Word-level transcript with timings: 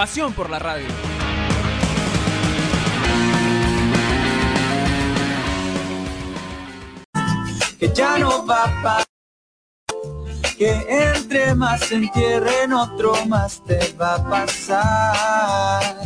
Pasión 0.00 0.32
por 0.32 0.48
la 0.48 0.58
radio. 0.58 0.86
que 7.78 7.92
ya 7.92 8.16
no 8.16 8.46
va 8.46 8.64
a 8.64 8.82
pasar. 8.82 9.06
Que 10.56 10.72
entre 10.88 11.54
más 11.54 11.92
entierre 11.92 12.62
en 12.62 12.72
otro 12.72 13.12
más 13.26 13.62
te 13.66 13.92
va 14.00 14.14
a 14.14 14.30
pasar. 14.30 15.96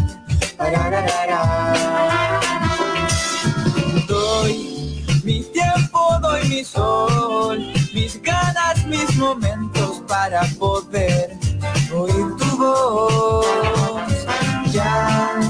Doy 4.08 5.04
mi 5.22 5.44
tiempo, 5.44 6.18
doy 6.20 6.48
mi 6.48 6.64
sol, 6.64 7.72
mis 7.94 8.20
ganas, 8.20 8.84
mis 8.86 9.16
momentos 9.16 10.02
para 10.08 10.42
poder 10.58 11.43
oír 11.94 12.36
tu 12.36 12.56
voz. 12.56 13.46
Ya 14.72 15.40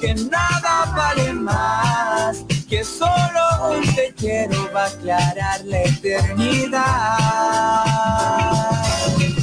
que 0.00 0.14
nada 0.14 0.92
vale 0.96 1.32
más, 1.32 2.44
que 2.68 2.84
solo 2.84 3.70
un 3.70 3.82
te 3.94 4.12
quiero 4.16 4.70
va 4.74 4.84
a 4.84 4.86
aclarar 4.86 5.64
la 5.64 5.82
eternidad. 5.82 6.82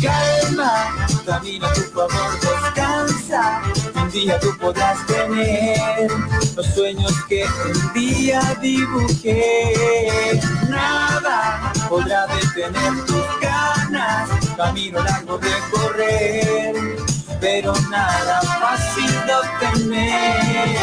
Calma, 0.01 0.95
camina 1.25 1.73
tu 1.73 1.81
favor, 1.81 2.39
descansa. 2.39 3.61
Un 4.09 4.13
día 4.13 4.39
tú 4.39 4.57
podrás 4.59 5.05
tener 5.05 6.09
los 6.55 6.65
sueños 6.73 7.13
que 7.27 7.45
un 7.45 7.93
día 7.93 8.41
dibujé. 8.59 10.41
Nada 10.67 11.71
podrá 11.87 12.25
detener 12.25 13.05
tus 13.05 13.23
ganas, 13.39 14.27
camino 14.57 15.03
largo 15.03 15.37
de 15.37 15.51
correr, 15.71 16.97
pero 17.39 17.71
nada 17.91 18.41
fácil 18.41 19.11
de 19.27 19.35
obtener. 19.35 20.79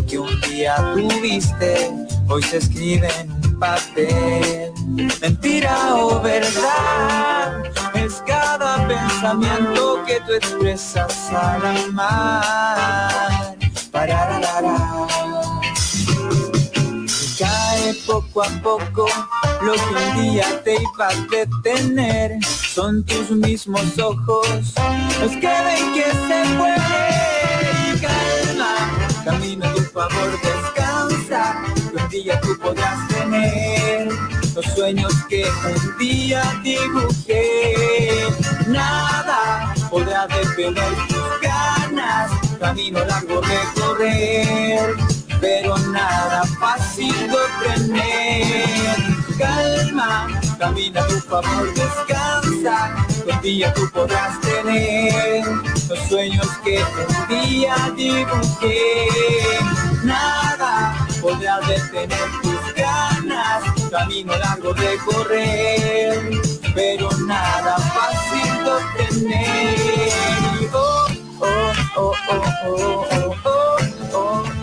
Lo 0.00 0.06
que 0.06 0.18
un 0.18 0.40
día 0.42 0.76
tuviste, 0.94 1.90
hoy 2.28 2.42
se 2.42 2.58
escribe 2.58 3.08
en 3.20 3.30
un 3.30 3.58
papel. 3.58 4.72
Mentira 5.20 5.96
o 5.96 6.20
verdad, 6.20 7.62
es 7.94 8.22
cada 8.26 8.86
pensamiento 8.86 10.02
que 10.06 10.20
tú 10.20 10.32
expresas 10.32 11.30
al 11.30 11.66
amar. 11.88 13.56
Parararara. 13.90 15.06
Cae 17.38 17.94
poco 18.06 18.42
a 18.42 18.48
poco 18.62 19.06
lo 19.62 19.72
que 19.72 19.80
un 19.80 20.22
día 20.22 20.62
te 20.62 20.74
iba 20.74 21.08
a 21.08 21.14
detener. 21.30 22.38
Son 22.44 23.04
tus 23.04 23.30
mismos 23.30 23.98
ojos 23.98 24.74
los 25.20 25.32
que 25.32 25.54
ven 25.66 25.94
que 25.94 26.04
se 26.04 26.56
puede. 26.56 27.10
Calma, 28.00 28.74
camina 29.24 29.68
a 29.68 29.74
tu 29.74 29.79
favor, 29.92 30.30
descansa. 30.42 31.62
Que 31.90 31.96
un 31.96 32.08
día 32.08 32.40
tú 32.40 32.56
podrás 32.58 33.08
tener 33.08 34.08
los 34.54 34.64
sueños 34.74 35.12
que 35.28 35.44
un 35.44 35.98
día 35.98 36.42
dibujé. 36.62 37.74
Nada 38.66 39.74
podrá 39.90 40.26
detener 40.26 40.94
tus 41.08 41.40
ganas. 41.42 42.30
Camino 42.58 43.04
largo 43.04 43.40
recorrer 43.40 44.96
pero 45.40 45.76
nada 45.78 46.44
fácil 46.60 47.14
de 47.28 47.36
obtener. 47.36 48.96
Calma, 49.38 50.28
camina 50.60 51.04
tu 51.06 51.18
favor, 51.20 51.72
descansa, 51.72 53.06
día 53.42 53.72
tú 53.72 53.88
podrás 53.94 54.38
tener 54.42 55.42
los 55.88 55.98
sueños 56.06 56.46
que 56.62 56.78
un 56.78 57.28
día 57.28 57.74
dibujé. 57.96 59.06
Nada 60.04 60.94
podrá 61.22 61.60
detener 61.60 62.28
tus 62.42 62.74
ganas, 62.74 63.62
camino 63.90 64.36
largo 64.36 64.74
de 64.74 64.98
correr, 64.98 66.30
pero 66.74 67.08
nada 67.26 67.78
fácil 67.78 68.64
de 68.64 68.70
obtener. 68.70 70.68
Oh, 70.74 71.06
oh, 71.40 71.72
oh, 71.96 72.12
oh, 72.28 72.42
oh, 72.66 73.06
oh, 73.14 73.34
oh, 73.44 73.78
oh. 74.12 74.59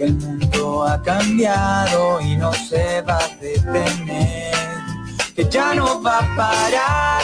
Que 0.00 0.04
el 0.04 0.14
mundo 0.14 0.84
ha 0.86 1.02
cambiado 1.02 2.20
y 2.20 2.36
no 2.36 2.52
se 2.52 3.02
va 3.02 3.18
a 3.18 3.28
detener, 3.40 4.54
que 5.34 5.48
ya 5.48 5.74
no 5.74 6.02
va 6.02 6.18
a 6.18 6.36
parar, 6.36 7.22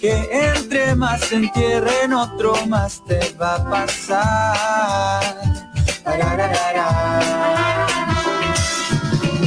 que 0.00 0.28
entre 0.30 0.94
más 0.94 1.20
se 1.20 1.36
entierre 1.36 2.04
en 2.04 2.12
otro 2.12 2.54
más 2.66 3.02
te 3.04 3.34
va 3.40 3.54
a 3.56 3.70
pasar. 3.70 5.22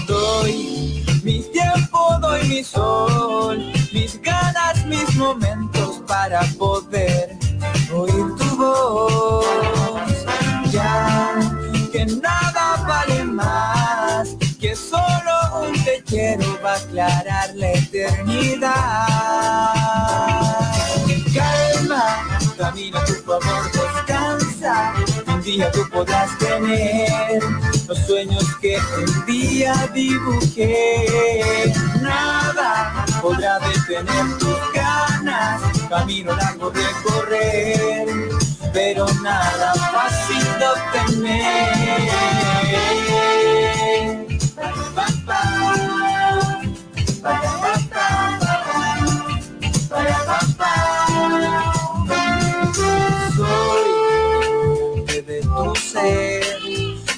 Doy 0.08 1.04
mi 1.24 1.44
tiempo, 1.44 2.18
doy 2.22 2.48
mi 2.48 2.64
sol, 2.64 3.58
mis 3.94 4.22
ganas, 4.22 4.86
mis 4.86 5.16
momentos 5.16 6.02
para 6.08 6.42
poder 6.58 7.38
oír 7.94 8.36
tu 8.38 8.58
voz. 8.58 9.45
Quiero 16.06 16.60
va 16.64 16.74
a 16.74 16.78
aclarar 16.78 17.56
la 17.56 17.72
eternidad. 17.72 18.72
Calma, 21.34 22.40
camina 22.58 23.04
tu 23.06 23.14
favor, 23.16 23.72
descansa. 23.72 24.94
Un 25.28 25.42
día 25.42 25.72
tú 25.72 25.82
podrás 25.92 26.38
tener 26.38 27.44
los 27.88 27.98
sueños 28.06 28.44
que 28.62 28.78
un 28.98 29.26
día 29.26 29.74
dibujé. 29.94 31.74
Nada 32.02 33.06
podrá 33.22 33.60
detener 33.60 34.38
tus 34.38 34.58
ganas, 34.74 35.62
camino 35.90 36.36
largo 36.36 36.70
de 36.72 36.86
correr, 37.04 38.08
pero 38.74 39.06
nada 39.22 39.74
fácil 39.74 40.44
de 40.60 40.68
obtener. 40.68 42.46
Soy 47.26 47.34
de 55.22 55.42
tu 55.42 55.76
ser, 55.76 56.46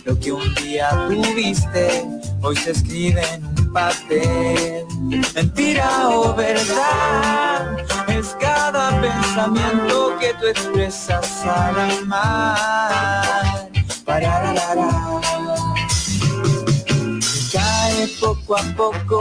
lo 0.05 0.17
que 0.17 0.31
un 0.31 0.55
día 0.55 0.89
tuviste, 1.09 2.07
hoy 2.41 2.55
se 2.55 2.71
escribe 2.71 3.21
en 3.33 3.45
un 3.45 3.73
papel. 3.73 4.85
Mentira 5.35 6.09
o 6.09 6.33
verdad, 6.33 7.77
es 8.07 8.27
cada 8.39 9.01
pensamiento 9.01 10.17
que 10.19 10.33
tú 10.35 10.47
expresas 10.47 11.43
al 11.43 11.79
amar. 11.81 13.69
Parararara. 14.05 15.17
Cae 15.21 15.46
Poco 18.19 18.57
a 18.57 18.63
poco 18.75 19.19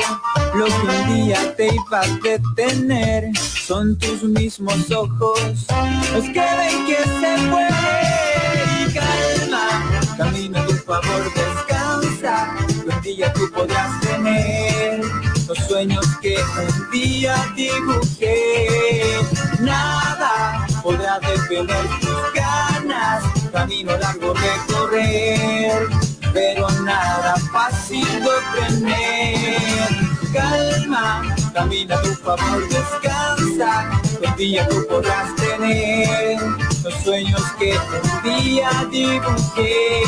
lo 0.55 0.65
que 0.65 0.73
un 0.73 1.15
día 1.15 1.55
te 1.57 1.67
iba 1.67 2.01
a 2.01 2.07
detener. 2.23 3.31
Son 3.37 3.99
tus 3.99 4.23
mismos 4.23 4.91
ojos 4.91 5.67
los 6.13 6.25
que 6.25 6.41
ven 6.41 6.87
que 6.87 6.97
se 6.97 7.49
puede. 7.51 8.89
Y 8.89 8.93
calma, 8.95 10.17
camino 10.17 10.59
a 10.59 10.67
tu 10.67 10.75
favor, 10.75 11.33
descansa. 11.35 12.57
Un 12.87 13.03
día 13.03 13.33
tú 13.33 13.51
podrás 13.53 14.01
tener 14.01 15.01
los 15.47 15.59
sueños 15.67 16.07
que 16.23 16.37
un 16.37 16.91
día 16.91 17.35
dibujé. 17.55 19.19
Nada 19.61 20.67
podrá 20.83 21.19
detener 21.19 21.87
tus 22.01 22.33
ganas, 22.35 23.25
camino 23.53 23.97
largo 23.99 24.33
recorrer, 24.35 25.89
pero 26.37 26.69
nada 26.83 27.35
fácil 27.51 28.07
de 28.21 28.29
obtener. 28.29 29.89
Calma, 30.35 31.35
camina 31.55 31.99
tu 32.03 32.13
favor, 32.17 32.69
descansa, 32.69 33.91
el 34.21 34.37
día 34.37 34.69
tú 34.69 34.87
podrás 34.87 35.35
tener 35.37 36.39
los 36.85 36.95
sueños 37.03 37.41
que 37.59 37.73
un 37.73 38.23
día 38.23 38.69
dibujé. 38.91 40.03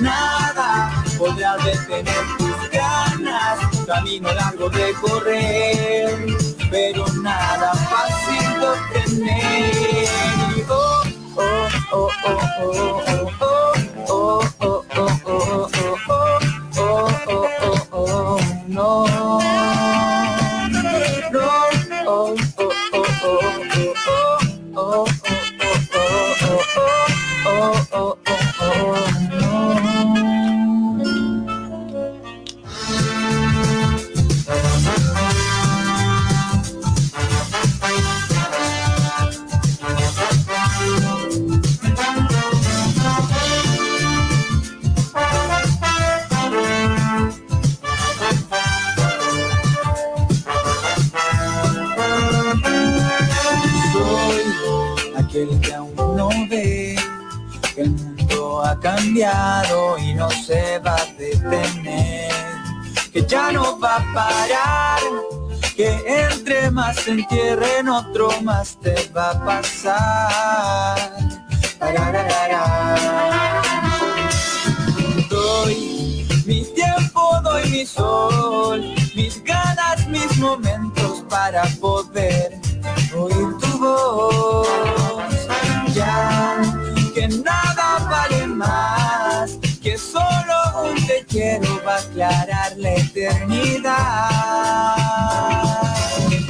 Nada 0.00 1.04
podrá 1.16 1.56
detener 1.58 2.24
tus 2.36 2.70
ganas, 2.72 3.60
camino 3.86 4.34
largo 4.34 4.68
de 4.70 4.92
correr, 4.94 6.36
pero 6.68 7.06
nada 7.22 7.74
fácil 7.74 8.60
de 8.60 8.66
obtener. 8.66 9.68
Oh, 11.40 11.68
oh, 27.92 28.27
aquel 55.38 55.60
que 55.60 55.74
aún 55.74 55.94
no 56.16 56.28
ve 56.50 56.96
que 57.74 57.82
el 57.82 57.90
mundo 57.90 58.62
ha 58.64 58.78
cambiado 58.80 59.98
y 59.98 60.14
no 60.14 60.28
se 60.30 60.78
va 60.80 60.96
a 60.96 61.04
detener, 61.16 62.32
que 63.12 63.24
ya 63.24 63.52
no 63.52 63.78
va 63.78 63.96
a 63.96 64.14
parar, 64.14 65.00
que 65.76 66.02
entre 66.06 66.70
más 66.70 66.96
se 66.96 67.12
entierren 67.12 67.88
otro 67.88 68.30
más 68.42 68.78
te 68.80 69.10
va 69.16 69.30
a 69.30 69.44
pasar. 69.44 71.12
Doy 75.30 76.26
mi 76.46 76.64
tiempo, 76.74 77.40
doy 77.44 77.70
mi 77.70 77.86
sol, 77.86 78.80
mis 79.14 79.42
ganas, 79.44 80.06
mis 80.08 80.36
momentos 80.38 81.22
para 81.28 81.62
poder 81.80 82.60
oír 83.14 83.56
tu 83.60 83.78
voz. 83.78 84.97
Ya 85.94 86.60
que 87.14 87.28
nada 87.28 87.98
vale 88.10 88.46
más, 88.46 89.58
que 89.82 89.96
solo 89.98 90.54
un 90.84 91.06
te 91.06 91.24
quiero 91.28 91.82
va 91.84 91.96
a 91.96 91.98
aclarar 91.98 92.76
la 92.76 92.94
eternidad. 92.94 93.94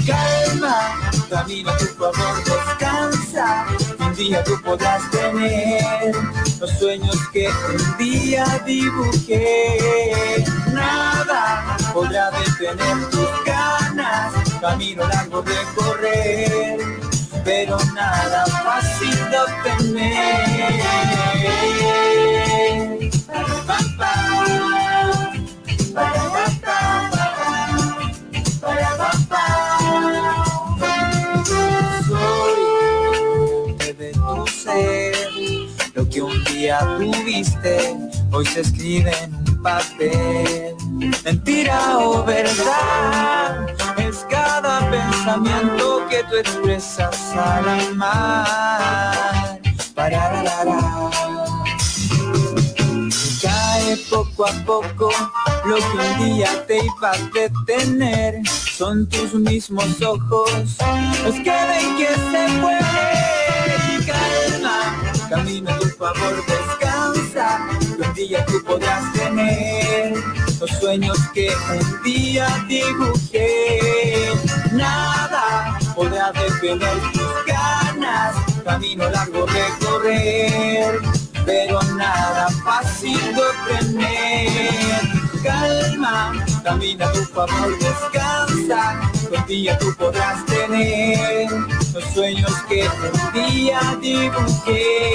Calma, 0.06 1.10
camino 1.30 1.70
a 1.70 1.76
tu 1.76 1.86
favor, 1.86 2.44
descansa. 2.44 3.66
Un 4.00 4.14
día 4.14 4.42
tú 4.44 4.60
podrás 4.62 5.10
tener 5.10 6.12
los 6.60 6.70
sueños 6.78 7.16
que 7.32 7.48
un 7.48 7.96
día 7.98 8.44
dibujé. 8.66 10.44
Nada 10.72 11.76
podrá 11.92 12.30
detener 12.30 13.10
tus 13.10 13.44
ganas, 13.44 14.32
camino 14.60 15.06
largo 15.06 15.42
de 15.42 15.56
correr, 15.74 16.78
pero 17.44 17.78
nada 17.94 18.44
fácil 18.46 18.87
pam, 28.98 29.28
pam. 29.28 29.58
Soy 33.78 33.92
de 33.94 34.10
tu 34.12 34.46
ser, 34.46 35.16
lo 35.94 36.08
que 36.08 36.22
un 36.22 36.44
día 36.44 36.78
tuviste, 36.98 37.96
hoy 38.32 38.46
se 38.46 38.60
escribe 38.60 39.12
en 39.22 39.34
un 39.34 39.62
papel. 39.62 40.74
Mentira 41.24 41.98
o 41.98 42.24
verdad, 42.24 43.66
pensamiento 44.90 46.06
que 46.08 46.24
tú 46.24 46.36
expresas 46.36 47.16
al 47.32 47.68
amar. 47.68 49.60
Parararara. 49.94 51.10
Cae 53.42 53.96
poco 54.10 54.46
a 54.46 54.52
poco 54.64 55.10
lo 55.64 55.76
que 55.76 55.82
un 55.82 56.36
día 56.36 56.66
te 56.66 56.78
iba 56.78 57.10
a 57.12 57.18
detener. 57.32 58.40
Son 58.48 59.08
tus 59.08 59.34
mismos 59.34 60.00
ojos 60.02 60.76
los 61.24 61.34
que 61.34 61.50
ven 61.70 61.96
que 61.96 62.08
se 62.08 62.60
puede. 62.60 63.76
Y 63.92 64.06
calma, 64.06 65.28
camino 65.28 65.70
a 65.70 65.78
tu 65.78 65.88
favor, 65.88 66.44
descansa. 66.46 67.68
Un 67.98 68.14
día 68.14 68.44
tú 68.46 68.62
podrás 68.64 69.12
tener 69.12 70.37
los 70.60 70.70
sueños 70.70 71.16
que 71.34 71.50
un 71.70 72.02
día 72.02 72.46
dibujé. 72.68 74.32
Nada 74.72 75.78
podrá 75.94 76.32
detener 76.32 76.96
tus 77.12 77.44
ganas, 77.46 78.34
camino 78.64 79.08
largo 79.10 79.46
recorrer, 79.46 80.98
pero 81.44 81.80
nada 81.96 82.48
fácil 82.64 83.18
de 83.34 83.42
obtener. 83.42 85.00
Calma, 85.42 86.34
camina 86.64 87.10
tu 87.12 87.24
favor, 87.26 87.78
descansa, 87.78 89.00
un 89.30 89.46
día 89.46 89.78
tú 89.78 89.94
podrás 89.96 90.44
tener 90.46 91.48
los 91.94 92.04
sueños 92.12 92.52
que 92.68 92.88
un 92.88 93.32
día 93.32 93.80
dibujé. 94.00 95.12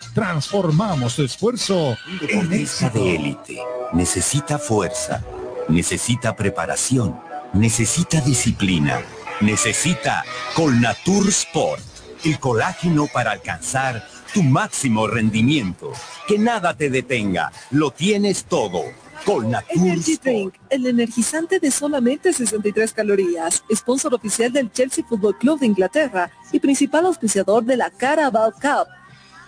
Transformamos 0.13 1.15
tu 1.15 1.23
esfuerzo 1.23 1.97
en 2.29 2.51
éxito. 2.53 2.99
de 2.99 3.15
élite 3.15 3.57
necesita 3.93 4.57
fuerza, 4.57 5.23
necesita 5.67 6.35
preparación, 6.35 7.19
necesita 7.53 8.21
disciplina, 8.21 9.01
necesita 9.41 10.23
Colnatur 10.55 11.27
Sport, 11.29 11.81
el 12.23 12.39
colágeno 12.39 13.07
para 13.07 13.31
alcanzar 13.31 14.07
tu 14.33 14.43
máximo 14.43 15.07
rendimiento. 15.07 15.91
Que 16.27 16.37
nada 16.37 16.75
te 16.75 16.89
detenga, 16.89 17.51
lo 17.71 17.91
tienes 17.91 18.45
todo. 18.45 18.83
Colnatur 19.25 19.77
Energy 19.77 20.13
Sport. 20.13 20.23
Drink, 20.23 20.53
el 20.69 20.87
energizante 20.87 21.59
de 21.59 21.69
solamente 21.69 22.33
63 22.33 22.93
calorías, 22.93 23.63
sponsor 23.71 24.15
oficial 24.15 24.51
del 24.51 24.71
Chelsea 24.71 25.05
Football 25.07 25.37
Club 25.37 25.59
de 25.59 25.67
Inglaterra 25.67 26.31
y 26.51 26.59
principal 26.59 27.05
auspiciador 27.05 27.63
de 27.63 27.77
la 27.77 27.91
Carabao 27.91 28.51
Cup, 28.53 28.87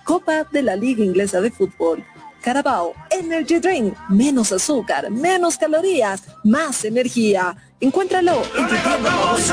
Copa 0.03 0.43
de 0.51 0.61
la 0.61 0.75
Liga 0.75 1.03
Inglesa 1.03 1.41
de 1.41 1.51
Fútbol. 1.51 2.03
Carabao 2.41 2.93
Energy 3.09 3.59
Drink, 3.59 3.93
menos 4.09 4.51
azúcar, 4.51 5.09
menos 5.09 5.57
calorías, 5.57 6.23
más 6.43 6.83
energía. 6.83 7.55
Encuéntralo 7.79 8.41
en 8.57 8.67
tu 8.67 8.75
tu. 8.75 9.43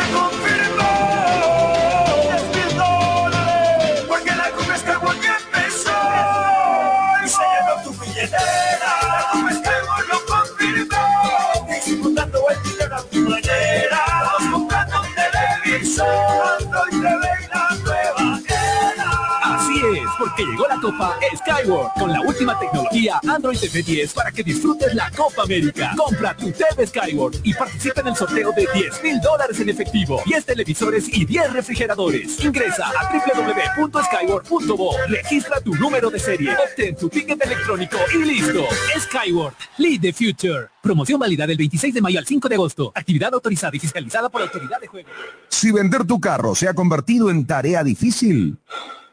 Llegó 20.44 20.66
la 20.66 20.80
Copa 20.80 21.18
Skyward 21.36 21.92
con 21.98 22.12
la 22.12 22.20
última 22.20 22.58
tecnología 22.58 23.20
Android 23.28 23.58
TV 23.58 23.82
10 23.82 24.12
para 24.14 24.30
que 24.32 24.42
disfrutes 24.42 24.94
la 24.94 25.10
Copa 25.10 25.42
América. 25.42 25.94
Compra 25.96 26.36
tu 26.36 26.50
TV 26.50 26.86
Skyward 26.86 27.36
y 27.42 27.54
participa 27.54 28.00
en 28.00 28.08
el 28.08 28.16
sorteo 28.16 28.52
de 28.52 28.66
10 28.72 29.02
mil 29.02 29.20
dólares 29.20 29.60
en 29.60 29.68
efectivo, 29.68 30.22
10 30.24 30.44
televisores 30.44 31.08
y 31.08 31.24
10 31.24 31.52
refrigeradores. 31.52 32.44
Ingresa 32.44 32.88
a 32.88 33.12
www.skyward.bo, 33.12 34.96
registra 35.08 35.60
tu 35.60 35.74
número 35.74 36.10
de 36.10 36.18
serie, 36.18 36.50
obtén 36.52 36.96
tu 36.96 37.08
ticket 37.08 37.44
electrónico 37.44 37.98
y 38.14 38.24
listo. 38.24 38.64
Skyward, 38.98 39.54
lead 39.78 40.00
the 40.00 40.12
future. 40.12 40.68
Promoción 40.82 41.20
válida 41.20 41.46
del 41.46 41.58
26 41.58 41.94
de 41.94 42.00
mayo 42.00 42.18
al 42.18 42.26
5 42.26 42.48
de 42.48 42.54
agosto. 42.54 42.92
Actividad 42.94 43.34
autorizada 43.34 43.76
y 43.76 43.78
fiscalizada 43.78 44.30
por 44.30 44.40
la 44.40 44.46
Autoridad 44.46 44.80
de 44.80 44.86
Juegos. 44.86 45.12
Si 45.48 45.70
vender 45.70 46.06
tu 46.06 46.18
carro 46.18 46.54
se 46.54 46.68
ha 46.68 46.74
convertido 46.74 47.28
en 47.30 47.46
tarea 47.46 47.84
difícil, 47.84 48.58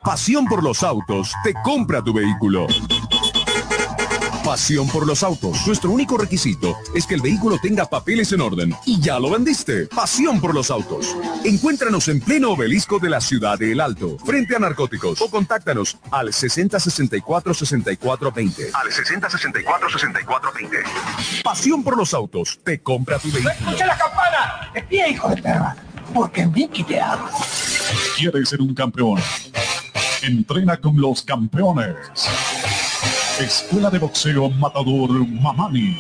Pasión 0.08 0.46
por 0.46 0.64
los 0.64 0.82
autos 0.84 1.34
te 1.44 1.54
compra 1.54 2.02
tu 2.02 2.14
vehículo. 2.14 2.68
Pasión 4.42 4.88
por 4.88 5.06
los 5.06 5.22
autos. 5.22 5.68
Nuestro 5.68 5.92
único 5.92 6.18
requisito 6.18 6.78
es 6.96 7.06
que 7.06 7.16
el 7.16 7.22
vehículo 7.22 7.58
tenga 7.62 7.88
papeles 7.88 8.32
en 8.32 8.40
orden. 8.40 8.74
Y 8.86 9.02
ya 9.02 9.20
lo 9.20 9.32
vendiste. 9.32 9.88
Pasión 9.88 10.40
por 10.40 10.56
los 10.56 10.72
autos. 10.72 11.14
Encuéntranos 11.44 12.08
en 12.08 12.22
pleno 12.22 12.52
obelisco 12.52 13.00
de 13.00 13.10
la 13.10 13.20
ciudad 13.20 13.60
de 13.60 13.74
El 13.74 13.82
Alto, 13.82 14.18
frente 14.20 14.56
a 14.56 14.60
narcóticos. 14.60 15.22
O 15.22 15.30
contáctanos 15.30 15.98
al 16.10 16.30
6064-6420. 16.30 18.70
Al 18.76 18.88
6064-6420. 18.88 21.44
Pasión 21.44 21.84
por 21.84 21.98
los 21.98 22.14
autos 22.14 22.62
te 22.64 22.80
compra 22.80 23.20
tu 23.20 23.30
vehículo. 23.30 23.52
¡Escucha 23.52 23.86
la 23.86 23.98
campana! 23.98 24.72
¡De 24.74 24.84
pie, 24.84 25.10
hijo 25.10 25.28
de 25.28 25.42
perra! 25.42 25.76
Porque 26.14 26.48
Mickey 26.48 26.86
te 26.86 27.02
hago. 27.02 27.28
¿Quieres 28.16 28.48
ser 28.48 28.62
un 28.62 28.74
campeón? 28.74 29.20
Entrena 30.24 30.78
con 30.78 31.00
los 31.00 31.22
campeones. 31.22 31.96
Escuela 33.40 33.90
de 33.90 34.00
Boxeo 34.00 34.50
Matador 34.50 35.12
Mamani. 35.28 35.98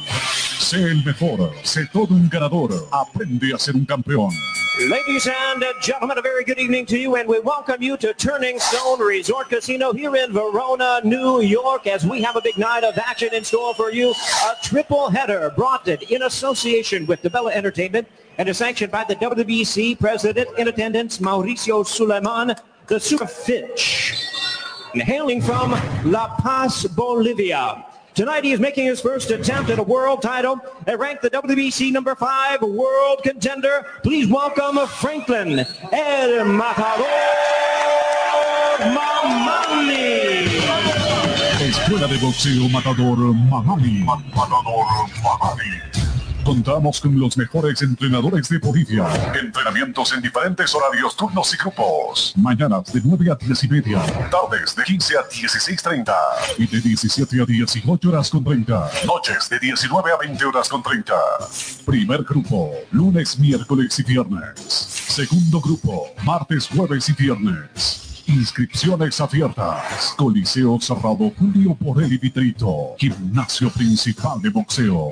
Sé 0.59 0.77
el 0.77 1.03
mejor, 1.05 1.51
sé 1.63 1.87
todo 1.93 2.15
un 2.15 2.27
ganador. 2.27 2.71
Aprende 2.91 3.53
a 3.53 3.59
ser 3.59 3.75
un 3.75 3.85
campeón. 3.85 4.31
Ladies 4.89 5.27
and 5.27 5.63
gentlemen, 5.81 6.17
a 6.17 6.21
very 6.21 6.43
good 6.43 6.59
evening 6.59 6.85
to 6.85 6.97
you, 6.97 7.15
and 7.15 7.27
we 7.27 7.39
welcome 7.39 7.81
you 7.81 7.97
to 7.97 8.13
Turning 8.13 8.59
Stone 8.59 8.99
Resort 8.99 9.49
Casino 9.49 9.91
here 9.91 10.15
in 10.15 10.33
Verona, 10.33 11.01
New 11.03 11.41
York, 11.41 11.87
as 11.87 12.05
we 12.05 12.21
have 12.21 12.35
a 12.35 12.41
big 12.41 12.57
night 12.57 12.83
of 12.83 12.97
action 12.97 13.33
in 13.33 13.43
store 13.43 13.73
for 13.75 13.91
you. 13.91 14.11
A 14.11 14.63
triple 14.63 15.09
header 15.09 15.51
brought 15.55 15.87
in 15.87 15.99
in 16.09 16.23
association 16.23 17.05
with 17.07 17.21
DeBella 17.23 17.53
Entertainment 17.53 18.07
and 18.37 18.47
is 18.49 18.57
sanctioned 18.57 18.91
by 18.91 19.03
the 19.03 19.15
WBC 19.15 19.99
President 19.99 20.49
in 20.59 20.67
attendance, 20.67 21.17
Mauricio 21.17 21.85
Suleiman, 21.85 22.55
the 22.87 22.99
Super 22.99 23.27
Fitch, 23.27 24.25
hailing 24.93 25.41
from 25.41 25.71
La 26.05 26.35
Paz, 26.37 26.85
Bolivia. 26.85 27.85
Tonight 28.13 28.45
he 28.45 28.53
is 28.53 28.59
making 28.59 28.85
his 28.85 29.01
first 29.01 29.29
attempt 29.29 29.69
at 29.69 29.77
a 29.77 29.83
world 29.83 30.21
title 30.21 30.59
and 30.87 30.99
ranked 30.99 31.21
the 31.21 31.29
WBC 31.29 31.91
number 31.91 32.15
five 32.15 32.61
world 32.61 33.21
contender. 33.23 33.85
Please 34.03 34.27
welcome 34.27 34.87
Franklin 34.87 35.65
El 35.91 36.45
Matador 36.45 37.05
Mamani. 38.79 40.47
Escuela 41.59 42.07
de 42.07 42.17
Boxeo 42.17 42.69
Matador 42.69 43.17
Mamani. 43.17 44.03
Matador 44.05 44.85
Mamani. 45.21 45.86
Contamos 46.47 47.01
con 47.01 47.19
los 47.19 47.37
mejores 47.37 47.81
entrenadores 47.81 48.47
de 48.47 48.57
Bolivia. 48.57 49.05
Entrenamientos 49.37 50.13
en 50.13 50.21
diferentes 50.21 50.73
horarios, 50.73 51.13
turnos 51.17 51.53
y 51.53 51.57
grupos. 51.57 52.33
Mañanas 52.37 52.85
de 52.93 53.01
9 53.03 53.31
a 53.33 53.35
10 53.35 53.63
y 53.65 53.67
media. 53.67 54.01
Tardes 54.31 54.73
de 54.73 54.83
15 54.85 55.17
a 55.17 55.27
16.30. 55.27 56.15
Y 56.57 56.67
de 56.67 56.79
17 56.79 57.41
a 57.41 57.45
18 57.45 58.09
horas 58.09 58.29
con 58.29 58.45
30. 58.45 58.91
Noches 59.05 59.49
de 59.49 59.59
19 59.59 60.09
a 60.09 60.15
20 60.15 60.45
horas 60.45 60.69
con 60.69 60.81
30. 60.81 61.13
Primer 61.85 62.23
grupo. 62.23 62.71
Lunes, 62.91 63.37
miércoles 63.37 63.99
y 63.99 64.03
viernes. 64.03 64.55
Segundo 64.57 65.59
grupo. 65.59 66.05
Martes, 66.23 66.69
jueves 66.73 67.09
y 67.09 67.11
viernes. 67.11 68.23
Inscripciones 68.25 69.19
abiertas. 69.19 70.13
Coliseo 70.15 70.79
cerrado 70.79 71.29
Julio 71.37 71.75
Porel 71.75 72.17
Vitrito. 72.17 72.95
Gimnasio 72.97 73.69
principal 73.69 74.41
de 74.41 74.49
boxeo. 74.49 75.11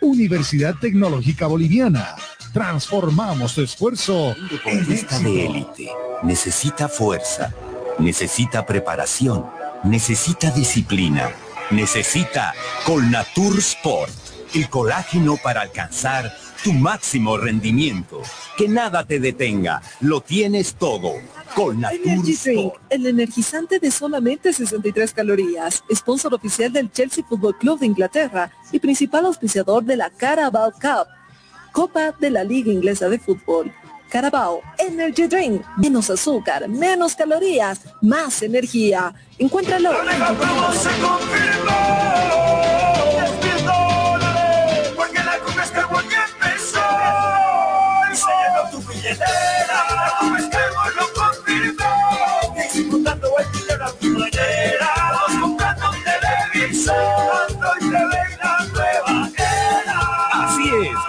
Universidad 0.00 0.74
Tecnológica 0.80 1.46
Boliviana. 1.46 2.14
Transformamos 2.52 3.54
tu 3.54 3.62
esfuerzo 3.62 4.34
deportista 4.50 5.16
éxito. 5.16 5.30
de 5.30 5.46
élite 5.46 5.90
necesita 6.22 6.88
fuerza, 6.88 7.54
necesita 7.98 8.66
preparación, 8.66 9.46
necesita 9.84 10.50
disciplina, 10.50 11.30
necesita 11.70 12.54
Colnatur 12.84 13.58
Sport, 13.58 14.12
el 14.54 14.68
colágeno 14.68 15.36
para 15.36 15.62
alcanzar 15.62 16.32
tu 16.62 16.72
máximo 16.72 17.36
rendimiento. 17.36 18.22
Que 18.56 18.68
nada 18.68 19.04
te 19.04 19.20
detenga, 19.20 19.82
lo 20.00 20.20
tienes 20.20 20.74
todo. 20.74 21.14
Colnatur 21.54 21.98
Energy 22.04 22.36
Drink, 22.36 22.72
el 22.90 23.06
energizante 23.06 23.78
de 23.78 23.90
solamente 23.90 24.52
63 24.52 25.12
calorías, 25.12 25.82
sponsor 25.92 26.34
oficial 26.34 26.72
del 26.72 26.92
Chelsea 26.92 27.24
Football 27.28 27.58
Club 27.58 27.80
de 27.80 27.86
Inglaterra 27.86 28.50
y 28.70 28.78
principal 28.78 29.26
auspiciador 29.26 29.84
de 29.84 29.96
la 29.96 30.10
Carabao 30.10 30.70
Cup, 30.72 31.08
Copa 31.72 32.14
de 32.20 32.30
la 32.30 32.44
Liga 32.44 32.72
Inglesa 32.72 33.08
de 33.08 33.18
Fútbol. 33.18 33.72
Carabao 34.10 34.60
Energy 34.76 35.28
Drink, 35.28 35.62
menos 35.76 36.10
azúcar, 36.10 36.68
menos 36.68 37.14
calorías, 37.14 37.80
más 38.00 38.42
energía. 38.42 39.14
Encuéntralo 39.38 39.92
Hoy 47.10 48.16
se 48.16 48.30
llenó 48.40 48.70
tu 48.70 48.78
billetera, 48.88 50.14
tu 50.20 50.34
pescado 50.34 50.90
lo 50.96 51.12
confirmó. 51.12 52.54
Disfrutando 52.74 53.28
el 53.38 53.52
dinero 53.52 53.84
a 53.86 53.92
tu 53.92 54.06
manera, 54.06 55.12
vos 55.12 55.40
comprando 55.40 55.90
un 55.90 55.98
televisor. 56.04 57.49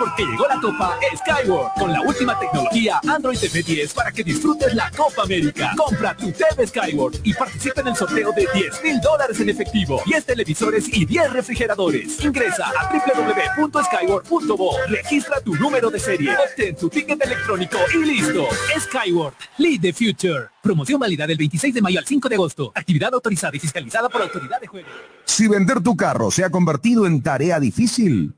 Porque 0.01 0.25
llegó 0.25 0.47
la 0.47 0.59
Copa 0.59 0.97
Skyward 1.15 1.73
con 1.77 1.93
la 1.93 2.01
última 2.01 2.37
tecnología 2.39 2.99
Android 3.07 3.37
TV 3.37 3.61
10 3.61 3.93
para 3.93 4.11
que 4.11 4.23
disfrutes 4.23 4.73
la 4.73 4.89
Copa 4.89 5.21
América. 5.21 5.73
Compra 5.77 6.17
tu 6.17 6.31
TV 6.31 6.65
Skyward 6.65 7.17
y 7.23 7.33
participa 7.35 7.81
en 7.81 7.89
el 7.89 7.95
sorteo 7.95 8.31
de 8.31 8.47
10 8.51 8.83
mil 8.83 8.99
dólares 8.99 9.39
en 9.39 9.49
efectivo, 9.49 10.01
10 10.07 10.25
televisores 10.25 10.87
y 10.91 11.05
10 11.05 11.33
refrigeradores. 11.33 12.23
Ingresa 12.25 12.71
a 12.79 12.91
www.skyward.bo, 12.91 14.71
registra 14.87 15.39
tu 15.41 15.53
número 15.55 15.91
de 15.91 15.99
serie, 15.99 16.35
obtén 16.35 16.75
tu 16.75 16.89
ticket 16.89 17.23
electrónico 17.23 17.77
y 17.93 17.97
listo. 17.99 18.47
Skyward, 18.79 19.35
lead 19.59 19.81
the 19.81 19.93
future. 19.93 20.49
Promoción 20.63 20.99
válida 20.99 21.27
del 21.27 21.37
26 21.37 21.75
de 21.75 21.81
mayo 21.81 21.99
al 21.99 22.05
5 22.07 22.27
de 22.27 22.35
agosto. 22.35 22.71
Actividad 22.73 23.13
autorizada 23.13 23.55
y 23.55 23.59
fiscalizada 23.59 24.09
por 24.09 24.23
Autoridad 24.23 24.59
de 24.59 24.67
Juego. 24.67 24.87
Si 25.25 25.47
vender 25.47 25.81
tu 25.81 25.95
carro 25.95 26.31
se 26.31 26.43
ha 26.43 26.49
convertido 26.49 27.05
en 27.05 27.21
tarea 27.21 27.59
difícil, 27.59 28.33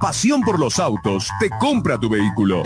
Pasión 0.00 0.42
por 0.42 0.60
los 0.60 0.78
autos 0.78 1.28
te 1.40 1.50
compra 1.58 1.98
tu 1.98 2.08
vehículo. 2.08 2.62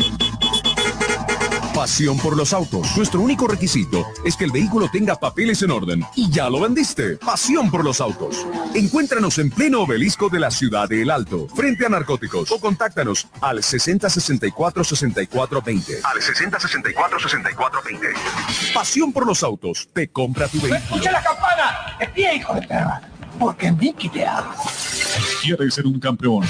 Pasión 1.75 2.19
por 2.19 2.37
los 2.37 2.53
autos. 2.53 2.95
Nuestro 2.95 3.23
único 3.23 3.49
requisito 3.49 4.07
es 4.23 4.37
que 4.37 4.45
el 4.45 4.51
vehículo 4.51 4.91
tenga 4.93 5.17
papeles 5.17 5.62
en 5.62 5.71
orden. 5.71 6.05
Y 6.15 6.31
ya 6.31 6.51
lo 6.51 6.61
vendiste. 6.61 7.17
Pasión 7.17 7.71
por 7.71 7.85
los 7.85 8.03
autos. 8.03 8.47
Encuéntranos 8.75 9.39
en 9.39 9.49
pleno 9.51 9.81
obelisco 9.81 10.29
de 10.29 10.41
la 10.41 10.51
ciudad 10.51 10.91
de 10.91 11.01
El 11.01 11.11
Alto, 11.11 11.49
frente 11.49 11.87
a 11.87 11.89
narcóticos. 11.89 12.53
O 12.53 12.61
contáctanos 12.61 13.27
al 13.41 13.62
6064 13.62 14.85
64 14.85 15.62
20. 15.62 16.01
Al 16.05 16.21
6064 16.21 17.19
64 17.19 17.81
20. 17.83 18.07
Pasión 18.75 19.11
por 19.11 19.27
los 19.27 19.43
autos 19.43 19.89
te 19.95 20.09
compra 20.09 20.49
tu 20.49 20.59
vehículo. 20.59 20.77
¡Escucha 20.77 21.11
la 21.11 21.23
campana! 21.23 21.97
¡Es 21.99 22.11
pie, 22.11 22.37
hijo 22.37 22.53
de 22.53 22.62
perra! 22.62 23.01
Porque 23.39 23.73
Mickey 23.73 24.11
te 24.11 24.27
ama. 24.27 24.55
¿Quieres 25.43 25.75
ser 25.75 25.87
un 25.87 25.99
campeón? 25.99 26.45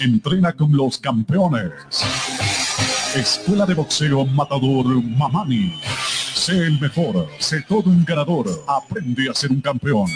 Entrena 0.00 0.52
con 0.52 0.76
los 0.76 0.98
campeones. 0.98 1.72
Escuela 3.14 3.64
de 3.64 3.74
Boxeo 3.74 4.26
Matador 4.26 4.86
Mamani. 5.02 5.80
Sé 6.34 6.52
el 6.66 6.80
mejor, 6.80 7.28
sé 7.38 7.64
todo 7.68 7.90
un 7.90 8.04
ganador. 8.04 8.46
Aprende 8.66 9.30
a 9.30 9.34
ser 9.34 9.52
un 9.52 9.60
campeón. 9.60 10.06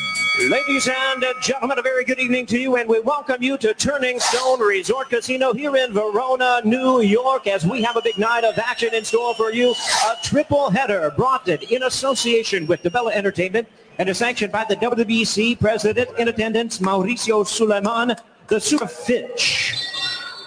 Ladies 0.51 0.89
and 0.89 1.25
gentlemen, 1.41 1.79
a 1.79 1.83
very 1.83 2.05
good 2.05 2.19
evening 2.19 2.47
to 2.47 2.59
you, 2.59 2.77
and 2.77 2.89
we 2.89 3.01
welcome 3.01 3.43
you 3.43 3.57
to 3.59 3.75
Turning 3.75 4.21
Stone 4.21 4.61
Resort 4.61 5.11
Casino 5.11 5.53
here 5.53 5.77
in 5.77 5.93
Verona, 5.93 6.61
New 6.65 7.01
York, 7.01 7.47
as 7.47 7.65
we 7.67 7.83
have 7.83 7.97
a 7.97 8.03
big 8.03 8.19
night 8.19 8.45
of 8.45 8.59
action 8.59 8.95
in 8.95 9.05
store 9.05 9.35
for 9.35 9.53
you. 9.53 9.75
A 10.07 10.17
triple 10.23 10.71
header 10.71 11.13
brought 11.17 11.49
in 11.49 11.61
in 11.71 11.83
association 11.85 12.67
with 12.67 12.83
DeBella 12.83 13.13
Entertainment 13.13 13.69
and 13.99 14.09
is 14.09 14.19
sanctioned 14.19 14.53
by 14.53 14.65
the 14.69 14.77
WBC 14.77 15.59
President 15.59 16.09
in 16.19 16.29
attendance, 16.29 16.79
Mauricio 16.79 17.47
Suleiman, 17.47 18.15
the 18.49 18.59
Super 18.59 18.87
Fitch, 18.87 19.75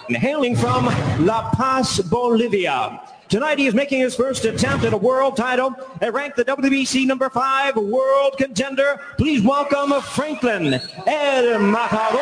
hailing 0.08 0.56
from 0.56 0.86
La 1.24 1.50
Paz, 1.50 2.00
Bolivia. 2.00 3.00
Tonight 3.28 3.58
he 3.58 3.66
is 3.66 3.74
making 3.74 4.00
his 4.00 4.16
first 4.16 4.44
attempt 4.44 4.84
at 4.84 4.92
a 4.92 4.96
world 4.96 5.36
title 5.36 5.74
and 6.00 6.12
ranked 6.12 6.36
the 6.36 6.44
WBC 6.44 7.06
number 7.06 7.30
five 7.30 7.76
world 7.76 8.36
contender. 8.38 9.00
Please 9.16 9.42
welcome 9.42 9.92
Franklin 10.02 10.80
El 11.06 11.60
Matador 11.60 12.18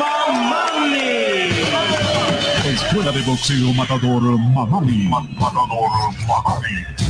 Mamani. 0.00 1.50
Escuela 2.64 3.12
de 3.12 3.20
Boxeo 3.20 3.74
Matador 3.74 4.22
Mamani. 4.38 5.08
Matador 5.08 5.90
Mamani. 6.26 7.01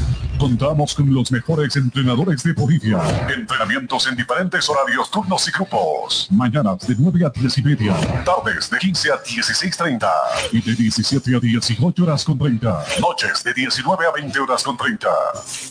Contamos 0.43 0.93
con 0.93 1.15
los 1.15 1.31
mejores 1.31 1.77
entrenadores 1.77 2.43
de 2.43 2.53
Bolivia. 2.53 3.01
Entrenamientos 3.33 4.09
en 4.09 4.17
diferentes 4.17 4.69
horarios, 4.69 5.09
turnos 5.09 5.47
y 5.47 5.53
grupos. 5.53 6.27
Mañanas 6.33 6.85
de 6.85 6.97
9 6.99 7.27
a 7.27 7.31
10 7.31 7.59
y 7.59 7.63
media. 7.63 7.95
Tardes 8.25 8.69
de 8.69 8.77
15 8.77 9.13
a 9.13 9.23
16.30. 9.23 10.11
Y 10.51 10.61
de 10.61 10.75
17 10.75 11.37
a 11.37 11.39
18 11.39 12.03
horas 12.03 12.25
con 12.25 12.41
30. 12.41 12.85
Noches 13.01 13.45
de 13.45 13.55
19 13.55 14.05
a 14.05 14.11
20 14.11 14.41
horas 14.41 14.65
con 14.65 14.77
30. 14.77 15.09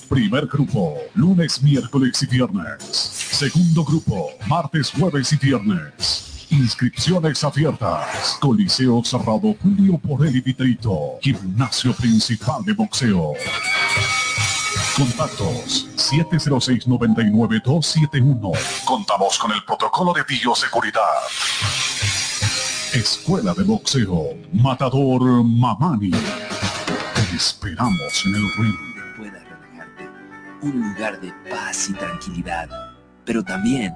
Primer 0.08 0.48
grupo, 0.48 0.98
lunes, 1.16 1.62
miércoles 1.62 2.24
y 2.24 2.28
viernes. 2.28 2.82
Segundo 2.82 3.84
grupo, 3.84 4.30
martes, 4.48 4.90
jueves 4.90 5.34
y 5.34 5.36
viernes. 5.36 6.48
Inscripciones 6.50 7.44
abiertas. 7.44 8.38
Coliseo 8.40 9.04
cerrado 9.04 9.54
Julio 9.62 9.98
Porel 9.98 10.34
y 10.34 10.40
Vitrito. 10.40 11.18
Gimnasio 11.22 11.92
principal 11.92 12.64
de 12.64 12.72
boxeo. 12.72 13.34
Contactos 14.98 15.88
706-99-271. 15.96 18.52
Contamos 18.86 19.40
con 19.40 19.52
el 19.52 19.64
protocolo 19.64 20.12
de 20.12 20.24
bioseguridad. 20.24 21.02
Escuela 22.94 23.54
de 23.54 23.64
Boxeo 23.64 24.36
Matador 24.52 25.46
Mamani. 25.46 26.12
Te 26.12 27.36
esperamos 27.36 28.26
en 28.26 28.36
el 28.36 28.52
ring. 28.58 28.76
relajarte, 29.18 30.10
un 30.62 30.90
lugar 30.90 31.22
de 31.22 31.32
paz 31.50 31.90
y 31.90 31.94
tranquilidad, 31.94 32.70
pero 33.24 33.42
también 33.44 33.96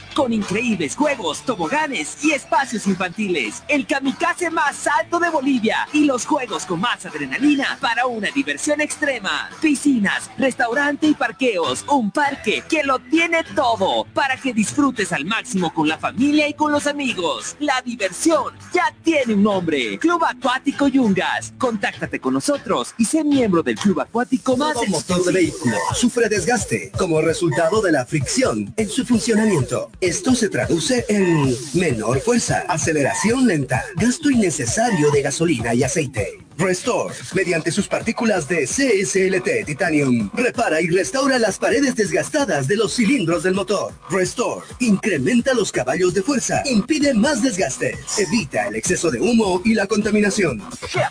Con 0.21 0.33
increíbles 0.33 0.95
juegos, 0.95 1.41
toboganes 1.41 2.23
y 2.23 2.33
espacios 2.33 2.85
infantiles, 2.85 3.63
el 3.67 3.87
kamikaze 3.87 4.51
más 4.51 4.85
alto 4.85 5.19
de 5.19 5.31
Bolivia 5.31 5.87
y 5.93 6.05
los 6.05 6.27
juegos 6.27 6.67
con 6.67 6.79
más 6.79 7.03
adrenalina 7.07 7.79
para 7.81 8.05
una 8.05 8.29
diversión 8.29 8.81
extrema. 8.81 9.49
Piscinas, 9.59 10.29
restaurante 10.37 11.07
y 11.07 11.15
parqueos, 11.15 11.83
un 11.89 12.11
parque 12.11 12.63
que 12.69 12.83
lo 12.83 12.99
tiene 12.99 13.43
todo 13.55 14.05
para 14.13 14.37
que 14.37 14.53
disfrutes 14.53 15.11
al 15.11 15.25
máximo 15.25 15.73
con 15.73 15.87
la 15.87 15.97
familia 15.97 16.47
y 16.47 16.53
con 16.53 16.71
los 16.71 16.85
amigos. 16.85 17.55
La 17.59 17.81
diversión 17.81 18.53
ya 18.71 18.93
tiene 19.03 19.33
un 19.33 19.41
nombre, 19.41 19.97
Club 19.97 20.23
Acuático 20.23 20.87
Yungas. 20.87 21.51
Contáctate 21.57 22.19
con 22.19 22.35
nosotros 22.35 22.93
y 22.99 23.05
sé 23.05 23.23
miembro 23.23 23.63
del 23.63 23.75
Club 23.75 24.01
Acuático 24.01 24.55
más 24.55 24.75
Todo 24.75 24.85
motor 24.85 25.25
de 25.25 25.31
vehículo 25.31 25.77
sufre 25.95 26.29
desgaste 26.29 26.91
como 26.95 27.21
resultado 27.21 27.81
de 27.81 27.91
la 27.91 28.05
fricción 28.05 28.71
en 28.77 28.87
su 28.87 29.03
funcionamiento. 29.03 29.89
Esto 30.11 30.35
se 30.35 30.49
traduce 30.49 31.05
en 31.07 31.55
menor 31.73 32.19
fuerza, 32.19 32.65
aceleración 32.67 33.47
lenta, 33.47 33.85
gasto 33.95 34.29
innecesario 34.29 35.09
de 35.09 35.21
gasolina 35.21 35.73
y 35.73 35.83
aceite. 35.83 36.37
Restore, 36.61 37.15
mediante 37.33 37.71
sus 37.71 37.87
partículas 37.87 38.47
de 38.47 38.67
CSLT 38.67 39.65
Titanium, 39.65 40.29
repara 40.33 40.79
y 40.79 40.87
restaura 40.89 41.39
las 41.39 41.57
paredes 41.57 41.95
desgastadas 41.95 42.67
de 42.67 42.75
los 42.75 42.95
cilindros 42.95 43.41
del 43.41 43.55
motor. 43.55 43.91
Restore, 44.11 44.63
incrementa 44.79 45.55
los 45.55 45.71
caballos 45.71 46.13
de 46.13 46.21
fuerza, 46.21 46.61
impide 46.65 47.15
más 47.15 47.41
desgastes, 47.41 47.97
evita 48.19 48.67
el 48.67 48.75
exceso 48.75 49.09
de 49.09 49.19
humo 49.19 49.61
y 49.65 49.73
la 49.73 49.87
contaminación. 49.87 50.61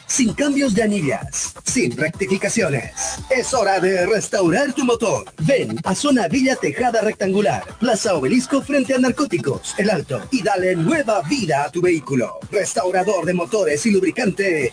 Sin 0.06 0.34
cambios 0.34 0.72
de 0.74 0.84
anillas, 0.84 1.54
sin 1.64 1.96
rectificaciones. 1.96 2.92
Es 3.28 3.52
hora 3.52 3.80
de 3.80 4.06
restaurar 4.06 4.72
tu 4.72 4.84
motor. 4.84 5.24
Ven 5.40 5.80
a 5.82 5.96
Zona 5.96 6.28
Villa 6.28 6.54
Tejada 6.54 7.00
Rectangular, 7.00 7.64
Plaza 7.80 8.14
Obelisco 8.14 8.62
frente 8.62 8.94
a 8.94 8.98
Narcóticos, 8.98 9.74
El 9.78 9.90
Alto, 9.90 10.20
y 10.30 10.42
dale 10.42 10.76
nueva 10.76 11.22
vida 11.22 11.64
a 11.64 11.72
tu 11.72 11.82
vehículo. 11.82 12.38
Restaurador 12.52 13.26
de 13.26 13.34
motores 13.34 13.84
y 13.86 13.90
lubricante. 13.90 14.72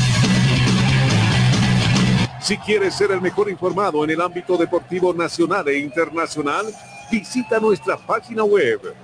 Si 2.41 2.57
quieres 2.57 2.95
ser 2.95 3.11
el 3.11 3.21
mejor 3.21 3.51
informado 3.51 4.03
en 4.03 4.09
el 4.09 4.19
ámbito 4.19 4.57
deportivo 4.57 5.13
nacional 5.13 5.67
e 5.67 5.77
internacional, 5.77 6.65
visita 7.11 7.59
nuestra 7.59 7.97
página 7.97 8.43
web 8.43 8.95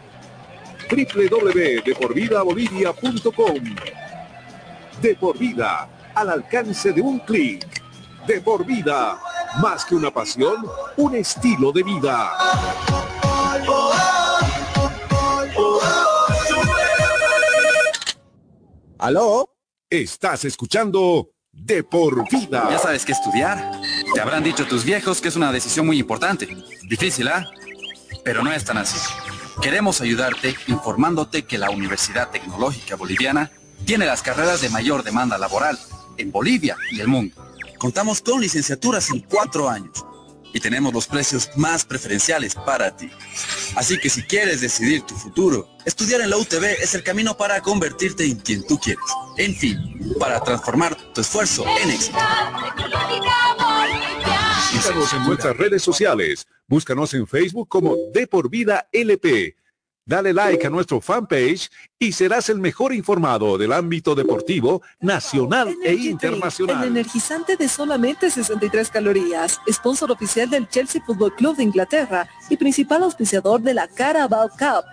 www.deporvidabolivia.com 0.90 3.64
De 5.02 5.16
por 5.16 5.38
vida, 5.38 5.88
al 6.16 6.32
alcance 6.32 6.92
de 6.92 7.02
un 7.02 7.20
clic. 7.20 7.64
De 8.26 8.42
por 8.42 8.66
vida, 8.66 9.20
Más 9.62 9.86
que 9.86 9.94
una 9.96 10.12
pasión, 10.12 10.66
un 10.98 11.16
estilo 11.16 11.72
de 11.72 11.84
vida. 11.84 12.32
¿Aló? 18.98 19.54
Estás 19.90 20.44
escuchando 20.44 21.30
De 21.58 21.84
por 21.84 22.30
vida. 22.30 22.68
Ya 22.72 22.80
sabes 22.80 23.06
que 23.06 23.12
estudiar. 23.12 23.82
Te 24.14 24.22
habrán 24.22 24.44
dicho 24.44 24.66
tus 24.66 24.86
viejos 24.86 25.20
que 25.20 25.28
es 25.28 25.36
una 25.36 25.52
decisión 25.52 25.86
muy 25.86 26.00
importante. 26.00 26.48
Difícil, 26.84 27.28
¿ah? 27.28 27.46
Pero 28.24 28.44
no 28.44 28.52
es 28.52 28.64
tan 28.64 28.78
así. 28.78 28.98
Queremos 29.62 30.02
ayudarte 30.02 30.56
informándote 30.68 31.44
que 31.44 31.58
la 31.58 31.70
Universidad 31.70 32.30
Tecnológica 32.30 32.96
Boliviana 32.96 33.52
tiene 33.86 34.06
las 34.06 34.22
carreras 34.22 34.62
de 34.62 34.70
mayor 34.70 35.04
demanda 35.04 35.38
laboral 35.38 35.78
en 36.18 36.32
Bolivia 36.32 36.78
y 36.92 37.00
el 37.02 37.08
mundo. 37.08 37.36
Contamos 37.78 38.22
con 38.22 38.42
licenciaturas 38.42 39.10
en 39.10 39.20
cuatro 39.22 39.70
años 39.70 40.07
y 40.58 40.60
tenemos 40.60 40.92
los 40.92 41.06
precios 41.06 41.52
más 41.56 41.86
preferenciales 41.86 42.56
para 42.56 42.96
ti. 42.96 43.12
Así 43.76 44.00
que 44.00 44.10
si 44.10 44.24
quieres 44.24 44.60
decidir 44.60 45.04
tu 45.04 45.14
futuro, 45.14 45.70
estudiar 45.86 46.20
en 46.22 46.32
la 46.32 46.38
UTB 46.38 46.64
es 46.82 46.96
el 46.96 47.04
camino 47.04 47.38
para 47.38 47.62
convertirte 47.62 48.26
en 48.26 48.38
quien 48.40 48.66
tú 48.66 48.80
quieres. 48.80 49.04
En 49.38 49.56
fin, 49.56 49.78
para 50.20 50.44
transformar 50.44 50.96
tu 51.14 51.22
esfuerzo 51.22 51.64
en 51.84 51.92
éxito. 51.92 52.18
Síganos 54.72 55.14
en 55.14 55.24
nuestras 55.26 55.56
redes 55.56 55.84
sociales. 55.84 56.48
Búscanos 56.68 57.14
en 57.14 57.28
Facebook 57.28 57.70
como 57.70 57.96
De 58.12 58.26
por 58.26 58.50
Vida 58.50 58.90
LP. 58.92 59.56
Dale 60.08 60.34
like 60.34 60.66
a 60.66 60.70
nuestro 60.70 61.02
fanpage 61.02 61.70
y 62.00 62.14
serás 62.14 62.48
el 62.48 62.60
mejor 62.60 62.94
informado 62.94 63.58
del 63.58 63.74
ámbito 63.74 64.16
deportivo 64.16 64.82
nacional 65.02 65.76
e 65.84 65.96
internacional. 65.96 66.82
El 66.84 66.92
energizante 66.92 67.58
de 67.58 67.68
solamente 67.68 68.32
63 68.32 68.90
calorías, 68.90 69.60
sponsor 69.70 70.10
oficial 70.10 70.50
del 70.50 70.70
Chelsea 70.70 71.04
Football 71.06 71.36
Club 71.36 71.58
de 71.58 71.64
Inglaterra 71.64 72.30
y 72.50 72.56
principal 72.56 73.04
auspiciador 73.04 73.60
de 73.62 73.74
la 73.74 73.90
Carabao 73.90 74.48
Cup, 74.48 74.86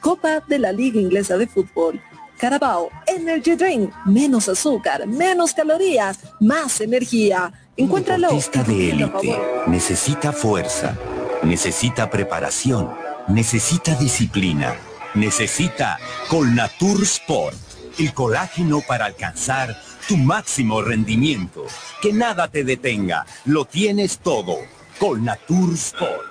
Copa 0.00 0.40
de 0.48 0.58
la 0.58 0.72
Liga 0.72 1.00
Inglesa 1.00 1.38
de 1.38 1.46
Fútbol. 1.46 2.02
Carabao 2.36 2.90
Energy 3.06 3.54
Drink, 3.54 3.92
menos 4.06 4.48
azúcar, 4.48 5.06
menos 5.06 5.54
calorías, 5.54 6.18
más 6.40 6.80
energía. 6.80 7.52
Encuéntralo. 7.76 8.30
Un 8.30 8.40
deportista 8.40 8.64
de 8.64 8.90
élite 8.90 9.40
necesita 9.68 10.32
fuerza, 10.32 10.98
necesita 11.44 12.10
preparación, 12.10 12.90
necesita 13.28 13.94
disciplina, 13.94 14.74
necesita 15.14 15.98
Colnatur 16.28 17.02
Sport, 17.02 17.56
el 17.98 18.12
colágeno 18.14 18.80
para 18.86 19.06
alcanzar 19.06 19.76
tu 20.08 20.16
máximo 20.16 20.82
rendimiento. 20.82 21.64
Que 22.00 22.12
nada 22.12 22.48
te 22.48 22.64
detenga, 22.64 23.26
lo 23.44 23.64
tienes 23.64 24.18
todo. 24.18 24.56
Colnatur 24.98 25.74
Sport. 25.74 26.26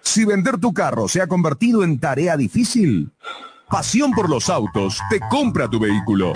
Si 0.00 0.24
vender 0.24 0.58
tu 0.58 0.72
carro 0.72 1.08
se 1.08 1.20
ha 1.20 1.26
convertido 1.26 1.84
en 1.84 1.98
tarea 1.98 2.36
difícil, 2.36 3.12
Pasión 3.72 4.12
por 4.12 4.28
los 4.28 4.50
autos 4.50 5.00
te 5.08 5.18
compra 5.30 5.66
tu 5.66 5.80
vehículo. 5.80 6.34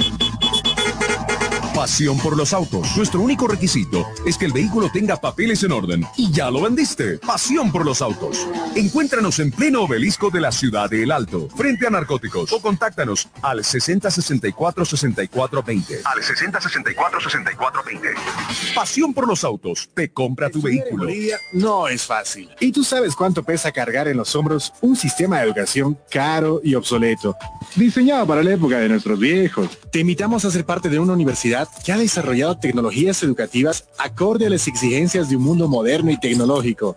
Pasión 1.77 2.19
por 2.19 2.37
los 2.39 2.55
autos. 2.55 2.97
Nuestro 2.97 3.21
único 3.21 3.47
requisito 3.47 4.07
es 4.25 4.39
que 4.39 4.47
el 4.47 4.53
vehículo 4.53 4.89
tenga 4.91 5.19
papeles 5.19 5.63
en 5.63 5.73
orden. 5.73 6.07
Y 6.17 6.33
ya 6.33 6.51
lo 6.51 6.63
vendiste. 6.63 7.19
Pasión 7.19 7.71
por 7.71 7.85
los 7.85 8.01
autos. 8.01 8.49
Encuéntranos 8.75 9.39
en 9.41 9.51
pleno 9.51 9.83
obelisco 9.83 10.31
de 10.31 10.41
la 10.41 10.53
ciudad 10.53 10.89
de 10.89 11.03
El 11.03 11.13
Alto, 11.13 11.51
frente 11.55 11.87
a 11.87 11.91
narcóticos. 11.91 12.51
O 12.51 12.63
contáctanos 12.63 13.29
al 13.43 13.59
6064-6420. 13.59 16.01
Al 16.03 16.23
6064-6420. 16.23 18.75
Pasión 18.75 19.13
por 19.13 19.29
los 19.29 19.45
autos. 19.45 19.91
Te 19.93 20.11
compra 20.11 20.49
tu 20.49 20.63
vehículo. 20.63 21.11
No 21.53 21.89
es 21.89 22.05
fácil. 22.05 22.49
Y 22.59 22.73
tú 22.73 22.85
sabes 22.85 23.15
cuánto 23.15 23.43
pesa 23.43 23.71
cargar 23.71 24.09
en 24.09 24.17
los 24.17 24.35
hombros 24.35 24.73
un 24.81 24.97
sistema 24.97 25.41
de 25.41 25.45
educación 25.45 25.99
caro 26.11 26.63
y 26.65 26.75
obsoleto, 26.75 27.37
diseñado 27.75 28.27
para 28.27 28.43
la 28.43 28.55
época 28.55 28.79
de 28.79 28.89
nuestros 28.89 29.19
viejos. 29.19 29.69
Te 29.93 29.99
invitamos 29.99 30.43
a 30.47 30.51
ser 30.51 30.65
parte 30.65 30.89
de 30.89 30.99
una 30.99 31.13
universidad 31.13 31.66
que 31.85 31.93
ha 31.93 31.99
desarrollado 31.99 32.59
tecnologías 32.59 33.23
educativas 33.23 33.85
acorde 33.99 34.47
a 34.47 34.51
las 34.51 34.67
exigencias 34.67 35.29
de 35.29 35.37
un 35.37 35.43
mundo 35.43 35.69
moderno 35.69 36.11
y 36.11 36.19
tecnológico. 36.19 36.97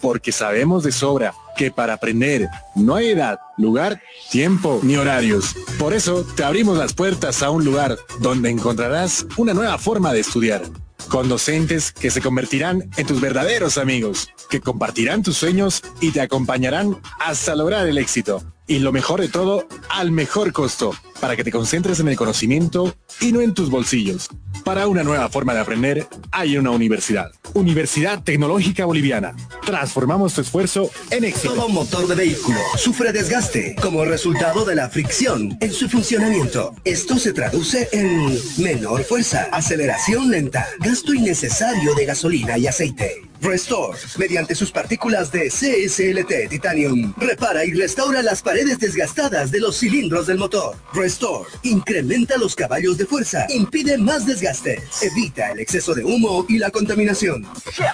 Porque 0.00 0.32
sabemos 0.32 0.82
de 0.82 0.92
sobra 0.92 1.34
que 1.56 1.70
para 1.70 1.94
aprender 1.94 2.48
no 2.74 2.94
hay 2.94 3.08
edad, 3.08 3.38
lugar, 3.58 4.00
tiempo 4.30 4.80
ni 4.82 4.96
horarios. 4.96 5.54
Por 5.78 5.92
eso 5.92 6.24
te 6.34 6.42
abrimos 6.42 6.78
las 6.78 6.94
puertas 6.94 7.42
a 7.42 7.50
un 7.50 7.64
lugar 7.64 7.98
donde 8.20 8.48
encontrarás 8.48 9.26
una 9.36 9.52
nueva 9.52 9.76
forma 9.76 10.12
de 10.12 10.20
estudiar 10.20 10.62
con 11.10 11.28
docentes 11.28 11.92
que 11.92 12.10
se 12.10 12.22
convertirán 12.22 12.88
en 12.96 13.06
tus 13.06 13.20
verdaderos 13.20 13.76
amigos, 13.76 14.28
que 14.48 14.60
compartirán 14.60 15.22
tus 15.22 15.36
sueños 15.36 15.82
y 16.00 16.12
te 16.12 16.20
acompañarán 16.20 16.96
hasta 17.18 17.54
lograr 17.56 17.86
el 17.86 17.98
éxito. 17.98 18.42
Y 18.70 18.78
lo 18.78 18.92
mejor 18.92 19.20
de 19.20 19.26
todo, 19.26 19.66
al 19.88 20.12
mejor 20.12 20.52
costo, 20.52 20.94
para 21.18 21.34
que 21.34 21.42
te 21.42 21.50
concentres 21.50 21.98
en 21.98 22.06
el 22.06 22.14
conocimiento 22.14 22.94
y 23.20 23.32
no 23.32 23.40
en 23.40 23.52
tus 23.52 23.68
bolsillos. 23.68 24.28
Para 24.64 24.86
una 24.86 25.02
nueva 25.02 25.28
forma 25.28 25.52
de 25.54 25.58
aprender, 25.58 26.06
hay 26.30 26.56
una 26.56 26.70
universidad. 26.70 27.32
Universidad 27.54 28.22
Tecnológica 28.22 28.84
Boliviana. 28.84 29.34
Transformamos 29.66 30.34
tu 30.34 30.42
esfuerzo 30.42 30.88
en 31.10 31.24
éxito. 31.24 31.54
Todo 31.54 31.68
motor 31.68 32.06
de 32.06 32.14
vehículo 32.14 32.60
sufre 32.76 33.12
desgaste 33.12 33.74
como 33.82 34.04
resultado 34.04 34.64
de 34.64 34.76
la 34.76 34.88
fricción 34.88 35.58
en 35.60 35.72
su 35.72 35.88
funcionamiento. 35.88 36.72
Esto 36.84 37.18
se 37.18 37.32
traduce 37.32 37.88
en 37.90 38.38
menor 38.58 39.02
fuerza, 39.02 39.48
aceleración 39.50 40.30
lenta, 40.30 40.64
gasto 40.78 41.12
innecesario 41.12 41.92
de 41.96 42.06
gasolina 42.06 42.56
y 42.56 42.68
aceite. 42.68 43.29
Restore, 43.40 43.98
mediante 44.18 44.54
sus 44.54 44.70
partículas 44.70 45.32
de 45.32 45.48
CSLT 45.48 46.50
Titanium, 46.50 47.14
repara 47.16 47.64
y 47.64 47.72
restaura 47.72 48.22
las 48.22 48.42
paredes 48.42 48.78
desgastadas 48.78 49.50
de 49.50 49.60
los 49.60 49.78
cilindros 49.78 50.26
del 50.26 50.38
motor. 50.38 50.76
Restore, 50.92 51.48
incrementa 51.62 52.36
los 52.36 52.54
caballos 52.54 52.98
de 52.98 53.06
fuerza, 53.06 53.46
impide 53.48 53.96
más 53.96 54.26
desgastes, 54.26 55.02
evita 55.02 55.52
el 55.52 55.60
exceso 55.60 55.94
de 55.94 56.04
humo 56.04 56.44
y 56.48 56.58
la 56.58 56.70
contaminación. 56.70 57.46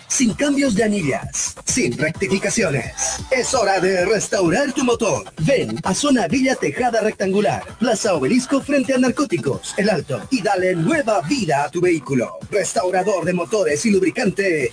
Sin 0.08 0.34
cambios 0.34 0.74
de 0.74 0.84
anillas, 0.84 1.54
sin 1.64 1.96
rectificaciones. 1.96 2.92
Es 3.30 3.54
hora 3.54 3.78
de 3.80 4.04
restaurar 4.04 4.72
tu 4.72 4.84
motor. 4.84 5.24
Ven 5.42 5.78
a 5.84 5.94
Zona 5.94 6.26
Villa 6.26 6.56
Tejada 6.56 7.00
Rectangular, 7.00 7.62
Plaza 7.78 8.14
Obelisco 8.14 8.60
frente 8.60 8.94
a 8.94 8.98
Narcóticos, 8.98 9.74
El 9.76 9.90
Alto, 9.90 10.20
y 10.30 10.42
dale 10.42 10.74
nueva 10.74 11.20
vida 11.22 11.64
a 11.64 11.70
tu 11.70 11.80
vehículo. 11.80 12.38
Restaurador 12.50 13.24
de 13.24 13.32
motores 13.32 13.86
y 13.86 13.90
lubricante. 13.90 14.72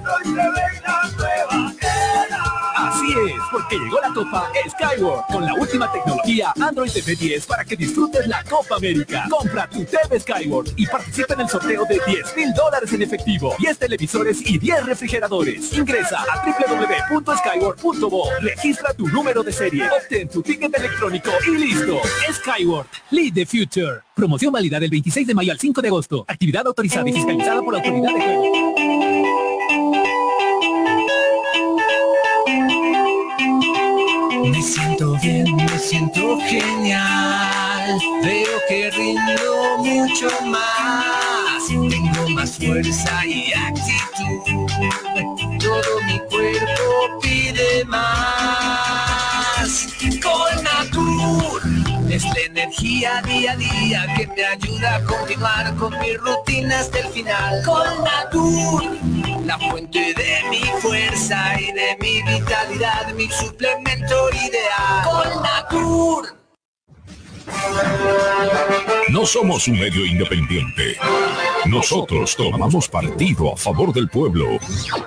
porque 3.71 3.83
llegó 3.85 4.01
la 4.01 4.13
Copa 4.13 4.51
Skyward 4.69 5.25
con 5.27 5.45
la 5.45 5.53
última 5.53 5.91
tecnología 5.91 6.53
Android 6.59 6.91
TV 6.91 7.15
10 7.15 7.45
para 7.45 7.63
que 7.63 7.75
disfrutes 7.75 8.27
la 8.27 8.43
Copa 8.43 8.75
América. 8.75 9.25
Compra 9.29 9.69
tu 9.69 9.85
TV 9.85 10.19
Skyward 10.19 10.73
y 10.75 10.85
participa 10.87 11.33
en 11.35 11.41
el 11.41 11.49
sorteo 11.49 11.85
de 11.85 11.99
10 12.05 12.35
mil 12.35 12.53
dólares 12.53 12.91
en 12.91 13.01
efectivo, 13.01 13.55
10 13.59 13.77
televisores 13.77 14.41
y 14.45 14.57
10 14.57 14.85
refrigeradores. 14.85 15.73
Ingresa 15.73 16.21
a 16.21 16.43
www.skyward.bo, 16.45 18.29
registra 18.41 18.93
tu 18.93 19.07
número 19.07 19.43
de 19.43 19.51
serie, 19.51 19.83
obtén 19.89 20.27
tu 20.27 20.41
ticket 20.41 20.77
electrónico 20.77 21.31
y 21.47 21.51
listo. 21.51 22.01
Skyward, 22.31 22.87
lead 23.11 23.33
the 23.33 23.45
future. 23.45 24.01
Promoción 24.15 24.51
válida 24.51 24.79
del 24.79 24.89
26 24.89 25.27
de 25.27 25.33
mayo 25.33 25.51
al 25.51 25.59
5 25.59 25.81
de 25.81 25.87
agosto. 25.87 26.25
Actividad 26.27 26.67
autorizada 26.67 27.09
y 27.09 27.13
fiscalizada 27.13 27.61
por 27.61 27.73
la 27.73 27.79
autoridad 27.79 28.13
de 28.13 28.21
juego. 28.21 29.10
Me 34.61 34.67
siento 34.67 35.17
bien, 35.23 35.55
me 35.55 35.79
siento 35.79 36.37
genial. 36.41 37.99
Veo 38.21 38.59
que 38.69 38.91
rindo 38.91 39.79
mucho 39.79 40.27
más. 40.45 41.65
Tengo 41.67 42.29
más 42.29 42.59
fuerza 42.59 43.25
y 43.25 43.51
actitud. 43.53 44.59
Todo 45.59 46.01
mi 46.05 46.19
cuerpo 46.29 47.19
pide 47.23 47.83
más. 47.85 48.40
Es 52.21 52.33
la 52.35 52.41
energía 52.45 53.21
día 53.23 53.51
a 53.53 53.55
día 53.55 54.05
que 54.15 54.27
me 54.27 54.45
ayuda 54.45 54.95
a 54.95 55.03
continuar 55.03 55.75
con 55.75 55.97
mi 55.99 56.15
rutina 56.15 56.79
hasta 56.79 56.99
el 56.99 57.07
final. 57.07 57.63
Con 57.65 58.03
Natur, 58.03 58.83
la 59.45 59.57
fuente 59.57 60.13
de 60.13 60.49
mi 60.49 60.61
fuerza 60.81 61.59
y 61.59 61.71
de 61.71 61.97
mi 61.99 62.21
vitalidad, 62.23 63.13
mi 63.15 63.27
suplemento 63.29 64.29
ideal. 64.29 65.03
Con 65.03 65.43
Natur. 65.43 66.37
No 69.09 69.25
somos 69.25 69.67
un 69.67 69.79
medio 69.79 70.05
independiente. 70.05 70.97
Nosotros 71.65 72.35
tomamos 72.35 72.87
partido 72.87 73.53
a 73.53 73.57
favor 73.57 73.91
del 73.93 74.07
pueblo. 74.09 74.59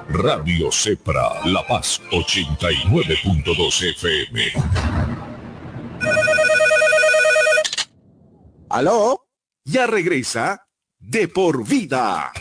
Radio 0.09 0.71
Cepra, 0.73 1.45
La 1.45 1.67
Paz 1.67 2.01
89.2 2.11 3.91
FM. 3.93 5.34
¿Aló? 8.75 9.29
Ya 9.65 9.87
regresa 9.87 10.67
de 10.99 11.29
por 11.29 11.65
vida. 11.65 12.33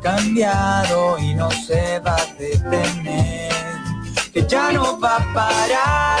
Cambiado 0.00 1.18
y 1.18 1.34
no 1.34 1.50
se 1.50 2.00
va 2.00 2.16
a 2.16 2.26
detener, 2.38 3.52
que 4.32 4.46
ya 4.46 4.72
no 4.72 4.98
va 4.98 5.16
a 5.16 5.32
parar, 5.34 6.20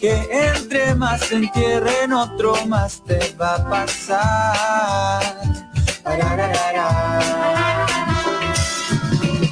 que 0.00 0.28
entre 0.30 0.94
más 0.94 1.20
se 1.20 1.36
entierre 1.36 2.04
en 2.04 2.12
otro 2.12 2.54
más 2.66 3.02
te 3.04 3.34
va 3.40 3.56
a 3.56 3.68
pasar. 3.68 5.22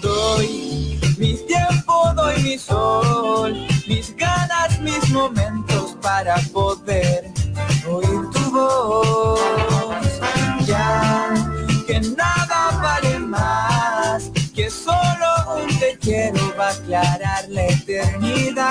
Doy 0.00 0.98
mi 1.18 1.34
tiempo, 1.46 2.12
doy 2.14 2.42
mi 2.42 2.58
sol, 2.58 3.66
mis 3.86 4.16
ganas, 4.16 4.80
mis 4.80 5.10
momentos 5.10 5.96
para 6.00 6.36
poder 6.52 7.30
oír 7.86 8.30
tu 8.32 8.50
voz. 8.50 9.77
Que 11.88 12.00
nada 12.00 12.78
vale 12.82 13.18
más, 13.18 14.30
que 14.54 14.68
solo 14.68 15.56
un 15.56 15.78
te 15.78 15.96
quiero 15.98 16.54
va 16.54 16.68
a 16.68 16.72
aclarar 16.72 17.48
la 17.48 17.64
eternidad. 17.64 18.66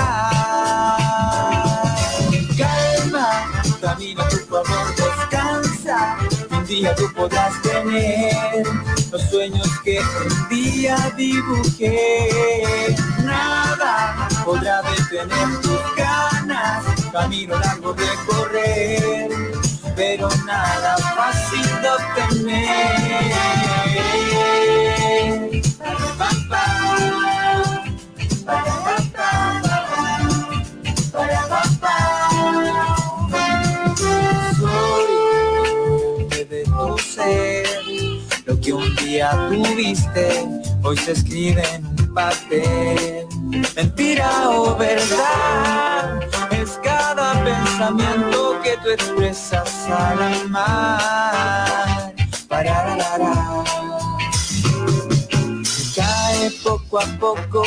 Calma, 2.55 3.63
camina 3.81 4.27
tu 4.29 4.37
favor, 4.37 4.95
descansa. 4.95 6.17
Un 6.51 6.67
día 6.67 6.93
tú 6.93 7.11
podrás 7.15 7.59
tener 7.63 8.63
los 9.11 9.21
sueños 9.31 9.67
que 9.83 9.99
un 9.99 10.49
día 10.49 10.95
dibujé. 11.17 12.95
Nada 13.23 14.29
podrá 14.45 14.83
detener 14.83 15.59
tus 15.63 15.95
ganas, 15.95 16.83
camino 17.11 17.57
largo 17.57 17.93
de 17.93 18.09
correr, 18.27 19.56
pero 19.97 20.29
nada 20.45 20.95
fácil 21.17 21.65
de 21.81 21.89
obtener. 21.89 23.17
Pa, 26.49 26.61
ser, 36.99 37.67
lo 38.45 38.59
que 38.59 38.73
un 38.73 38.95
día 38.97 39.31
tuviste, 39.49 40.47
hoy 40.83 40.97
se 40.97 41.13
escribe 41.13 41.63
en 41.73 41.85
un 41.85 42.13
papel. 42.13 43.25
Mentira 43.75 44.49
o 44.49 44.75
verdad, 44.75 46.16
pensamiento 47.77 48.59
que 48.63 48.75
tú 48.77 48.89
expresas 48.89 49.87
al 49.87 50.49
mar. 50.49 52.13
Parararara. 52.47 53.63
Cae 55.95 56.51
poco 56.63 56.99
a 56.99 57.05
poco 57.19 57.63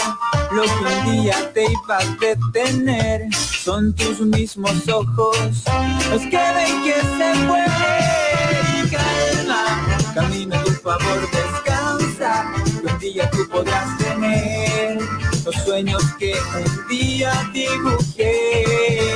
lo 0.50 0.62
que 0.62 0.68
un 0.68 1.12
día 1.12 1.52
te 1.52 1.64
iba 1.64 1.98
a 1.98 2.04
detener. 2.20 3.32
Son 3.34 3.94
tus 3.94 4.20
mismos 4.20 4.88
ojos 4.88 5.64
los 6.10 6.22
que 6.22 6.42
ven 6.56 6.82
que 6.82 7.00
se 7.00 7.34
mueve. 7.44 8.90
Calma, 8.90 9.86
camina 10.14 10.58
a 10.58 10.64
tu 10.64 10.72
favor, 10.72 11.20
descansa. 11.30 12.52
Que 12.80 12.92
un 12.92 12.98
día 12.98 13.30
tú 13.30 13.48
podrás 13.48 13.96
tener 13.98 14.98
los 15.44 15.54
sueños 15.64 16.02
que 16.18 16.32
un 16.32 16.88
día 16.88 17.32
dibujé. 17.52 19.10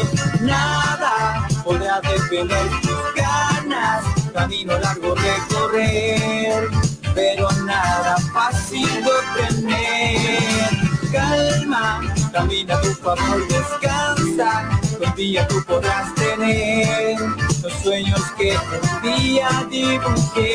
Nada 0.44 1.46
podrá 1.64 2.00
detener 2.00 2.68
tus 2.83 3.14
ganas. 3.14 4.04
Camino 4.33 4.78
largo 4.78 5.14
recorrer 5.14 6.68
pero 7.14 7.48
nada 7.64 8.16
fácil 8.33 8.88
de 9.04 9.11
obtener. 9.11 10.68
Calma, 11.12 12.02
camina 12.33 12.80
tu 12.80 12.92
favor, 12.94 13.46
descansa, 13.46 14.68
un 15.00 15.14
día 15.14 15.46
tú 15.46 15.62
podrás 15.64 16.12
tener 16.14 17.16
los 17.62 17.72
sueños 17.83 18.20
que 18.37 18.57
un 18.57 19.02
día 19.02 19.48
dibujé. 19.70 20.52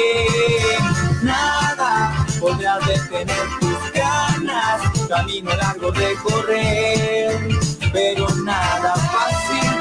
Nada 1.24 2.26
podrá 2.40 2.78
detener 2.80 3.48
tus 3.60 3.94
ganas, 3.94 4.82
camino 5.08 5.56
largo 5.56 5.92
de 5.92 6.14
correr, 6.16 7.50
pero 7.94 8.28
nada 8.44 8.96
fácil 8.96 9.29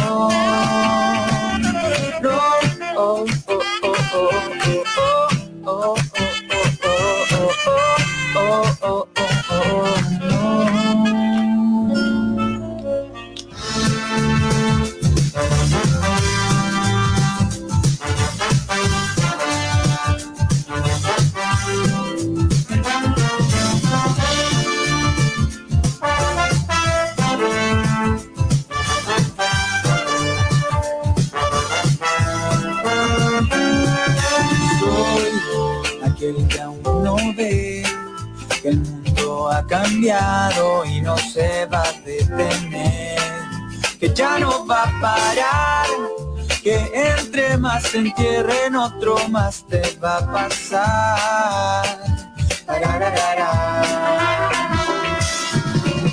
que 38.62 38.70
el 38.70 38.78
mundo 38.80 39.50
ha 39.52 39.65
cambiado 39.65 40.86
y 40.86 41.02
no 41.02 41.17
se 41.17 41.65
va 41.65 41.84
a 41.84 41.91
detener, 42.02 43.20
que 44.00 44.13
ya 44.13 44.39
no 44.39 44.65
va 44.65 44.84
a 44.84 45.02
parar, 45.02 45.88
que 46.63 46.91
entre 46.93 47.58
más 47.58 47.84
se 47.84 48.00
entierre 48.00 48.65
en 48.65 48.76
otro 48.76 49.17
más 49.30 49.65
te 49.67 49.82
va 50.04 50.17
a 50.17 50.32
pasar. 50.32 51.98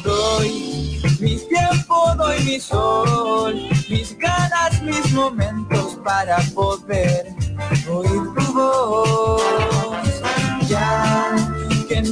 Doy 0.02 1.00
mi 1.20 1.38
tiempo, 1.38 2.14
doy 2.16 2.40
mi 2.44 2.61
sol, 2.61 3.54
mis 3.88 4.16
ganas, 4.18 4.83
mis 4.83 5.12
momentos 5.12 5.98
para 6.04 6.38
poder 6.54 7.35
oír 7.88 8.22
tu 8.37 8.52
voz. 8.52 9.42
Ya 10.68 11.53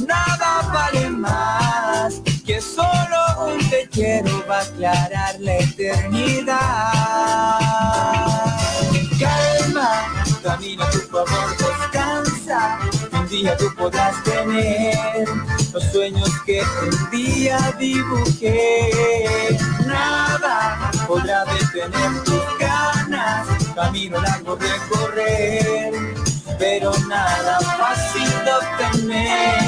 nada 0.01 0.61
vale 0.73 1.09
más, 1.09 2.21
que 2.45 2.61
solo 2.61 3.47
un 3.47 3.69
te 3.69 3.87
quiero 3.89 4.43
va 4.49 4.59
a 4.59 4.61
aclarar 4.61 5.39
la 5.39 5.57
eternidad. 5.57 6.57
Calma, 9.19 10.25
camina 10.43 10.89
tu 10.89 10.99
favor, 10.99 11.57
descansa. 11.57 12.79
Un 13.13 13.27
día 13.29 13.55
tú 13.57 13.65
podrás 13.77 14.21
tener 14.23 15.27
los 15.73 15.83
sueños 15.91 16.29
que 16.45 16.61
un 16.61 17.09
día 17.11 17.57
dibujé. 17.79 19.57
Nada 19.85 20.91
podrá 21.07 21.45
detener 21.45 22.23
tus 22.23 22.43
ganas 22.59 23.63
camino 23.73 24.21
largo 24.21 24.55
recorrer, 24.55 25.93
pero 26.57 26.91
nada 27.07 27.59
fácil 27.59 28.29
de 28.45 28.51
obtener. 28.53 29.63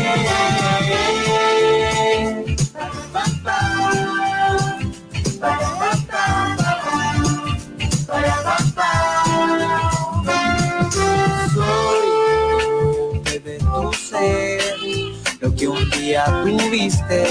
Día 16.06 16.26
tuviste, 16.44 17.26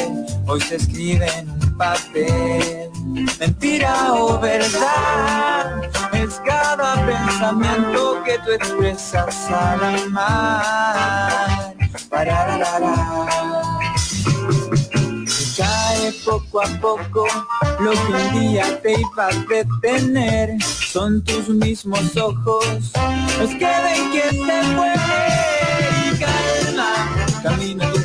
hoy 0.48 0.60
se 0.60 0.76
escribe 0.76 1.28
en 1.38 1.48
un 1.48 1.76
papel. 1.78 2.90
Mentira 3.38 4.14
o 4.14 4.40
verdad, 4.40 5.82
es 6.12 6.40
cada 6.44 6.94
pensamiento 7.06 8.22
que 8.24 8.36
tú 8.40 8.50
expresas 8.50 9.48
al 9.48 9.84
amar. 9.84 11.74
Y 15.28 15.56
Cae 15.56 16.12
poco 16.24 16.60
a 16.60 16.66
poco 16.80 17.26
lo 17.78 17.92
que 17.92 18.12
un 18.12 18.40
día 18.40 18.82
te 18.82 18.94
iba 19.00 19.28
a 19.28 19.34
detener. 19.48 20.60
Son 20.64 21.22
tus 21.22 21.48
mismos 21.48 22.16
ojos 22.16 22.92
los 23.38 23.50
que 23.50 23.72
ven 23.84 24.12
que 24.12 24.30
se 24.30 24.62
muere. 24.74 25.53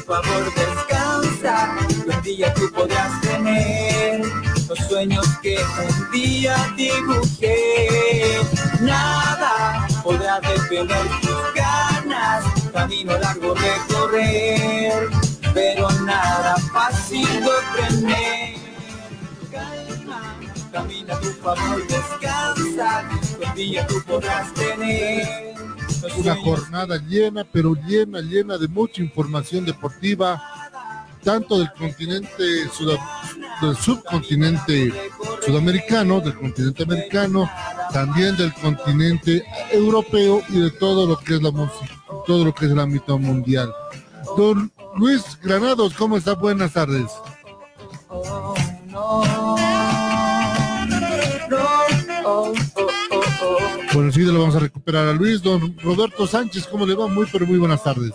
Favor, 0.09 0.51
descansa. 0.55 1.77
Un 2.07 2.21
día 2.23 2.51
tú 2.55 2.71
podrás 2.71 3.21
tener 3.21 4.21
los 4.67 4.79
sueños 4.89 5.25
que 5.43 5.55
un 5.57 6.11
día 6.11 6.55
dibujé. 6.75 8.41
Nada 8.81 9.87
podrá 10.03 10.39
detener 10.39 11.07
tus 11.21 11.53
ganas. 11.53 12.43
Camino 12.73 13.17
largo 13.19 13.53
recorrer, 13.53 15.09
pero 15.53 15.91
nada 16.05 16.55
fácil 16.73 17.27
de. 17.43 18.55
Calma, 19.51 20.39
camina 20.71 21.19
tu 21.19 21.29
favor, 21.33 21.85
descansa. 21.87 23.07
Un 23.45 23.55
día 23.55 23.85
tú 23.85 24.01
podrás 24.07 24.51
tener. 24.55 25.68
Una 26.17 26.35
jornada 26.35 26.97
llena, 26.97 27.43
pero 27.43 27.75
llena, 27.75 28.21
llena 28.21 28.57
de 28.57 28.67
mucha 28.67 29.01
información 29.01 29.65
deportiva, 29.65 30.41
tanto 31.23 31.57
del 31.57 31.71
continente 31.73 32.43
del 32.43 33.75
subcontinente 33.77 34.93
sudamericano, 35.45 36.21
del 36.21 36.35
continente 36.35 36.83
americano, 36.83 37.49
también 37.91 38.37
del 38.37 38.53
continente 38.53 39.43
europeo 39.71 40.41
y 40.49 40.59
de 40.59 40.71
todo 40.71 41.05
lo 41.05 41.17
que 41.17 41.35
es 41.35 41.41
la 41.41 41.51
música, 41.51 41.93
todo 42.25 42.45
lo 42.45 42.53
que 42.53 42.65
es 42.65 42.71
el 42.71 42.79
ámbito 42.79 43.17
mundial. 43.17 43.73
Don 44.37 44.71
Luis 44.95 45.37
Granados, 45.41 45.93
¿cómo 45.95 46.17
está? 46.17 46.35
Buenas 46.35 46.73
tardes. 46.73 47.11
Bueno, 53.93 54.09
enseguida 54.09 54.31
lo 54.31 54.39
vamos 54.41 54.55
a 54.55 54.59
recuperar 54.59 55.07
a 55.07 55.13
Luis. 55.13 55.41
Don 55.41 55.75
Roberto 55.79 56.27
Sánchez, 56.27 56.67
¿cómo 56.67 56.85
le 56.85 56.93
va? 56.95 57.07
Muy, 57.07 57.25
pero 57.31 57.45
muy 57.47 57.57
buenas 57.57 57.83
tardes. 57.83 58.13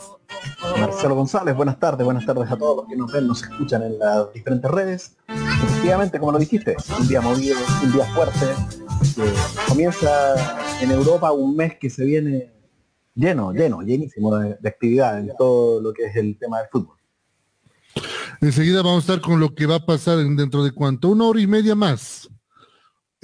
Marcelo 0.79 1.15
González, 1.15 1.55
buenas 1.57 1.79
tardes, 1.79 2.05
buenas 2.05 2.25
tardes 2.25 2.51
a 2.51 2.57
todos 2.57 2.77
los 2.79 2.87
que 2.87 2.97
nos 2.97 3.13
ven, 3.13 3.27
nos 3.27 3.43
escuchan 3.43 3.83
en 3.83 3.99
las 3.99 4.33
diferentes 4.33 4.71
redes. 4.71 5.17
Efectivamente, 5.29 6.19
como 6.19 6.33
lo 6.33 6.39
dijiste, 6.39 6.77
un 6.99 7.09
día 7.09 7.21
movido, 7.21 7.57
un 7.83 7.93
día 7.93 8.05
fuerte, 8.15 8.47
que 9.15 9.23
comienza 9.69 10.09
en 10.81 10.91
Europa 10.91 11.33
un 11.33 11.57
mes 11.57 11.75
que 11.81 11.91
se 11.91 12.05
viene 12.05 12.53
lleno, 13.15 13.53
lleno, 13.53 13.83
llenísimo 13.83 14.37
de, 14.37 14.57
de 14.61 14.69
actividad 14.69 15.19
en 15.19 15.33
todo 15.37 15.81
lo 15.81 15.93
que 15.93 16.05
es 16.07 16.17
el 16.17 16.37
tema 16.39 16.59
del 16.61 16.69
fútbol. 16.71 16.97
Enseguida 18.41 18.83
vamos 18.83 19.09
a 19.09 19.13
estar 19.15 19.21
con 19.21 19.41
lo 19.41 19.55
que 19.55 19.67
va 19.67 19.77
a 19.77 19.87
pasar 19.87 20.19
en- 20.21 20.37
dentro 20.37 20.63
de 20.65 20.73
cuánto, 20.73 21.09
una 21.09 21.25
hora 21.25 21.41
y 21.41 21.47
media 21.47 21.75
más. 21.75 22.29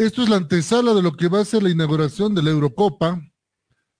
Esto 0.01 0.23
es 0.23 0.31
la 0.31 0.37
antesala 0.37 0.95
de 0.95 1.03
lo 1.03 1.13
que 1.13 1.29
va 1.29 1.41
a 1.41 1.45
ser 1.45 1.63
la 1.63 1.69
inauguración 1.69 2.35
de 2.35 2.43
la 2.43 2.49
Eurocopa, 2.49 3.21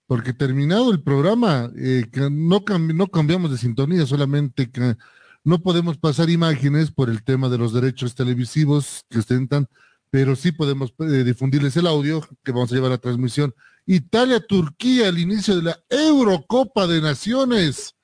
porque 0.07 0.33
terminado 0.33 0.91
el 0.91 1.03
programa, 1.03 1.71
eh, 1.77 2.07
no 2.31 2.65
cambiamos 2.65 3.51
de 3.51 3.59
sintonía, 3.59 4.07
solamente 4.07 4.71
que 4.71 4.97
no 5.45 5.59
podemos 5.61 5.99
pasar 5.99 6.31
imágenes 6.31 6.91
por 6.91 7.11
el 7.11 7.23
tema 7.23 7.51
de 7.51 7.59
los 7.59 7.75
derechos 7.75 8.15
televisivos 8.15 9.03
que 9.11 9.19
ostentan, 9.19 9.69
pero 10.09 10.37
sí 10.37 10.53
podemos 10.53 10.95
eh, 11.01 11.23
difundirles 11.23 11.77
el 11.77 11.87
audio 11.87 12.27
que 12.43 12.53
vamos 12.53 12.73
a 12.73 12.77
llevar 12.77 12.93
a 12.93 12.99
transmisión. 12.99 13.55
Italia-Turquía, 13.85 15.09
el 15.09 15.19
inicio 15.19 15.57
de 15.57 15.65
la 15.65 15.79
Eurocopa 15.91 16.87
de 16.87 17.03
Naciones. 17.03 17.95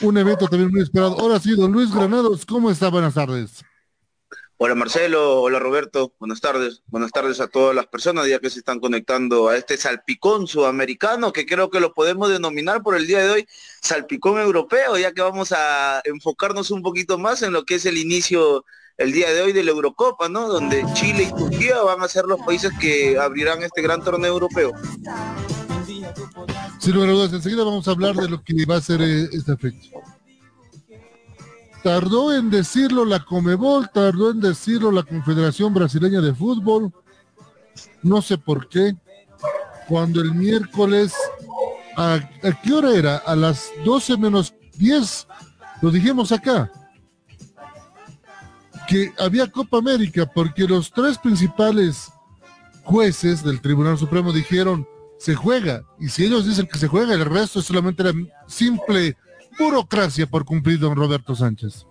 Un 0.00 0.16
evento 0.16 0.48
también 0.48 0.70
muy 0.70 0.80
esperado. 0.80 1.20
Ahora 1.20 1.38
sí, 1.38 1.54
don 1.54 1.70
Luis 1.70 1.92
Granados, 1.92 2.46
¿cómo 2.46 2.70
está? 2.70 2.88
Buenas 2.88 3.12
tardes. 3.12 3.62
Hola 4.62 4.74
Marcelo, 4.74 5.40
hola 5.40 5.58
Roberto, 5.58 6.12
buenas 6.18 6.42
tardes, 6.42 6.82
buenas 6.88 7.12
tardes 7.12 7.40
a 7.40 7.48
todas 7.48 7.74
las 7.74 7.86
personas 7.86 8.28
ya 8.28 8.40
que 8.40 8.50
se 8.50 8.58
están 8.58 8.78
conectando 8.78 9.48
a 9.48 9.56
este 9.56 9.78
salpicón 9.78 10.46
sudamericano 10.46 11.32
que 11.32 11.46
creo 11.46 11.70
que 11.70 11.80
lo 11.80 11.94
podemos 11.94 12.28
denominar 12.28 12.82
por 12.82 12.94
el 12.94 13.06
día 13.06 13.20
de 13.20 13.30
hoy 13.30 13.48
salpicón 13.80 14.38
europeo, 14.38 14.98
ya 14.98 15.12
que 15.12 15.22
vamos 15.22 15.52
a 15.52 16.02
enfocarnos 16.04 16.70
un 16.70 16.82
poquito 16.82 17.16
más 17.16 17.40
en 17.40 17.54
lo 17.54 17.64
que 17.64 17.76
es 17.76 17.86
el 17.86 17.96
inicio 17.96 18.66
el 18.98 19.12
día 19.12 19.30
de 19.32 19.40
hoy 19.40 19.54
de 19.54 19.64
la 19.64 19.70
Eurocopa, 19.70 20.28
¿no? 20.28 20.46
Donde 20.46 20.84
Chile 20.92 21.22
y 21.22 21.34
Turquía 21.34 21.80
van 21.80 22.02
a 22.02 22.08
ser 22.08 22.26
los 22.26 22.40
países 22.40 22.70
que 22.78 23.18
abrirán 23.18 23.62
este 23.62 23.80
gran 23.80 24.04
torneo 24.04 24.30
europeo. 24.30 24.72
Sin 26.78 26.94
lugar 26.94 27.08
a 27.08 27.12
dudas, 27.12 27.32
enseguida 27.32 27.64
vamos 27.64 27.88
a 27.88 27.92
hablar 27.92 28.14
de 28.14 28.28
lo 28.28 28.44
que 28.44 28.66
va 28.66 28.76
a 28.76 28.82
ser 28.82 29.00
eh, 29.00 29.26
esta 29.32 29.56
fecha. 29.56 29.88
Tardó 31.82 32.34
en 32.34 32.50
decirlo 32.50 33.04
la 33.04 33.24
Comebol, 33.24 33.88
tardó 33.90 34.30
en 34.30 34.40
decirlo 34.40 34.92
la 34.92 35.02
Confederación 35.02 35.72
Brasileña 35.72 36.20
de 36.20 36.34
Fútbol, 36.34 36.92
no 38.02 38.20
sé 38.20 38.36
por 38.36 38.68
qué, 38.68 38.94
cuando 39.88 40.20
el 40.20 40.34
miércoles, 40.34 41.14
¿a, 41.96 42.20
qué 42.62 42.72
hora 42.72 42.92
era? 42.92 43.16
A 43.16 43.34
las 43.34 43.70
12 43.84 44.18
menos 44.18 44.54
10, 44.76 45.26
lo 45.80 45.90
dijimos 45.90 46.32
acá, 46.32 46.70
que 48.86 49.12
había 49.18 49.50
Copa 49.50 49.78
América, 49.78 50.26
porque 50.26 50.64
los 50.64 50.90
tres 50.90 51.16
principales 51.16 52.12
jueces 52.84 53.42
del 53.42 53.60
Tribunal 53.60 53.96
Supremo 53.96 54.32
dijeron, 54.32 54.86
se 55.18 55.34
juega, 55.34 55.82
y 55.98 56.08
si 56.08 56.24
ellos 56.24 56.46
dicen 56.46 56.66
que 56.66 56.78
se 56.78 56.88
juega, 56.88 57.14
el 57.14 57.24
resto 57.24 57.62
solamente 57.62 58.02
era 58.02 58.12
simple 58.46 59.16
burocracia 59.60 60.26
por 60.26 60.44
cumplir 60.44 60.80
don 60.80 60.96
Roberto 60.96 61.34
Sánchez. 61.34 61.86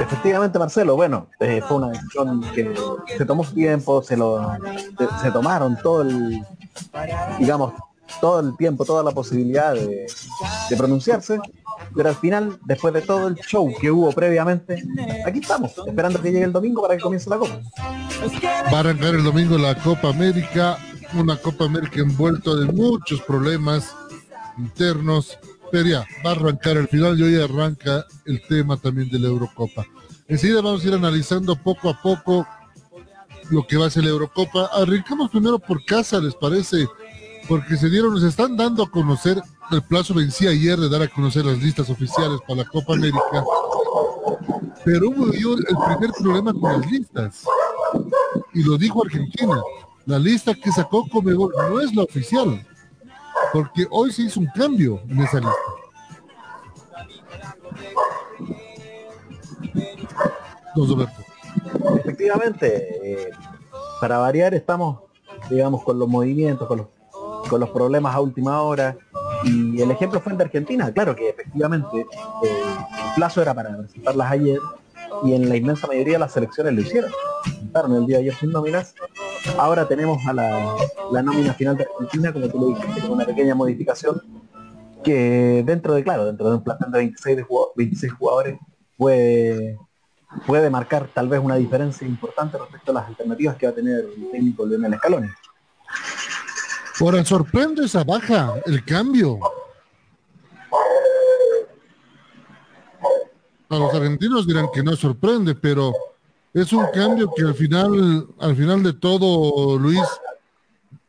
Efectivamente, 0.00 0.58
Marcelo, 0.58 0.96
bueno, 0.96 1.28
eh, 1.40 1.60
fue 1.66 1.76
una 1.76 1.88
decisión 1.90 2.40
que 2.54 2.74
se 3.16 3.24
tomó 3.24 3.44
su 3.44 3.54
tiempo, 3.54 4.02
se 4.02 4.16
lo 4.16 4.56
se, 4.98 5.22
se 5.22 5.30
tomaron 5.30 5.76
todo 5.82 6.02
el, 6.02 6.42
digamos, 7.38 7.74
todo 8.20 8.40
el 8.40 8.56
tiempo, 8.56 8.84
toda 8.84 9.02
la 9.02 9.10
posibilidad 9.10 9.74
de, 9.74 10.06
de 10.70 10.76
pronunciarse, 10.76 11.40
pero 11.94 12.08
al 12.08 12.14
final, 12.16 12.58
después 12.64 12.94
de 12.94 13.02
todo 13.02 13.28
el 13.28 13.36
show 13.36 13.72
que 13.80 13.90
hubo 13.90 14.12
previamente, 14.12 14.82
aquí 15.26 15.40
estamos, 15.40 15.72
esperando 15.86 16.20
que 16.20 16.30
llegue 16.30 16.44
el 16.44 16.52
domingo 16.52 16.82
para 16.82 16.96
que 16.96 17.02
comience 17.02 17.28
la 17.28 17.38
copa. 17.38 17.60
Va 18.72 18.76
a 18.76 18.80
arrancar 18.80 19.14
el 19.14 19.24
domingo 19.24 19.58
la 19.58 19.74
Copa 19.74 20.08
América, 20.08 20.78
una 21.14 21.36
Copa 21.36 21.64
América 21.64 22.00
envuelta 22.00 22.54
de 22.54 22.66
muchos 22.72 23.20
problemas 23.22 23.94
internos, 24.58 25.38
pero 25.70 25.88
ya, 25.88 26.06
va 26.24 26.30
a 26.30 26.34
arrancar 26.34 26.76
el 26.76 26.88
final 26.88 27.18
y 27.18 27.22
hoy 27.22 27.40
arranca 27.40 28.06
el 28.24 28.42
tema 28.46 28.76
también 28.76 29.08
de 29.08 29.18
la 29.18 29.28
Eurocopa. 29.28 29.86
Enseguida 30.28 30.60
vamos 30.60 30.84
a 30.84 30.88
ir 30.88 30.94
analizando 30.94 31.56
poco 31.56 31.88
a 31.88 32.00
poco 32.00 32.46
lo 33.50 33.66
que 33.66 33.76
va 33.76 33.86
a 33.86 33.90
ser 33.90 34.04
la 34.04 34.10
Eurocopa. 34.10 34.70
Arrancamos 34.72 35.30
primero 35.30 35.58
por 35.58 35.84
casa, 35.84 36.18
¿les 36.18 36.34
parece? 36.34 36.86
Porque 37.48 37.76
se 37.76 37.88
dieron, 37.88 38.14
nos 38.14 38.24
están 38.24 38.56
dando 38.56 38.82
a 38.82 38.90
conocer, 38.90 39.40
el 39.70 39.82
plazo 39.82 40.14
vencía 40.14 40.50
ayer 40.50 40.78
de 40.78 40.88
dar 40.88 41.02
a 41.02 41.08
conocer 41.08 41.44
las 41.44 41.58
listas 41.58 41.90
oficiales 41.90 42.40
para 42.46 42.62
la 42.62 42.68
Copa 42.68 42.94
América. 42.94 43.44
Pero 44.84 45.10
hubo 45.10 45.26
el 45.26 45.64
primer 45.64 46.10
problema 46.18 46.52
con 46.52 46.80
las 46.80 46.90
listas. 46.90 47.44
Y 48.54 48.62
lo 48.62 48.76
dijo 48.76 49.04
Argentina. 49.04 49.60
La 50.06 50.18
lista 50.20 50.54
que 50.54 50.70
sacó 50.70 51.08
Comebol 51.08 51.52
no 51.68 51.80
es 51.80 51.94
la 51.94 52.04
oficial. 52.04 52.64
Porque 53.56 53.86
hoy 53.90 54.12
se 54.12 54.20
hizo 54.20 54.38
un 54.38 54.48
cambio 54.54 55.00
en 55.08 55.18
esa 55.18 55.40
lista. 55.40 55.54
Efectivamente, 62.00 62.98
eh, 63.02 63.30
para 63.98 64.18
variar 64.18 64.52
estamos, 64.52 64.98
digamos, 65.48 65.82
con 65.84 65.98
los 65.98 66.06
movimientos, 66.06 66.68
con 66.68 66.76
los, 66.76 66.86
con 67.48 67.58
los 67.58 67.70
problemas 67.70 68.14
a 68.14 68.20
última 68.20 68.60
hora. 68.60 68.94
Y 69.44 69.80
el 69.80 69.90
ejemplo 69.90 70.20
fue 70.20 70.32
el 70.32 70.38
de 70.38 70.44
Argentina, 70.44 70.92
claro 70.92 71.16
que 71.16 71.30
efectivamente 71.30 72.00
eh, 72.00 72.06
el 72.42 73.14
plazo 73.14 73.40
era 73.40 73.54
para 73.54 73.74
presentarlas 73.74 74.32
ayer 74.32 74.60
y 75.24 75.32
en 75.32 75.48
la 75.48 75.56
inmensa 75.56 75.86
mayoría 75.86 76.14
de 76.14 76.18
las 76.18 76.32
selecciones 76.32 76.74
lo 76.74 76.82
hicieron. 76.82 77.10
Presentaron 77.42 77.96
el 77.96 78.06
día 78.06 78.18
de 78.18 78.24
ayer 78.24 78.34
sus 78.34 78.52
nóminas. 78.52 78.94
Ahora 79.58 79.88
tenemos 79.88 80.18
a 80.26 80.32
la, 80.32 80.76
la 81.10 81.22
nómina 81.22 81.54
final 81.54 81.76
de 81.76 81.84
Argentina, 81.84 82.32
como 82.32 82.48
tú 82.48 82.58
lo 82.58 82.66
dijiste, 82.68 83.00
con 83.00 83.12
una 83.12 83.24
pequeña 83.24 83.54
modificación 83.54 84.20
que 85.02 85.62
dentro 85.64 85.94
de, 85.94 86.02
claro, 86.02 86.26
dentro 86.26 86.48
de 86.48 86.56
un 86.56 86.64
plantel 86.64 86.90
de 86.90 86.98
26, 86.98 87.36
de 87.36 87.42
jugadores, 87.44 87.76
26 87.76 88.12
jugadores 88.12 88.58
puede, 88.96 89.78
puede 90.46 90.68
marcar 90.68 91.08
tal 91.14 91.28
vez 91.28 91.40
una 91.40 91.54
diferencia 91.56 92.06
importante 92.06 92.58
respecto 92.58 92.90
a 92.90 92.94
las 92.94 93.06
alternativas 93.06 93.56
que 93.56 93.66
va 93.66 93.72
a 93.72 93.74
tener 93.74 94.00
el 94.00 94.30
técnico 94.32 94.66
Leonel 94.66 94.96
Scaloni. 94.96 95.28
Ahora 97.00 97.24
sorprende 97.24 97.84
esa 97.84 98.02
baja, 98.04 98.54
el 98.66 98.84
cambio. 98.84 99.38
A 103.68 103.76
los 103.76 103.94
argentinos 103.94 104.46
dirán 104.46 104.66
que 104.72 104.82
no 104.82 104.96
sorprende, 104.96 105.54
pero 105.54 105.92
es 106.56 106.72
un 106.72 106.86
cambio 106.92 107.30
que 107.36 107.42
al 107.42 107.54
final, 107.54 108.26
al 108.38 108.56
final 108.56 108.82
de 108.82 108.94
todo, 108.94 109.78
Luis, 109.78 110.00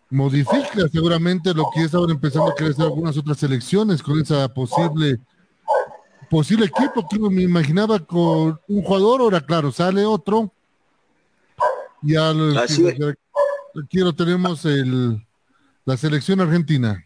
modifica 0.09 0.87
seguramente 0.91 1.53
lo 1.53 1.65
que 1.73 1.83
estaban 1.83 2.09
empezando 2.09 2.51
a 2.51 2.55
crecer 2.55 2.85
algunas 2.85 3.17
otras 3.17 3.37
selecciones 3.37 4.03
con 4.03 4.19
esa 4.19 4.47
posible 4.53 5.19
posible 6.29 6.65
equipo 6.65 7.07
que 7.09 7.17
me 7.19 7.43
imaginaba 7.43 7.99
con 7.99 8.59
un 8.67 8.83
jugador, 8.83 9.21
ahora 9.21 9.39
claro, 9.39 9.71
sale 9.71 10.05
otro. 10.05 10.51
Y 12.03 12.15
al 12.15 12.57
aquí 12.57 13.99
lo 13.99 14.13
tenemos 14.13 14.65
el 14.65 15.25
la 15.85 15.95
selección 15.95 16.41
argentina. 16.41 17.01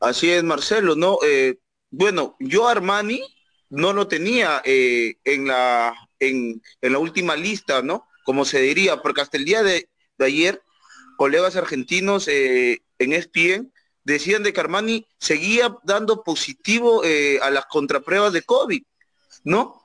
Así 0.00 0.28
es, 0.28 0.42
Marcelo, 0.42 0.96
¿no? 0.96 1.18
Eh, 1.24 1.60
bueno, 1.90 2.34
yo 2.40 2.66
Armani 2.66 3.22
no 3.70 3.92
lo 3.92 4.08
tenía 4.08 4.60
eh, 4.64 5.14
en, 5.24 5.46
la, 5.46 5.94
en, 6.20 6.62
la 6.80 6.98
última 6.98 7.36
lista, 7.36 7.82
¿no? 7.82 8.08
Como 8.24 8.44
se 8.44 8.60
diría, 8.60 9.02
porque 9.02 9.20
hasta 9.20 9.36
el 9.36 9.44
día 9.44 9.62
de, 9.62 9.88
ayer, 10.18 10.62
colegas 11.16 11.56
argentinos 11.56 12.28
eh, 12.28 12.82
en 12.98 13.12
ESPN 13.12 13.72
decían 14.04 14.42
de 14.42 14.52
que 14.52 14.60
Armani 14.60 15.06
seguía 15.18 15.76
dando 15.84 16.22
positivo 16.22 17.02
a 17.42 17.50
las 17.50 17.66
contrapruebas 17.66 18.32
de 18.32 18.42
COVID, 18.42 18.82
¿no? 19.44 19.78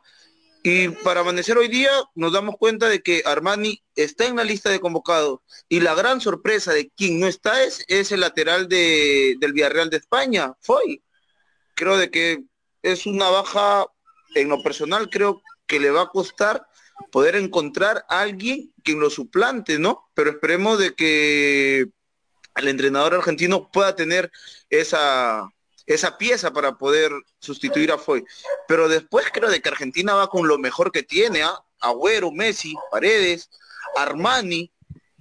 Y 0.66 0.88
para 0.88 1.20
amanecer 1.20 1.58
hoy 1.58 1.68
día 1.68 1.92
nos 2.16 2.32
damos 2.32 2.56
cuenta 2.58 2.88
de 2.88 3.02
que 3.02 3.22
Armani 3.26 3.84
está 3.96 4.28
en 4.28 4.38
la 4.38 4.46
lista 4.46 4.70
de 4.70 4.80
convocados 4.80 5.42
y 5.68 5.82
la 5.82 5.94
gran 5.94 6.22
sorpresa 6.22 6.72
de 6.72 6.90
quien 6.96 7.20
no 7.20 7.28
está 7.28 7.64
es, 7.64 7.84
es 7.90 8.14
el 8.14 8.22
lateral 8.22 8.70
de, 8.70 9.36
del 9.42 9.52
Villarreal 9.52 9.90
de 9.90 9.98
España, 9.98 10.54
Foy. 10.62 11.04
Creo 11.76 11.98
de 11.98 12.10
que 12.10 12.46
es 12.82 13.06
una 13.06 13.30
baja, 13.30 13.86
en 14.36 14.48
lo 14.48 14.64
personal 14.64 15.10
creo 15.10 15.42
que 15.66 15.80
le 15.80 15.92
va 15.92 16.04
a 16.04 16.10
costar 16.10 16.68
poder 17.12 17.36
encontrar 17.36 18.06
a 18.10 18.22
alguien 18.22 18.72
quien 18.84 19.00
lo 19.00 19.10
suplante, 19.10 19.80
¿no? 19.80 20.10
Pero 20.14 20.32
esperemos 20.32 20.80
de 20.80 20.94
que 20.94 21.88
el 22.56 22.68
entrenador 22.68 23.16
argentino 23.16 23.70
pueda 23.72 23.96
tener 23.96 24.32
esa, 24.70 25.50
esa 25.86 26.18
pieza 26.18 26.52
para 26.52 26.78
poder 26.78 27.12
sustituir 27.40 27.92
a 27.92 27.98
Foy. 27.98 28.24
Pero 28.68 28.88
después 28.88 29.26
creo 29.32 29.50
de 29.50 29.62
que 29.62 29.70
Argentina 29.70 30.14
va 30.14 30.30
con 30.30 30.48
lo 30.48 30.58
mejor 30.58 30.92
que 30.92 31.04
tiene, 31.04 31.44
¿ah? 31.44 31.64
Agüero, 31.80 32.32
Messi, 32.32 32.76
Paredes, 32.92 33.50
Armani, 33.98 34.72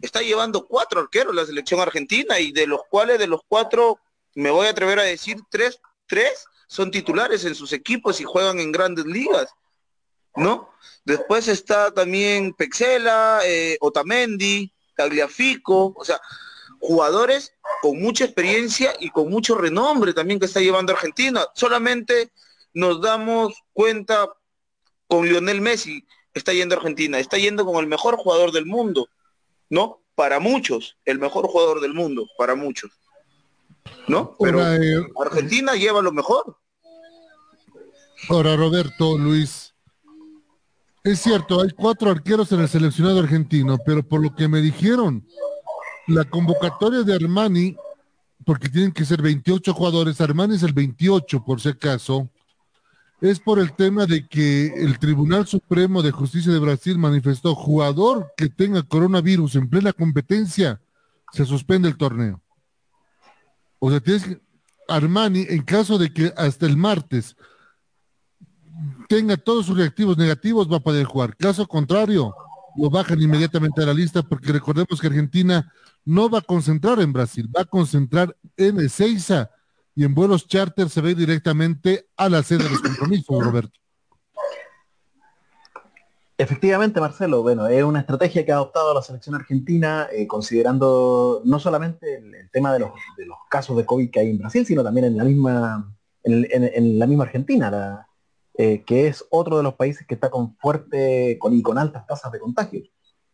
está 0.00 0.20
llevando 0.20 0.66
cuatro 0.66 1.00
arqueros 1.00 1.34
la 1.34 1.46
selección 1.46 1.80
argentina 1.80 2.38
y 2.38 2.52
de 2.52 2.66
los 2.66 2.82
cuales 2.88 3.18
de 3.18 3.26
los 3.26 3.40
cuatro, 3.48 3.98
me 4.34 4.50
voy 4.50 4.66
a 4.66 4.70
atrever 4.70 4.98
a 4.98 5.04
decir, 5.04 5.38
tres, 5.50 5.80
tres 6.06 6.44
son 6.66 6.90
titulares 6.90 7.44
en 7.44 7.54
sus 7.54 7.72
equipos 7.72 8.20
y 8.20 8.24
juegan 8.24 8.60
en 8.60 8.72
grandes 8.72 9.06
ligas, 9.06 9.48
¿no? 10.36 10.70
Después 11.04 11.48
está 11.48 11.92
también 11.92 12.54
Pexela, 12.54 13.40
eh, 13.44 13.76
Otamendi, 13.80 14.72
Tagliafico, 14.96 15.94
o 15.96 16.04
sea, 16.04 16.20
jugadores 16.80 17.54
con 17.80 18.00
mucha 18.00 18.24
experiencia 18.24 18.92
y 18.98 19.10
con 19.10 19.30
mucho 19.30 19.56
renombre 19.56 20.12
también 20.12 20.38
que 20.38 20.46
está 20.46 20.60
llevando 20.60 20.92
Argentina. 20.92 21.46
Solamente 21.54 22.32
nos 22.74 23.00
damos 23.00 23.54
cuenta 23.72 24.28
con 25.06 25.26
Lionel 25.26 25.60
Messi, 25.60 26.06
está 26.34 26.52
yendo 26.52 26.74
a 26.74 26.78
Argentina, 26.78 27.18
está 27.18 27.36
yendo 27.36 27.64
con 27.64 27.76
el 27.76 27.86
mejor 27.86 28.16
jugador 28.16 28.52
del 28.52 28.66
mundo, 28.66 29.08
¿no? 29.68 30.02
Para 30.14 30.40
muchos, 30.40 30.96
el 31.04 31.18
mejor 31.18 31.46
jugador 31.46 31.80
del 31.80 31.94
mundo, 31.94 32.26
para 32.36 32.54
muchos. 32.54 32.90
¿No? 34.06 34.36
Pero 34.38 34.60
eh, 34.74 35.06
Argentina 35.20 35.74
lleva 35.74 36.02
lo 36.02 36.12
mejor. 36.12 36.56
Ahora, 38.28 38.56
Roberto, 38.56 39.18
Luis, 39.18 39.71
es 41.04 41.20
cierto, 41.20 41.60
hay 41.60 41.70
cuatro 41.70 42.10
arqueros 42.10 42.52
en 42.52 42.60
el 42.60 42.68
seleccionado 42.68 43.20
argentino, 43.20 43.78
pero 43.84 44.02
por 44.02 44.22
lo 44.22 44.34
que 44.34 44.48
me 44.48 44.60
dijeron, 44.60 45.26
la 46.06 46.24
convocatoria 46.24 47.02
de 47.02 47.14
Armani, 47.14 47.76
porque 48.44 48.68
tienen 48.68 48.92
que 48.92 49.04
ser 49.04 49.20
28 49.20 49.74
jugadores, 49.74 50.20
Armani 50.20 50.54
es 50.54 50.62
el 50.62 50.72
28 50.72 51.44
por 51.44 51.60
si 51.60 51.70
acaso, 51.70 52.28
es 53.20 53.38
por 53.38 53.58
el 53.58 53.72
tema 53.74 54.06
de 54.06 54.26
que 54.26 54.66
el 54.66 54.98
Tribunal 54.98 55.46
Supremo 55.46 56.02
de 56.02 56.10
Justicia 56.10 56.52
de 56.52 56.58
Brasil 56.58 56.98
manifestó 56.98 57.54
jugador 57.54 58.32
que 58.36 58.48
tenga 58.48 58.82
coronavirus 58.82 59.56
en 59.56 59.68
plena 59.68 59.92
competencia, 59.92 60.80
se 61.32 61.44
suspende 61.44 61.88
el 61.88 61.96
torneo. 61.96 62.42
O 63.78 63.90
sea, 63.90 64.00
tienes 64.00 64.24
que, 64.24 64.40
Armani, 64.88 65.46
en 65.48 65.62
caso 65.62 65.98
de 65.98 66.12
que 66.12 66.32
hasta 66.36 66.66
el 66.66 66.76
martes 66.76 67.36
tenga 69.08 69.36
todos 69.36 69.66
sus 69.66 69.76
reactivos 69.76 70.16
negativos, 70.16 70.70
va 70.70 70.76
a 70.76 70.80
poder 70.80 71.04
jugar. 71.04 71.36
Caso 71.36 71.66
contrario, 71.66 72.34
lo 72.76 72.90
bajan 72.90 73.20
inmediatamente 73.20 73.82
a 73.82 73.86
la 73.86 73.94
lista 73.94 74.22
porque 74.22 74.52
recordemos 74.52 75.00
que 75.00 75.06
Argentina 75.06 75.72
no 76.04 76.28
va 76.28 76.38
a 76.38 76.42
concentrar 76.42 77.00
en 77.00 77.12
Brasil, 77.12 77.48
va 77.54 77.62
a 77.62 77.66
concentrar 77.66 78.36
en 78.56 78.80
Ezeiza 78.80 79.50
y 79.94 80.04
en 80.04 80.14
vuelos 80.14 80.48
charter 80.48 80.88
se 80.88 81.00
ve 81.00 81.14
directamente 81.14 82.08
a 82.16 82.28
la 82.28 82.42
sede 82.42 82.64
de 82.64 82.70
los 82.70 82.80
compromisos, 82.80 83.44
Roberto. 83.44 83.78
Efectivamente, 86.38 87.00
Marcelo, 87.00 87.42
bueno, 87.42 87.68
es 87.68 87.84
una 87.84 88.00
estrategia 88.00 88.44
que 88.44 88.50
ha 88.50 88.56
adoptado 88.56 88.92
la 88.94 89.02
selección 89.02 89.36
argentina, 89.36 90.08
eh, 90.10 90.26
considerando 90.26 91.42
no 91.44 91.60
solamente 91.60 92.16
el, 92.16 92.50
tema 92.50 92.72
de 92.72 92.80
los, 92.80 92.90
casos 93.48 93.76
de 93.76 93.86
COVID 93.86 94.10
que 94.10 94.20
hay 94.20 94.30
en 94.30 94.38
Brasil, 94.38 94.66
sino 94.66 94.82
también 94.82 95.06
en 95.06 95.16
la 95.16 95.24
misma, 95.24 95.94
en, 96.24 96.98
la 96.98 97.06
misma 97.06 97.24
Argentina, 97.24 98.08
eh, 98.64 98.84
que 98.84 99.08
es 99.08 99.24
otro 99.30 99.56
de 99.56 99.64
los 99.64 99.74
países 99.74 100.06
que 100.06 100.14
está 100.14 100.30
con 100.30 100.56
fuerte 100.56 101.36
con, 101.40 101.52
y 101.52 101.62
con 101.62 101.78
altas 101.78 102.06
tasas 102.06 102.30
de 102.30 102.38
contagio. 102.38 102.84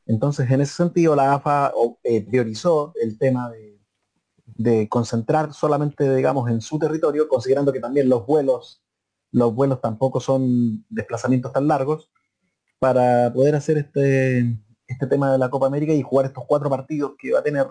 Entonces, 0.06 0.50
en 0.50 0.62
ese 0.62 0.72
sentido, 0.72 1.14
la 1.14 1.34
AFA 1.34 1.70
eh, 2.02 2.24
priorizó 2.24 2.94
el 2.98 3.18
tema 3.18 3.50
de, 4.56 4.88
concentrar 4.88 5.52
solamente, 5.52 6.16
digamos, 6.16 6.48
en 6.50 6.62
su 6.62 6.78
territorio, 6.78 7.28
considerando 7.28 7.74
que 7.74 7.78
también 7.78 8.08
los 8.08 8.24
vuelos, 8.24 8.82
los 9.30 9.54
vuelos 9.54 9.82
tampoco 9.82 10.18
son 10.18 10.86
desplazamientos 10.88 11.52
tan 11.52 11.68
largos, 11.68 12.10
para 12.78 13.30
poder 13.30 13.54
hacer 13.54 13.76
este, 13.76 14.58
este 14.86 15.06
tema 15.08 15.30
de 15.32 15.36
la 15.36 15.50
Copa 15.50 15.66
América 15.66 15.92
y 15.92 16.00
jugar 16.00 16.24
estos 16.24 16.46
cuatro 16.46 16.70
partidos 16.70 17.12
que 17.18 17.32
va 17.32 17.40
a 17.40 17.42
tener, 17.42 17.66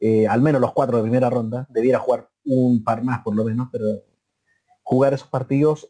eh, 0.00 0.26
al 0.26 0.40
menos 0.40 0.62
los 0.62 0.72
cuatro 0.72 0.96
de 0.96 1.02
primera 1.02 1.28
ronda, 1.28 1.66
debiera 1.68 1.98
jugar 1.98 2.30
un 2.46 2.82
par 2.82 3.04
más 3.04 3.22
por 3.22 3.36
lo 3.36 3.44
menos, 3.44 3.68
pero 3.70 3.84
jugar 4.82 5.12
esos 5.12 5.28
partidos 5.28 5.88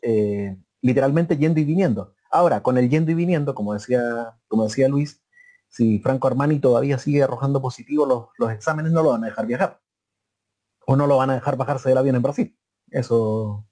literalmente 0.81 1.37
yendo 1.37 1.61
y 1.61 1.65
viniendo. 1.65 2.15
Ahora, 2.31 2.63
con 2.63 2.79
el 2.79 2.89
yendo 2.89 3.11
y 3.11 3.15
viniendo, 3.15 3.55
como 3.55 3.75
decía, 3.75 4.37
como 4.49 4.65
decía 4.65 4.89
Luis, 4.89 5.23
si 5.69 5.99
Franco 5.99 6.27
Armani 6.29 6.59
todavía 6.59 6.99
sigue 6.99 7.23
arrojando 7.23 7.61
positivo 7.61 8.33
los, 8.39 8.51
exámenes, 8.51 8.93
no 8.93 9.03
lo 9.03 9.11
van 9.11 9.25
a 9.25 9.27
dejar 9.29 9.47
viajar. 9.47 9.81
O 10.87 10.97
no 10.97 11.07
lo 11.07 11.17
van 11.17 11.31
a 11.31 11.35
dejar 11.35 11.57
bajarse 11.57 11.89
del 11.89 11.99
avión 11.99 12.17
en 12.17 12.23
Brasil. 12.23 12.59
Eso, 12.91 13.67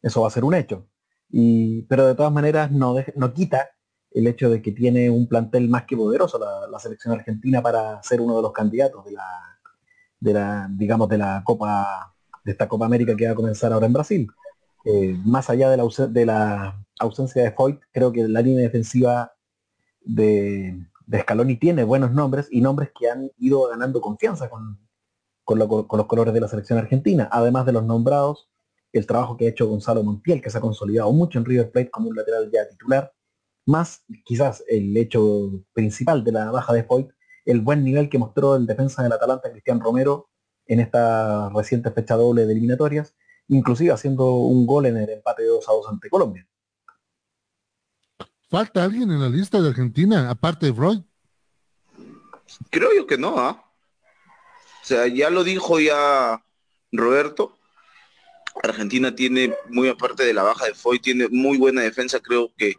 eso 0.00 0.22
va 0.22 0.28
a 0.28 0.30
ser 0.30 0.44
un 0.44 0.54
hecho. 0.54 0.88
Y, 1.28 1.82
pero 1.84 2.06
de 2.06 2.14
todas 2.14 2.32
maneras 2.32 2.70
no, 2.70 2.96
no 3.16 3.32
quita 3.32 3.70
el 4.10 4.26
hecho 4.26 4.50
de 4.50 4.60
que 4.62 4.72
tiene 4.72 5.10
un 5.10 5.26
plantel 5.26 5.68
más 5.68 5.84
que 5.84 5.96
poderoso 5.96 6.38
la, 6.38 6.78
selección 6.78 7.14
argentina 7.14 7.62
para 7.62 8.02
ser 8.02 8.20
uno 8.20 8.36
de 8.36 8.42
los 8.42 8.52
candidatos 8.52 9.04
de 9.04 9.12
la, 9.12 9.26
de 10.20 10.32
la, 10.32 10.68
digamos, 10.70 11.08
de 11.08 11.18
la 11.18 11.42
Copa, 11.44 12.14
de 12.44 12.52
esta 12.52 12.68
Copa 12.68 12.86
América 12.86 13.16
que 13.16 13.26
va 13.26 13.32
a 13.32 13.36
comenzar 13.36 13.72
ahora 13.72 13.86
en 13.86 13.92
Brasil. 13.92 14.28
Eh, 14.84 15.16
más 15.24 15.48
allá 15.50 15.70
de 15.70 16.26
la, 16.26 16.84
ausencia 16.98 17.42
de 17.42 17.52
Foyt, 17.52 17.80
creo 17.92 18.12
que 18.12 18.26
la 18.28 18.42
línea 18.42 18.62
defensiva 18.62 19.32
de, 20.00 20.78
de 21.06 21.20
Scaloni 21.20 21.56
tiene 21.56 21.84
buenos 21.84 22.12
nombres 22.12 22.48
y 22.50 22.60
nombres 22.60 22.90
que 22.98 23.10
han 23.10 23.30
ido 23.38 23.68
ganando 23.68 24.00
confianza 24.00 24.48
con, 24.48 24.78
con, 25.44 25.58
los 25.58 26.06
colores 26.06 26.34
de 26.34 26.40
la 26.40 26.48
selección 26.48 26.78
argentina, 26.78 27.28
además 27.30 27.66
de 27.66 27.72
los 27.72 27.84
nombrados, 27.84 28.48
el 28.92 29.06
trabajo 29.06 29.36
que 29.36 29.46
ha 29.46 29.50
hecho 29.50 29.68
Gonzalo 29.68 30.02
Montiel, 30.02 30.42
que 30.42 30.50
se 30.50 30.58
ha 30.58 30.60
consolidado 30.60 31.12
mucho 31.12 31.38
en 31.38 31.44
River 31.44 31.70
Plate 31.70 31.90
como 31.90 32.08
un 32.08 32.16
lateral 32.16 32.50
ya 32.52 32.68
titular, 32.68 33.12
más 33.64 34.04
quizás 34.24 34.62
el 34.68 34.96
hecho 34.96 35.64
principal 35.72 36.24
de 36.24 36.32
la 36.32 36.50
baja 36.50 36.72
de 36.72 36.84
Foyt, 36.84 37.10
el 37.44 37.60
buen 37.60 37.84
nivel 37.84 38.08
que 38.08 38.18
mostró 38.18 38.56
el 38.56 38.66
defensa 38.66 39.02
del 39.02 39.12
Atalanta, 39.12 39.50
Cristian 39.50 39.80
Romero, 39.80 40.28
en 40.66 40.80
esta 40.80 41.48
reciente 41.50 41.90
fecha 41.90 42.14
doble 42.14 42.46
de 42.46 42.52
eliminatorias, 42.52 43.14
inclusive 43.48 43.92
haciendo 43.92 44.32
un 44.32 44.66
gol 44.66 44.86
en 44.86 44.96
el 44.96 45.10
empate 45.10 45.42
de 45.42 45.48
2 45.48 45.68
a 45.68 45.72
2 45.72 45.88
ante 45.88 46.08
Colombia. 46.08 46.46
¿Falta 48.48 48.84
alguien 48.84 49.10
en 49.10 49.20
la 49.20 49.28
lista 49.28 49.60
de 49.60 49.68
Argentina, 49.68 50.28
aparte 50.28 50.66
de 50.66 50.74
Freud? 50.74 51.00
Creo 52.70 52.90
yo 52.94 53.06
que 53.06 53.16
no, 53.16 53.38
¿ah? 53.38 53.64
O 54.82 54.84
sea, 54.84 55.06
ya 55.06 55.30
lo 55.30 55.44
dijo 55.44 55.80
ya 55.80 56.44
Roberto. 56.90 57.56
Argentina 58.62 59.14
tiene, 59.14 59.54
muy 59.70 59.88
aparte 59.88 60.24
de 60.24 60.34
la 60.34 60.42
baja 60.42 60.66
de 60.66 60.74
Foy, 60.74 60.98
tiene 60.98 61.28
muy 61.28 61.56
buena 61.56 61.80
defensa. 61.80 62.20
Creo 62.20 62.52
que 62.56 62.74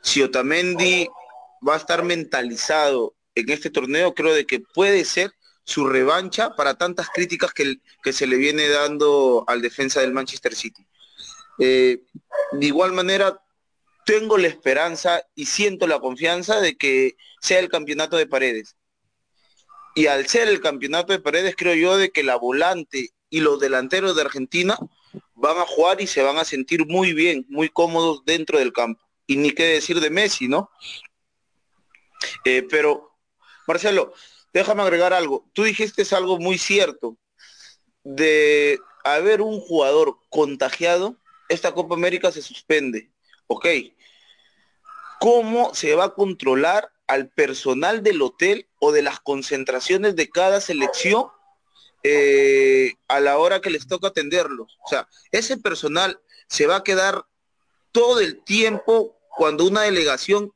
si 0.00 0.22
Otamendi 0.22 1.08
va 1.66 1.74
a 1.74 1.78
estar 1.78 2.02
mentalizado 2.02 3.14
en 3.34 3.50
este 3.50 3.70
torneo, 3.70 4.14
creo 4.14 4.32
de 4.32 4.46
que 4.46 4.60
puede 4.60 5.04
ser 5.04 5.32
su 5.64 5.86
revancha 5.86 6.54
para 6.54 6.74
tantas 6.76 7.08
críticas 7.08 7.52
que, 7.52 7.76
que 8.02 8.12
se 8.12 8.26
le 8.26 8.36
viene 8.36 8.68
dando 8.68 9.44
al 9.46 9.62
defensa 9.62 10.00
del 10.00 10.12
Manchester 10.12 10.54
City. 10.54 10.86
Eh, 11.58 12.02
de 12.52 12.66
igual 12.66 12.92
manera, 12.92 13.40
tengo 14.04 14.36
la 14.38 14.48
esperanza 14.48 15.22
y 15.34 15.46
siento 15.46 15.86
la 15.86 16.00
confianza 16.00 16.60
de 16.60 16.76
que 16.76 17.16
sea 17.40 17.58
el 17.58 17.68
campeonato 17.68 18.16
de 18.16 18.26
paredes. 18.26 18.76
Y 19.94 20.06
al 20.06 20.26
ser 20.26 20.48
el 20.48 20.60
campeonato 20.60 21.12
de 21.12 21.20
paredes, 21.20 21.54
creo 21.56 21.74
yo 21.74 21.96
de 21.96 22.10
que 22.10 22.22
la 22.22 22.36
volante 22.36 23.10
y 23.30 23.40
los 23.40 23.60
delanteros 23.60 24.14
de 24.16 24.22
Argentina 24.22 24.76
van 25.34 25.58
a 25.58 25.66
jugar 25.66 26.00
y 26.00 26.06
se 26.06 26.22
van 26.22 26.36
a 26.38 26.44
sentir 26.44 26.86
muy 26.86 27.12
bien, 27.12 27.46
muy 27.48 27.68
cómodos 27.68 28.24
dentro 28.24 28.58
del 28.58 28.72
campo. 28.72 29.00
Y 29.26 29.36
ni 29.36 29.52
qué 29.52 29.64
decir 29.64 30.00
de 30.00 30.10
Messi, 30.10 30.48
¿no? 30.48 30.70
Eh, 32.44 32.66
pero, 32.68 33.16
Marcelo, 33.66 34.12
déjame 34.54 34.82
agregar 34.82 35.12
algo. 35.12 35.44
Tú 35.52 35.64
dijiste 35.64 36.02
algo 36.14 36.38
muy 36.38 36.56
cierto. 36.56 37.18
De 38.04 38.78
haber 39.02 39.42
un 39.42 39.60
jugador 39.60 40.16
contagiado, 40.30 41.16
esta 41.48 41.72
Copa 41.72 41.94
América 41.94 42.30
se 42.32 42.40
suspende. 42.40 43.10
Ok. 43.48 43.66
¿Cómo 45.20 45.74
se 45.74 45.94
va 45.94 46.04
a 46.04 46.14
controlar 46.14 46.90
al 47.06 47.28
personal 47.28 48.02
del 48.02 48.22
hotel 48.22 48.68
o 48.78 48.92
de 48.92 49.02
las 49.02 49.20
concentraciones 49.20 50.16
de 50.16 50.30
cada 50.30 50.60
selección 50.60 51.26
eh, 52.02 52.94
a 53.08 53.20
la 53.20 53.38
hora 53.38 53.60
que 53.60 53.70
les 53.70 53.86
toca 53.86 54.08
atenderlos? 54.08 54.78
O 54.84 54.88
sea, 54.88 55.08
ese 55.32 55.56
personal 55.56 56.20
se 56.46 56.66
va 56.66 56.76
a 56.76 56.84
quedar 56.84 57.24
todo 57.90 58.20
el 58.20 58.42
tiempo 58.44 59.18
cuando 59.36 59.64
una 59.64 59.82
delegación 59.82 60.52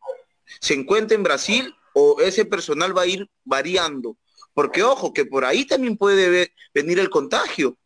se 0.61 0.75
encuentra 0.75 1.17
en 1.17 1.23
Brasil 1.23 1.75
o 1.99 2.21
ese 2.21 2.45
personal 2.45 2.97
va 2.97 3.03
a 3.03 3.07
ir 3.07 3.29
variando. 3.45 4.17
Porque 4.55 4.83
ojo, 4.83 5.13
que 5.13 5.25
por 5.25 5.45
ahí 5.45 5.65
también 5.65 5.97
puede 5.97 6.53
venir 6.73 6.99
el 6.99 7.11
contagio. 7.11 7.77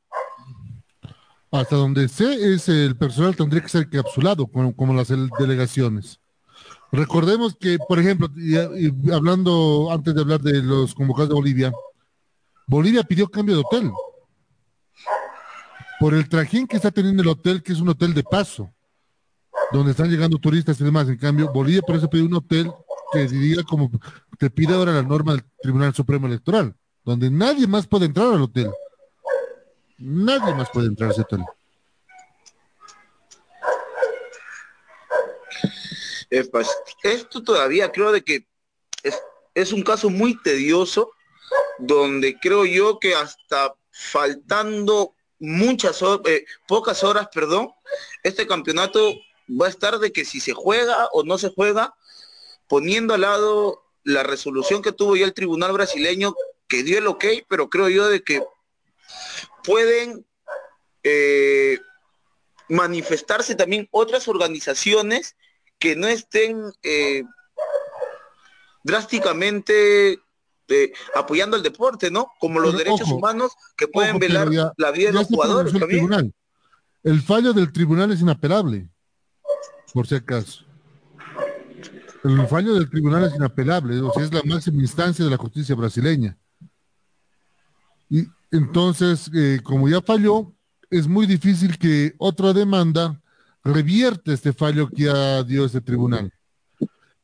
Hasta 1.50 1.76
donde 1.76 2.08
sé 2.08 2.54
es 2.54 2.68
el 2.68 2.96
personal 2.96 3.36
tendría 3.36 3.62
que 3.62 3.68
ser 3.68 3.88
capsulado, 3.88 4.46
como, 4.46 4.94
las 4.94 5.08
delegaciones. 5.38 6.18
Recordemos 6.90 7.56
que, 7.58 7.78
por 7.88 7.98
ejemplo, 7.98 8.28
hablando 9.12 9.90
antes 9.90 10.14
de 10.14 10.20
hablar 10.20 10.40
de 10.40 10.62
los 10.62 10.94
convocados 10.94 11.30
de 11.30 11.34
Bolivia, 11.34 11.72
Bolivia 12.66 13.02
pidió 13.02 13.28
cambio 13.28 13.56
de 13.56 13.62
hotel 13.62 13.90
por 16.00 16.14
el 16.14 16.28
trajín 16.28 16.66
que 16.66 16.76
está 16.76 16.90
teniendo 16.90 17.22
el 17.22 17.28
hotel, 17.28 17.62
que 17.62 17.72
es 17.72 17.80
un 17.80 17.88
hotel 17.88 18.12
de 18.12 18.24
paso, 18.24 18.70
donde 19.72 19.92
están 19.92 20.10
llegando 20.10 20.38
turistas 20.38 20.80
y 20.80 20.84
demás. 20.84 21.08
En 21.08 21.16
cambio, 21.16 21.52
Bolivia 21.52 21.82
por 21.82 21.96
eso 21.96 22.08
pidió 22.08 22.26
un 22.26 22.34
hotel 22.34 22.72
que 23.12 23.26
diría 23.28 23.62
como 23.62 23.90
te 24.38 24.50
pide 24.50 24.74
ahora 24.74 24.92
la 24.92 25.02
norma 25.02 25.32
del 25.32 25.44
Tribunal 25.60 25.94
Supremo 25.94 26.26
Electoral, 26.26 26.74
donde 27.04 27.30
nadie 27.30 27.66
más 27.66 27.86
puede 27.86 28.06
entrar 28.06 28.32
al 28.32 28.42
hotel. 28.42 28.70
Nadie 29.98 30.54
más 30.54 30.68
puede 30.70 30.88
entrar 30.88 31.10
a 31.10 31.12
ese 31.12 31.22
hotel. 31.22 31.44
esto 37.02 37.42
todavía 37.42 37.92
creo 37.92 38.10
de 38.10 38.22
que 38.22 38.46
es, 39.54 39.72
un 39.72 39.82
caso 39.82 40.08
muy 40.08 40.40
tedioso, 40.42 41.12
donde 41.78 42.38
creo 42.40 42.64
yo 42.64 42.98
que 42.98 43.14
hasta 43.14 43.74
faltando 43.90 45.14
muchas 45.38 46.00
horas, 46.02 46.26
eh, 46.26 46.46
pocas 46.66 47.04
horas, 47.04 47.28
perdón, 47.32 47.70
este 48.22 48.46
campeonato 48.46 49.14
va 49.48 49.66
a 49.66 49.70
estar 49.70 49.98
de 49.98 50.10
que 50.10 50.24
si 50.24 50.40
se 50.40 50.54
juega 50.54 51.08
o 51.12 51.22
no 51.22 51.36
se 51.36 51.50
juega, 51.50 51.94
poniendo 52.72 53.12
al 53.12 53.20
lado 53.20 53.82
la 54.02 54.22
resolución 54.22 54.80
que 54.80 54.92
tuvo 54.92 55.14
ya 55.14 55.26
el 55.26 55.34
tribunal 55.34 55.72
brasileño 55.72 56.34
que 56.66 56.82
dio 56.82 56.96
el 56.96 57.06
ok, 57.06 57.22
pero 57.46 57.68
creo 57.68 57.90
yo 57.90 58.08
de 58.08 58.22
que 58.22 58.42
pueden 59.62 60.24
eh, 61.02 61.78
manifestarse 62.70 63.56
también 63.56 63.90
otras 63.90 64.26
organizaciones 64.26 65.36
que 65.78 65.96
no 65.96 66.08
estén 66.08 66.62
eh, 66.82 67.24
drásticamente 68.84 70.12
eh, 70.68 70.92
apoyando 71.14 71.58
el 71.58 71.62
deporte, 71.62 72.10
¿no? 72.10 72.32
Como 72.40 72.58
los 72.58 72.78
derechos 72.78 73.10
humanos 73.10 73.52
que 73.76 73.86
pueden 73.86 74.18
velar 74.18 74.48
la 74.78 74.90
vida 74.92 75.08
de 75.08 75.12
los 75.12 75.26
jugadores 75.26 75.78
también. 75.78 76.34
El 77.02 77.20
fallo 77.20 77.52
del 77.52 77.70
tribunal 77.70 78.12
es 78.12 78.22
inapelable, 78.22 78.88
por 79.92 80.06
si 80.06 80.14
acaso. 80.14 80.71
El 82.24 82.46
fallo 82.46 82.74
del 82.74 82.88
tribunal 82.88 83.24
es 83.24 83.34
inapelable, 83.34 84.00
o 84.00 84.12
sea, 84.12 84.24
es 84.24 84.32
la 84.32 84.42
máxima 84.44 84.80
instancia 84.80 85.24
de 85.24 85.30
la 85.30 85.36
justicia 85.36 85.74
brasileña. 85.74 86.36
Y 88.08 88.28
entonces, 88.50 89.30
eh, 89.34 89.60
como 89.62 89.88
ya 89.88 90.00
falló, 90.00 90.52
es 90.90 91.08
muy 91.08 91.26
difícil 91.26 91.78
que 91.78 92.14
otra 92.18 92.52
demanda 92.52 93.20
revierte 93.64 94.32
este 94.32 94.52
fallo 94.52 94.88
que 94.88 95.04
ya 95.04 95.42
dio 95.42 95.64
este 95.64 95.80
tribunal. 95.80 96.32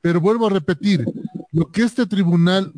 Pero 0.00 0.20
vuelvo 0.20 0.46
a 0.46 0.50
repetir, 0.50 1.04
lo 1.52 1.70
que 1.70 1.82
este 1.82 2.06
tribunal, 2.06 2.72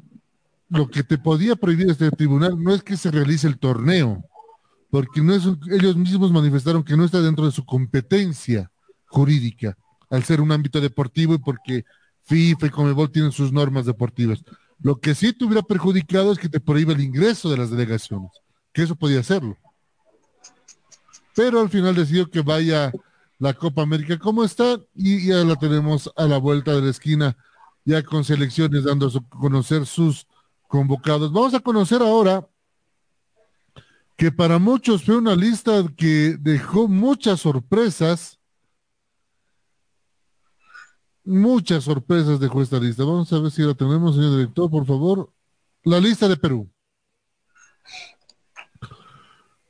lo 0.69 0.89
que 0.89 1.03
te 1.03 1.17
podía 1.17 1.57
prohibir 1.57 1.91
este 1.91 2.11
tribunal 2.11 2.63
no 2.63 2.75
es 2.75 2.83
que 2.83 2.97
se 2.97 3.11
realice 3.11 3.47
el 3.47 3.59
torneo, 3.59 4.25
porque 4.91 5.21
ellos 5.21 5.97
mismos 5.97 6.33
manifestaron 6.33 6.83
que 6.83 6.97
no 6.97 7.05
está 7.05 7.21
dentro 7.21 7.47
de 7.47 7.53
su 7.53 7.65
competencia 7.65 8.71
jurídica, 9.07 9.77
al 10.11 10.25
ser 10.25 10.41
un 10.41 10.53
ámbito 10.53 10.81
deportivo 10.81 11.35
y 11.35 11.39
porque 11.39 11.85
FIFA 12.25 12.67
y 12.67 12.71
Comebol 12.71 13.11
tienen 13.11 13.33
sus 13.33 13.53
normas 13.53 13.87
deportivas. 13.87 14.43
Lo 14.81 14.99
que 14.99 15.15
sí 15.15 15.33
te 15.33 15.45
hubiera 15.45 15.63
perjudicado 15.63 16.33
es 16.33 16.39
que 16.39 16.49
te 16.49 16.61
prohíbe 16.61 16.95
el 16.95 17.01
ingreso 17.01 17.51
de 17.51 17.59
las 17.59 17.71
delegaciones, 17.71 18.31
que 18.73 18.83
eso 18.83 18.97
podía 18.97 19.21
hacerlo. 19.21 19.57
Pero 21.35 21.61
al 21.61 21.69
final 21.69 21.95
decidió 21.95 22.31
que 22.31 22.41
vaya 22.41 22.93
la 23.39 23.55
Copa 23.55 23.83
América 23.83 24.19
como 24.19 24.45
está 24.45 24.79
y 24.95 25.29
ya 25.29 25.45
la 25.45 25.57
tenemos 25.57 26.11
a 26.17 26.27
la 26.27 26.39
vuelta 26.39 26.75
de 26.75 26.83
la 26.83 26.91
esquina, 26.91 27.37
ya 27.85 28.03
con 28.03 28.25
selecciones 28.25 28.85
dando 28.85 29.09
a 29.09 29.39
conocer 29.39 29.87
sus 29.87 30.27
convocados. 30.69 31.33
Vamos 31.33 31.55
a 31.55 31.61
conocer 31.61 32.03
ahora 32.03 32.47
que 34.17 34.31
para 34.31 34.59
muchos 34.59 35.05
fue 35.05 35.17
una 35.17 35.35
lista 35.35 35.83
que 35.97 36.37
dejó 36.39 36.89
muchas 36.89 37.41
sorpresas. 37.41 38.39
Muchas 41.25 41.85
sorpresas 41.85 42.41
dejó 42.41 42.63
esta 42.63 42.79
lista. 42.79 43.05
Vamos 43.05 43.33
a 43.33 43.39
ver 43.39 43.51
si 43.51 43.63
la 43.63 43.75
tenemos, 43.75 44.15
señor 44.15 44.37
director, 44.37 44.71
por 44.71 44.87
favor. 44.87 45.33
La 45.85 46.01
lista 46.01 46.29
de 46.29 46.37
Perú. 46.37 46.71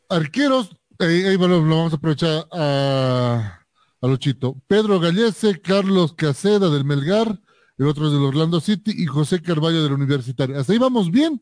Arqueros, 0.08 0.76
ahí, 0.98 1.36
lo, 1.36 1.60
vamos 1.62 1.92
a 1.92 1.96
aprovechar 1.96 2.46
a, 2.52 3.60
a 4.00 4.06
Luchito. 4.06 4.56
Pedro 4.66 4.98
Gallese, 4.98 5.60
Carlos 5.60 6.14
Caseda 6.14 6.68
del 6.68 6.84
Melgar, 6.84 7.40
el 7.78 7.86
otro 7.86 8.06
es 8.06 8.12
del 8.12 8.22
Orlando 8.22 8.60
City 8.60 8.92
y 8.94 9.06
José 9.06 9.40
Carballo 9.40 9.82
del 9.82 9.92
Universitario. 9.92 10.58
Hasta 10.58 10.72
ahí 10.72 10.78
vamos 10.78 11.10
bien. 11.10 11.40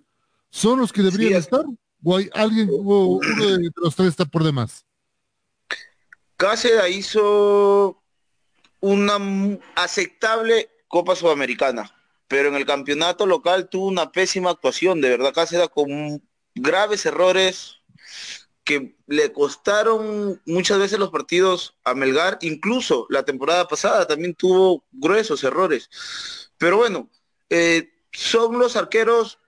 ¿Son 0.51 0.79
los 0.79 0.93
que 0.93 1.03
deberían 1.03 1.35
estar? 1.35 1.65
¿O 2.03 2.17
hay 2.17 2.31
alguien, 2.33 2.71
o 2.71 3.19
uno 3.19 3.47
de 3.47 3.71
los 3.77 3.97
tres 3.97 4.11
está 4.11 4.25
por 4.25 4.45
demás? 4.45 4.85
Caseda 6.37 6.89
hizo 6.89 7.98
una 8.81 9.19
aceptable 9.75 10.71
Copa 10.89 11.17
Sudamericana, 11.17 11.95
pero 12.29 12.49
en 12.49 12.55
el 12.55 12.67
campeonato 12.67 13.27
local 13.27 13.69
tuvo 13.69 13.87
una 13.87 14.13
pésima 14.13 14.51
actuación, 14.51 15.01
de 15.01 15.11
verdad 15.11 15.35
Cáceres 15.35 15.69
con 15.69 16.23
graves 16.55 17.07
errores 17.07 17.77
que 18.65 18.95
le 19.07 19.33
costaron 19.33 20.43
muchas 20.45 20.79
veces 20.79 20.99
los 20.99 21.11
partidos 21.11 21.77
a 21.85 21.95
Melgar, 21.95 22.39
incluso 22.43 23.07
la 23.09 23.25
temporada 23.25 23.67
pasada 23.67 24.07
también 24.07 24.35
tuvo 24.35 24.85
gruesos 24.93 25.43
errores. 25.43 25.89
Pero 26.59 26.77
bueno, 26.77 27.09
eh, 27.49 27.91
son 28.13 28.59
los 28.59 28.77
arqueros 28.77 29.39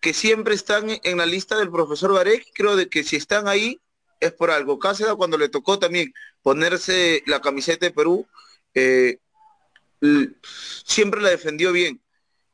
que 0.00 0.14
siempre 0.14 0.54
están 0.54 0.86
en 1.02 1.18
la 1.18 1.26
lista 1.26 1.58
del 1.58 1.70
profesor 1.70 2.12
Varek, 2.12 2.46
creo 2.54 2.76
de 2.76 2.88
que 2.88 3.02
si 3.02 3.16
están 3.16 3.48
ahí 3.48 3.80
es 4.20 4.32
por 4.32 4.52
algo. 4.52 4.78
Cáceres 4.78 5.14
cuando 5.14 5.36
le 5.36 5.48
tocó 5.48 5.80
también 5.80 6.14
ponerse 6.42 7.24
la 7.26 7.40
camiseta 7.40 7.86
de 7.86 7.92
Perú, 7.92 8.28
eh, 8.74 9.18
siempre 10.84 11.20
la 11.20 11.30
defendió 11.30 11.72
bien. 11.72 12.00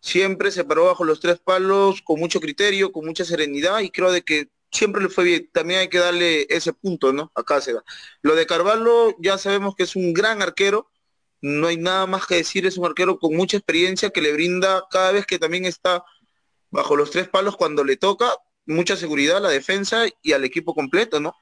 Siempre 0.00 0.50
se 0.50 0.64
paró 0.64 0.86
bajo 0.86 1.04
los 1.04 1.20
tres 1.20 1.38
palos 1.38 2.02
con 2.02 2.20
mucho 2.20 2.40
criterio, 2.40 2.92
con 2.92 3.04
mucha 3.04 3.24
serenidad 3.24 3.80
y 3.80 3.90
creo 3.90 4.12
de 4.12 4.22
que 4.22 4.50
siempre 4.70 5.02
le 5.02 5.08
fue 5.08 5.24
bien. 5.24 5.50
También 5.52 5.80
hay 5.80 5.88
que 5.88 5.98
darle 5.98 6.46
ese 6.48 6.72
punto, 6.72 7.12
¿no? 7.12 7.32
A 7.34 7.42
Cáceres. 7.42 7.82
Lo 8.22 8.36
de 8.36 8.46
Carvalho 8.46 9.16
ya 9.18 9.38
sabemos 9.38 9.74
que 9.74 9.84
es 9.84 9.96
un 9.96 10.12
gran 10.12 10.42
arquero, 10.42 10.90
no 11.40 11.66
hay 11.66 11.76
nada 11.76 12.06
más 12.06 12.26
que 12.26 12.36
decir, 12.36 12.66
es 12.66 12.78
un 12.78 12.86
arquero 12.86 13.18
con 13.18 13.34
mucha 13.34 13.56
experiencia 13.56 14.10
que 14.10 14.20
le 14.20 14.32
brinda 14.32 14.84
cada 14.90 15.12
vez 15.12 15.26
que 15.26 15.38
también 15.38 15.64
está 15.64 16.04
bajo 16.70 16.96
los 16.96 17.10
tres 17.10 17.28
palos 17.28 17.56
cuando 17.56 17.84
le 17.84 17.96
toca, 17.96 18.32
mucha 18.66 18.96
seguridad 18.96 19.38
a 19.38 19.40
la 19.40 19.48
defensa 19.50 20.04
y 20.22 20.32
al 20.32 20.44
equipo 20.44 20.74
completo, 20.74 21.20
¿no? 21.20 21.34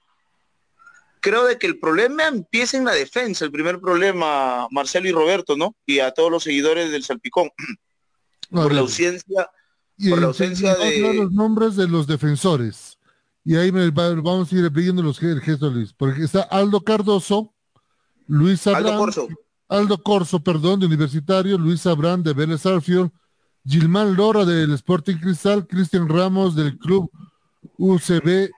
Creo 1.25 1.45
de 1.47 1.57
que 1.59 1.67
el 1.67 1.79
problema 1.79 2.27
empieza 2.29 2.77
en 2.77 2.85
la 2.85 2.93
defensa, 2.93 3.47
el 3.47 3.51
primer 3.51 3.81
problema, 3.81 4.69
Marcelo 4.71 5.09
y 5.09 5.13
Roberto, 5.13 5.57
¿no? 5.57 5.75
Y 5.87 6.01
a 6.01 6.11
todos 6.13 6.31
los 6.31 6.43
seguidores 6.43 6.91
del 6.93 7.03
Salpicón. 7.03 7.49
por 8.51 8.73
la 8.75 8.81
ausencia, 8.81 9.49
Y 9.97 10.11
por 10.11 10.19
la 10.19 10.25
en- 10.25 10.29
ausencia 10.29 10.75
de... 10.75 11.15
los 11.15 11.33
nombres 11.33 11.77
de 11.77 11.89
los 11.89 12.07
defensores. 12.07 12.99
Y 13.43 13.57
ahí 13.57 13.73
me 13.73 13.91
va- 13.91 14.15
vamos 14.17 14.53
a 14.53 14.55
ir 14.57 14.71
pidiendo 14.71 15.03
los 15.03 15.23
el 15.23 15.41
gesto 15.41 15.71
de 15.71 15.77
Luis. 15.77 15.95
Porque 15.95 16.25
está 16.25 16.43
Aldo 16.43 16.83
Cardoso, 16.83 17.55
Luis 18.27 18.67
Aldo 18.67 18.79
Abrán, 18.89 18.99
Corso. 18.99 19.29
Aldo 19.69 20.03
Corso, 20.03 20.41
perdón, 20.45 20.81
de 20.81 20.87
Universitario, 20.87 21.57
Luis 21.57 21.87
Abrán 21.87 22.23
de 22.23 22.35
Vélez 22.35 22.67
Arfield, 22.67 23.11
Gilmán 23.67 24.15
Lora 24.15 24.45
del 24.45 24.75
Sporting 24.75 25.17
Cristal, 25.17 25.67
Cristian 25.67 26.07
Ramos 26.07 26.55
del 26.55 26.77
Club 26.79 27.11
UCB, 27.79 28.51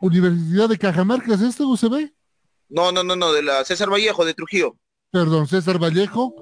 Universidad 0.00 0.70
de 0.70 0.78
Cajamarca, 0.78 1.34
¿es 1.34 1.42
este 1.42 1.64
UCB? 1.64 2.13
No, 2.74 2.90
no, 2.90 3.04
no, 3.04 3.14
no, 3.14 3.32
de 3.32 3.44
la 3.44 3.64
César 3.64 3.88
Vallejo, 3.88 4.24
de 4.24 4.34
Trujillo. 4.34 4.76
Perdón, 5.12 5.46
César 5.46 5.80
Vallejo, 5.80 6.34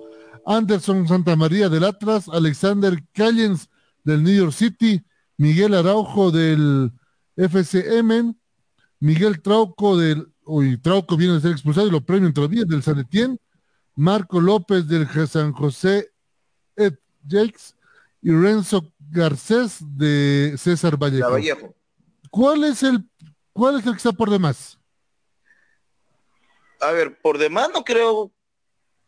Anderson 0.47 1.07
Santamaría 1.07 1.69
del 1.69 1.85
Atlas, 1.85 2.27
Alexander 2.27 3.05
Callens 3.13 3.69
del 4.03 4.23
New 4.23 4.35
York 4.35 4.53
City, 4.53 5.05
Miguel 5.37 5.75
Araujo 5.75 6.31
del 6.31 6.91
FCM, 7.37 8.35
Miguel 8.99 9.43
Trauco 9.43 9.99
del, 9.99 10.33
uy, 10.47 10.79
Trauco 10.79 11.19
viene 11.19 11.35
de 11.35 11.43
ser 11.43 11.51
expulsado 11.51 11.87
y 11.87 11.91
lo 11.91 12.01
premio 12.01 12.33
todavía 12.33 12.65
del 12.65 12.83
San 12.83 12.99
Etienne, 12.99 13.37
Marco 13.95 14.41
López 14.41 14.89
del 14.89 15.07
San 15.29 15.53
José 15.53 16.13
Ed 16.77 16.95
Jakes 17.29 17.77
y 18.23 18.31
Renzo 18.31 18.91
Garcés 18.99 19.81
de 19.81 20.55
César 20.57 20.97
Vallejo. 20.97 21.29
La 21.29 21.35
Vallejo. 21.35 21.75
¿Cuál 22.31 22.65
es 22.65 22.83
el 22.83 23.07
cuál 23.53 23.79
es 23.79 23.87
el 23.87 23.93
que 23.93 23.99
está 23.99 24.13
por 24.13 24.31
demás? 24.31 24.79
A 26.83 26.91
ver, 26.93 27.19
por 27.21 27.39
demás 27.39 27.71
no 27.73 27.85
creo 27.85 28.33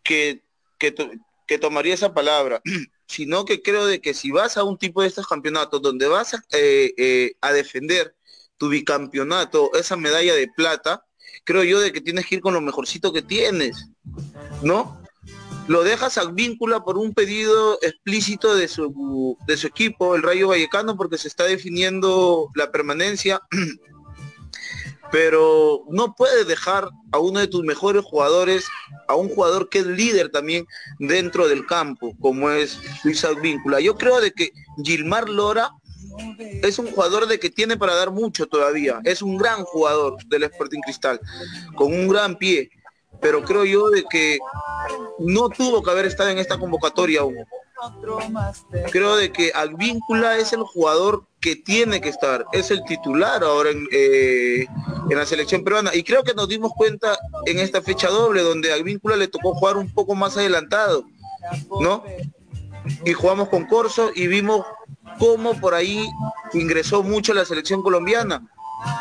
que, 0.02 0.42
que, 0.78 0.92
to- 0.92 1.10
que 1.46 1.58
tomaría 1.58 1.94
esa 1.94 2.14
palabra, 2.14 2.62
sino 3.06 3.44
que 3.44 3.62
creo 3.62 3.86
de 3.86 4.00
que 4.00 4.14
si 4.14 4.30
vas 4.30 4.56
a 4.56 4.64
un 4.64 4.78
tipo 4.78 5.02
de 5.02 5.08
estos 5.08 5.26
campeonatos 5.26 5.82
donde 5.82 6.06
vas 6.06 6.34
a, 6.34 6.38
eh, 6.52 6.92
eh, 6.96 7.32
a 7.40 7.52
defender 7.52 8.14
tu 8.56 8.68
bicampeonato, 8.68 9.74
esa 9.74 9.96
medalla 9.96 10.34
de 10.34 10.48
plata, 10.48 11.04
creo 11.44 11.64
yo 11.64 11.80
de 11.80 11.92
que 11.92 12.00
tienes 12.00 12.26
que 12.26 12.36
ir 12.36 12.40
con 12.40 12.54
lo 12.54 12.60
mejorcito 12.60 13.12
que 13.12 13.22
tienes, 13.22 13.88
¿no? 14.62 15.00
Lo 15.66 15.82
dejas 15.82 16.18
a 16.18 16.26
víncula 16.26 16.84
por 16.84 16.98
un 16.98 17.14
pedido 17.14 17.78
explícito 17.82 18.54
de 18.54 18.68
su, 18.68 19.36
de 19.46 19.56
su 19.56 19.66
equipo, 19.66 20.14
el 20.14 20.22
Rayo 20.22 20.48
Vallecano, 20.48 20.96
porque 20.96 21.18
se 21.18 21.26
está 21.28 21.44
definiendo 21.44 22.50
la 22.54 22.70
permanencia 22.70 23.40
pero 25.10 25.82
no 25.90 26.14
puedes 26.14 26.46
dejar 26.46 26.88
a 27.12 27.18
uno 27.18 27.40
de 27.40 27.46
tus 27.46 27.64
mejores 27.64 28.04
jugadores, 28.04 28.66
a 29.08 29.14
un 29.14 29.28
jugador 29.28 29.68
que 29.68 29.78
es 29.78 29.86
líder 29.86 30.30
también 30.30 30.66
dentro 30.98 31.48
del 31.48 31.66
campo, 31.66 32.14
como 32.20 32.50
es 32.50 32.78
Luis 33.04 33.24
Advíncula. 33.24 33.80
Yo 33.80 33.96
creo 33.96 34.20
de 34.20 34.32
que 34.32 34.50
Gilmar 34.82 35.28
Lora 35.28 35.70
es 36.62 36.78
un 36.78 36.90
jugador 36.90 37.26
de 37.26 37.38
que 37.38 37.50
tiene 37.50 37.76
para 37.76 37.94
dar 37.94 38.10
mucho 38.10 38.46
todavía, 38.46 39.00
es 39.04 39.22
un 39.22 39.36
gran 39.36 39.64
jugador 39.64 40.16
del 40.26 40.44
Sporting 40.44 40.80
Cristal, 40.80 41.20
con 41.76 41.92
un 41.92 42.08
gran 42.08 42.36
pie, 42.36 42.70
pero 43.20 43.42
creo 43.42 43.64
yo 43.64 43.90
de 43.90 44.04
que 44.10 44.38
no 45.18 45.48
tuvo 45.48 45.82
que 45.82 45.90
haber 45.90 46.06
estado 46.06 46.30
en 46.30 46.38
esta 46.38 46.58
convocatoria 46.58 47.20
aún. 47.20 47.36
Creo 48.90 49.16
de 49.16 49.32
que 49.32 49.52
Advíncula 49.54 50.38
es 50.38 50.52
el 50.52 50.62
jugador 50.62 51.26
que 51.40 51.56
tiene 51.56 52.00
que 52.00 52.08
estar, 52.08 52.46
es 52.52 52.70
el 52.70 52.82
titular 52.84 53.44
ahora 53.44 53.70
en, 53.70 53.86
eh, 53.92 54.66
en 55.10 55.18
la 55.18 55.26
selección 55.26 55.62
peruana. 55.62 55.94
Y 55.94 56.02
creo 56.02 56.24
que 56.24 56.34
nos 56.34 56.48
dimos 56.48 56.72
cuenta 56.76 57.18
en 57.46 57.58
esta 57.58 57.82
fecha 57.82 58.08
doble, 58.08 58.42
donde 58.42 58.72
a 58.72 58.76
le 58.76 59.28
tocó 59.28 59.54
jugar 59.54 59.76
un 59.76 59.92
poco 59.92 60.14
más 60.14 60.36
adelantado, 60.36 61.04
¿no? 61.80 62.04
Y 63.04 63.12
jugamos 63.12 63.48
con 63.48 63.66
Corso 63.66 64.10
y 64.14 64.26
vimos 64.26 64.64
cómo 65.18 65.60
por 65.60 65.74
ahí 65.74 66.08
ingresó 66.52 67.02
mucho 67.02 67.34
la 67.34 67.44
selección 67.44 67.82
colombiana. 67.82 68.46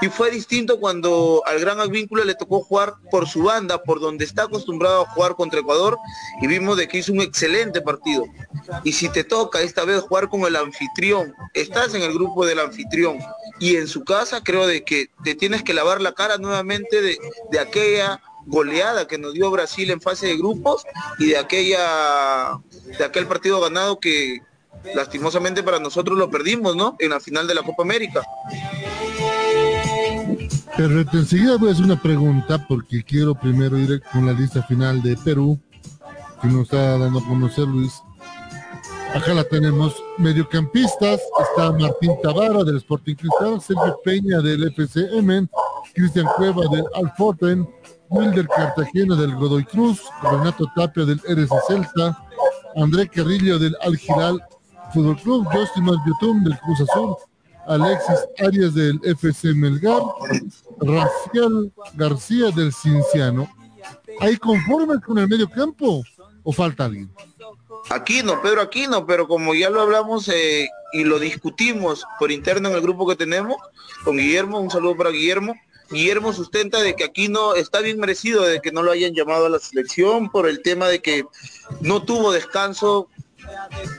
Y 0.01 0.07
fue 0.07 0.31
distinto 0.31 0.79
cuando 0.79 1.41
al 1.45 1.59
gran 1.59 1.79
Advíncula 1.79 2.25
le 2.25 2.35
tocó 2.35 2.61
jugar 2.61 2.95
por 3.09 3.27
su 3.27 3.43
banda, 3.43 3.83
por 3.83 3.99
donde 3.99 4.25
está 4.25 4.43
acostumbrado 4.43 5.01
a 5.01 5.09
jugar 5.09 5.35
contra 5.35 5.59
Ecuador, 5.59 5.97
y 6.41 6.47
vimos 6.47 6.77
de 6.77 6.87
que 6.87 6.99
hizo 6.99 7.13
un 7.13 7.21
excelente 7.21 7.81
partido. 7.81 8.25
Y 8.83 8.93
si 8.93 9.09
te 9.09 9.23
toca 9.23 9.61
esta 9.61 9.85
vez 9.85 10.01
jugar 10.01 10.29
con 10.29 10.41
el 10.41 10.55
anfitrión, 10.55 11.33
estás 11.53 11.93
en 11.95 12.01
el 12.01 12.13
grupo 12.13 12.45
del 12.45 12.59
anfitrión, 12.59 13.19
y 13.59 13.75
en 13.75 13.87
su 13.87 14.03
casa 14.03 14.43
creo 14.43 14.67
de 14.67 14.83
que 14.83 15.09
te 15.23 15.35
tienes 15.35 15.63
que 15.63 15.73
lavar 15.73 16.01
la 16.01 16.13
cara 16.13 16.37
nuevamente 16.37 17.01
de, 17.01 17.17
de 17.51 17.59
aquella 17.59 18.21
goleada 18.45 19.07
que 19.07 19.17
nos 19.17 19.33
dio 19.33 19.49
Brasil 19.51 19.89
en 19.91 20.01
fase 20.01 20.27
de 20.27 20.37
grupos 20.37 20.83
y 21.17 21.27
de 21.27 21.37
aquella 21.37 22.59
de 22.97 23.05
aquel 23.05 23.25
partido 23.25 23.61
ganado 23.61 23.99
que 23.99 24.41
lastimosamente 24.95 25.63
para 25.63 25.79
nosotros 25.79 26.17
lo 26.17 26.29
perdimos, 26.29 26.75
¿no? 26.75 26.95
En 26.99 27.11
la 27.11 27.19
final 27.19 27.47
de 27.47 27.55
la 27.55 27.63
Copa 27.63 27.83
América. 27.83 28.21
Pero 30.75 31.01
enseguida 31.01 31.57
voy 31.57 31.69
a 31.69 31.71
hacer 31.73 31.85
una 31.85 32.01
pregunta 32.01 32.65
porque 32.67 33.03
quiero 33.03 33.35
primero 33.35 33.77
ir 33.77 34.01
con 34.11 34.25
la 34.25 34.33
lista 34.33 34.63
final 34.63 35.01
de 35.03 35.15
Perú 35.17 35.59
que 36.41 36.47
nos 36.47 36.63
está 36.63 36.97
dando 36.97 37.19
a 37.19 37.27
conocer 37.27 37.67
Luis. 37.67 38.01
Acá 39.13 39.33
la 39.35 39.43
tenemos. 39.43 39.95
Mediocampistas 40.17 41.21
está 41.47 41.71
Martín 41.71 42.13
Tavara 42.23 42.63
del 42.63 42.77
Sporting 42.77 43.15
Cristal, 43.15 43.61
Sergio 43.61 43.99
Peña 44.03 44.41
del 44.41 44.63
FCM, 44.73 45.47
Cristian 45.93 46.25
Cueva 46.35 46.63
del 46.71 46.85
Alforten, 46.95 47.69
Wilder 48.09 48.47
Cartagena 48.47 49.15
del 49.15 49.35
Godoy 49.35 49.65
Cruz, 49.65 50.01
Renato 50.23 50.65
Tapia 50.75 51.05
del 51.05 51.19
RS 51.19 51.53
Celta, 51.67 52.17
André 52.75 53.07
Carrillo 53.07 53.59
del 53.59 53.75
Al 53.81 53.93
Hilal 53.93 54.41
Fútbol 54.93 55.17
Club, 55.17 55.47
Justin 55.51 55.85
Yotum 55.85 56.43
del 56.43 56.57
Cruz 56.59 56.81
Azul, 56.81 57.15
Alexis 57.67 58.19
Arias 58.45 58.73
del 58.73 58.99
FC 59.03 59.53
Melgar, 59.53 60.01
Rafael 60.79 61.71
García 61.95 62.51
del 62.51 62.73
Cinciano. 62.73 63.49
¿Hay 64.19 64.37
conformes 64.37 64.99
con 65.05 65.17
el 65.17 65.27
medio 65.27 65.49
campo 65.49 66.03
o 66.43 66.51
falta 66.51 66.85
alguien? 66.85 67.09
Aquino, 67.89 68.41
Pedro 68.41 68.61
Aquino, 68.61 69.05
pero 69.05 69.27
como 69.27 69.53
ya 69.53 69.69
lo 69.69 69.81
hablamos 69.81 70.29
eh, 70.29 70.69
y 70.93 71.03
lo 71.03 71.19
discutimos 71.19 72.05
por 72.19 72.31
interno 72.31 72.69
en 72.69 72.75
el 72.75 72.81
grupo 72.81 73.07
que 73.07 73.15
tenemos, 73.15 73.57
con 74.03 74.17
Guillermo, 74.17 74.59
un 74.59 74.69
saludo 74.69 74.97
para 74.97 75.09
Guillermo. 75.09 75.55
Guillermo 75.89 76.33
sustenta 76.33 76.81
de 76.81 76.95
que 76.95 77.03
Aquino 77.03 77.55
está 77.55 77.81
bien 77.81 77.99
merecido 77.99 78.43
de 78.43 78.61
que 78.61 78.71
no 78.71 78.83
lo 78.83 78.91
hayan 78.91 79.13
llamado 79.13 79.45
a 79.45 79.49
la 79.49 79.59
selección 79.59 80.29
por 80.29 80.47
el 80.47 80.61
tema 80.61 80.87
de 80.87 81.01
que 81.01 81.25
no 81.81 82.03
tuvo 82.03 82.31
descanso 82.31 83.09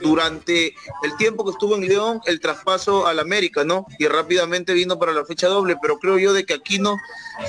durante 0.01 0.75
el 1.03 1.17
tiempo 1.17 1.43
que 1.45 1.51
estuvo 1.51 1.75
en 1.75 1.87
León, 1.87 2.21
el 2.25 2.39
traspaso 2.39 3.07
al 3.07 3.19
América, 3.19 3.63
¿no? 3.63 3.85
Y 3.99 4.07
rápidamente 4.07 4.73
vino 4.73 4.97
para 4.99 5.13
la 5.13 5.25
fecha 5.25 5.47
doble, 5.47 5.77
pero 5.81 5.97
creo 5.99 6.17
yo 6.17 6.33
de 6.33 6.45
que 6.45 6.53
Aquino 6.53 6.97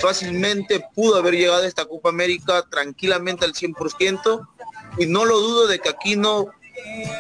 fácilmente 0.01 0.85
pudo 0.95 1.17
haber 1.17 1.35
llegado 1.35 1.63
a 1.63 1.67
esta 1.67 1.85
Copa 1.85 2.09
América 2.09 2.65
tranquilamente 2.71 3.45
al 3.45 3.53
100% 3.53 4.47
y 4.99 5.07
no 5.07 5.25
lo 5.25 5.41
dudo 5.41 5.67
de 5.67 5.79
que 5.79 5.89
Aquino 5.89 6.47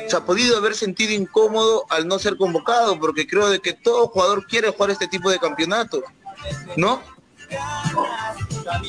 se 0.09 0.16
ha 0.16 0.24
podido 0.24 0.57
haber 0.57 0.74
sentido 0.74 1.12
incómodo 1.12 1.84
al 1.91 2.07
no 2.07 2.18
ser 2.18 2.37
convocado, 2.37 2.99
porque 2.99 3.26
creo 3.26 3.49
de 3.49 3.61
que 3.61 3.72
todo 3.72 4.09
jugador 4.09 4.47
quiere 4.47 4.70
jugar 4.70 4.91
este 4.91 5.09
tipo 5.09 5.30
de 5.30 5.39
campeonato, 5.39 6.03
¿no? 6.76 7.01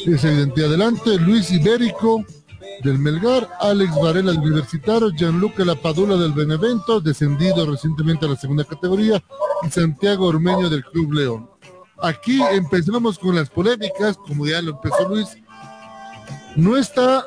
Es 0.05 0.23
evidente. 0.23 0.65
Adelante, 0.65 1.17
Luis 1.19 1.51
Ibérico 1.51 2.25
del 2.83 2.99
Melgar, 2.99 3.49
Alex 3.59 3.95
Varela 4.01 4.31
del 4.31 4.41
Universitario, 4.41 5.09
Gianluca 5.09 5.65
Lapadula 5.65 6.15
del 6.15 6.33
Benevento, 6.33 6.99
descendido 6.99 7.69
recientemente 7.69 8.25
a 8.25 8.29
la 8.29 8.35
segunda 8.35 8.63
categoría, 8.63 9.23
y 9.63 9.69
Santiago 9.69 10.27
Ormeño 10.27 10.69
del 10.69 10.83
Club 10.83 11.13
León. 11.13 11.49
Aquí 12.01 12.41
empezamos 12.51 13.17
con 13.17 13.35
las 13.35 13.49
polémicas, 13.49 14.17
como 14.17 14.45
ya 14.45 14.61
lo 14.61 14.71
empezó 14.71 15.09
Luis. 15.09 15.37
No 16.55 16.77
está 16.77 17.25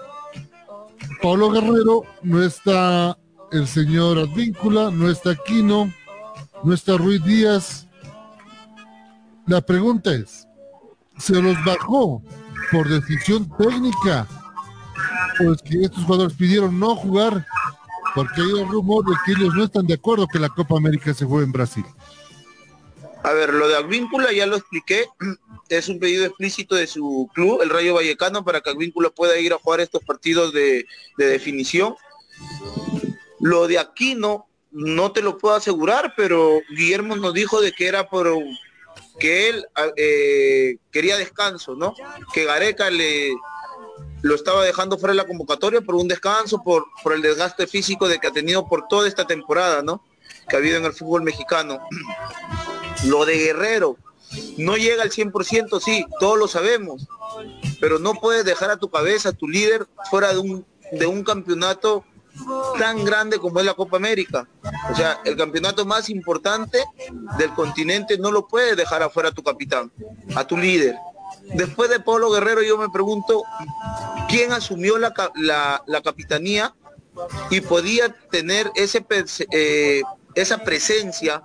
Pablo 1.22 1.50
Guerrero, 1.50 2.04
no 2.22 2.42
está 2.42 3.18
el 3.52 3.66
señor 3.66 4.18
Advíncula, 4.18 4.90
no 4.90 5.10
está 5.10 5.30
Aquino, 5.30 5.92
no 6.62 6.72
está 6.72 6.96
Ruiz 6.96 7.22
Díaz. 7.24 7.88
La 9.46 9.60
pregunta 9.60 10.12
es, 10.12 10.46
¿se 11.18 11.40
los 11.42 11.56
bajó 11.64 12.22
por 12.70 12.88
decisión 12.88 13.50
técnica? 13.58 14.28
Pues 15.42 15.62
que 15.62 15.82
estos 15.82 16.04
jugadores 16.04 16.36
pidieron 16.36 16.78
no 16.78 16.94
jugar 16.96 17.46
porque 18.14 18.40
hay 18.40 18.52
un 18.52 18.70
rumor 18.70 19.04
de 19.04 19.14
que 19.24 19.32
ellos 19.32 19.54
no 19.54 19.64
están 19.64 19.86
de 19.86 19.94
acuerdo 19.94 20.26
que 20.26 20.38
la 20.38 20.48
Copa 20.48 20.76
América 20.76 21.14
se 21.14 21.24
juegue 21.24 21.46
en 21.46 21.52
Brasil. 21.52 21.84
A 23.22 23.32
ver, 23.32 23.52
lo 23.52 23.68
de 23.68 23.76
Advíncula 23.76 24.32
ya 24.32 24.46
lo 24.46 24.56
expliqué. 24.56 25.06
Es 25.68 25.88
un 25.88 26.00
pedido 26.00 26.26
explícito 26.26 26.74
de 26.74 26.88
su 26.88 27.30
club, 27.32 27.62
el 27.62 27.70
Rayo 27.70 27.94
Vallecano, 27.94 28.44
para 28.44 28.60
que 28.60 28.70
Advíncula 28.70 29.08
pueda 29.10 29.38
ir 29.38 29.52
a 29.52 29.58
jugar 29.58 29.78
estos 29.78 30.02
partidos 30.02 30.52
de, 30.52 30.84
de 31.16 31.26
definición. 31.26 31.94
Lo 33.38 33.68
de 33.68 33.78
Aquino 33.78 34.48
no 34.72 35.12
te 35.12 35.22
lo 35.22 35.38
puedo 35.38 35.54
asegurar, 35.54 36.14
pero 36.16 36.60
Guillermo 36.70 37.14
nos 37.14 37.34
dijo 37.34 37.60
de 37.60 37.70
que 37.70 37.86
era 37.86 38.08
por 38.08 38.26
que 39.20 39.48
él 39.48 39.66
eh, 39.96 40.78
quería 40.90 41.16
descanso, 41.16 41.76
¿no? 41.76 41.94
Que 42.32 42.44
Gareca 42.44 42.90
le 42.90 43.30
lo 44.22 44.34
estaba 44.34 44.64
dejando 44.64 44.98
fuera 44.98 45.12
de 45.12 45.18
la 45.18 45.26
convocatoria 45.26 45.80
por 45.80 45.94
un 45.94 46.08
descanso, 46.08 46.62
por, 46.62 46.86
por 47.02 47.12
el 47.12 47.22
desgaste 47.22 47.66
físico 47.66 48.08
de 48.08 48.18
que 48.18 48.26
ha 48.26 48.32
tenido 48.32 48.66
por 48.68 48.86
toda 48.88 49.08
esta 49.08 49.26
temporada, 49.26 49.82
¿no? 49.82 50.02
Que 50.48 50.56
ha 50.56 50.58
habido 50.58 50.76
en 50.76 50.84
el 50.84 50.92
fútbol 50.92 51.22
mexicano. 51.22 51.80
Lo 53.04 53.24
de 53.24 53.36
Guerrero, 53.36 53.96
no 54.58 54.76
llega 54.76 55.02
al 55.02 55.10
100%, 55.10 55.80
sí, 55.80 56.04
todos 56.18 56.38
lo 56.38 56.48
sabemos, 56.48 57.06
pero 57.80 57.98
no 57.98 58.14
puedes 58.14 58.44
dejar 58.44 58.70
a 58.70 58.76
tu 58.76 58.90
cabeza, 58.90 59.30
a 59.30 59.32
tu 59.32 59.48
líder, 59.48 59.86
fuera 60.10 60.32
de 60.32 60.38
un, 60.38 60.66
de 60.92 61.06
un 61.06 61.24
campeonato 61.24 62.04
tan 62.78 63.04
grande 63.04 63.38
como 63.38 63.60
es 63.60 63.66
la 63.66 63.74
Copa 63.74 63.96
América. 63.96 64.48
O 64.90 64.94
sea, 64.94 65.20
el 65.24 65.36
campeonato 65.36 65.84
más 65.84 66.08
importante 66.10 66.84
del 67.38 67.52
continente 67.54 68.18
no 68.18 68.30
lo 68.30 68.46
puedes 68.46 68.76
dejar 68.76 69.02
afuera 69.02 69.30
a 69.30 69.32
tu 69.32 69.42
capitán, 69.42 69.90
a 70.34 70.46
tu 70.46 70.56
líder. 70.56 70.94
Después 71.54 71.90
de 71.90 72.00
Pablo 72.00 72.30
Guerrero 72.30 72.62
yo 72.62 72.78
me 72.78 72.88
pregunto, 72.88 73.42
¿quién 74.28 74.52
asumió 74.52 74.98
la, 74.98 75.12
la, 75.86 76.02
capitanía 76.02 76.74
y 77.50 77.60
podía 77.60 78.08
tener 78.30 78.70
ese, 78.74 79.04
eh, 79.50 80.02
esa 80.34 80.58
presencia 80.58 81.42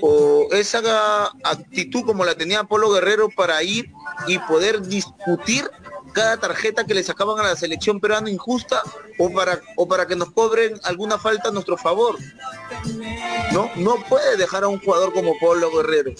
o 0.00 0.48
esa 0.52 1.26
actitud 1.44 2.04
como 2.04 2.24
la 2.24 2.34
tenía 2.34 2.64
Polo 2.64 2.90
Guerrero 2.90 3.28
para 3.34 3.62
ir 3.62 3.90
y 4.26 4.38
poder 4.40 4.82
discutir 4.82 5.70
cada 6.12 6.36
tarjeta 6.38 6.84
que 6.84 6.94
le 6.94 7.02
sacaban 7.02 7.38
a 7.38 7.48
la 7.48 7.56
selección 7.56 8.00
peruana 8.00 8.30
injusta 8.30 8.82
o 9.18 9.30
para 9.32 9.60
o 9.76 9.86
para 9.86 10.06
que 10.06 10.16
nos 10.16 10.30
cobren 10.32 10.78
alguna 10.84 11.18
falta 11.18 11.48
a 11.48 11.52
nuestro 11.52 11.76
favor. 11.76 12.16
No, 13.52 13.70
no 13.76 13.96
puede 14.08 14.36
dejar 14.36 14.64
a 14.64 14.68
un 14.68 14.80
jugador 14.80 15.12
como 15.12 15.38
Pablo 15.38 15.70
Guerrero. 15.70 16.12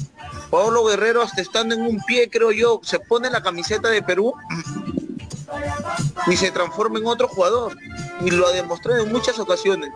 Pablo 0.50 0.84
Guerrero 0.84 1.22
hasta 1.22 1.42
estando 1.42 1.74
en 1.74 1.82
un 1.82 2.00
pie, 2.04 2.30
creo 2.30 2.52
yo, 2.52 2.80
se 2.82 2.98
pone 3.00 3.30
la 3.30 3.42
camiseta 3.42 3.88
de 3.88 4.02
Perú 4.02 4.32
y 6.26 6.36
se 6.36 6.50
transforma 6.50 6.98
en 6.98 7.06
otro 7.06 7.28
jugador. 7.28 7.76
Y 8.20 8.30
lo 8.30 8.46
ha 8.46 8.52
demostrado 8.52 9.02
en 9.04 9.12
muchas 9.12 9.38
ocasiones. 9.38 9.90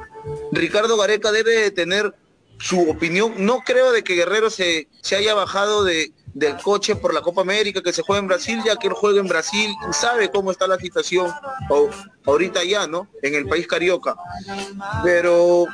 Ricardo 0.53 0.97
Gareca 0.97 1.32
debe 1.32 1.53
de 1.53 1.70
tener 1.70 2.14
su 2.59 2.88
opinión. 2.88 3.34
No 3.38 3.61
creo 3.64 3.93
de 3.93 4.05
que 4.05 4.14
Guerrero 4.14 4.51
se, 4.51 4.88
se 5.01 5.16
haya 5.16 5.34
bajado 5.34 5.84
de, 5.84 6.12
del 6.35 6.57
coche 6.57 6.97
por 6.97 7.12
la 7.12 7.20
Copa 7.20 7.43
América 7.43 7.83
que 7.83 7.93
se 7.93 8.03
juega 8.03 8.20
en 8.20 8.28
Brasil, 8.28 8.61
ya 8.64 8.76
que 8.76 8.89
él 8.89 8.95
juega 8.95 9.20
en 9.20 9.28
Brasil 9.28 9.74
y 9.89 9.93
sabe 9.93 10.30
cómo 10.30 10.51
está 10.51 10.66
la 10.66 10.78
situación 10.78 11.30
ahorita 12.24 12.64
ya, 12.64 12.87
¿no? 12.87 13.09
En 13.22 13.35
el 13.35 13.47
país 13.47 13.66
carioca. 13.66 14.14
Pero 15.05 15.66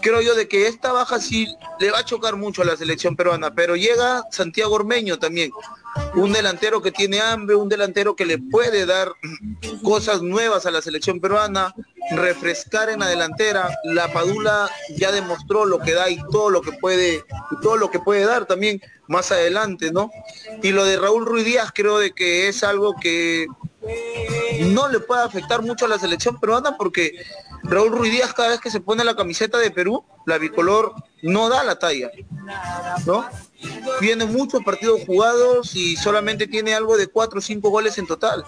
creo 0.00 0.20
yo 0.20 0.34
de 0.34 0.48
que 0.48 0.66
esta 0.66 0.92
baja 0.92 1.20
sí 1.20 1.54
le 1.78 1.90
va 1.90 2.00
a 2.00 2.04
chocar 2.04 2.36
mucho 2.36 2.62
a 2.62 2.64
la 2.64 2.76
selección 2.76 3.16
peruana, 3.16 3.54
pero 3.54 3.76
llega 3.76 4.24
Santiago 4.30 4.74
Ormeño 4.74 5.18
también, 5.18 5.50
un 6.14 6.32
delantero 6.32 6.82
que 6.82 6.92
tiene 6.92 7.20
hambre, 7.20 7.54
un 7.54 7.68
delantero 7.68 8.16
que 8.16 8.26
le 8.26 8.38
puede 8.38 8.86
dar 8.86 9.12
cosas 9.82 10.22
nuevas 10.22 10.66
a 10.66 10.70
la 10.70 10.82
selección 10.82 11.20
peruana, 11.20 11.74
refrescar 12.12 12.90
en 12.90 13.00
la 13.00 13.08
delantera. 13.08 13.68
La 13.84 14.12
Padula 14.12 14.70
ya 14.96 15.12
demostró 15.12 15.64
lo 15.64 15.78
que 15.78 15.92
da 15.92 16.10
y 16.10 16.18
todo 16.30 16.50
lo 16.50 16.62
que 16.62 16.72
puede, 16.72 17.24
todo 17.62 17.76
lo 17.76 17.90
que 17.90 17.98
puede 17.98 18.24
dar 18.24 18.46
también 18.46 18.80
más 19.08 19.32
adelante, 19.32 19.92
¿no? 19.92 20.10
Y 20.62 20.70
lo 20.72 20.84
de 20.84 20.96
Raúl 20.96 21.26
Ruiz 21.26 21.44
Díaz 21.44 21.70
creo 21.74 21.98
de 21.98 22.12
que 22.12 22.48
es 22.48 22.62
algo 22.64 22.94
que 23.00 23.46
no 24.60 24.88
le 24.88 25.00
puede 25.00 25.22
afectar 25.22 25.62
mucho 25.62 25.86
a 25.86 25.88
la 25.88 25.98
selección 25.98 26.38
peruana 26.38 26.76
porque 26.76 27.16
Raúl 27.64 27.92
Ruiz 27.92 28.12
Díaz 28.12 28.32
cada 28.32 28.50
vez 28.50 28.60
que 28.60 28.70
se 28.70 28.80
pone 28.80 29.04
la 29.04 29.16
camiseta 29.16 29.58
de 29.58 29.70
Perú, 29.70 30.04
la 30.26 30.38
bicolor, 30.38 30.94
no 31.22 31.48
da 31.48 31.62
la 31.64 31.78
talla, 31.78 32.10
¿no? 33.06 33.26
Tiene 34.00 34.24
muchos 34.26 34.62
partidos 34.64 35.02
jugados 35.06 35.74
y 35.76 35.96
solamente 35.96 36.46
tiene 36.46 36.74
algo 36.74 36.96
de 36.96 37.06
cuatro 37.06 37.38
o 37.38 37.42
cinco 37.42 37.70
goles 37.70 37.98
en 37.98 38.06
total. 38.06 38.44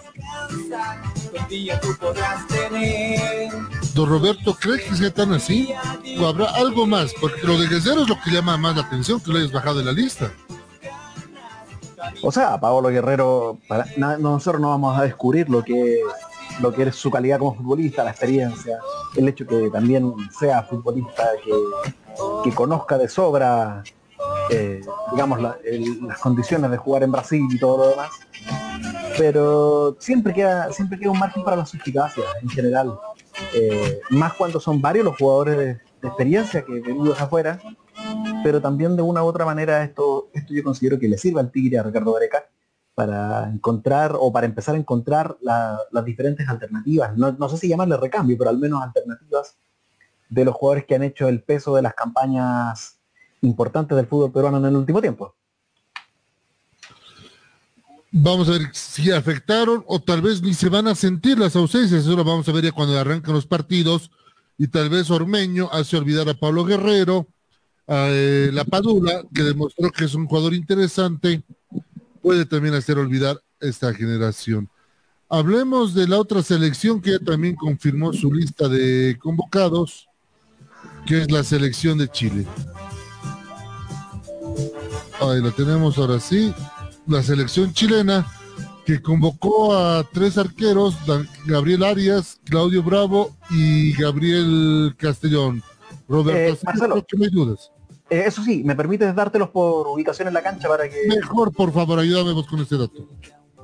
Don 3.93 4.09
Roberto, 4.09 4.55
¿cree 4.55 4.83
que 4.83 4.95
sea 4.95 5.13
tan 5.13 5.33
así? 5.33 5.73
¿O 6.19 6.27
habrá 6.27 6.49
algo 6.51 6.85
más? 6.85 7.13
Porque 7.19 7.41
lo 7.43 7.57
de 7.57 7.67
Guerrero 7.67 8.01
es 8.01 8.09
lo 8.09 8.19
que 8.21 8.31
llama 8.31 8.57
más 8.57 8.75
la 8.75 8.83
atención, 8.83 9.19
que 9.19 9.31
lo 9.31 9.37
hayas 9.37 9.51
bajado 9.51 9.79
de 9.79 9.85
la 9.85 9.91
lista. 9.91 10.31
O 12.21 12.31
sea, 12.31 12.59
Pablo 12.59 12.89
Guerrero, 12.89 13.57
para, 13.67 13.85
nosotros 13.97 14.61
no 14.61 14.69
vamos 14.69 14.97
a 14.97 15.03
descubrir 15.03 15.49
lo 15.49 15.63
que 15.63 16.01
lo 16.59 16.73
que 16.73 16.83
es 16.83 16.95
su 16.95 17.11
calidad 17.11 17.39
como 17.39 17.55
futbolista, 17.55 18.03
la 18.03 18.11
experiencia, 18.11 18.79
el 19.15 19.27
hecho 19.27 19.45
que 19.45 19.69
también 19.69 20.13
sea 20.37 20.63
futbolista, 20.63 21.29
que, 22.43 22.51
conozca 22.53 22.97
de 22.97 23.09
sobra, 23.09 23.83
eh, 24.49 24.81
digamos, 25.11 25.41
las 25.41 26.19
condiciones 26.19 26.71
de 26.71 26.77
jugar 26.77 27.03
en 27.03 27.11
Brasil 27.11 27.45
y 27.49 27.59
todo 27.59 27.77
lo 27.77 27.89
demás. 27.89 28.11
Pero 29.17 29.95
siempre 29.99 30.33
queda, 30.33 30.71
siempre 30.71 30.99
queda 30.99 31.11
un 31.11 31.19
margen 31.19 31.43
para 31.43 31.57
la 31.57 31.65
suspicacia 31.65 32.23
en 32.41 32.49
general. 32.49 32.97
Eh, 33.53 34.01
más 34.09 34.33
cuando 34.33 34.59
son 34.59 34.81
varios 34.81 35.05
los 35.05 35.17
jugadores 35.17 35.57
de, 35.57 35.85
experiencia 36.05 36.63
que 36.63 36.81
venidos 36.81 37.19
afuera, 37.19 37.59
pero 38.43 38.61
también 38.61 38.95
de 38.95 39.01
una 39.01 39.23
u 39.23 39.25
otra 39.25 39.43
manera 39.43 39.83
esto, 39.83 40.29
esto 40.33 40.53
yo 40.53 40.63
considero 40.63 40.99
que 40.99 41.07
le 41.07 41.17
sirve 41.17 41.39
al 41.39 41.51
Tigre 41.51 41.79
a 41.79 41.83
Ricardo 41.83 42.13
Gareca 42.13 42.45
para 42.93 43.49
encontrar 43.49 44.15
o 44.17 44.31
para 44.31 44.45
empezar 44.45 44.75
a 44.75 44.77
encontrar 44.77 45.37
las 45.41 46.05
diferentes 46.05 46.47
alternativas. 46.47 47.15
No, 47.17 47.49
sé 47.49 47.57
si 47.57 47.67
llamarle 47.67 47.97
recambio, 47.97 48.37
pero 48.37 48.49
al 48.49 48.57
menos 48.57 48.81
alternativas 48.81 49.57
de 50.29 50.45
los 50.45 50.55
jugadores 50.55 50.85
que 50.85 50.95
han 50.95 51.03
hecho 51.03 51.27
el 51.27 51.43
peso 51.43 51.75
de 51.75 51.81
las 51.81 51.93
campañas 51.93 52.94
importantes 53.45 53.95
del 53.95 54.07
fútbol 54.07 54.31
peruano 54.31 54.57
en 54.57 54.65
el 54.65 54.75
último 54.75 55.01
tiempo. 55.01 55.35
Vamos 58.11 58.47
a 58.47 58.53
ver 58.53 58.69
si 58.71 59.11
afectaron 59.11 59.83
o 59.87 60.01
tal 60.01 60.21
vez 60.21 60.41
ni 60.41 60.53
se 60.53 60.69
van 60.69 60.87
a 60.87 60.95
sentir 60.95 61.37
las 61.37 61.55
ausencias. 61.55 62.01
Eso 62.01 62.15
lo 62.15 62.23
vamos 62.23 62.47
a 62.47 62.51
ver 62.53 62.63
ya 62.63 62.71
cuando 62.71 62.97
arrancan 62.97 63.33
los 63.33 63.45
partidos. 63.45 64.09
Y 64.57 64.67
tal 64.67 64.89
vez 64.89 65.11
Ormeño 65.11 65.69
hace 65.71 65.97
olvidar 65.97 66.29
a 66.29 66.33
Pablo 66.33 66.63
Guerrero, 66.63 67.27
a 67.87 68.07
eh, 68.09 68.51
La 68.53 68.63
Padula, 68.63 69.23
que 69.33 69.43
demostró 69.43 69.91
que 69.91 70.05
es 70.05 70.15
un 70.15 70.27
jugador 70.27 70.53
interesante 70.53 71.43
puede 72.25 72.47
también 72.47 72.73
hacer 72.73 72.97
olvidar 72.97 73.39
esta 73.59 73.93
generación. 73.93 74.67
Hablemos 75.29 75.93
de 75.93 76.07
la 76.07 76.17
otra 76.17 76.41
selección 76.41 76.99
que 76.99 77.19
también 77.19 77.55
confirmó 77.55 78.13
su 78.13 78.33
lista 78.33 78.67
de 78.67 79.15
convocados, 79.19 80.07
que 81.05 81.21
es 81.21 81.29
la 81.29 81.43
selección 81.43 81.99
de 81.99 82.07
Chile. 82.07 82.47
Ahí 85.21 85.41
lo 85.41 85.51
tenemos 85.51 85.97
ahora 85.97 86.19
sí. 86.19 86.53
La 87.07 87.23
selección 87.23 87.73
chilena 87.73 88.25
que 88.85 89.01
convocó 89.01 89.75
a 89.75 90.03
tres 90.11 90.37
arqueros, 90.37 90.95
Gabriel 91.45 91.83
Arias, 91.83 92.39
Claudio 92.45 92.83
Bravo 92.83 93.31
y 93.49 93.93
Gabriel 93.93 94.93
Castellón. 94.97 95.63
Roberto, 96.07 96.69
eh, 96.97 97.03
¿qué 97.07 97.17
me 97.17 97.25
ayudas? 97.25 97.71
Eh, 98.09 98.23
eso 98.27 98.43
sí, 98.43 98.63
¿me 98.63 98.75
permites 98.75 99.15
dártelos 99.15 99.49
por 99.49 99.87
ubicación 99.87 100.27
en 100.27 100.35
la 100.35 100.43
cancha 100.43 100.67
para 100.67 100.87
que... 100.87 101.07
Mejor, 101.07 101.51
por 101.51 101.71
favor, 101.73 101.97
ayúdame 101.97 102.33
vos 102.33 102.45
con 102.47 102.59
este 102.59 102.77
dato. 102.77 103.07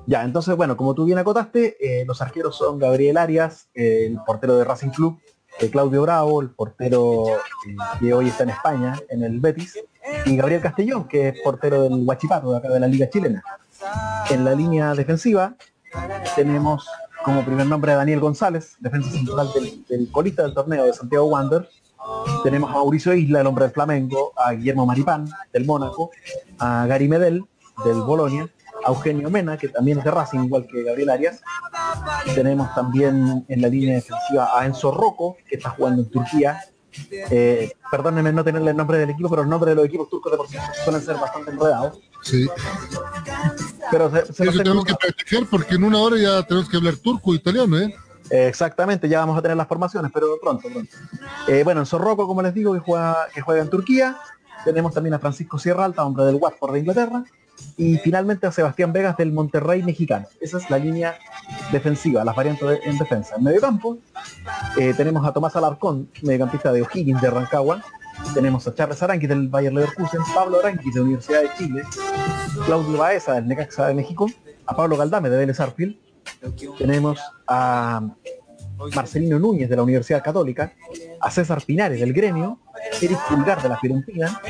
Ya, 0.08 0.24
entonces, 0.24 0.56
bueno, 0.56 0.76
como 0.76 0.96
tú 0.96 1.06
bien 1.06 1.20
acotaste, 1.20 1.78
eh, 1.80 2.06
los 2.06 2.22
arqueros 2.22 2.58
son 2.58 2.80
Gabriel 2.80 3.18
Arias, 3.18 3.70
el 3.76 4.18
portero 4.26 4.58
de 4.58 4.64
Racing 4.64 4.90
Club, 4.90 5.20
eh, 5.60 5.70
Claudio 5.70 6.02
Bravo, 6.04 6.42
el 6.42 6.50
portero 6.50 7.26
que 8.00 8.14
hoy 8.14 8.30
está 8.30 8.44
en 8.44 8.50
España, 8.50 9.00
en 9.10 9.24
el 9.24 9.40
Betis, 9.40 9.80
y 10.26 10.36
Gabriel 10.36 10.62
Castellón, 10.62 11.08
que 11.08 11.30
es 11.30 11.42
portero 11.42 11.84
del 11.84 12.04
Huachipato, 12.06 12.52
de 12.52 12.58
acá 12.58 12.70
de 12.70 12.80
la 12.80 12.88
Liga 12.88 13.10
Chilena. 13.10 13.44
En 14.30 14.44
la 14.44 14.56
línea 14.56 14.94
defensiva 14.94 15.56
tenemos 16.36 16.88
como 17.24 17.46
primer 17.46 17.68
nombre 17.68 17.92
a 17.92 17.98
Daniel 17.98 18.20
González, 18.20 18.76
defensa 18.80 19.12
central 19.12 19.50
del, 19.54 19.86
del 19.88 20.12
colista 20.12 20.44
del 20.44 20.54
torneo 20.54 20.86
de 20.86 20.94
Santiago 20.94 21.26
Wander, 21.26 21.68
tenemos 22.44 22.70
a 22.70 22.74
Mauricio 22.74 23.14
Isla, 23.14 23.42
el 23.42 23.48
hombre 23.48 23.66
del 23.66 23.74
Flamengo, 23.74 24.34
a 24.36 24.52
Guillermo 24.54 24.86
Maripán, 24.86 25.30
del 25.54 25.66
Mónaco, 25.66 26.12
a 26.60 26.86
Gary 26.88 27.08
Medel, 27.08 27.44
del 27.86 28.02
Bolonia, 28.02 28.50
a 28.86 28.90
Eugenio 28.90 29.30
Mena, 29.30 29.58
que 29.58 29.70
también 29.70 30.00
es 30.00 30.04
de 30.04 30.12
Racing, 30.12 30.40
igual 30.40 30.68
que 30.68 30.84
Gabriel 30.84 31.10
Arias. 31.10 31.42
Tenemos 32.36 32.74
también 32.74 33.46
en 33.48 33.62
la 33.62 33.68
línea 33.68 33.96
defensiva 33.96 34.50
a 34.58 34.66
Enzo 34.66 34.92
Rocco, 34.92 35.38
que 35.48 35.56
está 35.56 35.70
jugando 35.72 36.02
en 36.04 36.10
Turquía. 36.10 36.60
Eh, 37.12 37.72
perdónenme 37.90 38.34
no 38.34 38.44
tenerle 38.44 38.72
el 38.72 38.78
nombre 38.78 38.98
del 38.98 39.12
equipo, 39.12 39.30
pero 39.30 39.44
el 39.44 39.50
nombre 39.50 39.72
de 39.72 39.76
los 39.76 39.86
equipos 39.86 40.10
turcos 40.10 40.32
de 40.32 40.38
por 40.38 40.48
sí 40.48 40.58
suelen 40.84 41.02
ser 41.02 41.16
bastante 41.16 41.52
enredados. 41.52 42.00
Sí. 42.22 42.50
Pero 43.90 44.10
se, 44.12 44.20
Eso 44.44 44.58
tenemos 44.58 44.86
que 44.86 44.94
practicar 44.94 45.46
porque 45.50 45.76
en 45.76 45.84
una 45.84 46.00
hora 46.00 46.18
ya 46.18 46.44
tenemos 46.44 46.70
que 46.70 46.78
hablar 46.78 46.96
turco 46.98 47.34
italiano, 47.34 47.78
¿eh? 47.78 47.96
exactamente, 48.32 49.10
ya 49.10 49.20
vamos 49.20 49.38
a 49.38 49.42
tener 49.42 49.58
las 49.58 49.68
formaciones, 49.68 50.10
pero 50.14 50.40
pronto, 50.42 50.70
pronto. 50.70 50.96
Eh, 51.48 51.64
bueno, 51.64 51.82
en 51.82 51.86
Zorroco, 51.86 52.28
como 52.28 52.42
les 52.42 52.54
digo, 52.54 52.74
que 52.74 52.80
juega, 52.80 53.28
que 53.34 53.42
juega 53.42 53.62
en 53.62 53.70
Turquía. 53.70 54.18
tenemos 54.64 54.94
también 54.94 55.14
a 55.14 55.20
Francisco 55.20 55.60
Sierra 55.60 55.86
Alta, 55.86 56.06
hombre 56.06 56.26
del 56.26 56.36
Watford 56.36 56.74
de 56.74 56.80
Inglaterra, 56.80 57.26
y 57.78 57.98
finalmente 57.98 58.48
a 58.48 58.52
Sebastián 58.52 58.94
Vegas 58.94 59.18
del 59.18 59.32
Monterrey 59.32 59.84
mexicano. 59.84 60.28
Esa 60.40 60.58
es 60.58 60.70
la 60.70 60.78
línea 60.78 61.18
defensiva, 61.72 62.24
las 62.24 62.36
variantes 62.36 62.80
en 62.84 62.98
defensa. 62.98 63.36
En 63.38 63.44
medio 63.44 63.62
campo 63.62 63.98
eh, 64.78 64.94
tenemos 64.96 65.26
a 65.26 65.34
Tomás 65.34 65.56
Alarcón, 65.56 66.10
mediocampista 66.22 66.72
de 66.72 66.82
O'Higgins 66.82 67.22
de 67.22 67.30
Rancagua. 67.30 67.84
Tenemos 68.34 68.68
a 68.68 68.76
Charles 68.76 69.02
Aranqui 69.02 69.28
del 69.28 69.48
Bayer 69.48 69.74
Leverkusen, 69.74 70.22
Pablo 70.36 70.60
Aranqui 70.60 70.92
de 70.92 71.02
Universidad 71.02 71.42
de 71.42 71.50
Chile, 71.58 71.84
Claudio 72.66 72.98
Baeza 72.98 73.34
del 73.34 73.48
Necaxa 73.48 73.88
de 73.88 73.96
México, 73.96 74.28
a 74.66 74.76
Pablo 74.76 74.98
Galdame 74.98 75.30
de 75.30 75.38
Vélez 75.38 75.60
Arfield. 75.60 75.98
Tenemos 76.78 77.20
a 77.48 78.02
Marcelino 78.96 79.40
Núñez 79.40 79.70
de 79.70 79.76
la 79.76 79.84
Universidad 79.84 80.24
Católica, 80.24 80.74
a 81.20 81.32
César 81.32 81.64
Pinares 81.64 82.00
del 82.00 82.14
Gremio, 82.14 82.60
Eric 83.02 83.20
Pulgar 83.28 83.62
de 83.62 83.70
la 83.70 83.78
Fiorentina, 83.78 84.42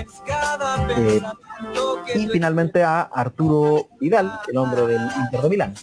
eh, 0.97 1.21
y 2.15 2.27
finalmente 2.27 2.83
a 2.83 3.01
Arturo 3.01 3.87
Vidal, 3.99 4.39
el 4.47 4.57
hombre 4.57 4.87
del 4.87 5.01
Inter 5.01 5.41
de 5.41 5.49
Milán. 5.49 5.73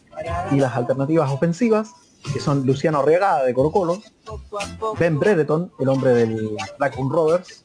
Y 0.51 0.57
las 0.57 0.75
alternativas 0.75 1.31
ofensivas, 1.31 1.93
que 2.33 2.41
son 2.41 2.67
Luciano 2.67 2.99
Arriagada 3.01 3.45
de 3.45 3.55
Colo 3.55 3.71
Colo, 3.71 4.03
Ben 4.99 5.19
Bredeton, 5.19 5.73
el 5.79 5.89
hombre 5.89 6.15
del 6.15 6.57
Blackburn 6.79 7.11
Rovers, 7.11 7.65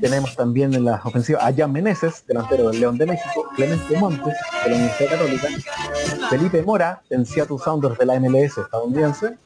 tenemos 0.00 0.36
también 0.36 0.74
en 0.74 0.84
las 0.84 1.04
ofensivas 1.04 1.42
a 1.44 1.54
Jan 1.54 1.72
Meneses, 1.72 2.24
delantero 2.26 2.70
del 2.70 2.80
León 2.80 2.98
de 2.98 3.06
México, 3.06 3.46
Clemente 3.56 3.98
Montes, 3.98 4.34
de 4.64 4.70
la 4.70 4.76
Universidad 4.76 5.10
Católica, 5.10 5.48
Felipe 6.28 6.62
Mora, 6.62 7.02
en 7.08 7.24
Seattle 7.24 7.56
Sounders 7.58 7.98
de 7.98 8.06
la 8.06 8.20
MLS 8.20 8.58
estadounidense, 8.58 9.36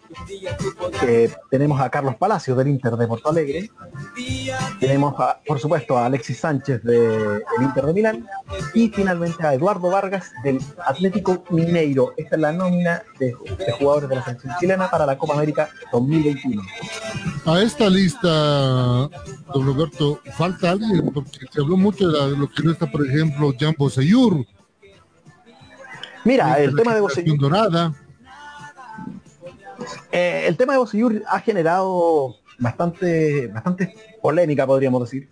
Eh, 1.03 1.31
tenemos 1.51 1.81
a 1.81 1.91
Carlos 1.91 2.17
Palacios 2.17 2.57
del 2.57 2.69
Inter 2.69 2.97
de 2.97 3.07
Porto 3.07 3.29
Alegre, 3.29 3.71
tenemos 4.81 5.15
a, 5.19 5.39
por 5.47 5.59
supuesto 5.59 5.97
a 5.99 6.07
Alexis 6.07 6.39
Sánchez 6.39 6.83
del 6.83 7.43
Inter 7.61 7.85
de 7.87 7.93
Milán 7.93 8.27
y 8.75 8.89
finalmente 8.89 9.47
a 9.47 9.55
Eduardo 9.55 9.91
Vargas 9.91 10.31
del 10.43 10.61
Atlético 10.87 11.45
Mineiro. 11.51 12.15
Esta 12.17 12.37
es 12.37 12.41
la 12.43 12.53
nómina 12.53 13.03
de, 13.19 13.35
de 13.59 13.73
jugadores 13.79 14.09
de 14.09 14.17
la 14.17 14.25
selección 14.25 14.55
chilena 14.59 14.91
para 14.91 15.05
la 15.07 15.19
Copa 15.19 15.35
América 15.35 15.69
2021. 15.93 16.63
A 17.47 17.61
esta 17.63 17.89
lista, 17.91 18.29
don 18.29 19.11
Roberto, 19.67 20.21
falta 20.37 20.71
alguien, 20.71 21.11
porque 21.13 21.39
se 21.51 21.61
habló 21.61 21.77
mucho 21.77 22.09
de, 22.09 22.19
la- 22.19 22.27
de 22.29 22.37
lo 22.37 22.49
que 22.51 22.63
no 22.63 22.73
está, 22.73 22.91
por 22.91 23.07
ejemplo, 23.07 23.53
Jan 23.59 23.75
Boseyur. 23.77 24.45
Mira, 26.25 26.59
el 26.59 26.75
tema 26.77 26.95
de 26.95 27.01
Boseyur, 27.01 27.39
Dorada. 27.39 27.95
Eh, 30.13 30.45
el 30.47 30.57
tema 30.57 30.73
de 30.73 30.79
Boseyur 30.79 31.23
ha 31.29 31.41
generado 31.41 32.37
bastante, 32.59 33.49
bastante 33.49 33.95
polémica, 34.21 34.67
podríamos 34.67 35.03
decir. 35.03 35.29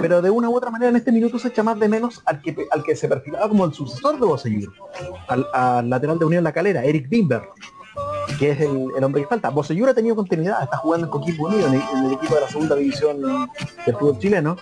Pero 0.00 0.20
de 0.20 0.30
una 0.30 0.50
u 0.50 0.56
otra 0.56 0.70
manera 0.70 0.90
en 0.90 0.96
este 0.96 1.12
minuto 1.12 1.38
se 1.38 1.48
echa 1.48 1.62
más 1.62 1.78
de 1.78 1.88
menos 1.88 2.22
al 2.26 2.42
que, 2.42 2.54
al 2.70 2.82
que 2.82 2.94
se 2.94 3.08
perfilaba 3.08 3.48
como 3.48 3.64
el 3.64 3.72
sucesor 3.72 4.20
de 4.20 4.26
Boseyur, 4.26 4.72
al, 5.28 5.46
al 5.54 5.88
lateral 5.88 6.18
de 6.18 6.24
Unión 6.26 6.44
La 6.44 6.52
Calera, 6.52 6.84
Eric 6.84 7.08
Bimber, 7.08 7.42
que 8.38 8.50
es 8.50 8.60
el, 8.60 8.88
el 8.96 9.04
hombre 9.04 9.22
que 9.22 9.28
falta. 9.28 9.48
Boseyur 9.48 9.88
ha 9.88 9.94
tenido 9.94 10.16
continuidad, 10.16 10.62
está 10.62 10.76
jugando 10.76 11.06
en 11.06 11.10
Coquimbo 11.10 11.46
Unido, 11.46 11.68
en 11.68 11.74
el, 11.74 11.82
en 11.94 12.04
el 12.04 12.12
equipo 12.12 12.34
de 12.34 12.40
la 12.42 12.48
segunda 12.48 12.76
división 12.76 13.22
del 13.86 13.96
fútbol 13.96 14.18
chileno, 14.18 14.56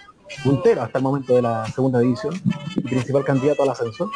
puntero 0.44 0.82
hasta 0.82 0.98
el 0.98 1.04
momento 1.04 1.34
de 1.34 1.42
la 1.42 1.66
segunda 1.66 1.98
división, 1.98 2.40
y 2.76 2.80
principal 2.82 3.24
candidato 3.24 3.64
al 3.64 3.70
ascenso. 3.70 4.10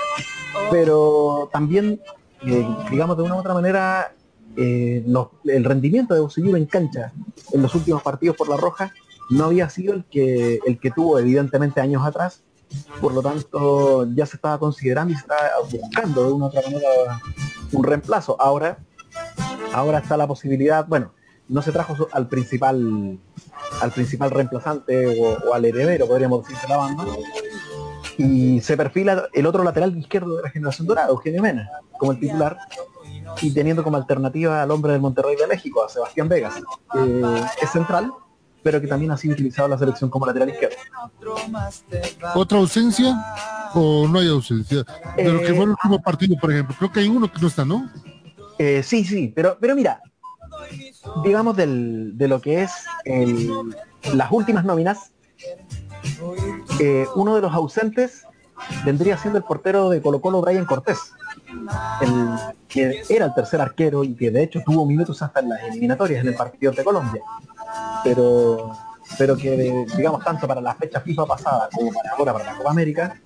Pero 0.71 1.49
también, 1.53 2.01
eh, 2.43 2.69
digamos 2.91 3.17
de 3.17 3.25
una 3.25 3.35
u 3.35 3.39
otra 3.39 3.55
manera, 3.55 4.13
eh, 4.57 5.05
el 5.45 5.65
rendimiento 5.65 6.15
de 6.15 6.21
Boseyur 6.21 6.57
en 6.57 6.67
cancha 6.67 7.13
en 7.53 7.63
los 7.63 7.75
últimos 7.75 8.03
partidos 8.03 8.37
por 8.37 8.49
la 8.49 8.57
Roja 8.57 8.93
no 9.31 9.45
había 9.45 9.69
sido 9.69 9.95
el 9.95 10.05
que 10.05 10.61
el 10.67 10.79
que 10.79 10.91
tuvo 10.91 11.19
evidentemente 11.19 11.81
años 11.81 12.05
atrás. 12.05 12.43
Por 13.01 13.15
lo 13.15 13.23
tanto 13.23 14.09
ya 14.15 14.27
se 14.27 14.37
estaba 14.37 14.59
considerando 14.59 15.13
y 15.13 15.17
se 15.17 15.23
estaba 15.23 15.41
buscando 15.71 16.27
de 16.27 16.33
una 16.33 16.47
u 16.47 16.49
otra 16.49 16.63
manera 16.63 16.89
un 17.73 17.85
reemplazo. 17.85 18.37
Ahora 18.41 18.79
ahora 19.73 19.99
está 19.99 20.17
la 20.17 20.27
posibilidad 20.27 20.87
bueno 20.87 21.13
no 21.49 21.63
se 21.63 21.73
trajo 21.73 22.09
al 22.13 22.29
principal 22.29 23.19
al 23.81 23.91
principal 23.93 24.31
reemplazante 24.31 25.21
o, 25.21 25.49
o 25.49 25.55
al 25.55 25.65
heredero 25.65 26.07
podríamos 26.07 26.43
decir 26.43 26.61
de 26.63 26.69
la 26.69 26.77
banda. 26.77 27.05
Y 28.19 28.61
se 28.63 28.77
perfila 28.77 29.29
el 29.35 29.47
otro 29.47 29.63
lateral 29.63 29.97
izquierdo 29.97 30.37
de 30.37 30.43
la 30.43 30.51
generación 30.51 30.87
dorada 30.87 31.09
Eugenio 31.09 31.43
Mena 31.43 31.69
como 31.99 32.13
el 32.13 32.21
titular 32.21 32.57
y 33.43 33.51
teniendo 33.53 33.83
como 33.83 33.97
alternativa 33.97 34.63
al 34.63 34.71
hombre 34.71 34.93
del 34.93 35.01
Monterrey 35.01 35.37
de 35.37 35.47
México, 35.47 35.85
a 35.85 35.89
Sebastián 35.89 36.29
Vegas, 36.29 36.55
que 36.93 37.43
es 37.63 37.71
central, 37.71 38.13
pero 38.63 38.81
que 38.81 38.87
también 38.87 39.13
ha 39.13 39.17
sido 39.17 39.35
utilizado 39.35 39.67
en 39.67 39.71
la 39.73 39.79
selección 39.79 40.11
como 40.11 40.27
lateral 40.27 40.49
izquierdo. 40.51 40.77
¿Otra 42.35 42.59
ausencia 42.59 43.15
o 43.75 44.09
no 44.09 44.19
hay 44.19 44.29
ausencia? 44.29 44.85
De 45.17 45.25
lo 45.33 45.41
que 45.41 45.49
Eh, 45.49 45.55
fue 45.55 45.65
el 45.65 45.71
último 45.71 46.03
partido, 46.03 46.37
por 46.41 46.51
ejemplo. 46.53 46.75
Creo 46.79 46.93
que 46.93 47.01
hay 47.01 47.09
uno 47.09 47.31
que 47.31 47.41
no 47.41 47.49
está, 47.49 47.65
¿no? 47.65 47.89
Eh, 48.59 48.83
sí, 48.83 49.05
sí, 49.05 49.33
pero, 49.35 49.57
pero 49.61 49.77
mira, 49.77 50.01
digamos 51.23 51.57
del- 51.57 52.17
de 52.17 52.29
lo 52.29 52.41
que 52.41 52.63
es 52.63 52.73
el- 53.05 53.51
las 54.15 54.33
últimas 54.33 54.65
nóminas, 54.65 55.13
eh, 56.81 57.07
uno 57.15 57.35
de 57.35 57.41
los 57.43 57.53
ausentes 57.53 58.23
vendría 58.85 59.19
siendo 59.19 59.39
el 59.39 59.45
portero 59.45 59.91
de 59.91 60.01
Colo 60.01 60.21
Colo, 60.21 60.41
Brian 60.41 60.65
Cortés, 60.65 60.99
el, 62.01 62.55
que 62.69 63.03
era 63.09 63.27
el 63.27 63.35
tercer 63.35 63.61
arquero 63.61 64.05
y 64.05 64.15
que 64.15 64.31
de 64.31 64.43
hecho 64.43 64.61
tuvo 64.65 64.87
minutos 64.87 65.21
hasta 65.23 65.41
en 65.41 65.51
las 65.51 65.63
eliminatorias 65.65 66.23
en 66.23 66.29
el 66.29 66.35
partido 66.35 66.73
de 66.73 66.85
Colombia, 66.85 67.23
pero 68.05 68.73
pero 69.19 69.37
que 69.37 69.87
digamos 69.97 70.25
tanto 70.25 70.49
para 70.49 70.61
la 70.61 70.75
fecha 70.75 71.01
FIFA 71.01 71.27
pasada 71.27 71.69
como 71.73 71.93
para 71.93 72.11
ahora 72.11 72.33
para 72.33 72.45
la 72.45 72.59
Copa 72.59 72.71
América 72.71 73.21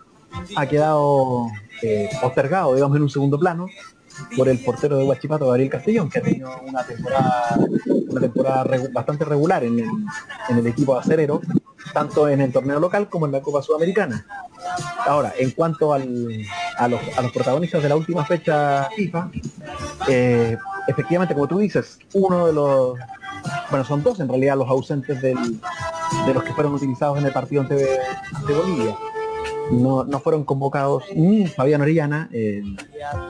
ha 0.55 0.66
quedado 0.66 1.47
eh, 1.83 2.11
postergado 2.20 2.74
digamos 2.74 2.97
en 2.97 3.03
un 3.03 3.11
segundo 3.11 3.39
plano 3.39 3.66
por 4.37 4.49
el 4.49 4.59
portero 4.59 4.97
de 4.97 5.05
Huachipato, 5.05 5.47
Gabriel 5.47 5.70
Castellón, 5.70 6.09
que 6.09 6.18
ha 6.18 6.22
tenido 6.22 6.51
una 6.66 6.85
temporada, 6.85 7.59
una 8.09 8.20
temporada 8.20 8.64
bastante 8.93 9.24
regular 9.24 9.64
en 9.64 9.78
el, 9.78 9.89
en 10.49 10.59
el 10.59 10.66
equipo 10.66 10.99
acerero, 10.99 11.41
tanto 11.93 12.28
en 12.28 12.41
el 12.41 12.53
torneo 12.53 12.78
local 12.81 13.09
como 13.09 13.26
en 13.26 13.33
la 13.33 13.41
Copa 13.41 13.62
Sudamericana. 13.62 14.26
Ahora, 15.07 15.33
en 15.39 15.51
cuanto 15.53 15.93
al- 15.93 16.45
a, 16.78 16.89
los, 16.89 17.01
protagonistas 17.33 17.83
de 17.83 17.89
la 17.89 17.97
última 17.97 18.24
fecha 18.24 18.89
FIFA, 18.97 19.31
eh, 20.09 20.57
efectivamente, 20.87 21.35
como 21.35 21.49
tú 21.49 21.59
dices, 21.59 21.99
uno 22.14 22.47
de 22.47 22.53
los, 22.53 22.99
bueno, 23.70 23.85
son 23.85 24.03
dos 24.03 24.20
en 24.20 24.28
realidad 24.28 24.57
los 24.57 24.68
ausentes 24.68 25.20
del- 25.22 25.61
de 26.26 26.35
los 26.35 26.43
que 26.43 26.53
fueron 26.53 26.74
utilizados 26.74 27.18
en 27.18 27.26
el 27.26 27.33
partido 27.33 27.62
ante, 27.62 27.99
ante 28.35 28.53
Bolivia. 28.55 28.97
No, 29.72 30.03
no 30.05 30.18
fueron 30.18 30.43
convocados 30.45 31.05
ni 31.14 31.47
Fabián 31.47 31.81
Orellana, 31.81 32.28
el 32.33 32.76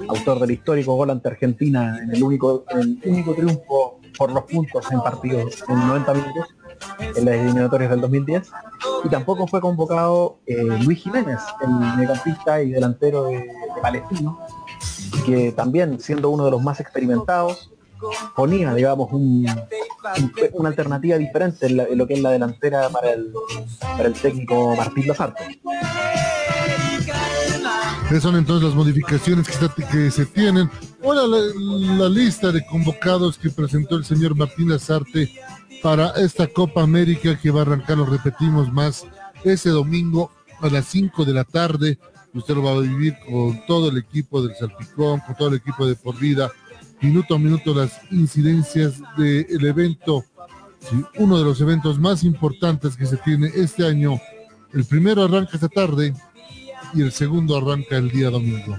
autor 0.08 0.40
del 0.40 0.52
histórico 0.52 0.94
gol 0.94 1.10
ante 1.10 1.28
Argentina 1.28 1.98
en 2.02 2.14
el 2.14 2.22
único, 2.22 2.64
el 2.70 2.98
único 3.04 3.34
triunfo 3.34 4.00
por 4.16 4.32
los 4.32 4.44
puntos 4.44 4.90
en 4.90 5.02
partidos 5.02 5.62
en 5.68 5.74
90 5.86 6.14
minutos 6.14 6.48
en 7.16 7.24
las 7.24 7.34
eliminatorias 7.34 7.90
del 7.90 8.00
2010 8.00 8.50
y 9.04 9.08
tampoco 9.08 9.46
fue 9.46 9.60
convocado 9.60 10.38
eh, 10.46 10.62
Luis 10.84 11.00
Jiménez, 11.02 11.38
el 11.62 11.70
mediocampista 11.96 12.62
y 12.62 12.70
delantero 12.70 13.24
de, 13.24 13.46
Palestino, 13.82 14.38
que 15.24 15.52
también 15.52 15.98
siendo 16.00 16.30
uno 16.30 16.44
de 16.44 16.50
los 16.50 16.62
más 16.62 16.80
experimentados 16.80 17.70
ponía 18.34 18.72
digamos 18.74 19.12
un, 19.12 19.46
un- 19.46 20.32
una 20.54 20.68
alternativa 20.70 21.16
diferente 21.18 21.66
en, 21.66 21.98
lo 21.98 22.06
que 22.06 22.14
es 22.14 22.20
la 22.22 22.30
delantera 22.30 22.88
para 22.90 23.12
el, 23.12 23.32
para 23.80 24.04
el 24.06 24.14
técnico 24.14 24.74
Martín 24.76 25.06
Lazarte. 25.08 25.60
Esas 28.10 28.22
son 28.24 28.36
entonces 28.36 28.66
las 28.68 28.74
modificaciones 28.76 29.46
que 29.90 30.10
se 30.10 30.26
tienen. 30.26 30.68
Ahora 31.04 31.22
la, 31.28 31.38
la 31.96 32.08
lista 32.08 32.50
de 32.50 32.64
convocados 32.66 33.38
que 33.38 33.50
presentó 33.50 33.96
el 33.96 34.04
señor 34.04 34.34
Martín 34.36 34.68
Lazarte 34.68 35.30
para 35.82 36.10
esta 36.10 36.46
Copa 36.46 36.82
América 36.82 37.38
que 37.38 37.50
va 37.50 37.60
a 37.60 37.62
arrancar, 37.62 37.98
lo 37.98 38.06
repetimos 38.06 38.72
más, 38.72 39.06
ese 39.44 39.70
domingo 39.70 40.30
a 40.60 40.68
las 40.68 40.86
5 40.86 41.24
de 41.24 41.34
la 41.34 41.44
tarde. 41.44 41.98
Usted 42.34 42.54
lo 42.54 42.62
va 42.62 42.72
a 42.72 42.80
vivir 42.80 43.16
con 43.28 43.64
todo 43.66 43.90
el 43.90 43.98
equipo 43.98 44.42
del 44.42 44.54
Salpicón, 44.56 45.20
con 45.20 45.34
todo 45.36 45.48
el 45.48 45.54
equipo 45.54 45.86
de 45.86 45.96
Por 45.96 46.18
Vida, 46.18 46.50
minuto 47.00 47.34
a 47.34 47.38
minuto 47.38 47.74
las 47.74 48.00
incidencias 48.10 49.00
del 49.16 49.64
evento, 49.64 50.24
uno 51.18 51.38
de 51.38 51.44
los 51.44 51.60
eventos 51.60 51.98
más 51.98 52.22
importantes 52.22 52.96
que 52.96 53.06
se 53.06 53.16
tiene 53.18 53.50
este 53.54 53.86
año. 53.86 54.20
El 54.72 54.84
primero 54.84 55.24
arranca 55.24 55.52
esta 55.54 55.68
tarde, 55.68 56.14
y 56.94 57.02
el 57.02 57.12
segundo 57.12 57.56
arranca 57.56 57.96
el 57.96 58.10
día 58.10 58.30
domingo. 58.30 58.76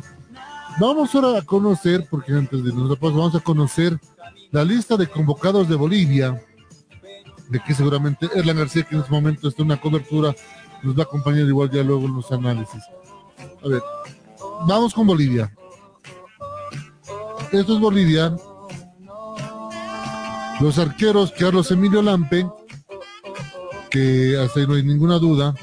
Vamos 0.79 1.13
ahora 1.13 1.39
a 1.39 1.41
conocer, 1.41 2.07
porque 2.09 2.33
antes 2.33 2.63
de 2.63 2.71
pausa 2.71 3.17
vamos 3.17 3.35
a 3.35 3.39
conocer 3.39 3.99
la 4.51 4.63
lista 4.63 4.97
de 4.97 5.07
convocados 5.07 5.67
de 5.67 5.75
Bolivia, 5.75 6.41
de 7.51 7.59
que 7.59 7.73
seguramente 7.73 8.29
Erlan 8.33 8.57
García, 8.57 8.83
que 8.83 8.95
en 8.95 9.01
este 9.01 9.11
momento 9.11 9.49
está 9.49 9.61
en 9.61 9.67
una 9.67 9.81
cobertura, 9.81 10.33
nos 10.83 10.97
va 10.97 11.01
a 11.01 11.03
acompañar 11.03 11.45
igual 11.45 11.69
ya 11.69 11.83
luego 11.83 12.05
en 12.05 12.15
los 12.15 12.31
análisis. 12.31 12.81
A 13.63 13.67
ver, 13.67 13.81
vamos 14.65 14.93
con 14.93 15.05
Bolivia. 15.05 15.53
Esto 17.51 17.73
es 17.73 17.79
Bolivia. 17.79 18.33
Los 20.61 20.79
arqueros 20.79 21.33
Carlos 21.37 21.69
Emilio 21.71 22.01
Lampe, 22.01 22.47
que 23.89 24.37
hasta 24.37 24.61
ahí 24.61 24.67
no 24.67 24.75
hay 24.75 24.83
ninguna 24.83 25.19
duda. 25.19 25.53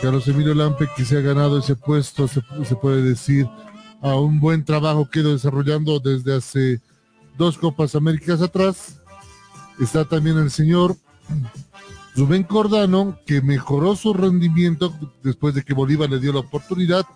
Carlos 0.00 0.28
Emilio 0.28 0.54
Lampe 0.54 0.88
que 0.96 1.04
se 1.04 1.18
ha 1.18 1.20
ganado 1.20 1.58
ese 1.58 1.74
puesto, 1.74 2.28
se, 2.28 2.40
puede 2.76 3.02
decir, 3.02 3.48
a 4.00 4.14
un 4.14 4.38
buen 4.38 4.64
trabajo 4.64 5.10
que 5.10 5.18
ha 5.18 5.22
ido 5.22 5.32
desarrollando 5.32 5.98
desde 5.98 6.36
hace 6.36 6.80
dos 7.36 7.58
Copas 7.58 7.96
Américas 7.96 8.40
atrás. 8.40 8.99
Está 9.80 10.04
también 10.04 10.36
el 10.36 10.50
señor 10.50 10.94
Rubén 12.14 12.42
Cordano, 12.42 13.18
que 13.24 13.40
mejoró 13.40 13.96
su 13.96 14.12
rendimiento 14.12 14.92
después 15.22 15.54
de 15.54 15.62
que 15.62 15.72
Bolívar 15.72 16.10
le 16.10 16.18
dio 16.18 16.32
la 16.32 16.40
oportunidad, 16.40 17.06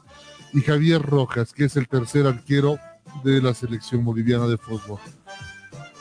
y 0.55 0.61
Javier 0.61 1.03
Rojas, 1.03 1.53
que 1.53 1.65
es 1.65 1.77
el 1.77 1.89
tercer 1.89 2.27
arquero 2.27 2.79
de 3.23 3.43
la 3.43 3.53
selección 3.53 4.05
boliviana 4.05 4.47
de 4.47 4.57
fútbol. 4.57 4.99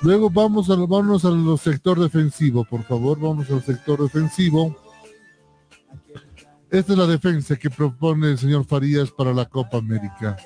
Luego 0.02 0.30
vamos 0.30 0.70
a, 0.70 0.76
vámonos 0.76 1.26
al 1.26 1.58
sector 1.60 2.00
defensivo, 2.00 2.64
por 2.64 2.84
favor, 2.84 3.20
vamos 3.20 3.50
al 3.50 3.64
sector 3.64 4.02
defensivo. 4.02 4.76
Esta 6.70 6.94
es 6.94 6.98
la 6.98 7.08
defensa 7.08 7.56
que 7.56 7.70
propone 7.70 8.32
el 8.32 8.38
señor 8.38 8.66
Farías 8.66 9.12
para 9.12 9.34
la 9.34 9.46
Copa 9.46 9.78
América. 9.78 10.38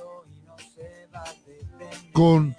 Con 2.12 2.56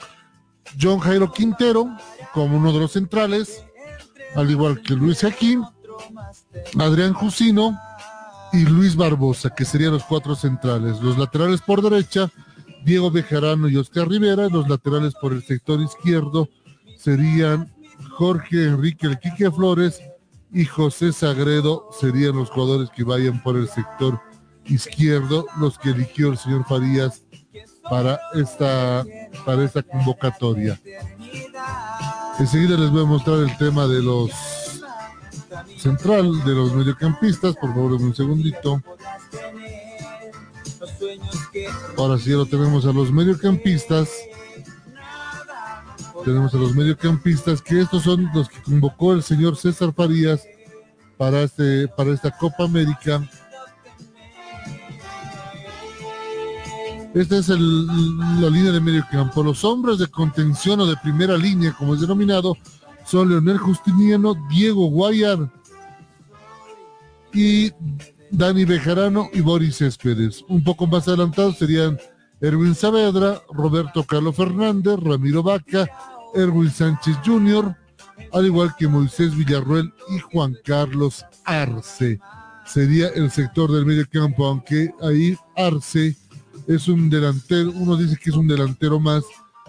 John 0.81 0.99
Jairo 1.01 1.33
Quintero 1.33 1.89
como 2.33 2.57
uno 2.57 2.73
de 2.73 2.81
los 2.81 2.93
centrales, 2.93 3.65
al 4.35 4.51
igual 4.51 4.83
que 4.83 4.95
Luis 4.95 5.21
Jaquín, 5.21 5.65
Adrián 6.79 7.13
Jusino 7.13 7.79
y 8.53 8.65
Luis 8.65 8.97
Barbosa, 8.97 9.55
que 9.55 9.65
serían 9.65 9.93
los 9.93 10.05
cuatro 10.05 10.35
centrales. 10.35 11.01
Los 11.01 11.19
laterales 11.19 11.61
por 11.61 11.83
derecha, 11.83 12.31
Diego 12.85 13.11
Bejarano 13.11 13.69
y 13.69 13.77
Oscar 13.77 14.09
Rivera. 14.09 14.49
Los 14.49 14.69
laterales 14.69 15.15
por 15.21 15.33
el 15.33 15.43
sector 15.43 15.81
izquierdo 15.81 16.49
serían 16.97 17.73
Jorge 18.11 18.65
Enrique 18.65 19.07
El 19.07 19.19
Quique 19.19 19.51
Flores 19.51 20.01
y 20.53 20.65
José 20.65 21.13
Sagredo 21.13 21.91
serían 21.99 22.37
los 22.37 22.51
jugadores 22.51 22.91
que 22.91 23.05
vayan 23.05 23.43
por 23.43 23.57
el 23.57 23.69
sector 23.69 24.21
izquierdo, 24.65 25.47
los 25.59 25.79
que 25.79 25.91
eligió 25.91 26.31
el 26.31 26.39
señor 26.39 26.65
Farías 26.67 27.23
para 27.89 28.19
esta, 28.35 29.05
para 29.45 29.65
esta 29.65 29.83
convocatoria. 29.83 30.81
Enseguida 32.39 32.77
les 32.77 32.91
voy 32.91 33.03
a 33.03 33.07
mostrar 33.07 33.41
el 33.41 33.57
tema 33.59 33.87
de 33.87 34.03
los 34.03 34.31
central, 35.79 36.45
de 36.45 36.55
los 36.55 36.73
mediocampistas, 36.75 37.57
por 37.57 37.71
favor, 37.71 37.93
un 37.95 38.15
segundito. 38.15 38.83
Ahora 41.97 42.19
sí, 42.19 42.31
ya 42.31 42.37
lo 42.37 42.47
tenemos 42.47 42.87
a 42.87 42.93
los 42.93 43.11
mediocampistas. 43.11 44.11
Tenemos 46.25 46.55
a 46.55 46.59
los 46.59 46.75
mediocampistas, 46.75 47.63
que 47.63 47.81
estos 47.81 48.03
son 48.03 48.29
los 48.35 48.49
que 48.49 48.63
convocó 48.63 49.13
el 49.13 49.23
señor 49.23 49.57
César 49.57 49.93
Farías 49.95 50.45
para, 51.17 51.43
este, 51.43 51.89
para 51.89 52.11
esta 52.13 52.31
Copa 52.31 52.65
América. 52.65 53.29
Esta 57.15 57.39
es 57.39 57.49
la 57.49 58.51
línea 58.51 58.71
de 58.71 58.81
medio 58.81 59.05
campo. 59.11 59.43
Los 59.43 59.65
hombres 59.65 59.99
de 59.99 60.07
contención 60.09 60.81
o 60.81 60.87
de 60.87 60.97
primera 60.97 61.37
línea, 61.37 61.73
como 61.73 61.95
es 61.95 62.01
denominado, 62.01 62.57
son 63.07 63.31
Leonel 63.31 63.59
Justiniano, 63.59 64.35
Diego 64.51 64.87
Guayar 64.87 65.51
y 67.33 67.73
Dani 68.31 68.65
Bejarano 68.67 69.31
y 69.33 69.41
Boris 69.41 69.79
Céspedes. 69.79 70.45
Un 70.49 70.63
poco 70.63 70.87
más 70.87 71.09
adelantados 71.09 71.57
serían 71.57 71.99
Erwin 72.41 72.75
Saavedra, 72.75 73.43
Roberto 73.51 74.05
Carlos 74.05 74.37
Fernández, 74.37 74.99
Ramiro 75.01 75.43
Vaca, 75.43 75.89
Erwin 76.35 76.71
Sánchez 76.71 77.17
Jr., 77.25 77.75
al 78.33 78.47
igual 78.47 78.75
que 78.79 78.87
Moisés 78.87 79.35
Villarruel 79.35 79.93
y 80.15 80.19
Juan 80.19 80.57
Carlos 80.65 81.25
Arce. 81.45 82.21
Sería 82.67 83.09
el 83.09 83.31
sector 83.31 83.73
del 83.73 83.87
medio 83.87 84.07
campo, 84.13 84.47
aunque 84.47 84.91
ahí 85.01 85.37
Arce 85.57 86.15
es 86.67 86.89
un 86.89 87.09
delantero, 87.09 87.71
uno 87.75 87.97
dice 87.97 88.19
que 88.23 88.31
es 88.31 88.37
un 88.37 88.49
delantero 88.49 88.99
más 88.99 89.25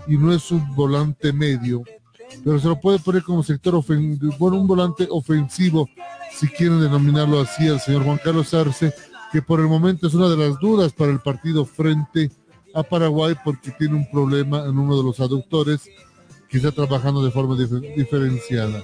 y 0.08 0.18
no 0.18 0.34
es 0.34 0.52
un 0.52 0.76
volante 0.76 1.32
medio, 1.32 1.84
pero 2.44 2.60
se 2.60 2.68
lo 2.68 2.80
puede 2.80 3.00
poner 3.00 3.24
como 3.24 3.44
sector 3.44 3.76
ofensivo, 3.76 4.34
bueno, 4.40 4.60
un 4.60 4.68
volante 4.68 5.08
ofensivo, 5.10 5.90
si 6.34 6.48
quieren 6.48 6.82
denominarlo 6.82 7.42
así, 7.42 7.68
al 7.68 7.80
señor 7.80 8.04
Juan 8.04 8.20
Carlos 8.24 8.54
Arce, 8.54 8.94
que 9.32 9.42
por 9.42 9.60
el 9.60 9.68
momento 9.68 10.08
es 10.08 10.14
una 10.14 10.30
de 10.30 10.38
las 10.38 10.60
dudas 10.60 10.94
para 10.94 11.12
el 11.12 11.20
partido 11.20 11.66
frente 11.66 12.32
a 12.74 12.84
Paraguay 12.84 13.36
porque 13.44 13.72
tiene 13.72 13.96
un 13.96 14.10
problema 14.10 14.66
en 14.66 14.78
uno 14.78 14.98
de 14.98 15.04
los 15.04 15.20
aductores 15.20 15.90
que 16.48 16.58
está 16.58 16.72
trabajando 16.72 17.24
de 17.24 17.32
forma 17.32 17.56
diferenciada. 17.56 18.84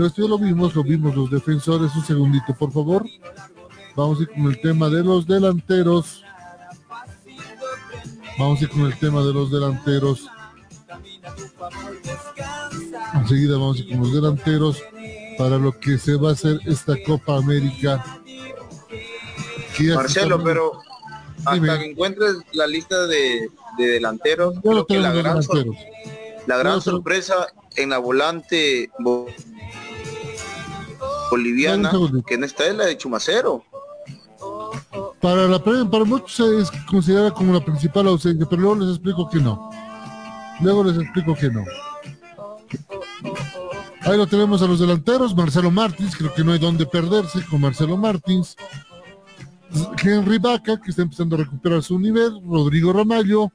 Esto 0.00 0.26
lo 0.26 0.38
vimos, 0.38 0.74
lo 0.74 0.82
vimos 0.82 1.14
los 1.14 1.30
defensores. 1.30 1.94
Un 1.94 2.04
segundito, 2.04 2.54
por 2.54 2.72
favor. 2.72 3.04
Vamos 3.94 4.18
a 4.18 4.22
ir 4.22 4.30
con 4.30 4.46
el 4.46 4.60
tema 4.60 4.88
de 4.88 5.04
los 5.04 5.26
delanteros. 5.26 6.21
Vamos 8.38 8.60
a 8.60 8.64
ir 8.64 8.70
con 8.70 8.82
el 8.82 8.98
tema 8.98 9.22
de 9.22 9.32
los 9.32 9.50
delanteros. 9.50 10.26
Enseguida 13.14 13.54
vamos 13.54 13.76
a 13.76 13.80
ir 13.80 13.90
con 13.90 14.00
los 14.00 14.12
delanteros 14.12 14.82
para 15.38 15.58
lo 15.58 15.78
que 15.78 15.98
se 15.98 16.16
va 16.16 16.30
a 16.30 16.32
hacer 16.32 16.60
esta 16.66 16.94
Copa 17.04 17.36
América. 17.36 18.04
Marcelo, 19.94 20.42
pero 20.42 20.72
hasta 21.44 21.78
que 21.78 21.90
encuentres 21.90 22.36
la 22.52 22.66
lista 22.66 23.06
de, 23.06 23.50
delanteros, 23.78 24.54
creo 24.62 24.86
que 24.86 24.98
la 24.98 25.12
gran, 25.12 25.40
la 26.46 26.56
gran 26.56 26.80
sorpresa 26.80 27.46
en 27.76 27.90
la 27.90 27.98
volante 27.98 28.90
boliviana, 31.30 31.90
que 32.26 32.34
en 32.34 32.44
esta 32.44 32.66
es 32.66 32.74
la 32.76 32.86
de 32.86 32.96
Chumacero. 32.96 33.64
Para, 35.22 35.46
la, 35.46 35.62
para 35.62 36.04
muchos 36.04 36.40
es 36.40 36.70
considerada 36.86 37.32
como 37.32 37.52
la 37.52 37.64
principal 37.64 38.08
ausencia, 38.08 38.44
pero 38.44 38.60
luego 38.60 38.80
les 38.80 38.88
explico 38.90 39.30
que 39.30 39.38
no. 39.38 39.70
Luego 40.60 40.82
les 40.82 40.98
explico 40.98 41.34
que 41.36 41.48
no. 41.48 41.64
Ahí 44.00 44.16
lo 44.16 44.26
tenemos 44.26 44.60
a 44.62 44.66
los 44.66 44.80
delanteros, 44.80 45.36
Marcelo 45.36 45.70
Martins, 45.70 46.16
creo 46.16 46.34
que 46.34 46.42
no 46.42 46.52
hay 46.52 46.58
donde 46.58 46.86
perderse 46.86 47.44
con 47.46 47.60
Marcelo 47.60 47.96
Martins. 47.96 48.56
Henry 50.02 50.38
Vaca, 50.38 50.80
que 50.80 50.90
está 50.90 51.02
empezando 51.02 51.36
a 51.36 51.38
recuperar 51.38 51.82
su 51.82 51.98
nivel, 52.00 52.40
Rodrigo 52.44 52.92
Ramallo, 52.92 53.52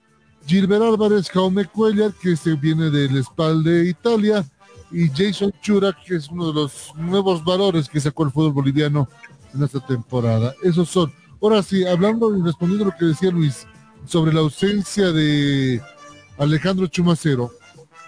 Gilbert 0.48 0.82
Álvarez, 0.82 1.30
Jaume 1.30 1.66
Cuellar, 1.66 2.14
que 2.14 2.38
se 2.38 2.56
viene 2.56 2.90
del 2.90 3.18
espalda 3.18 3.70
de 3.70 3.90
Italia, 3.90 4.46
y 4.90 5.10
Jason 5.10 5.52
Chura, 5.62 5.96
que 6.06 6.16
es 6.16 6.30
uno 6.30 6.48
de 6.48 6.54
los 6.54 6.94
nuevos 6.96 7.44
valores 7.44 7.90
que 7.90 8.00
sacó 8.00 8.24
el 8.24 8.32
fútbol 8.32 8.54
boliviano 8.54 9.10
en 9.54 9.64
esta 9.64 9.86
temporada. 9.86 10.54
Esos 10.64 10.88
son. 10.88 11.12
Ahora 11.42 11.62
sí, 11.62 11.86
hablando 11.86 12.36
y 12.36 12.42
respondiendo 12.42 12.86
lo 12.86 12.96
que 12.98 13.06
decía 13.06 13.30
Luis 13.30 13.68
sobre 14.06 14.34
la 14.34 14.40
ausencia 14.40 15.12
de 15.12 15.82
Alejandro 16.38 16.88
Chumacero, 16.88 17.52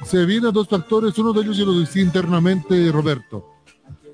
se 0.03 0.25
vienen 0.25 0.51
dos 0.51 0.67
factores, 0.67 1.17
uno 1.17 1.33
de 1.33 1.41
ellos 1.41 1.57
ya 1.57 1.65
lo 1.65 1.79
decía 1.79 2.01
internamente 2.01 2.91
Roberto, 2.91 3.45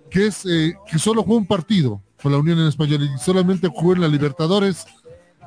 que 0.09 0.28
es 0.28 0.45
eh, 0.45 0.76
que 0.89 0.99
solo 0.99 1.24
jugó 1.24 1.38
un 1.38 1.47
partido 1.47 2.01
con 2.22 2.32
la 2.32 2.39
Unión 2.39 2.59
en 2.59 2.68
Español 2.68 3.03
y 3.03 3.18
solamente 3.20 3.70
jugó 3.70 3.93
en 3.93 4.01
la 4.01 4.07
Libertadores 4.07 4.86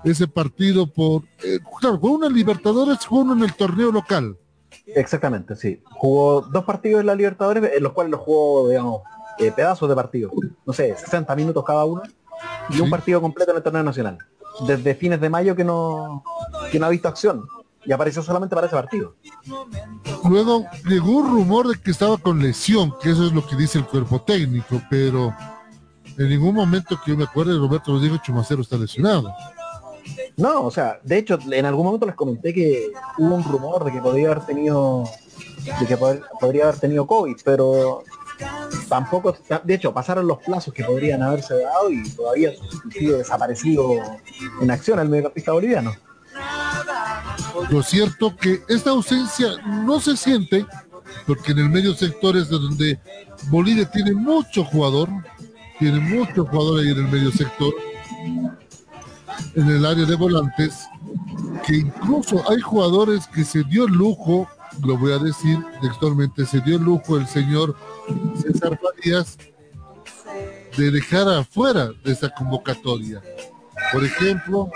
ese 0.05 0.29
partido 0.29 0.87
por, 0.87 1.25
eh, 1.45 1.59
claro, 1.81 1.99
jugó 1.99 2.14
una 2.14 2.29
Libertadores, 2.29 3.05
jugó 3.05 3.23
uno 3.23 3.35
en 3.35 3.43
el 3.43 3.55
torneo 3.55 3.91
local. 3.93 4.39
Exactamente, 4.87 5.57
sí. 5.57 5.83
Jugó 5.91 6.41
dos 6.41 6.64
partidos 6.64 7.01
en 7.01 7.07
la 7.07 7.14
Libertadores, 7.14 7.71
en 7.75 7.83
los 7.83 7.93
cuales 7.93 8.12
lo 8.12 8.19
jugó, 8.19 8.69
digamos, 8.69 9.03
eh, 9.39 9.53
pedazos 9.53 9.89
de 9.89 9.95
partido. 9.95 10.31
No 10.64 10.73
sé, 10.73 10.97
60 10.97 11.35
minutos 11.37 11.64
cada 11.64 11.85
uno 11.85 12.03
y 12.70 12.80
un 12.80 12.91
partido 12.91 13.20
completo 13.20 13.51
en 13.53 13.59
el 13.59 13.62
torneo 13.62 13.82
nacional. 13.82 14.18
Desde 14.66 14.95
fines 14.95 15.20
de 15.20 15.30
mayo 15.30 15.55
que 15.55 15.64
no, 15.64 16.24
que 16.70 16.78
no 16.78 16.86
ha 16.86 16.91
visto 16.91 17.09
acción 17.09 17.47
y 17.84 17.93
apareció 17.93 18.22
solamente 18.22 18.55
para 18.55 18.66
ese 18.66 18.76
partido. 18.76 19.14
Luego 20.28 20.66
llegó 20.86 21.11
un 21.11 21.30
rumor 21.30 21.68
de 21.68 21.80
que 21.80 21.91
estaba 21.91 22.18
con 22.18 22.43
lesión, 22.43 22.95
que 23.01 23.11
eso 23.11 23.26
es 23.26 23.32
lo 23.32 23.47
que 23.47 23.57
dice 23.57 23.78
el 23.78 23.86
cuerpo 23.86 24.20
técnico, 24.20 24.82
pero 24.91 25.34
en 26.18 26.28
ningún 26.28 26.55
momento 26.55 26.99
que 27.03 27.12
yo 27.12 27.16
me 27.16 27.24
acuerde 27.24 27.57
Roberto 27.57 27.93
nos 27.93 28.03
dijo 28.03 28.18
Chumacero 28.18 28.62
está 28.62 28.76
lesionado. 28.76 29.32
No, 30.36 30.64
o 30.64 30.70
sea, 30.70 31.01
de 31.03 31.18
hecho, 31.18 31.39
en 31.51 31.66
algún 31.66 31.86
momento 31.86 32.07
les 32.07 32.14
comenté 32.14 32.53
que 32.53 32.91
hubo 33.18 33.34
un 33.34 33.45
rumor 33.45 33.84
de 33.84 33.93
que 33.93 34.01
podría 34.01 34.32
haber 34.32 34.45
tenido, 34.45 35.05
de 35.80 35.86
que 35.86 35.97
podría 35.97 36.64
haber 36.64 36.78
tenido 36.78 37.07
COVID, 37.07 37.36
pero 37.45 38.05
tampoco, 38.89 39.36
de 39.64 39.74
hecho, 39.74 39.93
pasaron 39.93 40.26
los 40.26 40.39
plazos 40.39 40.72
que 40.72 40.84
podrían 40.84 41.22
haberse 41.22 41.61
dado 41.61 41.91
y 41.91 42.09
todavía 42.11 42.53
sigue 42.93 43.18
desaparecido 43.18 43.95
en 44.61 44.70
acción 44.70 44.99
el 44.99 45.09
mediocampista 45.09 45.53
boliviano. 45.53 45.95
Lo 47.70 47.82
cierto 47.82 48.36
que 48.36 48.62
esta 48.68 48.91
ausencia 48.91 49.49
no 49.66 50.01
se 50.01 50.16
siente, 50.16 50.64
porque 51.26 51.53
en 51.53 51.59
el 51.59 51.68
medio 51.68 51.95
sector 51.95 52.36
es 52.36 52.49
de 52.49 52.59
donde 52.59 52.99
Bolivia 53.51 53.91
tiene 53.91 54.12
mucho 54.12 54.64
jugador, 54.64 55.09
tiene 55.78 56.01
mucho 56.01 56.45
jugador 56.47 56.80
ahí 56.80 56.91
en 56.91 56.99
el 56.99 57.09
medio 57.09 57.30
sector, 57.30 57.72
en 59.55 59.68
el 59.68 59.84
área 59.84 60.05
de 60.05 60.16
volantes, 60.16 60.86
que 61.66 61.76
incluso 61.76 62.49
hay 62.51 62.61
jugadores 62.61 63.26
que 63.26 63.45
se 63.45 63.64
dio 63.64 63.86
el 63.86 63.93
lujo, 63.93 64.49
lo 64.85 64.97
voy 64.97 65.12
a 65.12 65.18
decir 65.18 65.59
textualmente, 65.81 66.47
se 66.47 66.61
dio 66.61 66.76
el 66.76 66.83
lujo 66.83 67.16
el 67.16 67.26
señor 67.26 67.76
César 68.41 68.79
Farías 68.81 69.37
de 70.76 70.91
dejar 70.91 71.29
afuera 71.29 71.91
de 72.05 72.12
esta 72.12 72.31
convocatoria. 72.31 73.20
Por 73.93 74.05
ejemplo, 74.05 74.70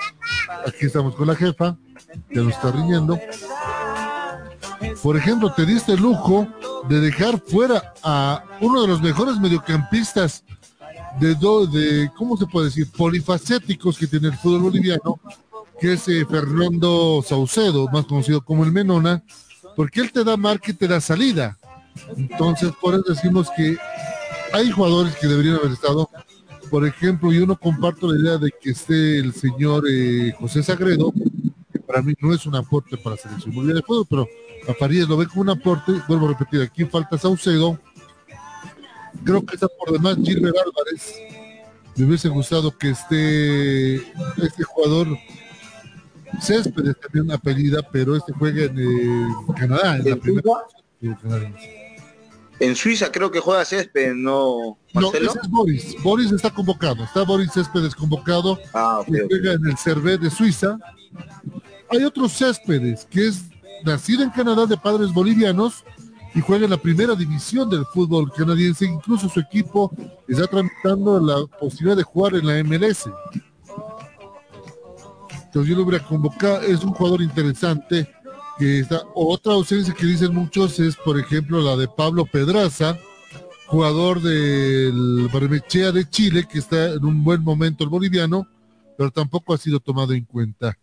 aquí 0.67 0.87
estamos 0.87 1.15
con 1.15 1.29
la 1.29 1.37
jefa, 1.37 1.77
que 2.29 2.41
nos 2.41 2.53
está 2.53 2.73
riñendo. 2.73 3.19
Por 5.03 5.17
ejemplo, 5.17 5.53
te 5.53 5.65
diste 5.65 5.93
el 5.93 6.01
lujo 6.01 6.47
de 6.89 7.01
dejar 7.01 7.41
fuera 7.41 7.95
a 8.03 8.43
uno 8.61 8.83
de 8.83 8.89
los 8.89 9.01
mejores 9.01 9.39
mediocampistas 9.39 10.45
de, 11.21 11.35
do, 11.35 11.67
de 11.67 12.11
¿cómo 12.17 12.37
se 12.37 12.47
puede 12.47 12.67
decir? 12.67 12.91
Polifacéticos 12.91 13.99
que 13.99 14.07
tiene 14.07 14.29
el 14.29 14.37
fútbol 14.37 14.63
boliviano, 14.63 15.21
que 15.81 15.95
es 15.95 16.09
eh, 16.09 16.27
Fernando 16.29 17.23
Saucedo, 17.27 17.89
más 17.93 18.07
conocido 18.07 18.45
como 18.45 18.65
el 18.65 18.73
Menona, 18.73 19.23
porque 19.77 20.01
él 20.01 20.13
te 20.13 20.25
da 20.25 20.37
marca 20.37 20.71
y 20.71 20.75
te 20.75 20.89
da 20.89 21.01
salida. 21.01 21.59
Entonces, 22.17 22.73
por 22.81 22.95
eso 22.95 23.05
decimos 23.09 23.49
que 23.57 23.77
hay 24.53 24.71
jugadores 24.71 25.17
que 25.17 25.27
deberían 25.27 25.57
haber 25.57 25.73
estado. 25.73 26.09
Por 26.71 26.87
ejemplo, 26.87 27.33
yo 27.33 27.47
no 27.47 27.57
comparto 27.57 28.11
la 28.13 28.21
idea 28.21 28.39
de 28.39 28.51
que 28.61 28.71
esté 28.71 29.19
el 29.19 29.35
señor 29.35 29.85
eh, 29.91 30.33
José 30.39 30.63
Sagredo, 30.63 31.13
que 31.73 31.79
para 31.81 32.03
mí 32.03 32.15
no 32.21 32.33
es 32.33 32.47
un 32.47 32.57
aporte 32.57 32.97
para 32.97 33.17
la 33.17 33.23
selección 33.23 33.55
boliviana 33.55 33.81
de 33.81 33.87
fútbol, 33.87 34.07
pero 34.09 34.29
a 34.69 34.73
París 34.79 35.07
lo 35.09 35.17
ve 35.17 35.27
como 35.27 35.43
un 35.43 35.51
aporte. 35.51 35.93
Vuelvo 36.09 36.27
a 36.27 36.31
repetir, 36.31 36.63
aquí 36.63 36.85
falta 36.85 37.19
Saucedo. 37.19 37.79
Creo 39.25 39.45
que 39.45 39.55
está 39.55 39.69
por 39.69 39.93
demás 39.93 40.17
Gilbert 40.23 40.57
Álvarez. 40.57 41.15
Me 41.97 42.07
hubiese 42.07 42.29
gustado 42.29 42.77
que 42.77 42.91
esté 42.91 43.97
este 43.97 44.65
jugador 44.65 45.09
Céspedes 46.41 46.99
también 47.01 47.27
una 47.27 47.35
apellida, 47.35 47.81
pero 47.91 48.17
este 48.17 48.33
juega 48.33 48.65
en 48.65 48.79
eh, 48.79 49.27
Canadá, 49.57 49.97
en 49.97 50.11
la 50.11 50.17
primera 50.17 50.43
En 52.59 52.77
Suiza 52.77 53.11
creo 53.13 53.31
que 53.31 53.41
juega 53.41 53.65
Céspedes, 53.65 54.15
¿no, 54.15 54.79
No, 54.95 55.13
ese 55.13 55.25
es 55.25 55.51
Boris. 55.51 55.97
Boris 56.03 56.33
está 56.33 56.51
convocado. 56.51 57.05
Está 57.05 57.23
Boris 57.25 57.53
Céspedes 57.53 57.95
convocado. 57.95 58.59
Ah, 58.73 59.03
que 59.07 59.27
juega 59.29 59.53
en 59.53 59.67
el 59.67 59.77
Cervé 59.77 60.19
de 60.19 60.31
Suiza. 60.31 60.79
Hay 61.91 62.05
otro 62.05 62.29
Céspedes 62.29 63.07
que 63.11 63.29
es 63.29 63.45
nacido 63.85 64.23
en 64.23 64.31
Canadá 64.31 64.67
de 64.67 64.77
padres 64.77 65.13
bolivianos 65.13 65.85
y 66.35 66.41
juega 66.41 66.65
en 66.65 66.71
la 66.71 66.77
primera 66.79 67.15
división 67.15 67.69
del 67.69 67.85
fútbol 67.87 68.33
canadiense. 68.33 68.87
Incluso 68.87 69.29
su 69.29 69.41
equipo 69.41 69.91
está 70.27 70.47
tramitando 70.47 71.21
la 71.21 71.47
posibilidad 71.59 71.97
de 71.97 72.03
jugar 72.03 72.35
en 72.35 72.47
la 72.47 72.65
MLS. 72.65 73.11
Entonces 75.53 75.69
yo 75.69 75.77
lo 75.77 75.87
hubiera 75.87 76.03
convocado. 76.03 76.63
Es 76.63 76.83
un 76.83 76.95
jugador 76.95 77.21
interesante 77.21 78.09
que 78.59 78.79
está. 78.79 79.03
Otra 79.15 79.53
ausencia 79.53 79.93
que 79.93 80.07
dicen 80.07 80.35
muchos 80.35 80.81
es, 80.81 80.97
por 80.97 81.21
ejemplo, 81.21 81.61
la 81.61 81.77
de 81.77 81.89
Pablo 81.89 82.25
Pedraza, 82.25 82.97
jugador 83.67 84.23
del 84.23 85.29
Barmechea 85.31 85.93
de 85.93 86.09
Chile, 86.09 86.49
que 86.51 86.59
está 86.59 86.95
en 86.95 87.05
un 87.05 87.23
buen 87.23 87.45
momento 87.45 87.85
el 87.85 87.91
boliviano, 87.91 88.49
pero 88.97 89.11
tampoco 89.11 89.53
ha 89.53 89.59
sido 89.59 89.79
tomado 89.79 90.15
en 90.15 90.25
cuenta. 90.25 90.75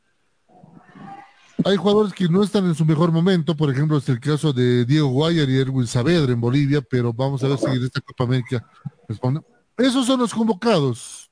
Hay 1.66 1.76
jugadores 1.76 2.14
que 2.14 2.30
no 2.30 2.44
están 2.44 2.66
en 2.66 2.76
su 2.76 2.86
mejor 2.86 3.12
momento, 3.12 3.56
por 3.56 3.72
ejemplo, 3.72 3.98
es 3.98 4.08
el 4.08 4.20
caso 4.20 4.54
de 4.54 4.86
Diego 4.86 5.08
Guayar 5.08 5.50
y 5.50 5.58
Erwin 5.58 5.88
Saavedra 5.88 6.32
en 6.32 6.40
Bolivia, 6.40 6.82
pero 6.82 7.12
vamos 7.12 7.44
a 7.44 7.48
ver 7.48 7.58
si 7.58 7.66
en 7.66 7.84
esta 7.84 8.02
Copa 8.02 8.26
América 8.26 8.64
responde. 9.08 9.42
Esos 9.78 10.06
son 10.06 10.20
los 10.20 10.32
convocados. 10.32 11.29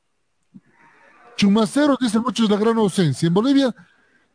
Chumacero, 1.38 1.98
dicen 2.02 2.22
muchos, 2.22 2.50
la 2.50 2.58
gran 2.58 2.78
ausencia. 2.78 3.28
En 3.28 3.34
Bolivia, 3.34 3.74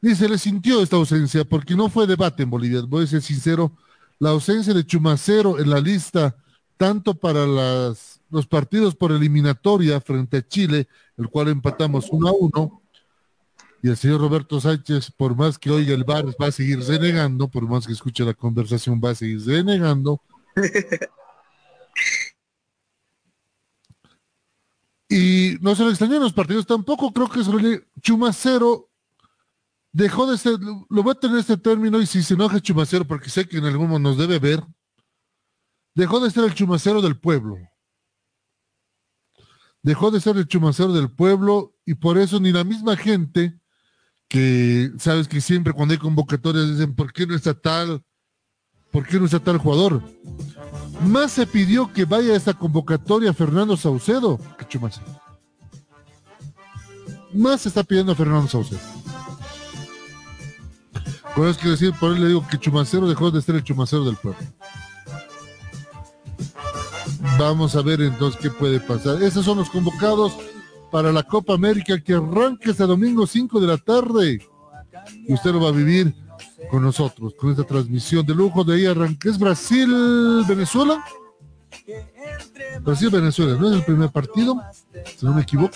dice, 0.01 0.29
le 0.29 0.39
sintió 0.39 0.83
esta 0.83 0.97
ausencia, 0.97 1.45
porque 1.45 1.75
no 1.75 1.91
fue 1.91 2.07
debate 2.07 2.45
en 2.45 2.51
Bolivia. 2.51 2.81
Voy 2.87 3.05
a 3.05 3.07
ser 3.07 3.21
sincero, 3.21 3.73
la 4.19 4.31
ausencia 4.31 4.73
de 4.73 4.87
Chumacero 4.87 5.59
en 5.59 5.69
la 5.69 5.81
lista, 5.81 6.37
tanto 6.77 7.15
para 7.15 7.47
las, 7.47 8.21
los 8.31 8.47
partidos 8.47 8.95
por 8.95 9.13
eliminatoria 9.13 10.01
frente 10.01 10.39
a 10.39 10.49
Chile, 10.49 10.89
el 11.19 11.29
cual 11.29 11.49
empatamos 11.49 12.09
uno 12.11 12.29
a 12.29 12.33
uno, 12.33 12.83
y 13.83 13.89
el 13.89 13.97
señor 13.97 14.21
Roberto 14.21 14.61
Sánchez, 14.61 15.11
por 15.11 15.35
más 15.35 15.59
que 15.59 15.69
oiga 15.69 15.93
el 15.93 16.05
bar, 16.05 16.25
va 16.41 16.47
a 16.47 16.53
seguir 16.53 16.81
renegando, 16.81 17.49
por 17.49 17.69
más 17.69 17.85
que 17.85 17.93
escuche 17.93 18.25
la 18.25 18.33
conversación, 18.33 19.01
va 19.05 19.11
a 19.11 19.15
seguir 19.17 19.45
renegando. 19.45 20.21
Y 25.15 25.59
no 25.61 25.75
se 25.75 25.85
le 25.85 25.91
extrañó 25.91 26.17
en 26.17 26.23
los 26.23 26.33
partidos 26.33 26.67
tampoco, 26.67 27.13
creo 27.13 27.29
que 27.29 27.41
es 27.41 27.47
rele- 27.49 27.87
Chumacero 28.01 28.89
dejó 29.93 30.31
de 30.31 30.39
ser, 30.39 30.59
lo 30.89 31.03
voy 31.03 31.13
a 31.13 31.21
tener 31.21 31.39
este 31.39 31.59
término 31.59 32.01
y 32.01 32.07
si 32.07 32.23
se 32.23 32.33
enoja 32.35 32.61
Chumacero, 32.61 33.07
porque 33.07 33.29
sé 33.29 33.47
que 33.47 33.59
en 33.59 33.67
algún 33.67 33.89
momento 33.91 34.09
nos 34.09 34.19
debe 34.19 34.39
ver, 34.39 34.65
dejó 35.95 36.19
de 36.21 36.31
ser 36.31 36.45
el 36.45 36.55
Chumacero 36.55 37.03
del 37.03 37.19
pueblo. 37.19 37.59
Dejó 39.83 40.11
de 40.11 40.21
ser 40.21 40.37
el 40.37 40.47
Chumacero 40.47 40.93
del 40.93 41.11
pueblo 41.11 41.77
y 41.85 41.95
por 41.95 42.17
eso 42.17 42.41
ni 42.41 42.53
la 42.53 42.65
misma 42.65 42.97
gente 42.97 43.59
que 44.29 44.93
sabes 44.99 45.29
que 45.29 45.43
siempre 45.43 45.75
cuando 45.75 45.93
hay 45.93 45.99
convocatorias 45.99 46.71
dicen, 46.71 46.95
¿por 46.95 47.13
qué 47.13 47.27
no 47.27 47.35
está 47.35 47.53
tal? 47.53 48.03
¿Por 48.91 49.07
qué 49.07 49.19
no 49.19 49.27
está 49.27 49.41
tal 49.41 49.59
jugador? 49.59 50.03
Más 51.05 51.33
se 51.33 51.47
pidió 51.47 51.93
que 51.93 52.05
vaya 52.05 52.33
a 52.33 52.37
esta 52.37 52.55
convocatoria 52.55 53.33
Fernando 53.33 53.77
Saucedo 53.77 54.39
que 54.59 54.67
Chumacero. 54.67 55.07
Más 57.35 57.63
se 57.63 57.69
está 57.69 57.83
pidiendo 57.83 58.13
a 58.13 58.15
Fernando 58.15 58.49
Saucedo. 58.49 58.81
Por 61.35 61.49
eso 61.49 61.59
quiero 61.59 61.73
decir, 61.73 61.93
por 61.99 62.13
eso 62.13 62.21
le 62.21 62.29
digo 62.29 62.47
que 62.47 62.59
Chumacero 62.59 63.09
dejó 63.09 63.31
de 63.31 63.41
ser 63.41 63.55
el 63.55 63.65
Chumacero 63.65 64.05
del 64.05 64.17
pueblo. 64.17 64.41
Vamos 67.39 67.75
a 67.75 67.83
ver 67.83 68.03
entonces 68.03 68.41
qué 68.41 68.51
puede 68.51 68.79
pasar. 68.79 69.23
Esos 69.23 69.45
son 69.45 69.59
los 69.59 69.71
convocados 69.71 70.35
para 70.91 71.11
la 71.11 71.23
Copa 71.23 71.55
América 71.55 71.99
que 71.99 72.15
arranca 72.15 72.71
este 72.71 72.85
domingo 72.85 73.27
5 73.27 73.61
de 73.61 73.67
la 73.67 73.79
tarde. 73.79 74.47
Usted 75.29 75.53
lo 75.53 75.61
va 75.61 75.71
a 75.71 75.73
vivir 75.73 76.15
con 76.71 76.83
nosotros, 76.83 77.35
con 77.35 77.51
esta 77.51 77.65
transmisión 77.65 78.25
de 78.27 78.35
lujo. 78.35 78.65
De 78.65 78.75
ahí 78.77 78.87
arranca. 78.87 79.29
¿Es 79.29 79.39
Brasil-Venezuela? 79.39 81.05
Brasil-Venezuela, 82.81 83.59
¿no 83.59 83.69
es 83.71 83.75
el 83.77 83.85
primer 83.85 84.11
partido? 84.11 84.61
Si 85.19 85.25
no 85.27 85.33
me 85.35 85.43
equivoco. 85.43 85.75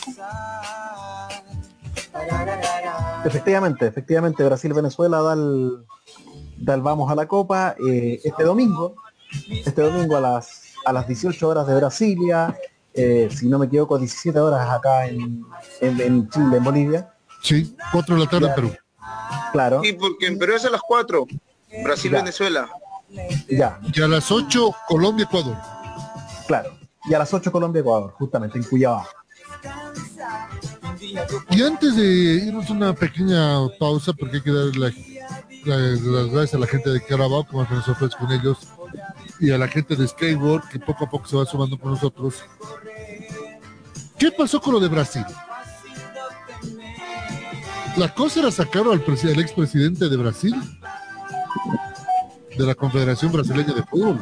Efectivamente, 3.24 3.86
efectivamente, 3.86 4.44
Brasil-Venezuela 4.44 5.20
da 5.20 5.32
el, 5.34 5.84
da 6.58 6.74
el 6.74 6.82
vamos 6.82 7.10
a 7.10 7.14
la 7.14 7.26
Copa 7.26 7.74
eh, 7.88 8.20
este 8.24 8.44
domingo, 8.44 8.94
este 9.50 9.82
domingo 9.82 10.16
a 10.16 10.20
las, 10.20 10.72
a 10.84 10.92
las 10.92 11.06
18 11.08 11.48
horas 11.48 11.66
de 11.66 11.74
Brasilia, 11.74 12.56
eh, 12.94 13.28
si 13.30 13.48
no 13.48 13.58
me 13.58 13.66
equivoco, 13.66 13.98
17 13.98 14.38
horas 14.38 14.68
acá 14.70 15.06
en, 15.08 15.44
en- 15.80 16.00
en 16.00 16.30
Chile, 16.30 16.56
en 16.58 16.64
Bolivia. 16.64 17.10
Sí, 17.42 17.74
4 17.92 18.14
de 18.16 18.20
la 18.24 18.30
tarde 18.30 18.48
en 18.48 18.54
Perú. 18.54 18.72
Claro, 19.56 19.80
Y 19.82 19.94
porque 19.94 20.26
en 20.26 20.38
Perú 20.38 20.54
es 20.54 20.66
a 20.66 20.70
las 20.70 20.82
4. 20.86 21.26
Brasil-Venezuela. 21.82 22.68
ya, 23.48 23.80
Y 23.94 24.02
a 24.02 24.06
las 24.08 24.30
8, 24.30 24.70
Colombia-Ecuador. 24.86 25.56
claro. 26.46 26.76
Y 27.08 27.14
a 27.14 27.18
las 27.20 27.32
8 27.32 27.50
Colombia-Ecuador, 27.50 28.12
justamente 28.18 28.58
en 28.58 28.64
Cuyabá. 28.64 29.06
Y 31.50 31.62
antes 31.62 31.96
de 31.96 32.04
irnos 32.04 32.68
a 32.68 32.72
una 32.74 32.92
pequeña 32.94 33.66
pausa, 33.78 34.12
porque 34.12 34.36
hay 34.36 34.42
que 34.42 34.52
dar 34.52 34.76
la- 34.76 34.92
la- 35.64 35.76
las 35.76 36.26
gracias 36.30 36.54
a 36.54 36.58
la 36.58 36.66
gente 36.66 36.90
de 36.90 37.02
Carabao, 37.02 37.46
como 37.46 37.64
nos 37.64 37.88
ofrece 37.88 38.14
con 38.18 38.30
ellos, 38.32 38.58
y 39.40 39.50
a 39.52 39.56
la 39.58 39.68
gente 39.68 39.96
de 39.96 40.06
Skyward, 40.06 40.68
que 40.68 40.78
poco 40.78 41.04
a 41.04 41.08
poco 41.10 41.26
se 41.26 41.36
va 41.36 41.46
sumando 41.46 41.78
con 41.78 41.92
nosotros. 41.92 42.44
¿Qué 44.18 44.30
pasó 44.32 44.60
con 44.60 44.74
lo 44.74 44.80
de 44.80 44.88
Brasil? 44.88 45.24
La 47.96 48.12
cosa 48.14 48.40
era 48.40 48.50
sacar 48.50 48.82
al, 48.82 49.02
al 49.02 49.40
expresidente 49.40 50.08
de 50.08 50.16
Brasil, 50.16 50.54
de 52.56 52.66
la 52.66 52.74
Confederación 52.74 53.32
Brasileña 53.32 53.72
de 53.72 53.82
Fútbol. 53.84 54.20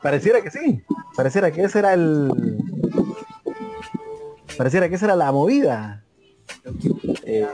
Pareciera 0.00 0.40
que 0.42 0.50
sí, 0.50 0.82
pareciera 1.16 1.50
que 1.50 1.62
ese 1.62 1.80
era 1.80 1.94
el... 1.94 2.30
Pareciera 4.56 4.88
que 4.88 4.94
esa 4.94 5.06
era 5.06 5.16
la 5.16 5.32
movida. 5.32 6.04
Eh, 7.24 7.48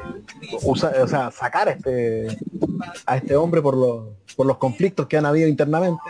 o 0.63 0.77
sea, 0.77 1.31
sacar 1.31 1.69
a 1.69 1.73
este, 1.73 2.37
a 3.07 3.17
este 3.17 3.35
hombre 3.35 3.63
por 3.63 3.77
los, 3.77 4.09
por 4.37 4.47
los 4.47 4.59
conflictos 4.59 5.07
que 5.07 5.17
han 5.17 5.25
habido 5.25 5.49
internamente. 5.49 6.03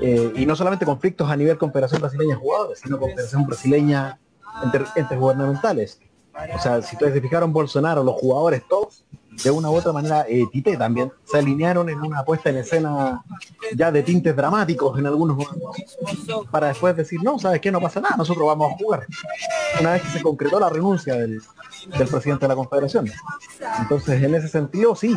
Eh, 0.00 0.32
y 0.36 0.46
no 0.46 0.54
solamente 0.54 0.84
conflictos 0.84 1.28
a 1.28 1.36
nivel 1.36 1.58
Confederación 1.58 2.00
Brasileña 2.00 2.34
de 2.34 2.40
Jugadores, 2.40 2.78
sino 2.80 2.98
Confederación 2.98 3.44
Brasileña 3.44 4.20
entre 4.62 4.84
entes 4.94 5.18
gubernamentales. 5.18 6.00
O 6.54 6.58
sea, 6.58 6.82
si 6.82 6.96
ustedes 6.96 7.14
se 7.14 7.20
fijaron, 7.20 7.52
Bolsonaro, 7.52 8.02
los 8.02 8.14
jugadores 8.14 8.62
todos 8.68 9.04
de 9.42 9.50
una 9.50 9.70
u 9.70 9.74
otra 9.74 9.92
manera 9.92 10.26
eh, 10.28 10.46
Tite 10.50 10.76
también 10.76 11.12
se 11.24 11.38
alinearon 11.38 11.88
en 11.88 12.00
una 12.00 12.24
puesta 12.24 12.50
en 12.50 12.58
escena 12.58 13.22
ya 13.74 13.90
de 13.90 14.02
tintes 14.02 14.34
dramáticos 14.34 14.98
en 14.98 15.06
algunos 15.06 15.36
momentos 15.36 16.46
para 16.50 16.68
después 16.68 16.96
decir 16.96 17.20
no 17.22 17.38
sabes 17.38 17.60
qué 17.60 17.70
no 17.70 17.80
pasa 17.80 18.00
nada 18.00 18.16
nosotros 18.16 18.46
vamos 18.46 18.72
a 18.72 18.76
jugar 18.76 19.06
una 19.80 19.92
vez 19.92 20.02
que 20.02 20.08
se 20.08 20.22
concretó 20.22 20.58
la 20.58 20.68
renuncia 20.68 21.14
del, 21.14 21.40
presidente 22.10 22.44
de 22.44 22.48
la 22.48 22.56
confederación. 22.56 23.10
Entonces 23.78 24.22
en 24.22 24.34
ese 24.34 24.48
sentido 24.48 24.94
sí 24.94 25.14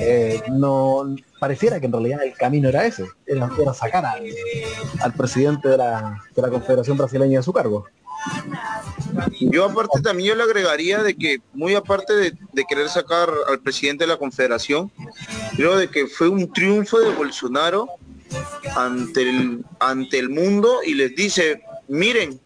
eh, 0.00 0.42
no 0.50 1.14
pareciera 1.38 1.80
que 1.80 1.86
en 1.86 1.92
realidad 1.92 2.24
el 2.24 2.34
camino 2.34 2.68
era 2.68 2.84
ese 2.84 3.06
era, 3.26 3.50
era 3.58 3.72
sacar 3.72 4.04
al, 4.04 4.24
al 5.00 5.12
presidente 5.12 5.68
de 5.68 5.78
la, 5.78 6.22
de 6.34 6.42
la 6.42 6.50
confederación 6.50 6.98
brasileña 6.98 7.38
de 7.38 7.42
su 7.42 7.52
cargo 7.52 7.86
Yo 9.40 9.64
aparte 9.64 10.00
también 10.00 10.30
yo 10.30 10.34
le 10.34 10.42
agregaría 10.42 11.02
de 11.02 11.16
que 11.16 11.38
muy 11.52 11.74
aparte 11.74 12.14
de, 12.14 12.64
querer 12.68 12.88
sacar 12.88 13.30
al 13.48 13.60
presidente 13.60 14.04
de 14.04 14.08
la 14.08 14.16
confederación, 14.16 14.90
creo 15.56 15.76
de 15.76 15.88
que 15.88 16.06
fue 16.06 16.28
un 16.28 16.52
triunfo 16.52 16.98
de 16.98 17.10
Bolsonaro 17.10 17.88
ante 18.76 19.22
el, 19.22 19.64
ante 19.78 20.18
el 20.18 20.30
mundo 20.30 20.80
y 20.84 20.94
les 20.94 21.14
dice, 21.14 21.62
miren, 21.88 22.40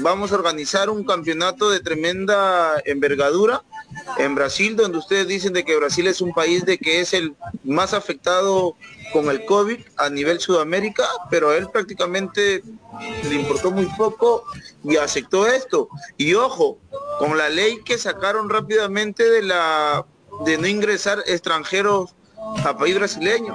vamos 0.00 0.32
a 0.32 0.36
organizar 0.36 0.90
un 0.90 1.04
campeonato 1.04 1.70
de 1.70 1.80
tremenda 1.80 2.80
envergadura 2.84 3.62
en 4.18 4.34
Brasil, 4.34 4.76
donde 4.76 4.98
ustedes 4.98 5.28
dicen 5.28 5.52
de 5.52 5.64
que 5.64 5.76
Brasil 5.76 6.06
es 6.06 6.20
un 6.20 6.32
país 6.32 6.64
de 6.64 6.78
que 6.78 7.00
es 7.00 7.12
el 7.12 7.34
más 7.64 7.94
afectado 7.94 8.76
con 9.12 9.30
el 9.30 9.44
COVID 9.44 9.78
a 9.96 10.10
nivel 10.10 10.40
Sudamérica, 10.40 11.04
pero 11.30 11.50
a 11.50 11.56
él 11.56 11.68
prácticamente 11.72 12.62
le 13.28 13.34
importó 13.34 13.70
muy 13.70 13.86
poco 13.96 14.44
y 14.84 14.96
aceptó 14.96 15.46
esto. 15.46 15.88
Y 16.16 16.34
ojo, 16.34 16.78
con 17.18 17.36
la 17.38 17.48
ley 17.48 17.80
que 17.84 17.98
sacaron 17.98 18.50
rápidamente 18.50 19.28
de 19.28 19.42
la 19.42 20.04
de 20.44 20.58
no 20.58 20.66
ingresar 20.66 21.22
extranjeros 21.26 22.14
a 22.64 22.76
país 22.76 22.94
brasileño, 22.94 23.54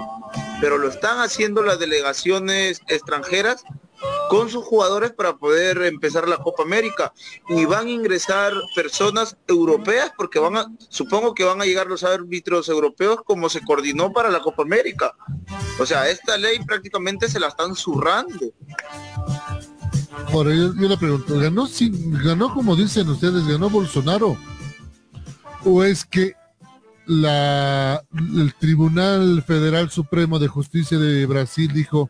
pero 0.60 0.78
lo 0.78 0.90
están 0.90 1.20
haciendo 1.20 1.62
las 1.62 1.80
delegaciones 1.80 2.82
extranjeras 2.88 3.64
con 4.32 4.50
sus 4.50 4.64
jugadores 4.64 5.12
para 5.12 5.36
poder 5.36 5.82
empezar 5.82 6.26
la 6.26 6.38
Copa 6.38 6.64
América 6.64 7.12
y 7.50 7.66
van 7.66 7.88
a 7.88 7.90
ingresar 7.90 8.54
personas 8.74 9.36
europeas 9.46 10.14
porque 10.16 10.40
van 10.40 10.56
a 10.56 10.72
supongo 10.88 11.34
que 11.34 11.44
van 11.44 11.60
a 11.60 11.66
llegar 11.66 11.88
los 11.88 12.06
árbitros 12.06 12.70
europeos 12.70 13.20
como 13.26 13.50
se 13.50 13.60
coordinó 13.60 14.14
para 14.14 14.30
la 14.30 14.40
Copa 14.40 14.64
América. 14.64 15.14
O 15.82 15.86
sea, 15.86 16.08
esta 16.10 16.38
ley 16.38 16.60
prácticamente 16.66 17.28
se 17.28 17.42
la 17.42 17.50
están 17.50 17.76
zurrando. 17.76 18.54
Ahora 20.32 20.56
yo, 20.56 20.74
yo 20.76 20.88
le 20.88 20.96
pregunto, 20.96 21.38
¿ganó, 21.38 21.68
sin, 21.68 22.14
¿ganó 22.24 22.54
como 22.54 22.78
dicen 22.78 23.10
ustedes, 23.10 23.46
ganó 23.46 23.70
Bolsonaro? 23.70 24.38
¿O 25.66 25.84
es 25.84 26.06
que 26.06 26.36
la, 27.06 28.02
el 28.14 28.54
Tribunal 28.58 29.44
Federal 29.46 29.90
Supremo 29.90 30.40
de 30.40 30.48
Justicia 30.48 30.98
de 30.98 31.26
Brasil 31.26 31.70
dijo, 31.74 32.10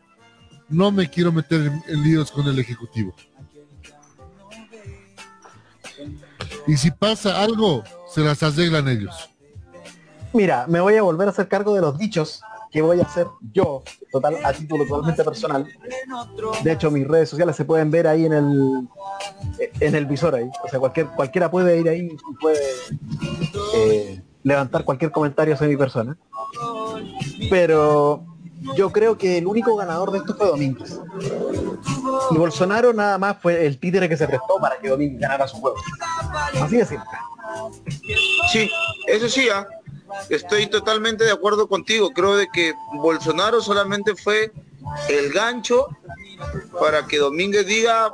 no 0.68 0.90
me 0.90 1.08
quiero 1.08 1.32
meter 1.32 1.72
en, 1.86 2.02
líos 2.02 2.30
con 2.30 2.46
el 2.46 2.58
Ejecutivo? 2.58 3.14
Y 6.66 6.76
si 6.76 6.90
pasa 6.90 7.42
algo, 7.42 7.82
se 8.12 8.20
las 8.20 8.42
arreglan 8.42 8.88
ellos. 8.88 9.30
Mira, 10.32 10.66
me 10.68 10.80
voy 10.80 10.96
a 10.96 11.02
volver 11.02 11.28
a 11.28 11.30
hacer 11.30 11.48
cargo 11.48 11.74
de 11.74 11.80
los 11.82 11.98
dichos 11.98 12.42
que 12.70 12.80
voy 12.80 13.00
a 13.00 13.02
hacer 13.02 13.26
yo, 13.52 13.82
total, 14.10 14.38
a 14.42 14.52
título 14.52 14.86
totalmente 14.86 15.22
personal. 15.22 15.68
De 16.64 16.72
hecho, 16.72 16.90
mis 16.90 17.06
redes 17.06 17.28
sociales 17.28 17.54
se 17.54 17.66
pueden 17.66 17.90
ver 17.90 18.06
ahí 18.06 18.24
en 18.24 18.32
el 18.32 18.88
en 19.80 19.94
el 19.94 20.06
visor 20.06 20.34
ahí. 20.34 20.48
O 20.64 20.68
sea, 20.68 20.80
cualquier, 20.80 21.06
cualquiera 21.08 21.50
puede 21.50 21.78
ir 21.78 21.88
ahí 21.88 22.08
y 22.10 22.34
puede 22.40 22.60
eh, 23.74 24.22
levantar 24.42 24.84
cualquier 24.84 25.10
comentario 25.10 25.54
hacia 25.54 25.68
mi 25.68 25.76
persona. 25.76 26.16
Pero 27.50 28.24
yo 28.76 28.90
creo 28.90 29.18
que 29.18 29.38
el 29.38 29.46
único 29.46 29.76
ganador 29.76 30.12
de 30.12 30.18
esto 30.18 30.34
fue 30.34 30.46
Domínguez. 30.46 30.98
Y 32.30 32.36
Bolsonaro 32.36 32.92
nada 32.92 33.18
más 33.18 33.36
fue 33.40 33.66
el 33.66 33.78
títere 33.78 34.08
que 34.08 34.16
se 34.16 34.26
prestó 34.26 34.58
para 34.60 34.78
que 34.78 34.88
Domínguez 34.88 35.20
ganara 35.20 35.46
su 35.46 35.58
juego. 35.58 35.76
Así 36.60 36.76
de 36.76 36.86
simple. 36.86 37.08
Sí, 38.52 38.70
eso 39.06 39.28
sí, 39.28 39.48
ah, 39.50 39.66
estoy 40.28 40.68
totalmente 40.68 41.24
de 41.24 41.32
acuerdo 41.32 41.68
contigo. 41.68 42.10
Creo 42.10 42.36
de 42.36 42.48
que 42.52 42.74
Bolsonaro 42.94 43.60
solamente 43.60 44.14
fue 44.14 44.52
el 45.08 45.32
gancho 45.32 45.88
para 46.80 47.06
que 47.06 47.18
Domínguez 47.18 47.66
diga, 47.66 48.12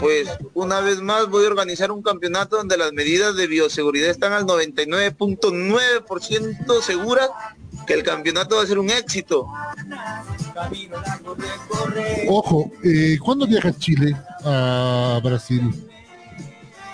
pues 0.00 0.28
una 0.54 0.80
vez 0.80 1.00
más 1.00 1.28
voy 1.28 1.44
a 1.44 1.48
organizar 1.48 1.92
un 1.92 2.02
campeonato 2.02 2.56
donde 2.56 2.76
las 2.76 2.92
medidas 2.92 3.36
de 3.36 3.46
bioseguridad 3.46 4.10
están 4.10 4.32
al 4.32 4.46
99.9% 4.46 6.82
seguras 6.82 7.30
que 7.86 7.94
el 7.94 8.02
campeonato 8.02 8.56
va 8.56 8.62
a 8.62 8.66
ser 8.66 8.78
un 8.78 8.90
éxito. 8.90 9.46
Ojo, 12.28 12.70
eh, 12.84 13.18
¿cuándo 13.22 13.46
viaja 13.46 13.72
Chile 13.76 14.16
a 14.44 15.20
Brasil? 15.22 15.88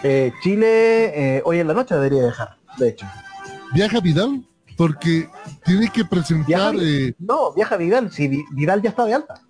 Eh, 0.02 0.32
Chile 0.42 1.36
eh, 1.38 1.42
hoy 1.44 1.58
en 1.58 1.68
la 1.68 1.74
noche 1.74 1.94
debería 1.94 2.22
dejar, 2.24 2.56
de 2.78 2.88
hecho. 2.90 3.06
¿Viaja 3.74 4.00
Vidal? 4.00 4.44
Porque 4.76 5.28
tiene 5.64 5.90
que 5.90 6.04
presentar... 6.04 6.74
eh, 6.80 7.14
No, 7.18 7.52
viaja 7.52 7.76
Vidal, 7.76 8.12
si 8.12 8.28
Vi- 8.28 8.44
Vidal 8.52 8.80
ya 8.80 8.90
está 8.90 9.04
de 9.04 9.14
alta. 9.14 9.42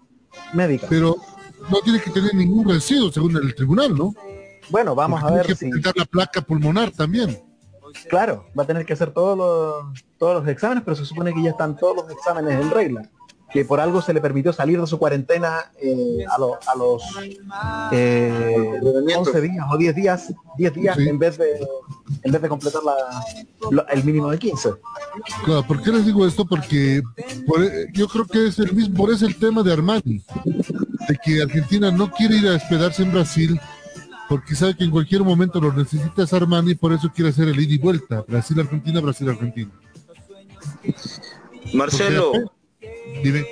Médica. 0.55 0.87
pero 0.89 1.17
no 1.71 1.81
tiene 1.81 2.01
que 2.01 2.11
tener 2.11 2.35
ningún 2.35 2.67
residuo 2.69 3.11
según 3.13 3.37
el 3.37 3.55
tribunal, 3.55 3.95
¿no? 3.97 4.15
Bueno, 4.71 4.95
vamos 4.95 5.21
a 5.23 5.27
Tiene 5.27 5.37
ver 5.39 5.47
que 5.47 5.55
si... 5.55 5.67
presentar 5.67 5.95
la 5.97 6.05
placa 6.05 6.41
pulmonar 6.41 6.91
también. 6.93 7.39
Claro, 8.09 8.47
va 8.59 8.63
a 8.63 8.67
tener 8.67 8.85
que 8.87 8.93
hacer 8.93 9.11
todos 9.13 9.37
los, 9.37 10.05
todos 10.19 10.41
los 10.43 10.49
exámenes, 10.49 10.83
pero 10.85 10.97
se 10.97 11.05
supone 11.05 11.33
que 11.35 11.43
ya 11.43 11.51
están 11.51 11.77
todos 11.77 11.97
los 11.97 12.11
exámenes 12.11 12.61
en 12.61 12.71
regla. 12.71 13.09
Que 13.51 13.65
por 13.65 13.81
algo 13.81 14.03
se 14.03 14.13
le 14.13 14.21
permitió 14.21 14.53
salir 14.53 14.79
de 14.79 14.87
su 14.87 14.99
cuarentena 14.99 15.73
eh, 15.81 16.23
a, 16.31 16.39
lo- 16.39 16.59
a 16.67 16.75
los 16.77 17.03
eh, 17.93 18.81
11 19.17 19.41
días 19.41 19.67
o 19.71 19.77
10 19.79 19.95
días, 19.95 20.35
10 20.59 20.75
días 20.75 20.97
Sí. 20.97 21.09
en 21.09 21.19
vez 21.19 21.39
de 21.39 21.67
en 22.25 22.33
vez 22.33 22.43
de 22.43 22.49
completar 22.49 22.83
la, 22.83 23.83
el 23.91 24.05
mínimo 24.05 24.31
de 24.31 24.39
15. 24.39 24.71
Claro, 25.45 25.63
¿por 25.67 25.81
qué 25.83 25.91
les 25.93 26.05
digo 26.05 26.27
esto? 26.27 26.45
Porque 26.45 27.01
por- 27.47 27.93
yo 27.93 28.07
creo 28.09 28.27
que 28.27 28.49
es 28.49 28.59
el 28.59 28.73
mismo, 28.75 28.95
por 28.97 29.11
eso 29.13 29.27
el 29.27 29.37
tema 29.37 29.63
de 29.63 29.73
Armani, 29.73 30.23
de 30.45 31.19
que 31.25 31.43
Argentina 31.43 31.91
no 31.91 32.11
quiere 32.11 32.37
ir 32.37 32.49
a 32.49 32.57
hospedarse 32.57 33.03
en 33.03 33.13
Brasil, 33.13 33.61
porque 34.29 34.55
sabe 34.55 34.77
que 34.77 34.85
en 34.85 34.91
cualquier 34.91 35.23
momento 35.23 35.61
lo 35.61 35.73
necesitas 35.73 36.33
Armani, 36.33 36.75
por 36.75 36.93
eso 36.93 37.11
quiere 37.15 37.31
hacer 37.31 37.49
el 37.49 37.59
ida 37.61 37.75
y 37.75 37.79
vuelta, 37.79 38.25
Brasil-Argentina, 38.27 39.01
Brasil-Argentina. 39.01 39.71
Marcelo, 41.75 42.33
Dime. 43.23 43.47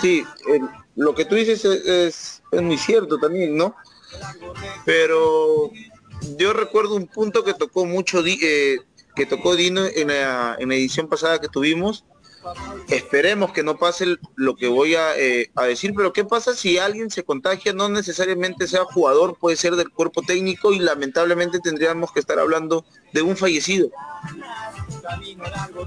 sí, 0.00 0.24
eh, 0.52 0.60
lo 0.96 1.14
que 1.14 1.24
tú 1.24 1.34
dices 1.34 1.64
es, 1.64 1.86
es- 1.86 2.42
es 2.50 2.62
muy 2.62 2.78
cierto 2.78 3.18
también, 3.18 3.56
¿no? 3.56 3.74
Pero 4.84 5.70
yo 6.38 6.52
recuerdo 6.52 6.94
un 6.96 7.06
punto 7.06 7.44
que 7.44 7.54
tocó 7.54 7.84
mucho, 7.84 8.24
eh, 8.26 8.78
que 9.14 9.26
tocó 9.26 9.54
Dino 9.56 9.84
en 9.86 10.08
la, 10.08 10.56
en 10.58 10.68
la 10.70 10.74
edición 10.74 11.08
pasada 11.08 11.40
que 11.40 11.48
tuvimos. 11.48 12.04
Esperemos 12.88 13.52
que 13.52 13.62
no 13.62 13.76
pase 13.76 14.16
lo 14.36 14.56
que 14.56 14.68
voy 14.68 14.94
a, 14.94 15.16
eh, 15.16 15.50
a 15.54 15.64
decir, 15.64 15.92
pero 15.96 16.12
¿qué 16.12 16.24
pasa 16.24 16.54
si 16.54 16.78
alguien 16.78 17.10
se 17.10 17.24
contagia? 17.24 17.72
No 17.72 17.88
necesariamente 17.88 18.66
sea 18.66 18.84
jugador, 18.84 19.36
puede 19.38 19.56
ser 19.56 19.76
del 19.76 19.90
cuerpo 19.90 20.22
técnico 20.22 20.72
y 20.72 20.78
lamentablemente 20.78 21.60
tendríamos 21.60 22.12
que 22.12 22.20
estar 22.20 22.38
hablando 22.38 22.84
de 23.12 23.22
un 23.22 23.36
fallecido. 23.36 23.90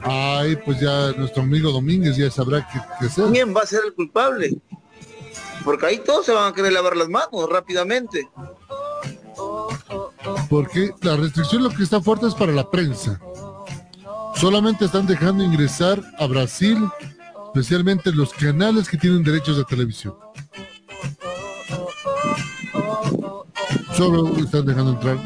Ay, 0.04 0.56
pues 0.58 0.80
ya 0.80 1.12
nuestro 1.14 1.44
amigo 1.44 1.72
Domínguez 1.72 2.18
ya 2.18 2.30
sabrá 2.30 2.68
qué, 2.72 2.80
qué 3.00 3.06
hacer. 3.08 3.26
¿Quién 3.32 3.56
va 3.56 3.62
a 3.62 3.66
ser 3.66 3.82
el 3.86 3.94
culpable? 3.94 4.58
Porque 5.64 5.86
ahí 5.86 5.98
todos 6.00 6.26
se 6.26 6.32
van 6.32 6.52
a 6.52 6.56
querer 6.56 6.74
lavar 6.74 6.98
las 6.98 7.10
manos 7.10 7.50
rápidamente. 7.50 8.30
Porque 10.50 10.92
la 11.02 11.16
restricción 11.16 11.64
lo 11.64 11.70
que 11.70 11.84
está 11.84 12.02
fuerte 12.02 12.28
es 12.28 12.36
para 12.36 12.52
la 12.52 12.70
prensa. 12.70 13.20
Solamente 14.42 14.86
están 14.86 15.06
dejando 15.06 15.44
ingresar 15.44 16.02
a 16.18 16.26
Brasil, 16.26 16.90
especialmente 17.46 18.12
los 18.12 18.34
canales 18.34 18.90
que 18.90 18.98
tienen 18.98 19.24
derechos 19.24 19.56
de 19.56 19.64
televisión. 19.66 20.16
Solo 23.96 24.36
están 24.38 24.66
dejando 24.66 24.94
entrar. 24.94 25.20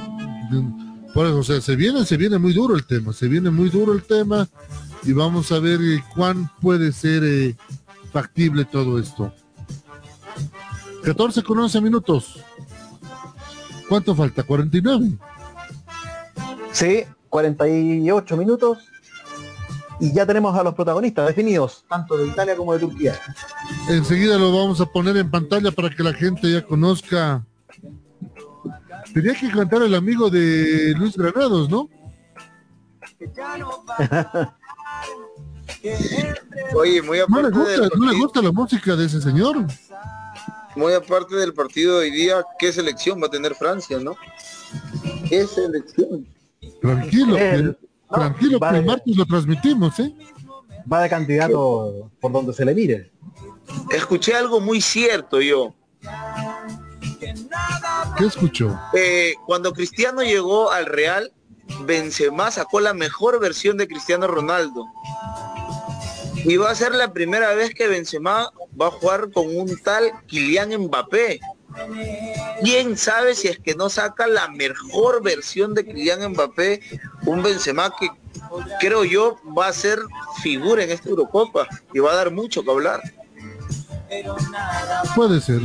Por 1.13 1.27
eso, 1.27 1.37
o 1.37 1.43
sea, 1.43 1.61
se 1.61 1.77
viene, 1.77 2.03
se 2.03 2.17
viene 2.17 2.37
muy 2.37 2.51
duro 2.51 2.75
el 2.75 2.85
tema, 2.85 3.13
se 3.13 3.29
viene 3.29 3.49
muy 3.49 3.69
duro 3.69 3.93
el 3.93 4.03
tema 4.03 4.49
y 5.03 5.13
vamos 5.13 5.49
a 5.53 5.59
ver 5.59 5.79
eh, 5.81 6.03
cuán 6.13 6.51
puede 6.59 6.91
ser 6.91 7.23
eh, 7.23 7.55
factible 8.11 8.65
todo 8.65 8.99
esto. 8.99 9.33
14 11.05 11.41
con 11.41 11.59
11 11.59 11.79
minutos. 11.79 12.43
¿Cuánto 13.87 14.13
falta? 14.13 14.43
49. 14.43 15.17
Sí, 16.73 17.05
48 17.29 18.35
minutos. 18.35 18.79
Y 19.99 20.13
ya 20.13 20.25
tenemos 20.25 20.55
a 20.57 20.63
los 20.63 20.73
protagonistas 20.73 21.27
definidos, 21.27 21.85
tanto 21.89 22.17
de 22.17 22.27
Italia 22.27 22.55
como 22.57 22.73
de 22.73 22.79
Turquía. 22.79 23.19
Enseguida 23.89 24.37
lo 24.37 24.51
vamos 24.51 24.81
a 24.81 24.85
poner 24.85 25.15
en 25.17 25.29
pantalla 25.31 25.71
para 25.71 25.89
que 25.89 26.03
la 26.03 26.13
gente 26.13 26.51
ya 26.51 26.65
conozca. 26.65 27.45
Tenía 29.13 29.33
que 29.33 29.49
cantar 29.49 29.81
el 29.83 29.95
amigo 29.95 30.29
de 30.29 30.93
Luis 30.97 31.15
Granados, 31.15 31.69
¿no? 31.69 31.87
Oye, 36.75 37.01
muy 37.01 37.19
No 37.27 37.41
le 37.41 37.47
aparte, 37.47 37.57
gusta, 37.57 37.71
del 37.71 37.81
no 37.81 37.85
le 37.87 37.89
partido, 38.05 38.17
gusta 38.23 38.41
la 38.41 38.51
música 38.51 38.95
de 38.95 39.05
ese 39.05 39.21
señor. 39.21 39.65
muy 40.75 40.93
aparte 40.93 41.35
del 41.35 41.53
partido 41.53 41.99
de 41.99 42.05
hoy 42.09 42.11
día, 42.11 42.43
¿qué 42.59 42.71
selección 42.73 43.21
va 43.21 43.27
a 43.27 43.31
tener 43.31 43.55
Francia, 43.55 43.99
no? 43.99 44.15
¿Qué 45.29 45.45
selección? 45.47 46.27
Tranquilo, 46.81 47.37
El- 47.37 47.77
tranquilo, 48.15 48.59
que 48.59 48.65
vale. 48.65 48.79
el 48.79 48.85
martes 48.85 49.15
lo 49.15 49.25
transmitimos, 49.25 49.99
¿eh? 49.99 50.13
Va 50.91 51.01
de 51.01 51.09
candidato 51.09 52.11
por 52.19 52.31
donde 52.31 52.53
se 52.53 52.65
le 52.65 52.73
mire. 52.73 53.11
Escuché 53.89 54.35
algo 54.35 54.59
muy 54.59 54.81
cierto 54.81 55.41
yo. 55.41 55.73
¿Qué 58.17 58.25
escuchó? 58.25 58.77
Eh, 58.93 59.33
cuando 59.45 59.73
Cristiano 59.73 60.21
llegó 60.21 60.71
al 60.71 60.85
Real, 60.85 61.31
Benzema 61.85 62.51
sacó 62.51 62.79
la 62.79 62.93
mejor 62.93 63.39
versión 63.39 63.77
de 63.77 63.87
Cristiano 63.87 64.27
Ronaldo. 64.27 64.85
Y 66.35 66.57
va 66.57 66.69
a 66.69 66.75
ser 66.75 66.93
la 66.93 67.11
primera 67.11 67.55
vez 67.55 67.73
que 67.73 67.87
Benzema 67.87 68.51
va 68.79 68.87
a 68.87 68.91
jugar 68.91 69.31
con 69.31 69.55
un 69.55 69.75
tal 69.83 70.11
Kylian 70.27 70.77
Mbappé. 70.83 71.39
¿Quién 72.61 72.97
sabe 72.97 73.35
si 73.35 73.47
es 73.47 73.59
que 73.59 73.75
no 73.75 73.89
saca 73.89 74.27
la 74.27 74.47
mejor 74.47 75.23
versión 75.23 75.73
de 75.73 75.85
Kylian 75.85 76.31
Mbappé? 76.31 76.81
Un 77.25 77.43
Benzema 77.43 77.93
que 77.99 78.09
creo 78.79 79.03
yo 79.03 79.37
va 79.57 79.67
a 79.67 79.73
ser 79.73 79.99
figura 80.41 80.83
en 80.83 80.91
esta 80.91 81.09
Eurocopa 81.09 81.67
y 81.93 81.99
va 81.99 82.11
a 82.11 82.15
dar 82.15 82.31
mucho 82.31 82.63
que 82.63 82.71
hablar. 82.71 83.01
Puede 85.15 85.41
ser. 85.41 85.61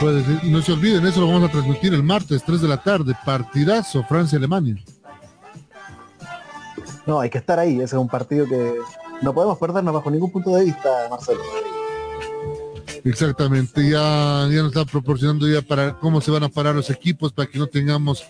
Puede 0.00 0.24
ser. 0.24 0.44
No 0.44 0.62
se 0.62 0.72
olviden, 0.72 1.06
eso 1.06 1.20
lo 1.20 1.28
vamos 1.28 1.48
a 1.48 1.52
transmitir 1.52 1.94
el 1.94 2.02
martes, 2.02 2.42
3 2.44 2.60
de 2.60 2.68
la 2.68 2.82
tarde. 2.82 3.14
Partidazo, 3.24 4.04
Francia-Alemania. 4.04 4.76
No, 7.06 7.20
hay 7.20 7.30
que 7.30 7.38
estar 7.38 7.58
ahí. 7.58 7.76
Ese 7.76 7.84
es 7.84 7.92
un 7.94 8.08
partido 8.08 8.46
que 8.46 8.74
no 9.22 9.32
podemos 9.32 9.58
perdernos 9.58 9.94
bajo 9.94 10.10
ningún 10.10 10.32
punto 10.32 10.50
de 10.56 10.64
vista, 10.64 10.88
Marcelo. 11.08 11.40
Exactamente, 13.06 13.88
ya, 13.88 14.48
ya 14.50 14.62
nos 14.62 14.68
está 14.68 14.84
proporcionando 14.84 15.46
ya 15.48 15.62
para 15.62 15.96
cómo 15.98 16.20
se 16.20 16.30
van 16.32 16.42
a 16.42 16.48
parar 16.48 16.74
los 16.74 16.90
equipos 16.90 17.32
para 17.32 17.48
que 17.48 17.58
no 17.58 17.66
tengamos 17.68 18.24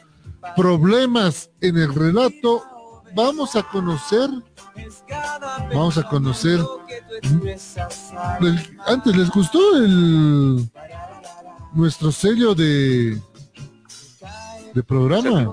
problemas 0.54 1.50
en 1.62 1.78
el 1.78 1.94
relato. 1.94 2.62
Vamos 3.14 3.56
a 3.56 3.62
conocer, 3.62 4.28
vamos 5.72 5.96
a 5.96 6.06
conocer. 6.08 6.60
el- 8.40 8.78
antes 8.86 9.16
les 9.16 9.30
gustó 9.30 9.76
el 9.78 10.68
nuestro 11.72 12.12
sello 12.12 12.54
de 12.54 13.18
de 14.74 14.82
programa. 14.82 15.50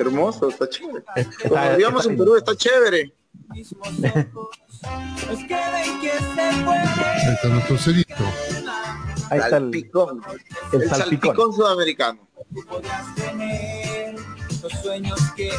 Hermoso, 0.00 0.48
está 0.48 0.68
chévere. 0.68 1.04
Como 1.48 1.76
digamos 1.76 2.06
en 2.06 2.16
Perú, 2.16 2.34
está 2.36 2.56
chévere. 2.56 3.14
Ahí 4.84 5.38
está 7.34 7.48
nuestro 7.48 7.78
sellito. 7.78 8.24
Ahí 9.30 9.38
está 9.38 9.56
el, 9.56 9.62
Salpicón. 9.62 10.20
el 10.72 10.82
El 10.82 10.88
salpicón. 10.88 10.98
salpicón 10.98 11.52
sudamericano. 11.54 12.28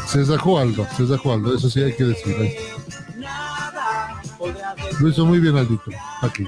Se 0.07 0.25
sacó 0.25 0.59
algo, 0.59 0.87
se 0.95 1.07
sacó 1.07 1.33
algo, 1.33 1.53
eso 1.55 1.69
sí 1.69 1.81
hay 1.81 1.93
que 1.95 2.03
decir. 2.05 2.35
ahí. 2.39 2.55
Lo 4.99 5.09
hizo 5.09 5.25
muy 5.25 5.39
bien 5.39 5.57
Aldito, 5.57 5.91
aquí. 6.21 6.45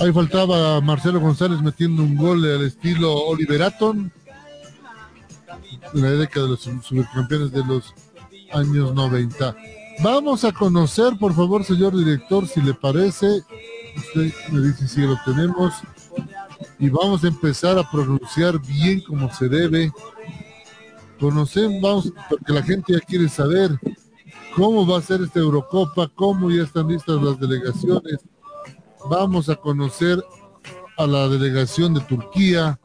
Ahí 0.00 0.12
faltaba 0.12 0.80
Marcelo 0.80 1.20
González 1.20 1.60
metiendo 1.60 2.02
un 2.02 2.16
gol 2.16 2.44
al 2.44 2.66
estilo 2.66 3.12
Oliver 3.14 3.62
Aton 3.62 4.12
en 5.94 6.02
la 6.02 6.10
década 6.10 6.46
de 6.46 6.50
los 6.52 6.60
supercampeones 6.60 7.52
de 7.52 7.64
los 7.64 7.94
años 8.52 8.94
90. 8.94 9.56
Vamos 10.02 10.44
a 10.44 10.52
conocer, 10.52 11.16
por 11.18 11.34
favor, 11.34 11.64
señor 11.64 11.96
director, 11.96 12.46
si 12.46 12.60
le 12.60 12.74
parece. 12.74 13.42
Usted 13.96 14.32
me 14.50 14.60
dice 14.60 14.88
si 14.88 15.00
lo 15.02 15.18
tenemos. 15.24 15.74
Y 16.78 16.88
vamos 16.88 17.24
a 17.24 17.28
empezar 17.28 17.78
a 17.78 17.88
pronunciar 17.90 18.58
bien 18.60 19.00
como 19.02 19.32
se 19.32 19.48
debe. 19.48 19.92
Conocemos, 21.20 22.12
porque 22.28 22.52
la 22.52 22.62
gente 22.62 22.94
ya 22.94 23.00
quiere 23.00 23.28
saber 23.28 23.78
cómo 24.56 24.86
va 24.86 24.98
a 24.98 25.02
ser 25.02 25.22
esta 25.22 25.38
Eurocopa, 25.38 26.10
cómo 26.14 26.50
ya 26.50 26.64
están 26.64 26.88
listas 26.88 27.22
las 27.22 27.38
delegaciones. 27.38 28.18
Vamos 29.08 29.48
a 29.48 29.56
conocer 29.56 30.22
a 30.98 31.06
la 31.06 31.28
delegación 31.28 31.94
de 31.94 32.00
Turquía, 32.00 32.78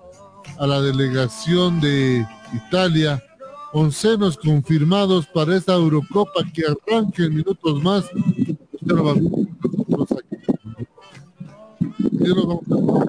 a 0.59 0.67
la 0.67 0.81
delegación 0.81 1.79
de 1.79 2.25
Italia, 2.53 3.23
oncenos 3.73 4.37
confirmados 4.37 5.27
para 5.27 5.55
esta 5.55 5.73
Eurocopa 5.73 6.43
que 6.53 6.63
arranque 6.65 7.23
en 7.25 7.35
minutos 7.35 7.81
más. 7.83 8.05
Usted 8.05 8.95
lo 8.95 9.03
va 9.03 9.11
a 9.11 9.13
ver 9.15 9.23
nosotros 9.23 10.11
aquí. 10.19 10.37
Ya 12.11 12.29
lo 12.33 12.47
vamos 12.47 12.63
a- 12.71 13.07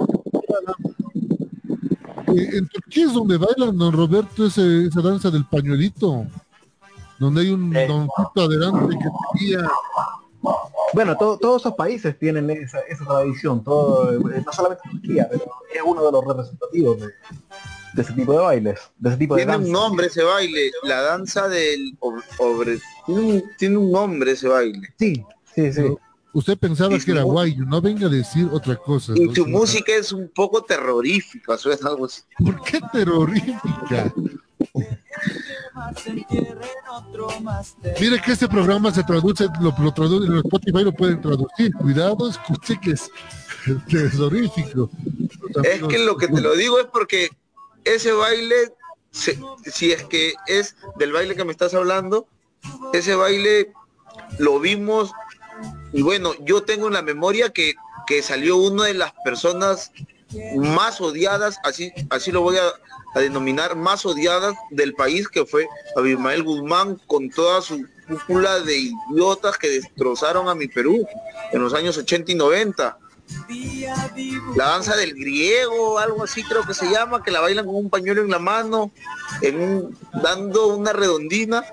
Eh, 2.34 2.58
en 2.58 2.68
Turquía 2.68 3.06
es 3.06 3.14
donde 3.14 3.38
bailan, 3.38 3.76
don 3.76 3.92
Roberto, 3.92 4.46
ese- 4.46 4.86
esa 4.86 5.00
danza 5.00 5.30
del 5.30 5.46
pañuelito, 5.46 6.26
donde 7.18 7.40
hay 7.40 7.50
un 7.50 7.72
doncito 7.72 8.42
adelante 8.42 8.96
que 8.98 9.08
tenía 9.38 9.68
Bueno, 10.94 11.16
to- 11.16 11.36
todos 11.38 11.62
esos 11.62 11.74
países 11.74 12.18
tienen 12.18 12.48
esa, 12.50 12.78
esa 12.88 13.04
tradición, 13.04 13.62
todo, 13.64 14.12
eh, 14.30 14.42
no 14.44 14.52
solamente 14.52 14.82
Turquía, 14.90 15.26
pero 15.30 15.44
es 15.74 15.82
uno 15.84 16.04
de 16.04 16.12
los 16.12 16.24
representativos 16.24 17.00
de, 17.00 17.06
de 17.94 18.02
ese 18.02 18.12
tipo 18.12 18.32
de 18.32 18.38
bailes, 18.38 18.80
de 18.98 19.08
ese 19.08 19.18
tipo 19.18 19.34
de 19.36 19.44
Tiene 19.44 19.56
un 19.58 19.72
nombre 19.72 20.06
ese 20.08 20.22
baile, 20.22 20.70
la 20.82 21.00
danza 21.02 21.48
del 21.48 21.96
ob- 22.00 22.22
obre- 22.38 22.80
tiene, 23.06 23.20
un, 23.20 23.44
tiene 23.58 23.76
un 23.76 23.90
nombre 23.92 24.32
ese 24.32 24.48
baile. 24.48 24.80
Sí, 24.98 25.24
sí, 25.54 25.72
sí. 25.72 25.82
Usted 26.34 26.58
pensaba 26.58 26.94
Y 26.94 27.00
que 27.00 27.10
era 27.12 27.22
guayo, 27.22 27.64
no 27.64 27.80
venga 27.80 28.06
a 28.06 28.10
decir 28.10 28.46
otra 28.52 28.76
cosa. 28.76 29.12
Y 29.16 29.24
¿no? 29.26 29.34
su 29.34 29.46
música 29.46 29.92
es 29.94 30.12
un 30.12 30.28
poco 30.28 30.62
terrorífica, 30.62 31.56
suena 31.56 31.88
algo 31.88 32.04
así. 32.04 32.20
¿Por 32.38 32.62
qué 32.62 32.80
terrorífica? 32.92 34.12
Mire 38.00 38.20
que 38.20 38.32
este 38.32 38.48
programa 38.48 38.92
se 38.92 39.02
traduce, 39.02 39.46
lo, 39.60 39.74
lo 39.78 39.92
traduce, 39.92 40.26
en 40.26 40.36
Spotify 40.38 40.84
lo 40.84 40.92
pueden 40.92 41.20
traducir. 41.20 41.72
Cuidado, 41.74 42.28
escuche 42.28 42.78
que 42.80 42.92
es 42.92 43.10
terrorífico. 43.88 44.90
Es 45.62 45.82
que 45.82 45.98
lo 45.98 46.16
que 46.16 46.28
te 46.28 46.40
lo 46.40 46.54
digo 46.54 46.78
es 46.78 46.86
porque 46.86 47.30
ese 47.94 48.12
baile, 48.12 48.72
si 49.10 49.92
es 49.92 50.04
que 50.04 50.34
es 50.46 50.76
del 50.96 51.12
baile 51.12 51.34
que 51.34 51.44
me 51.44 51.52
estás 51.52 51.74
hablando, 51.74 52.26
ese 52.92 53.14
baile 53.14 53.72
lo 54.38 54.60
vimos 54.60 55.12
y 55.92 56.02
bueno, 56.02 56.32
yo 56.40 56.62
tengo 56.62 56.88
en 56.88 56.94
la 56.94 57.02
memoria 57.02 57.50
que, 57.50 57.74
que 58.06 58.22
salió 58.22 58.56
una 58.56 58.84
de 58.84 58.94
las 58.94 59.12
personas 59.24 59.92
más 60.56 61.00
odiadas, 61.00 61.58
así, 61.64 61.92
así 62.10 62.30
lo 62.30 62.42
voy 62.42 62.56
a, 62.58 62.68
a 63.14 63.20
denominar, 63.20 63.74
más 63.76 64.04
odiadas 64.04 64.54
del 64.70 64.92
país, 64.94 65.28
que 65.28 65.46
fue 65.46 65.66
Abimael 65.96 66.42
Guzmán 66.42 67.00
con 67.06 67.30
toda 67.30 67.62
su 67.62 67.86
cúpula 68.06 68.60
de 68.60 68.92
idiotas 69.10 69.56
que 69.56 69.68
destrozaron 69.68 70.48
a 70.48 70.54
mi 70.54 70.68
Perú 70.68 71.06
en 71.52 71.62
los 71.62 71.74
años 71.74 71.96
80 71.96 72.32
y 72.32 72.34
90 72.34 72.98
la 74.56 74.64
danza 74.64 74.96
del 74.96 75.14
griego, 75.14 75.98
algo 75.98 76.24
así 76.24 76.42
creo 76.44 76.62
que 76.64 76.74
se 76.74 76.90
llama, 76.90 77.22
que 77.22 77.30
la 77.30 77.40
bailan 77.40 77.66
con 77.66 77.76
un 77.76 77.90
pañuelo 77.90 78.22
en 78.22 78.30
la 78.30 78.38
mano, 78.38 78.90
en 79.42 79.60
un, 79.60 79.98
dando 80.22 80.68
una 80.76 80.92
redondina. 80.92 81.64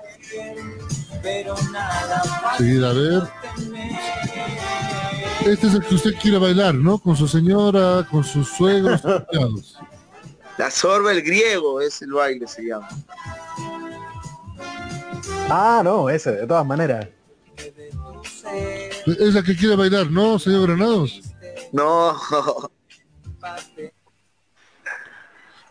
Sí, 2.58 2.84
a 2.84 2.92
ver. 2.92 3.22
Este 5.46 5.66
es 5.68 5.74
el 5.74 5.84
que 5.84 5.94
usted 5.94 6.14
quiere 6.20 6.38
bailar, 6.38 6.74
¿no? 6.74 6.98
Con 6.98 7.16
su 7.16 7.28
señora, 7.28 8.06
con 8.10 8.24
sus 8.24 8.48
suegros. 8.48 9.00
La 10.58 10.70
sorba 10.70 11.12
el 11.12 11.22
griego 11.22 11.82
es 11.82 12.00
el 12.00 12.12
baile, 12.12 12.46
se 12.46 12.62
llama. 12.62 12.88
Ah, 15.50 15.82
no, 15.84 16.08
ese, 16.08 16.32
de 16.32 16.46
todas 16.46 16.64
maneras. 16.64 17.06
Es 19.06 19.34
la 19.34 19.42
que 19.42 19.54
quiere 19.54 19.76
bailar, 19.76 20.10
¿no, 20.10 20.38
señor 20.38 20.66
Granados? 20.66 21.25
No, 21.72 22.16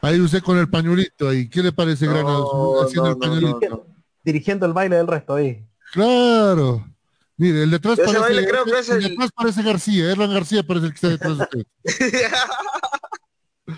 Ahí 0.01 0.19
usted 0.21 0.43
con 0.43 0.57
el 0.57 0.69
pañuelito 0.69 1.27
ahí. 1.29 1.49
¿Qué 1.49 1.63
le 1.63 1.71
parece, 1.71 2.05
Granados? 2.05 2.85
Haciendo 2.85 3.09
el 3.11 3.17
pañuelito. 3.17 3.87
Dirigiendo 4.23 4.65
el 4.65 4.73
baile 4.73 4.97
del 4.97 5.07
resto 5.07 5.35
ahí. 5.35 5.65
Claro. 5.93 6.85
Mire, 7.37 7.63
el 7.63 7.71
detrás 7.71 7.97
parece, 7.97 8.19
baile 8.19 8.47
creo 8.47 8.63
que 8.65 8.79
es 8.79 8.89
el 8.89 8.97
el- 9.03 9.09
detrás 9.09 9.31
parece 9.31 9.61
García, 9.63 10.11
Erlan 10.11 10.33
García 10.33 10.63
parece 10.63 10.85
el 10.85 10.91
que 10.93 10.95
está 10.95 11.09
detrás 11.09 11.37
de 11.37 11.43
usted. 11.43 11.65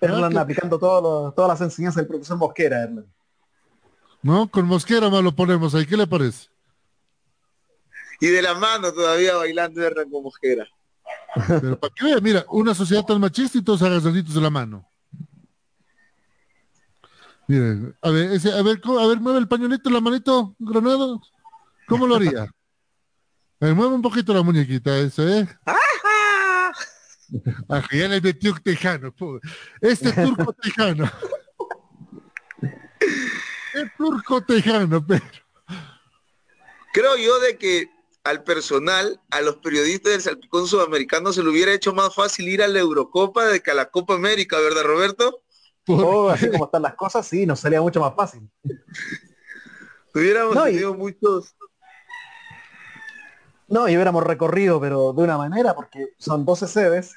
Erlan 0.00 0.36
aplicando 0.38 0.78
todos 0.78 1.02
los- 1.02 1.34
todas 1.34 1.48
las 1.50 1.60
enseñanzas 1.60 1.96
del 1.96 2.06
profesor 2.06 2.38
Mosquera, 2.38 2.82
Erlan. 2.84 3.06
¿No? 4.22 4.50
Con 4.50 4.66
Mosquera 4.66 5.10
más 5.10 5.22
lo 5.22 5.34
ponemos 5.34 5.74
ahí. 5.74 5.86
¿Qué 5.86 5.96
le 5.96 6.06
parece? 6.06 6.48
y 8.22 8.26
de 8.26 8.42
la 8.42 8.52
mano 8.52 8.92
todavía 8.92 9.34
bailando 9.36 9.80
de 9.80 9.94
con 10.10 10.22
mosquera. 10.22 10.68
Pero 11.46 11.78
para 11.78 11.94
que 11.94 12.04
vea, 12.04 12.20
mira, 12.20 12.44
una 12.48 12.74
sociedad 12.74 13.04
tan 13.04 13.20
machista 13.20 13.58
y 13.58 13.62
todos 13.62 13.82
agasajitos 13.82 14.34
de 14.34 14.40
la 14.40 14.50
mano. 14.50 14.88
Miren, 17.46 17.96
a 18.00 18.10
ver, 18.10 18.32
ese, 18.32 18.52
a 18.52 18.62
ver, 18.62 18.80
a 18.84 19.06
ver, 19.06 19.20
mueve 19.20 19.40
el 19.40 19.48
pañuelito, 19.48 19.90
la 19.90 20.00
manito, 20.00 20.54
Granado. 20.58 21.20
¿Cómo 21.88 22.06
lo 22.06 22.16
haría? 22.16 22.42
A 22.42 23.66
ver, 23.66 23.74
mueve 23.74 23.94
un 23.94 24.02
poquito 24.02 24.32
la 24.32 24.42
muñequita, 24.42 24.96
eso, 24.98 25.28
¿eh? 25.28 25.48
Ah, 27.68 27.82
ya 27.92 28.08
le 28.08 28.20
metió 28.20 28.52
un 28.52 28.58
tejano, 28.58 29.12
pobre. 29.12 29.40
Este 29.80 30.12
turco 30.12 30.52
tejano. 30.52 31.10
El 33.74 33.92
turco 33.96 34.40
tejano, 34.42 35.06
pero. 35.06 35.24
Creo 36.92 37.16
yo 37.16 37.38
de 37.38 37.56
que 37.56 37.88
al 38.24 38.42
personal, 38.44 39.20
a 39.30 39.40
los 39.40 39.56
periodistas 39.56 40.12
del 40.12 40.20
Salpicón 40.20 40.66
Sudamericano 40.66 41.32
se 41.32 41.42
le 41.42 41.48
hubiera 41.50 41.72
hecho 41.72 41.94
más 41.94 42.14
fácil 42.14 42.48
ir 42.48 42.62
a 42.62 42.68
la 42.68 42.78
Eurocopa 42.80 43.46
de 43.46 43.60
que 43.60 43.70
a 43.70 43.74
la 43.74 43.90
Copa 43.90 44.14
América, 44.14 44.58
¿verdad, 44.58 44.82
Roberto? 44.82 45.42
Oh, 45.86 46.28
así 46.30 46.50
como 46.50 46.66
están 46.66 46.82
las 46.82 46.94
cosas, 46.94 47.26
sí, 47.26 47.46
nos 47.46 47.60
sería 47.60 47.80
mucho 47.80 48.00
más 48.00 48.14
fácil. 48.14 48.48
Hubiéramos 50.14 50.54
No, 50.54 50.68
y- 50.68 50.72
tenido 50.72 50.94
muchos. 50.94 51.54
No, 53.68 53.88
y 53.88 53.94
hubiéramos 53.94 54.24
recorrido, 54.24 54.80
pero 54.80 55.12
de 55.12 55.22
una 55.22 55.38
manera, 55.38 55.74
porque 55.74 56.08
son 56.18 56.44
12 56.44 56.66
sedes 56.66 57.14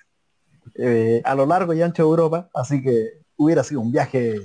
eh, 0.75 1.21
a 1.25 1.33
lo 1.33 1.47
largo 1.47 1.73
y 1.73 1.81
ancho 1.81 2.03
de 2.03 2.09
Europa, 2.09 2.49
así 2.53 2.81
que 2.83 3.21
hubiera 3.35 3.63
sido 3.63 3.81
un 3.81 3.91
viaje. 3.91 4.39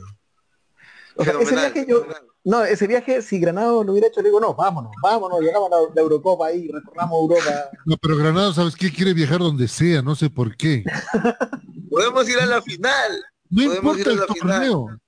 O 1.17 1.23
sea, 1.25 1.35
ese 1.39 1.55
viaje 1.55 1.85
yo, 1.87 2.07
no, 2.49 2.65
ese 2.65 2.87
viaje, 2.87 3.20
si 3.20 3.39
Granado 3.39 3.85
lo 3.85 3.93
hubiera 3.93 4.09
hecho, 4.09 4.23
le 4.23 4.29
digo, 4.29 4.41
no, 4.41 4.55
vámonos, 4.55 4.91
vámonos, 5.03 5.39
llegamos 5.41 5.70
a 5.70 5.77
la, 5.77 5.83
la 5.95 6.01
Eurocopa 6.01 6.47
ahí, 6.47 6.66
recorramos 6.69 7.20
Europa. 7.20 7.70
No, 7.85 7.97
pero 7.99 8.16
Granado, 8.16 8.55
¿sabes 8.55 8.75
qué? 8.75 8.91
Quiere 8.91 9.12
viajar 9.12 9.41
donde 9.41 9.69
sea, 9.69 10.01
no 10.01 10.15
sé 10.15 10.31
por 10.31 10.57
qué. 10.57 10.83
Podemos 11.91 12.27
ir 12.27 12.39
a 12.41 12.47
la 12.47 12.62
final. 12.62 13.23
No 13.51 13.65
Podemos 13.65 13.99
importa 13.99 14.01
ir 14.01 14.09
a 14.09 14.12
el 14.12 14.29
final. 14.29 14.59
torneo. 14.61 15.01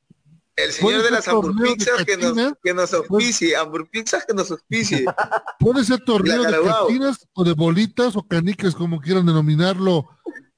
El 0.57 0.73
señor 0.73 1.03
de 1.03 1.11
las 1.11 1.29
hamburguesas 1.29 2.05
que 2.05 2.17
nos, 2.19 2.53
que 2.62 2.75
nos 2.75 2.93
auspicie, 2.93 3.57
hamburguesas 3.57 4.27
que 4.27 4.35
nos 4.35 4.51
auspicie. 4.51 5.07
Puede 5.59 5.83
ser 5.85 6.01
torneo 6.05 6.43
de 6.43 6.62
cantinas 6.62 7.27
o 7.33 7.43
de 7.43 7.55
bolitas 7.55 8.17
o 8.17 8.23
canicas, 8.23 8.75
como 8.75 9.01
quieran 9.01 9.25
denominarlo. 9.25 10.11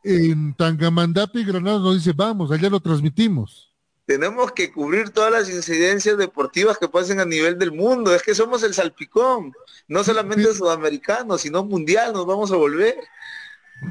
En 0.02 0.52
Tangamandapio 0.56 1.40
y 1.40 1.44
Granada 1.44 1.78
nos 1.78 1.94
dice, 1.94 2.12
vamos, 2.12 2.50
allá 2.50 2.68
lo 2.68 2.80
transmitimos. 2.80 3.71
Tenemos 4.12 4.52
que 4.52 4.70
cubrir 4.70 5.08
todas 5.08 5.32
las 5.32 5.48
incidencias 5.48 6.18
deportivas 6.18 6.76
que 6.76 6.86
pasen 6.86 7.18
a 7.18 7.24
nivel 7.24 7.58
del 7.58 7.72
mundo. 7.72 8.14
Es 8.14 8.22
que 8.22 8.34
somos 8.34 8.62
el 8.62 8.74
salpicón, 8.74 9.54
no 9.88 10.04
solamente 10.04 10.52
sudamericano, 10.52 11.38
sino 11.38 11.64
mundial, 11.64 12.12
nos 12.12 12.26
vamos 12.26 12.52
a 12.52 12.56
volver. 12.56 12.94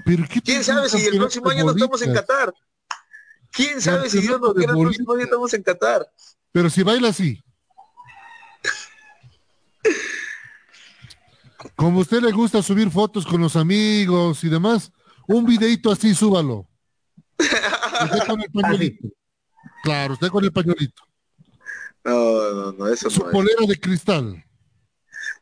Pero 0.06 0.24
¿qué 0.32 0.40
¿Quién 0.40 0.64
sabe 0.64 0.90
si 0.90 1.04
el 1.08 1.18
próximo 1.18 1.50
año 1.50 1.66
no 1.66 1.72
estamos 1.72 2.04
en? 2.04 2.14
Qatar? 2.14 2.54
¿Quién 3.50 3.82
sabe 3.82 4.12
si 4.12 4.22
Dios 4.22 4.40
nos 4.40 4.54
quiere 4.54 4.72
el 4.72 4.78
próximo 4.78 5.14
año 5.14 5.24
estamos 5.24 5.54
en 5.56 5.64
Qatar? 5.64 6.08
Pero 6.52 6.70
si 6.70 6.84
baila 6.84 7.10
así. 7.10 7.44
Como 11.76 11.98
a 11.98 12.02
usted 12.04 12.22
le 12.22 12.32
gusta 12.32 12.62
subir 12.62 12.92
fotos 12.92 13.26
con 13.26 13.42
los 13.42 13.56
amigos 13.56 14.44
y 14.44 14.50
demás, 14.50 14.92
un 15.28 15.48
videito 15.48 15.92
así, 15.92 16.14
súbalo. 16.14 16.68
Pañuelito. 18.54 19.08
Claro, 19.84 20.14
usted 20.14 20.30
con 20.30 20.44
el 20.44 20.52
pañuelito. 20.52 21.04
No, 22.04 22.52
no, 22.54 22.72
no, 22.74 22.88
eso 22.88 23.10
Su 23.10 23.22
no 23.22 23.28
es. 23.28 23.32
polera 23.32 23.66
de 23.68 23.80
cristal. 23.80 24.44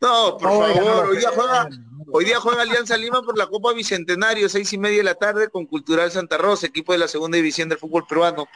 No, 0.01 0.37
por 0.37 0.49
favor, 0.49 0.75
no, 0.75 1.01
hoy 1.09 1.17
día 1.17 1.29
no, 1.29 1.35
juega, 1.35 1.69
hoy 2.11 2.25
día 2.25 2.39
juega 2.39 2.61
Alianza 2.61 2.95
Lima 2.97 3.21
por 3.21 3.37
la 3.37 3.47
Copa 3.47 3.73
Bicentenario, 3.73 4.47
seis 4.47 4.71
y 4.73 4.77
media 4.77 4.97
de 4.97 5.03
la 5.03 5.15
tarde 5.15 5.49
con 5.49 5.65
Cultural 5.65 6.09
Santa 6.11 6.37
Rosa, 6.37 6.67
equipo 6.67 6.93
de 6.93 6.99
la 6.99 7.07
segunda 7.07 7.35
división 7.35 7.67
del 7.69 7.77
fútbol 7.77 8.05
peruano. 8.07 8.47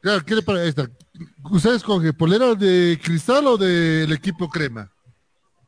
Claro, 0.00 0.24
¿qué 0.24 0.34
le 0.34 0.42
parece 0.42 0.68
esta? 0.68 0.90
¿Usted 1.50 1.74
escoge 1.74 2.12
polera 2.12 2.54
de 2.54 2.98
cristal 3.02 3.46
o 3.48 3.56
del 3.56 4.12
equipo 4.12 4.48
crema? 4.48 4.90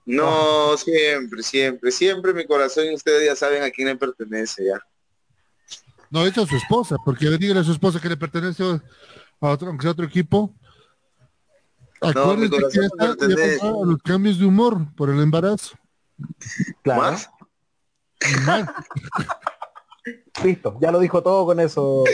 No, 0.07 0.77
siempre, 0.77 1.43
siempre, 1.43 1.90
siempre 1.90 2.32
mi 2.32 2.47
corazón 2.47 2.86
y 2.86 2.94
ustedes 2.94 3.27
ya 3.27 3.36
saben 3.36 3.62
a 3.62 3.70
quién 3.70 3.89
le 3.89 3.97
pertenece 3.97 4.65
ya. 4.66 4.81
No, 6.11 6.27
esa 6.27 6.43
es 6.43 6.49
su 6.49 6.57
esposa, 6.57 6.97
porque 7.05 7.31
dígale 7.39 7.61
a 7.61 7.65
su 7.65 7.73
esposa 7.73 8.01
que 8.01 8.09
le 8.09 8.16
pertenece 8.16 8.65
a 8.65 9.49
otro, 9.49 9.69
aunque 9.69 9.82
sea 9.82 9.93
otro 9.93 10.05
equipo. 10.05 10.53
Acuérdese 12.01 12.51
que 12.51 12.57
corazón 12.57 12.82
ya 12.82 12.87
está 12.87 13.28
ya 13.28 13.69
a 13.69 13.87
los 13.87 14.03
cambios 14.03 14.39
de 14.39 14.47
humor 14.47 14.93
por 14.97 15.11
el 15.11 15.20
embarazo. 15.20 15.77
Claro. 16.82 17.03
¿Más? 17.03 17.31
Más. 18.45 18.69
Listo, 20.45 20.77
ya 20.81 20.91
lo 20.91 20.99
dijo 20.99 21.23
todo 21.23 21.47
con 21.47 21.61
eso. 21.61 22.05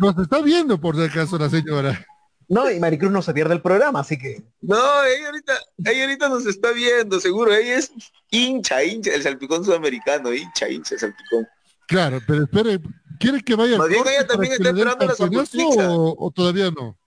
Nos 0.00 0.18
está 0.18 0.40
viendo 0.42 0.80
por 0.80 0.96
si 0.96 1.02
acaso 1.02 1.38
la 1.38 1.48
señora. 1.48 2.04
No, 2.48 2.70
y 2.70 2.78
Maricruz 2.80 3.10
no 3.10 3.22
se 3.22 3.32
pierde 3.32 3.54
el 3.54 3.62
programa, 3.62 4.00
así 4.00 4.18
que 4.18 4.42
No, 4.60 4.76
ella 5.04 5.26
ahorita, 5.26 5.52
ella 5.84 6.04
ahorita 6.04 6.28
nos 6.28 6.46
está 6.46 6.72
viendo, 6.72 7.20
seguro. 7.20 7.54
Ella 7.54 7.78
es 7.78 7.92
hincha, 8.30 8.82
hincha, 8.84 9.14
el 9.14 9.22
salpicón 9.22 9.64
sudamericano, 9.64 10.32
hincha, 10.32 10.68
hincha, 10.68 10.94
el 10.94 11.00
salpicón. 11.00 11.46
Claro, 11.86 12.20
pero 12.26 12.44
espere, 12.44 12.80
¿quiere 13.18 13.42
que 13.42 13.54
vaya 13.54 13.76
Más 13.78 13.88
bien 13.88 14.04
ella 14.06 14.26
también 14.26 14.52
está 14.54 14.70
esperando 14.70 15.06
las 15.06 15.16
cartonazo 15.18 15.56
hamburguesas. 15.58 15.92
o, 15.92 16.16
o 16.18 16.30
todavía 16.30 16.70
no? 16.70 16.98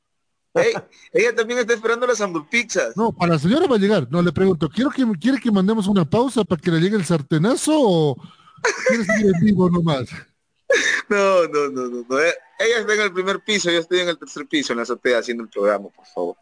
Ey, 0.54 0.74
ella 1.14 1.36
también 1.36 1.60
está 1.60 1.74
esperando 1.74 2.08
las 2.08 2.20
hamburguesas. 2.22 2.96
No, 2.98 3.12
para 3.12 3.34
la 3.34 3.40
señora 3.40 3.68
va 3.68 3.76
a 3.76 3.80
llegar. 3.80 4.08
No, 4.10 4.22
le 4.22 4.32
pregunto, 4.32 4.70
¿quiero 4.70 4.90
que, 4.90 5.06
¿quiere 5.20 5.40
que 5.40 5.52
mandemos 5.52 5.88
una 5.88 6.06
pausa 6.10 6.44
para 6.44 6.62
que 6.62 6.72
le 6.72 6.80
llegue 6.80 6.96
el 6.96 7.06
sartenazo 7.06 7.74
o 7.76 8.18
quiere 8.88 9.04
seguir 9.06 9.32
en 9.36 9.46
vivo 9.46 9.70
nomás? 9.70 10.10
No, 11.10 11.48
no, 11.48 11.70
no, 11.70 11.88
no, 11.88 12.06
no. 12.10 12.20
Eh, 12.20 12.34
Ella 12.60 12.80
está 12.80 12.94
en 12.96 13.02
el 13.02 13.14
primer 13.14 13.40
piso, 13.42 13.72
yo 13.72 13.80
estoy 13.80 14.00
en 14.00 14.10
el 14.10 14.18
tercer 14.18 14.46
piso, 14.48 14.74
en 14.74 14.78
la 14.78 14.84
azotea 14.84 15.20
haciendo 15.20 15.44
el 15.44 15.50
programa, 15.50 15.88
por 15.90 16.06
favor. 16.06 16.36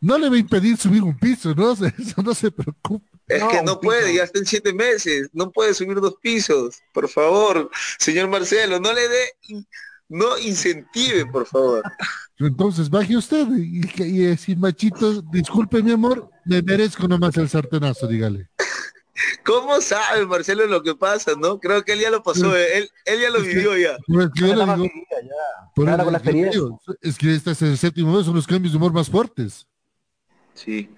No 0.00 0.16
le 0.16 0.28
va 0.28 0.36
a 0.36 0.38
impedir 0.38 0.76
subir 0.76 1.02
un 1.02 1.18
piso, 1.18 1.54
no, 1.54 1.74
se- 1.74 1.92
eso 1.98 2.22
no 2.22 2.34
se 2.34 2.50
preocupe. 2.52 3.04
Es 3.26 3.42
que 3.44 3.62
no 3.62 3.80
puede, 3.80 4.14
ya 4.14 4.24
está 4.24 4.38
en 4.38 4.46
siete 4.46 4.72
meses, 4.72 5.30
no 5.32 5.50
puede 5.50 5.74
subir 5.74 6.00
dos 6.00 6.14
pisos, 6.20 6.80
por 6.92 7.08
favor, 7.08 7.70
señor 7.98 8.28
Marcelo, 8.28 8.78
no 8.78 8.92
le 8.92 9.08
dé, 9.08 9.64
no 10.08 10.38
incentive, 10.38 11.26
por 11.26 11.46
favor. 11.46 11.82
Entonces 12.38 12.90
baje 12.90 13.16
usted 13.16 13.46
y, 13.56 13.80
y 14.02 14.18
decir, 14.18 14.58
machito, 14.58 15.22
disculpe 15.22 15.82
mi 15.82 15.92
amor, 15.92 16.28
me 16.44 16.60
merezco 16.62 17.06
nomás 17.08 17.36
el 17.36 17.48
sartenazo, 17.48 18.06
dígale. 18.06 18.48
¿Cómo 19.44 19.80
sabe 19.80 20.26
Marcelo 20.26 20.66
lo 20.66 20.82
que 20.82 20.94
pasa, 20.94 21.32
no? 21.38 21.58
Creo 21.60 21.84
que 21.84 21.92
él 21.92 22.00
ya 22.00 22.10
lo 22.10 22.22
pasó, 22.22 22.56
eh, 22.56 22.78
él, 22.78 22.90
él 23.04 23.20
ya 23.20 23.30
lo 23.30 23.38
Es 23.38 23.44
que- 23.44 23.54
vivió 23.54 23.76
ya. 23.76 23.96
Por 24.06 24.22
el- 24.22 24.30
con 26.04 26.12
la 26.12 26.18
digo, 26.18 26.80
es 27.00 27.18
que 27.18 27.34
este 27.34 27.50
es 27.52 27.62
el 27.62 27.78
séptimo 27.78 28.14
mes, 28.16 28.26
son 28.26 28.34
los 28.34 28.46
cambios 28.46 28.72
de 28.72 28.78
humor 28.78 28.92
más 28.92 29.08
fuertes. 29.10 29.66
Sí. 30.54 30.90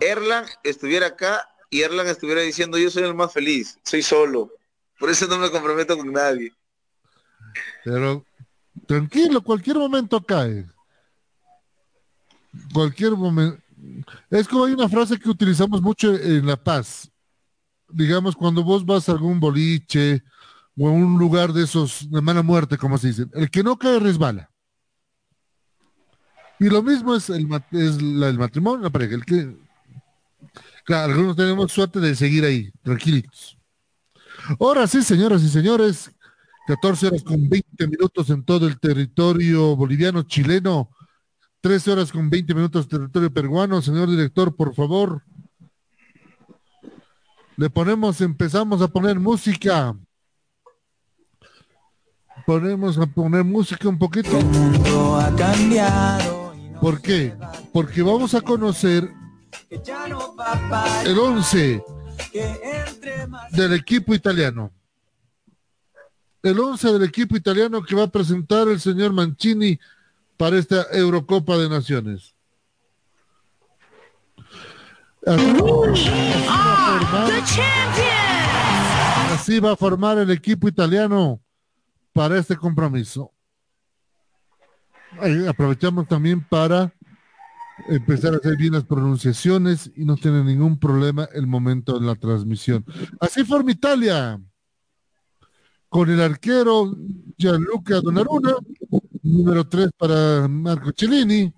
Erlan 0.00 0.44
estuviera 0.64 1.08
acá 1.08 1.46
y 1.70 1.82
Erlan 1.82 2.06
estuviera 2.06 2.40
diciendo 2.42 2.78
yo 2.78 2.90
soy 2.90 3.02
el 3.04 3.14
más 3.14 3.32
feliz, 3.32 3.78
soy 3.84 4.02
solo. 4.02 4.50
Por 4.98 5.10
eso 5.10 5.26
no 5.26 5.38
me 5.38 5.50
comprometo 5.50 5.96
con 5.96 6.12
nadie. 6.12 6.52
Pero 7.84 8.24
tranquilo, 8.86 9.42
cualquier 9.42 9.76
momento 9.76 10.22
cae. 10.22 10.64
Cualquier 12.72 13.12
momento. 13.12 13.60
Es 14.30 14.46
como 14.46 14.64
hay 14.66 14.72
una 14.74 14.88
frase 14.88 15.18
que 15.18 15.28
utilizamos 15.28 15.82
mucho 15.82 16.14
en 16.14 16.46
La 16.46 16.56
Paz. 16.56 17.10
Digamos, 17.92 18.36
cuando 18.36 18.62
vos 18.62 18.84
vas 18.84 19.08
a 19.08 19.12
algún 19.12 19.40
boliche 19.40 20.22
o 20.78 20.88
a 20.88 20.90
un 20.90 21.18
lugar 21.18 21.52
de 21.52 21.64
esos 21.64 22.10
de 22.10 22.20
mala 22.20 22.42
muerte, 22.42 22.78
como 22.78 22.98
se 22.98 23.08
dicen, 23.08 23.30
el 23.34 23.50
que 23.50 23.62
no 23.62 23.78
cae 23.78 23.98
resbala. 23.98 24.50
Y 26.58 26.68
lo 26.68 26.82
mismo 26.82 27.14
es 27.14 27.28
el, 27.28 27.48
es 27.72 27.96
el 27.98 28.38
matrimonio, 28.38 28.84
la 28.84 28.90
pareja. 28.90 29.14
El 29.14 29.24
que, 29.24 29.56
claro, 30.84 31.12
algunos 31.12 31.36
tenemos 31.36 31.72
suerte 31.72 31.98
de 32.00 32.14
seguir 32.14 32.44
ahí, 32.44 32.70
tranquilitos. 32.82 33.58
Ahora 34.60 34.86
sí, 34.86 35.02
señoras 35.02 35.42
y 35.42 35.48
señores, 35.48 36.10
14 36.66 37.08
horas 37.08 37.22
con 37.22 37.48
20 37.48 37.86
minutos 37.88 38.30
en 38.30 38.44
todo 38.44 38.66
el 38.66 38.78
territorio 38.78 39.74
boliviano, 39.74 40.22
chileno, 40.22 40.90
13 41.60 41.92
horas 41.92 42.12
con 42.12 42.28
20 42.28 42.54
minutos 42.54 42.88
territorio 42.88 43.32
peruano. 43.32 43.80
Señor 43.80 44.10
director, 44.10 44.54
por 44.54 44.74
favor. 44.74 45.22
Le 47.56 47.70
ponemos, 47.70 48.20
empezamos 48.20 48.80
a 48.82 48.88
poner 48.88 49.18
música. 49.18 49.94
Ponemos 52.46 52.98
a 52.98 53.06
poner 53.06 53.44
música 53.44 53.88
un 53.88 53.98
poquito. 53.98 54.38
ha 55.18 55.34
cambiado 55.36 56.42
¿Por 56.82 57.00
qué? 57.00 57.32
Porque 57.72 58.02
vamos 58.02 58.34
a 58.34 58.40
conocer 58.40 59.08
el 59.70 61.18
11 61.18 61.84
del 63.52 63.72
equipo 63.74 64.14
italiano. 64.14 64.72
El 66.42 66.58
11 66.58 66.92
del 66.94 67.04
equipo 67.04 67.36
italiano 67.36 67.84
que 67.84 67.94
va 67.94 68.02
a 68.02 68.10
presentar 68.10 68.66
el 68.66 68.80
señor 68.80 69.12
Mancini 69.12 69.78
para 70.36 70.58
esta 70.58 70.86
Eurocopa 70.90 71.56
de 71.56 71.68
Naciones. 71.68 72.34
Así, 75.24 75.44
así 75.44 76.08
va 76.48 76.71
a 76.71 76.71
formar, 76.82 77.32
así 79.32 79.60
va 79.60 79.72
a 79.72 79.76
formar 79.76 80.18
el 80.18 80.30
equipo 80.30 80.68
italiano 80.68 81.40
para 82.12 82.38
este 82.38 82.56
compromiso. 82.56 83.32
Ahí 85.20 85.46
aprovechamos 85.46 86.08
también 86.08 86.42
para 86.48 86.92
empezar 87.88 88.34
a 88.34 88.36
hacer 88.36 88.56
bien 88.56 88.72
las 88.72 88.84
pronunciaciones 88.84 89.90
y 89.96 90.04
no 90.04 90.16
tener 90.16 90.44
ningún 90.44 90.78
problema 90.78 91.28
el 91.32 91.46
momento 91.46 91.98
de 91.98 92.06
la 92.06 92.14
transmisión. 92.14 92.84
Así 93.20 93.44
forma 93.44 93.72
Italia, 93.72 94.40
con 95.88 96.10
el 96.10 96.20
arquero 96.20 96.96
Gianluca 97.36 98.00
Donnarumma, 98.00 98.56
número 99.22 99.68
3 99.68 99.90
para 99.96 100.48
Marco 100.48 100.90
Cellini, 100.96 101.52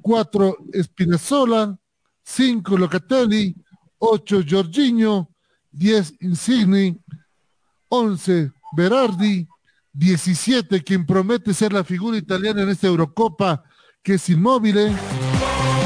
4 0.00 0.56
Spinazzola, 0.82 1.78
5 2.22 2.76
Locatelli, 2.76 3.54
8 3.98 4.42
Giorginio, 4.42 5.28
10 5.72 6.14
Insigni, 6.20 6.98
11 7.88 8.52
Berardi, 8.72 9.46
17 9.92 10.82
quien 10.82 11.06
promete 11.06 11.54
ser 11.54 11.72
la 11.72 11.84
figura 11.84 12.18
italiana 12.18 12.62
en 12.62 12.68
esta 12.68 12.86
Eurocopa, 12.86 13.64
que 14.02 14.14
es 14.14 14.28
inmóvil, 14.28 14.76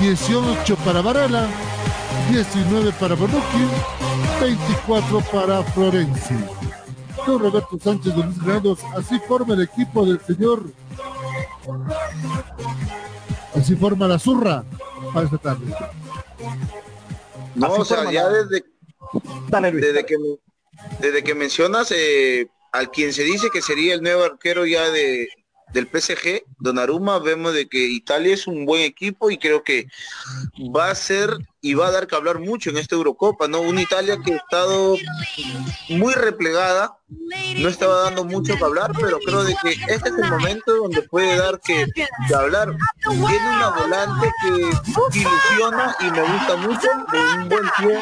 18 0.00 0.76
para 0.76 1.00
Varela, 1.00 1.48
19 2.30 2.92
para 2.98 3.14
Bonucci, 3.14 3.64
24 4.40 5.20
para 5.32 5.62
Florenzi. 5.62 6.34
Don 7.26 7.38
Roberto 7.38 7.78
Sánchez 7.78 8.16
de 8.16 8.24
Luis 8.24 8.42
Granados, 8.42 8.80
así 8.96 9.18
forma 9.28 9.54
el 9.54 9.62
equipo 9.62 10.06
del 10.06 10.20
señor. 10.20 10.72
Así 13.54 13.76
forma 13.76 14.08
la 14.08 14.18
zurra 14.18 14.64
para 15.12 15.26
esta 15.26 15.38
tarde. 15.38 15.74
No, 17.54 17.66
Así 17.66 17.80
o 17.80 17.84
sea, 17.84 18.10
ya 18.10 18.28
desde, 18.28 18.64
desde 19.72 20.06
que 20.06 20.16
desde 21.00 21.22
que 21.22 21.34
mencionas 21.34 21.90
eh, 21.90 22.48
al 22.72 22.90
quien 22.90 23.12
se 23.12 23.24
dice 23.24 23.50
que 23.52 23.62
sería 23.62 23.94
el 23.94 24.02
nuevo 24.02 24.22
arquero 24.24 24.66
ya 24.66 24.88
de 24.90 25.28
del 25.72 25.86
PSG, 25.86 26.42
Donnarumma, 26.58 27.18
vemos 27.20 27.54
de 27.54 27.68
que 27.68 27.78
Italia 27.78 28.34
es 28.34 28.46
un 28.46 28.66
buen 28.66 28.82
equipo 28.82 29.30
y 29.30 29.38
creo 29.38 29.62
que 29.62 29.86
va 30.74 30.90
a 30.90 30.94
ser 30.94 31.30
y 31.62 31.74
va 31.74 31.88
a 31.88 31.90
dar 31.90 32.06
que 32.06 32.16
hablar 32.16 32.38
mucho 32.38 32.70
en 32.70 32.78
esta 32.78 32.94
Eurocopa, 32.94 33.46
¿no? 33.46 33.60
Una 33.60 33.82
Italia 33.82 34.18
que 34.24 34.32
ha 34.32 34.36
estado 34.36 34.96
muy 35.90 36.14
replegada, 36.14 36.96
no 37.58 37.68
estaba 37.68 38.02
dando 38.04 38.24
mucho 38.24 38.56
que 38.56 38.64
hablar, 38.64 38.92
pero 38.98 39.18
creo 39.18 39.44
que 39.44 39.72
este 39.72 40.08
es 40.08 40.14
el 40.16 40.30
momento 40.30 40.74
donde 40.74 41.02
puede 41.02 41.36
dar 41.36 41.60
que, 41.60 41.86
que 41.94 42.34
hablar. 42.34 42.74
Tiene 43.02 43.56
una 43.56 43.70
volante 43.70 44.32
que, 44.42 45.18
ilusiona 45.18 45.96
y 46.00 46.10
me 46.10 46.22
gusta 46.22 46.56
mucho, 46.56 46.88
de 47.12 47.18
un 47.18 47.48
buen 47.48 47.70
pie. 47.78 48.00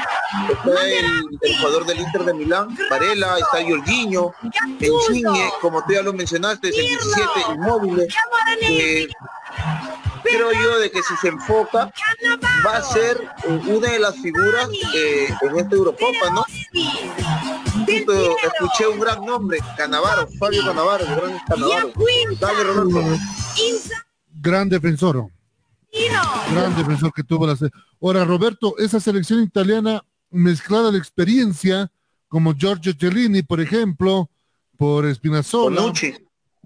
Está 0.50 0.88
el, 0.88 1.06
el 1.40 1.58
jugador 1.58 1.86
del 1.86 2.00
Inter 2.00 2.24
de 2.24 2.34
Milán, 2.34 2.78
Varela, 2.90 3.38
está 3.38 3.68
Jorginho, 3.68 4.32
Insigne, 4.78 5.50
como 5.60 5.84
tú 5.84 5.94
ya 5.94 6.02
lo 6.02 6.12
mencionaste, 6.12 6.68
es 6.68 6.78
el 6.78 6.86
17 6.86 7.40
inmóvil. 7.54 8.08
Creo 10.30 10.52
yo 10.52 10.78
de 10.78 10.90
que 10.90 11.02
si 11.02 11.16
se 11.16 11.28
enfoca 11.28 11.92
va 12.66 12.76
a 12.76 12.82
ser 12.82 13.18
una 13.66 13.90
de 13.90 13.98
las 13.98 14.16
figuras 14.16 14.68
eh, 14.94 15.28
en 15.42 15.58
esta 15.58 15.74
Eurocopa, 15.74 16.30
¿no? 16.32 16.44
Justo 17.86 18.12
escuché 18.12 18.86
un 18.86 19.00
gran 19.00 19.24
nombre, 19.24 19.58
Canavaro, 19.76 20.28
Fabio 20.38 20.64
Canavaro, 20.64 21.04
el 21.04 21.14
gran 21.14 21.38
Canavaro. 21.46 21.92
Dale, 22.40 22.64
Roberto. 22.64 23.18
Gran 24.40 24.68
defensor. 24.68 25.28
Gran 26.52 26.76
defensor 26.76 27.12
que 27.12 27.24
tuvo 27.24 27.46
la 27.46 27.56
Ahora, 28.00 28.24
Roberto, 28.24 28.76
esa 28.78 29.00
selección 29.00 29.42
italiana 29.42 30.02
mezclada 30.30 30.92
la 30.92 30.98
experiencia, 30.98 31.90
como 32.28 32.54
Giorgio 32.54 32.92
Cellini, 32.98 33.42
por 33.42 33.60
ejemplo, 33.60 34.30
por 34.76 35.12
Spinazzola, 35.12 35.80
Bonucci. 35.80 36.14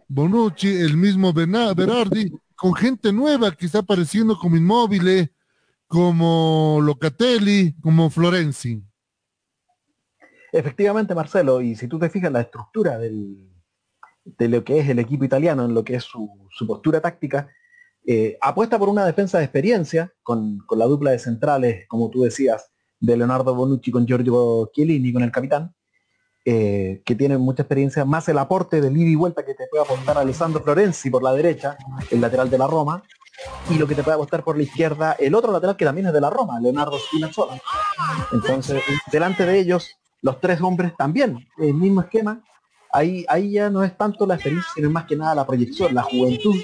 Bonucci, 0.09 0.69
el 0.69 0.97
mismo 0.97 1.33
Berardi, 1.33 2.33
con 2.63 2.75
gente 2.75 3.13
nueva 3.13 3.51
que 3.51 3.67
está 3.67 3.81
apareciendo 3.81 4.39
como 4.39 4.57
Inmóvil, 4.57 5.29
como 5.89 6.79
Locatelli, 6.81 7.75
como 7.81 8.09
Florenzi. 8.09 8.81
Efectivamente, 10.53 11.13
Marcelo, 11.13 11.61
y 11.61 11.75
si 11.75 11.89
tú 11.89 11.99
te 11.99 12.09
fijas 12.09 12.31
la 12.31 12.43
estructura 12.43 12.99
de 12.99 14.49
lo 14.49 14.63
que 14.63 14.79
es 14.79 14.89
el 14.89 15.01
equipo 15.01 15.25
italiano, 15.25 15.65
en 15.65 15.75
lo 15.75 15.83
que 15.83 15.97
es 15.97 16.05
su, 16.05 16.31
postura 16.65 17.01
táctica, 17.01 17.49
eh, 18.07 18.39
apuesta 18.41 18.79
por 18.79 18.89
una 18.89 19.07
defensa 19.07 19.39
de 19.39 19.45
experiencia, 19.45 20.13
con 20.23 20.65
la 20.71 20.87
dupla 20.87 21.11
de 21.11 21.19
centrales, 21.19 21.89
como 21.89 22.11
tú 22.11 22.23
decías, 22.23 22.71
de 23.01 23.17
Leonardo 23.17 23.57
Bonucci 23.57 23.91
con 23.91 24.07
Giorgio 24.07 24.71
Chiellini, 24.73 25.13
con 25.13 25.25
el 25.25 25.33
capitán, 25.33 25.75
eh, 26.45 27.03
que 27.05 27.15
tiene 27.15 27.39
mucha 27.39 27.63
experiencia, 27.63 28.05
más 28.05 28.29
el 28.29 28.39
aporte 28.39 28.81
del 28.81 28.97
ida 28.97 29.11
y 29.11 29.15
vuelta 29.15 29.45
que 29.45 29.55
te 29.55 29.67
puede 29.71 29.85
aportar 29.85 30.19
Alessandro 30.19 30.63
Florenzi 30.63 31.09
por 31.09 31.23
la 31.23 31.33
derecha, 31.33 31.77
el 32.11 32.21
lateral 32.21 32.51
de 32.51 32.59
la 32.59 32.67
Roma, 32.67 33.03
y 33.71 33.75
lo 33.75 33.87
que 33.87 33.95
te 33.95 34.03
puede 34.03 34.17
apostar 34.17 34.43
por 34.43 34.57
la 34.57 34.63
izquierda, 34.63 35.17
el 35.19 35.35
otro 35.35 35.53
lateral 35.53 35.77
que 35.77 35.85
también 35.85 36.09
es 36.09 36.13
de 36.13 36.21
la 36.21 36.31
Roma, 36.31 36.61
Leonardo 36.61 36.99
Spinazzola. 36.99 37.61
Entonces, 38.33 38.83
delante 39.11 39.47
de 39.47 39.59
ellos, 39.59 39.97
los 40.21 40.41
tres 40.41 40.61
hombres 40.61 40.93
también, 40.97 41.47
el 41.59 41.75
mismo 41.75 42.01
esquema. 42.01 42.41
Ahí, 42.93 43.25
ahí 43.29 43.53
ya 43.53 43.71
no 43.71 43.83
es 43.83 43.97
tanto 43.97 44.27
la 44.27 44.35
experiencia, 44.35 44.71
sino 44.75 44.91
más 44.91 45.07
que 45.07 45.17
nada 45.17 45.35
la 45.35 45.47
proyección, 45.47 45.95
la 45.95 46.03
juventud, 46.03 46.57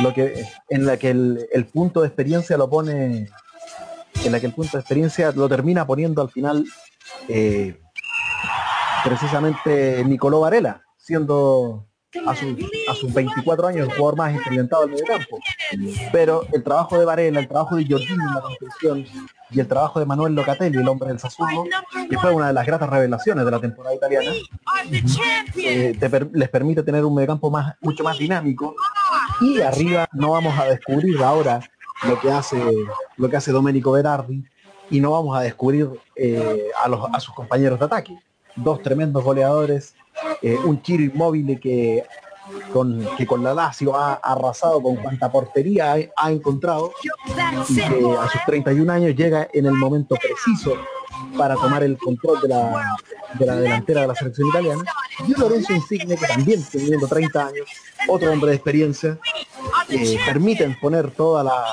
lo 0.00 0.12
que, 0.12 0.44
en 0.68 0.84
la 0.84 0.98
que 0.98 1.10
el, 1.10 1.46
el 1.50 1.66
punto 1.66 2.02
de 2.02 2.08
experiencia 2.08 2.58
lo 2.58 2.68
pone, 2.68 3.28
en 4.24 4.32
la 4.32 4.38
que 4.38 4.46
el 4.46 4.52
punto 4.52 4.76
de 4.76 4.80
experiencia 4.80 5.32
lo 5.32 5.48
termina 5.48 5.86
poniendo 5.86 6.20
al 6.20 6.30
final 6.30 6.64
eh, 7.28 7.80
precisamente 9.06 10.04
Nicolò 10.04 10.40
Varela, 10.40 10.82
siendo 10.96 11.86
a, 12.26 12.34
sus- 12.34 12.56
a 12.88 12.94
sus 12.94 13.12
24 13.12 13.66
años 13.68 13.88
el 13.88 13.94
jugador 13.94 14.16
más 14.16 14.34
experimentado 14.34 14.82
del 14.82 14.92
mediocampo. 14.92 15.38
Pero 16.12 16.42
el 16.52 16.62
trabajo 16.62 16.98
de 16.98 17.04
Varela, 17.04 17.40
el 17.40 17.48
trabajo 17.48 17.76
de 17.76 17.84
Giorgino 17.84 18.24
en 18.28 18.34
la 18.34 18.40
construcción 18.40 19.04
y 19.50 19.60
el 19.60 19.68
trabajo 19.68 20.00
de 20.00 20.06
Manuel 20.06 20.34
Locatelli, 20.34 20.78
el 20.78 20.88
hombre 20.88 21.08
del 21.08 21.18
Sassuolo, 21.18 21.64
que 22.10 22.18
fue 22.18 22.32
una 22.32 22.48
de 22.48 22.52
las 22.52 22.66
gratas 22.66 22.88
revelaciones 22.90 23.44
de 23.44 23.50
la 23.50 23.60
temporada 23.60 23.94
italiana, 23.94 24.30
eh, 25.56 25.96
les 26.32 26.48
permite 26.48 26.82
tener 26.82 27.04
un 27.04 27.14
mediocampo 27.14 27.50
más, 27.50 27.74
mucho 27.80 28.02
más 28.02 28.18
dinámico 28.18 28.74
y 29.40 29.60
arriba 29.60 30.06
no 30.12 30.30
vamos 30.32 30.58
a 30.58 30.64
descubrir 30.64 31.22
ahora 31.22 31.60
lo 32.08 32.18
que 32.20 32.30
hace 32.30 32.60
lo 33.16 33.28
que 33.30 33.36
hace 33.36 33.52
Domenico 33.52 33.92
Berardi 33.92 34.44
y 34.90 35.00
no 35.00 35.12
vamos 35.12 35.36
a 35.36 35.40
descubrir 35.40 35.88
eh, 36.14 36.68
a, 36.82 36.88
los, 36.88 37.00
a 37.12 37.20
sus 37.20 37.34
compañeros 37.34 37.78
de 37.78 37.84
ataque 37.84 38.18
dos 38.56 38.82
tremendos 38.82 39.22
goleadores 39.22 39.94
eh, 40.42 40.56
un 40.64 40.82
Chiro 40.82 41.02
inmóvil 41.02 41.58
que 41.60 42.04
con, 42.72 43.06
que 43.16 43.26
con 43.26 43.42
la 43.42 43.52
Lazio 43.52 43.96
ha 43.96 44.14
arrasado 44.14 44.80
con 44.82 44.96
cuanta 44.96 45.30
portería 45.30 45.96
ha, 46.16 46.30
encontrado 46.30 46.92
y 47.68 47.74
que 47.74 48.16
a 48.18 48.28
sus 48.28 48.40
31 48.46 48.92
años 48.92 49.16
llega 49.16 49.48
en 49.52 49.66
el 49.66 49.72
momento 49.72 50.14
preciso 50.16 50.74
para 51.36 51.54
tomar 51.54 51.82
el 51.82 51.98
control 51.98 52.40
de 52.42 52.48
la, 52.48 52.96
de 53.34 53.46
la 53.46 53.56
delantera 53.56 54.02
de 54.02 54.06
la 54.08 54.14
selección 54.14 54.48
italiana. 54.48 54.84
Y 55.26 55.34
un 55.34 55.40
Lorenzo 55.40 55.72
Insigne 55.72 56.16
que 56.16 56.26
también 56.26 56.62
teniendo 56.70 57.08
30 57.08 57.46
años 57.46 57.68
otro 58.08 58.30
hombre 58.30 58.50
de 58.50 58.56
experiencia 58.56 59.18
eh, 59.88 60.18
permiten 60.24 60.78
poner 60.78 61.10
toda 61.10 61.42
la 61.42 61.64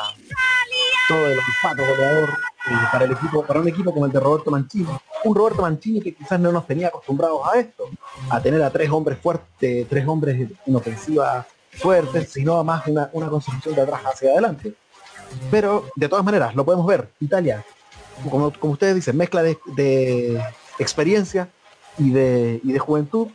todo 1.08 1.26
el 1.28 1.38
olfato 1.38 1.86
goleador 1.86 2.30
eh, 2.70 2.88
para 2.92 3.06
el 3.06 3.12
equipo 3.12 3.44
para 3.46 3.60
un 3.60 3.68
equipo 3.68 3.94
como 3.94 4.06
el 4.06 4.12
de 4.12 4.20
Roberto 4.20 4.52
Mancini. 4.52 4.88
Un 5.26 5.36
Roberto 5.36 5.62
Mancini 5.62 6.02
que 6.02 6.14
quizás 6.14 6.40
no 6.40 6.52
nos 6.52 6.68
tenía 6.68 6.88
acostumbrados 6.88 7.42
a 7.52 7.60
esto 7.60 7.90
a 8.30 8.42
tener 8.42 8.62
a 8.64 8.70
tres 8.70 8.90
hombres 8.90 9.20
fuertes 9.20 9.88
tres 9.90 10.08
hombres 10.08 10.50
en 10.66 10.76
ofensiva 10.76 11.46
fuertes 11.72 12.32
sino 12.32 12.64
más 12.64 12.86
una, 12.88 13.10
una 13.14 13.30
construcción 13.30 13.76
de 13.76 13.82
atrás 13.82 14.02
hacia 14.06 14.32
adelante. 14.32 14.74
Pero 15.50 15.86
de 15.96 16.08
todas 16.08 16.24
maneras 16.24 16.54
lo 16.56 16.64
podemos 16.64 16.86
ver. 16.86 17.10
Italia 17.20 17.64
como, 18.30 18.52
como 18.54 18.74
ustedes 18.74 18.96
dicen 18.96 19.18
mezcla 19.18 19.42
de, 19.44 19.58
de 19.76 20.42
experiencia 20.80 21.50
y 21.98 22.12
de, 22.12 22.60
y 22.64 22.72
de 22.72 22.80
juventud 22.80 23.28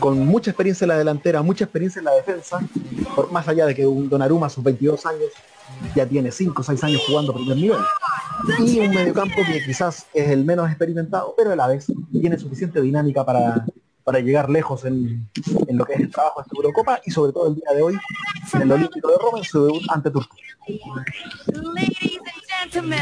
con 0.00 0.26
mucha 0.26 0.50
experiencia 0.50 0.84
en 0.84 0.88
la 0.88 0.98
delantera, 0.98 1.42
mucha 1.42 1.64
experiencia 1.64 1.98
en 1.98 2.06
la 2.06 2.12
defensa, 2.12 2.60
por 3.14 3.30
más 3.32 3.46
allá 3.48 3.66
de 3.66 3.74
que 3.74 3.86
un 3.86 4.08
Donnarumma 4.08 4.46
a 4.46 4.50
sus 4.50 4.62
22 4.62 5.06
años 5.06 5.30
ya 5.94 6.06
tiene 6.06 6.30
5 6.30 6.60
o 6.60 6.64
6 6.64 6.84
años 6.84 7.02
jugando 7.06 7.32
a 7.32 7.36
primer 7.36 7.56
nivel. 7.56 7.78
Y 8.58 8.80
un 8.80 8.90
mediocampo 8.90 9.36
que 9.46 9.64
quizás 9.64 10.06
es 10.12 10.28
el 10.30 10.44
menos 10.44 10.68
experimentado, 10.68 11.34
pero 11.36 11.52
a 11.52 11.56
la 11.56 11.68
vez 11.68 11.86
tiene 12.12 12.38
suficiente 12.38 12.80
dinámica 12.80 13.24
para, 13.24 13.64
para 14.02 14.20
llegar 14.20 14.50
lejos 14.50 14.84
en, 14.84 15.28
en 15.66 15.76
lo 15.78 15.84
que 15.84 15.94
es 15.94 16.00
el 16.00 16.10
trabajo 16.10 16.40
de 16.40 16.42
esta 16.42 16.56
Eurocopa 16.56 17.00
y 17.04 17.10
sobre 17.10 17.32
todo 17.32 17.48
el 17.48 17.54
día 17.54 17.72
de 17.74 17.82
hoy 17.82 17.98
en 18.52 18.62
el 18.62 18.72
Olímpico 18.72 19.08
de 19.08 19.16
Roma 19.18 19.38
en 19.38 19.44
su 19.44 19.64
debut 19.64 19.82
ante 19.88 20.10
Turquía. 20.10 20.44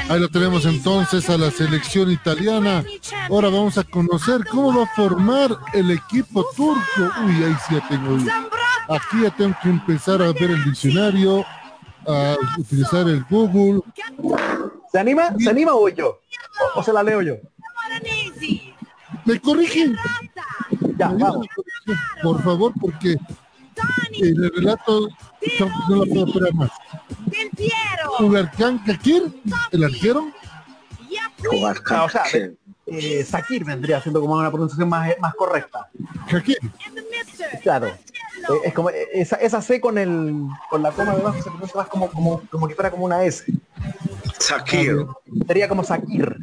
Ahí 0.08 0.20
lo 0.20 0.28
tenemos 0.28 0.64
entonces 0.66 1.28
a 1.30 1.38
la 1.38 1.50
selección 1.50 2.10
italiana. 2.10 2.84
Ahora 3.30 3.48
vamos 3.48 3.78
a 3.78 3.84
conocer 3.84 4.44
cómo 4.50 4.76
va 4.76 4.84
a 4.84 4.94
formar 4.94 5.56
el 5.72 5.90
equipo 5.90 6.44
turco. 6.56 7.12
Uy, 7.24 7.44
ahí 7.44 7.54
sí 7.66 7.74
ya 7.74 7.88
tengo. 7.88 8.16
Aquí 8.88 9.22
ya 9.22 9.30
tengo 9.30 9.54
que 9.62 9.68
empezar 9.68 10.20
a 10.22 10.32
ver 10.32 10.50
el 10.50 10.64
diccionario, 10.64 11.44
a 12.06 12.36
utilizar 12.58 13.08
el 13.08 13.24
Google. 13.30 13.80
¿Se 14.90 14.98
anima? 14.98 15.34
¿Se 15.38 15.48
anima 15.48 15.74
o 15.74 15.88
yo? 15.88 16.20
¿O, 16.74 16.80
o 16.80 16.82
se 16.82 16.92
la 16.92 17.02
leo 17.02 17.22
yo? 17.22 17.36
Me 19.24 19.40
corrigen. 19.40 19.96
Ya, 20.98 21.08
vamos. 21.08 21.46
por 22.22 22.42
favor, 22.42 22.72
porque 22.80 23.16
en 24.20 24.44
el 24.44 24.52
relato 24.54 25.08
no 25.88 25.96
lo 25.96 26.06
puedo 26.06 26.26
esperar 26.26 26.54
más. 26.54 26.70
Ugarkan 28.20 28.78
Kakir, 28.84 29.32
el 29.70 29.84
arquero. 29.84 30.26
Ah, 31.90 32.04
o 32.04 32.08
sea, 32.08 32.24
eh, 32.86 33.24
Sakir 33.24 33.64
vendría 33.64 34.00
siendo 34.00 34.20
como 34.20 34.34
una 34.34 34.50
pronunciación 34.50 34.88
más, 34.88 35.10
más 35.20 35.34
correcta. 35.34 35.88
Kakir. 36.30 36.58
Claro. 37.62 37.86
Eh, 37.86 38.60
es 38.64 38.74
como 38.74 38.90
eh, 38.90 39.08
esa, 39.12 39.36
esa 39.36 39.62
C 39.62 39.80
con 39.80 39.98
el 39.98 40.46
con 40.68 40.82
la 40.82 40.90
coma 40.90 41.14
debajo 41.14 41.36
se 41.38 41.50
pronuncia 41.50 41.76
más 41.76 41.88
como, 41.88 42.10
como, 42.10 42.42
como 42.50 42.66
que 42.66 42.74
fuera 42.74 42.90
como 42.90 43.04
una 43.04 43.24
S. 43.24 43.44
Sakir. 44.38 45.06
Sería 45.46 45.68
como 45.68 45.84
Sakir. 45.84 46.36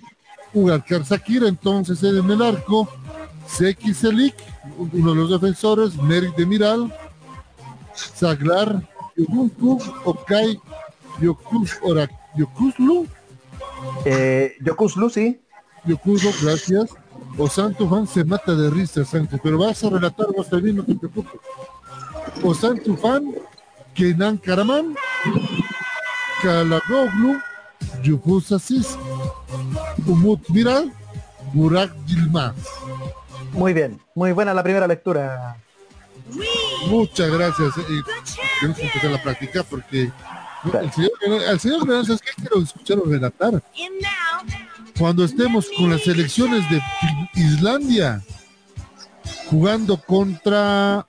Ugarkar 0.54 1.06
Sakir, 1.06 1.44
entonces 1.44 2.02
él 2.04 2.20
en 2.20 2.32
el 2.32 2.42
arco. 2.42 2.88
Selik, 3.48 4.36
uno 4.78 5.12
de 5.12 5.16
los 5.16 5.32
defensores, 5.32 5.96
Merik 5.96 6.36
Demiral, 6.36 6.94
Saglar, 8.16 8.82
Yokunku, 9.16 9.80
Okai, 10.06 10.60
Yokuslu, 11.22 13.08
Eh, 14.06 14.56
Yokuslu, 14.62 15.10
sí. 15.10 15.40
Yokuslu, 15.86 16.32
gracias. 16.42 16.90
O 17.38 17.48
Santo 17.48 17.88
Fan 17.88 18.08
se 18.08 18.24
mata 18.24 18.54
de 18.56 18.70
risa, 18.70 19.06
Santo, 19.06 19.38
pero 19.42 19.58
vas 19.58 19.84
a 19.84 19.90
relatar 19.90 20.28
vos 20.36 20.50
también, 20.50 20.78
no 20.78 20.84
te 20.84 20.96
preocupes. 20.96 21.40
O 22.44 22.54
Santo 22.54 22.96
Fan, 22.98 23.34
Kenan 23.94 24.38
Karaman, 24.38 24.96
Kalagoglu, 26.42 27.40
Yufus 28.04 28.52
Asis, 28.52 28.98
Umut 30.06 30.42
Miral, 30.50 30.92
Burak 31.54 31.92
Yilmaz. 32.08 32.56
Muy 33.54 33.74
bien, 33.74 34.00
muy 34.16 34.32
buena 34.32 34.54
la 34.54 34.64
primera 34.64 34.88
lectura. 34.88 35.58
Muchas 36.88 37.30
gracias. 37.32 37.78
eh, 37.78 37.84
Tenemos 38.60 38.78
que 38.80 38.86
empezar 38.88 39.14
a 39.14 39.22
practicar 39.24 39.66
porque 39.70 40.12
al 40.74 40.92
señor, 40.92 41.12
al 41.48 41.60
señor 41.60 41.86
Granado, 41.86 42.06
¿sabes 42.06 42.22
qué? 42.22 42.32
Quiero 42.42 42.62
escucharlo 42.62 43.04
relatar. 43.06 43.64
Cuando 44.98 45.24
estemos 45.24 45.68
con 45.78 45.90
las 45.90 46.02
selecciones 46.04 46.64
de 46.70 46.82
Islandia 47.36 48.22
jugando 49.50 49.98
contra... 49.98 51.06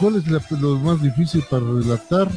¿Cuál 0.00 0.16
es 0.16 0.26
la- 0.28 0.40
lo 0.60 0.76
más 0.76 1.02
difícil 1.02 1.42
para 1.50 1.64
relatar? 1.64 2.28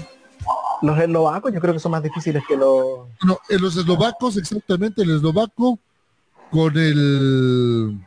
Los 0.82 0.98
eslovacos 1.00 1.54
yo 1.54 1.62
creo 1.62 1.74
que 1.76 1.80
son 1.80 1.92
más 1.92 2.02
difíciles 2.04 2.44
que 2.48 2.58
los... 2.58 3.08
No, 3.24 3.40
en 3.50 3.62
los 3.62 3.76
eslovacos, 3.78 4.36
exactamente, 4.38 5.04
el 5.04 5.12
eslovaco 5.16 5.78
con 6.50 6.76
el... 6.78 8.00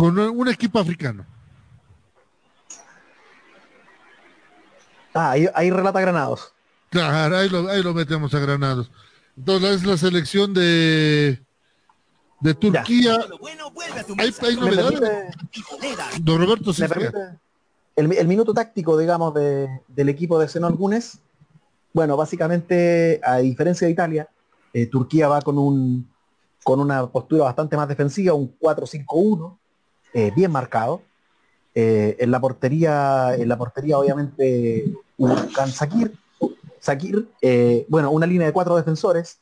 Con 0.00 0.18
un 0.18 0.48
equipo 0.48 0.78
africano. 0.78 1.26
Ah, 5.12 5.32
ahí, 5.32 5.46
ahí 5.54 5.70
relata 5.70 6.00
Granados. 6.00 6.54
Claro, 6.88 7.36
ahí 7.36 7.50
lo, 7.50 7.68
ahí 7.68 7.82
lo 7.82 7.92
metemos 7.92 8.32
a 8.32 8.38
Granados. 8.38 8.90
Entonces 9.36 9.70
es 9.82 9.84
la 9.86 9.98
selección 9.98 10.54
de 10.54 11.38
de 12.40 12.54
Turquía. 12.54 13.18
Hay, 14.18 14.34
hay 14.40 14.56
¿Me 14.56 14.60
novedades. 14.70 15.00
permite- 15.00 16.20
Don 16.22 16.38
Roberto 16.40 16.70
¿Me 16.70 16.72
Cisca. 16.72 16.88
permite? 16.94 17.18
El, 17.94 18.10
el 18.14 18.26
minuto 18.26 18.54
táctico, 18.54 18.96
digamos, 18.96 19.34
de- 19.34 19.68
del 19.86 20.08
equipo 20.08 20.38
de 20.38 20.48
Zenón 20.48 20.76
Gunes. 20.76 21.18
Bueno, 21.92 22.16
básicamente, 22.16 23.20
a 23.22 23.36
diferencia 23.36 23.86
de 23.86 23.92
Italia, 23.92 24.28
eh, 24.72 24.86
Turquía 24.86 25.28
va 25.28 25.42
con 25.42 25.58
un 25.58 26.08
con 26.64 26.80
una 26.80 27.06
postura 27.06 27.44
bastante 27.44 27.76
más 27.76 27.86
defensiva, 27.88 28.32
un 28.32 28.54
4-5-1, 28.58 29.58
eh, 30.14 30.32
bien 30.34 30.50
marcado. 30.50 31.02
Eh, 31.74 32.16
en 32.18 32.30
la 32.30 32.40
portería, 32.40 33.34
en 33.34 33.48
la 33.48 33.56
portería, 33.56 33.98
obviamente, 33.98 34.92
Urkan 35.18 35.70
Sakir. 35.70 36.12
Sakir, 36.80 37.28
eh, 37.42 37.86
bueno, 37.88 38.10
una 38.10 38.26
línea 38.26 38.46
de 38.46 38.52
cuatro 38.52 38.76
defensores, 38.76 39.40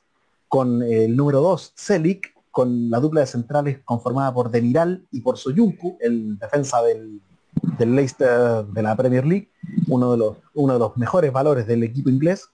con 0.49 0.82
el 0.82 1.15
número 1.16 1.40
2, 1.40 1.73
Selik, 1.77 2.35
con 2.51 2.90
la 2.90 2.99
dupla 2.99 3.20
de 3.20 3.27
centrales 3.27 3.78
conformada 3.85 4.32
por 4.35 4.51
Demiral 4.51 5.07
y 5.12 5.20
por 5.20 5.39
Soyuncu, 5.39 5.97
el 6.01 6.39
defensa 6.39 6.82
del, 6.82 7.20
del 7.78 7.95
Leicester 7.95 8.65
de 8.65 8.82
la 8.82 8.97
Premier 8.97 9.24
League, 9.24 9.51
uno 9.86 10.12
de 10.12 10.19
los, 10.19 10.36
uno 10.55 10.73
de 10.73 10.78
los 10.78 10.97
mejores 10.97 11.32
valores 11.32 11.66
del 11.66 11.85
equipo 11.85 12.11
inglés. 12.11 12.49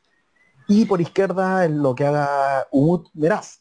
Y 0.66 0.84
por 0.86 1.00
izquierda 1.00 1.64
en 1.64 1.82
lo 1.82 1.94
que 1.94 2.06
haga 2.06 2.66
Umut 2.70 3.08
Meraz, 3.14 3.60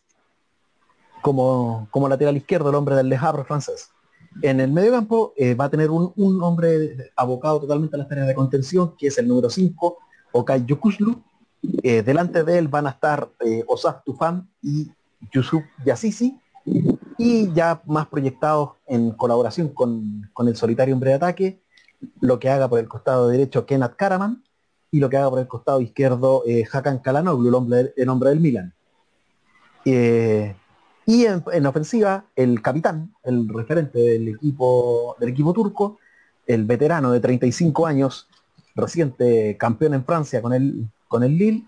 como, 1.21 1.87
como 1.91 2.09
lateral 2.09 2.35
izquierdo, 2.37 2.69
el 2.69 2.75
hombre 2.75 2.95
del 2.95 3.09
Le 3.09 3.15
Havre 3.15 3.43
francés. 3.43 3.92
En 4.41 4.59
el 4.59 4.71
medio 4.71 4.91
campo 4.91 5.33
eh, 5.37 5.53
va 5.53 5.65
a 5.65 5.69
tener 5.69 5.89
un, 5.89 6.41
hombre 6.41 7.11
abocado 7.15 7.61
totalmente 7.61 7.95
a 7.95 7.99
las 7.99 8.07
tareas 8.07 8.27
de 8.27 8.35
contención, 8.35 8.95
que 8.97 9.07
es 9.07 9.17
el 9.17 9.27
número 9.27 9.49
5, 9.49 9.97
Okay 10.31 10.65
Yokuslu. 10.65 11.21
Eh, 11.81 12.01
delante 12.01 12.43
de 12.43 12.57
él 12.57 12.67
van 12.67 12.87
a 12.87 12.91
estar 12.91 13.29
eh, 13.39 13.63
Osaf 13.67 14.03
Tufan 14.03 14.49
y 14.61 14.91
Yusuf 15.31 15.63
Yassisi. 15.85 16.39
Y 17.17 17.53
ya 17.53 17.81
más 17.85 18.07
proyectados 18.07 18.71
en 18.87 19.11
colaboración 19.11 19.69
con, 19.69 20.29
con 20.33 20.47
el 20.47 20.55
solitario 20.55 20.93
hombre 20.95 21.11
de 21.11 21.15
ataque, 21.15 21.61
lo 22.21 22.39
que 22.39 22.49
haga 22.49 22.67
por 22.67 22.79
el 22.79 22.87
costado 22.87 23.27
derecho 23.27 23.65
Kenat 23.65 23.95
Karaman 23.95 24.43
y 24.91 24.99
lo 24.99 25.09
que 25.09 25.17
haga 25.17 25.29
por 25.29 25.39
el 25.39 25.47
costado 25.47 25.81
izquierdo 25.81 26.43
eh, 26.45 26.63
Hakan 26.71 26.99
Kalanoglu, 26.99 27.49
el 27.49 27.55
hombre, 27.55 27.93
el 27.95 28.09
hombre 28.09 28.29
del 28.29 28.39
Milan. 28.39 28.73
Y 31.05 31.25
en, 31.25 31.43
en 31.51 31.65
ofensiva, 31.65 32.25
el 32.35 32.61
capitán, 32.61 33.13
el 33.23 33.49
referente 33.49 33.99
del 33.99 34.29
equipo, 34.29 35.15
del 35.19 35.29
equipo 35.29 35.53
turco, 35.53 35.99
el 36.47 36.65
veterano 36.65 37.11
de 37.11 37.19
35 37.19 37.85
años, 37.85 38.27
reciente 38.75 39.57
campeón 39.57 39.93
en 39.93 40.05
Francia 40.05 40.41
con 40.41 40.53
el, 40.53 40.87
con 41.07 41.23
el 41.23 41.37
Lille, 41.37 41.65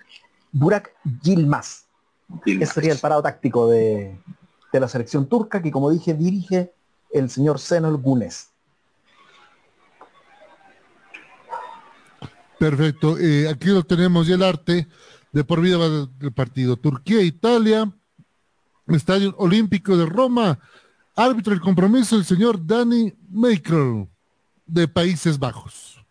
Burak 0.52 0.94
Yilmaz. 1.22 1.86
Ese 2.45 2.66
sería 2.66 2.94
el 2.94 2.99
parado 2.99 3.22
táctico 3.22 3.70
de, 3.70 4.18
de 4.72 4.80
la 4.80 4.88
selección 4.88 5.28
turca 5.28 5.62
que, 5.62 5.72
como 5.72 5.91
dije, 5.91 6.14
dirige 6.14 6.74
el 7.12 7.30
señor 7.30 7.60
Zenol 7.60 7.98
Gunes. 7.98 8.49
Perfecto. 12.57 13.18
eh, 13.20 13.49
aquí 13.49 13.68
lo 13.68 13.84
tenemos 13.84 14.28
ya 14.28 14.36
el 14.36 14.44
arte 14.44 14.88
de 15.32 15.44
por 15.44 15.60
vida 15.60 15.78
va 15.78 15.90
del 15.90 16.32
partido. 16.34 16.78
Turquía, 16.78 17.22
Italia, 17.22 17.91
Estadio 18.88 19.34
Olímpico 19.38 19.98
de 19.98 20.06
Roma. 20.06 20.60
Árbitro 21.16 21.52
del 21.52 21.62
compromiso, 21.62 22.18
el 22.18 22.26
señor 22.26 22.66
Danny 22.66 23.14
Maker, 23.30 24.07
de 24.66 24.88
Países 24.88 25.40
Bajos. 25.40 26.03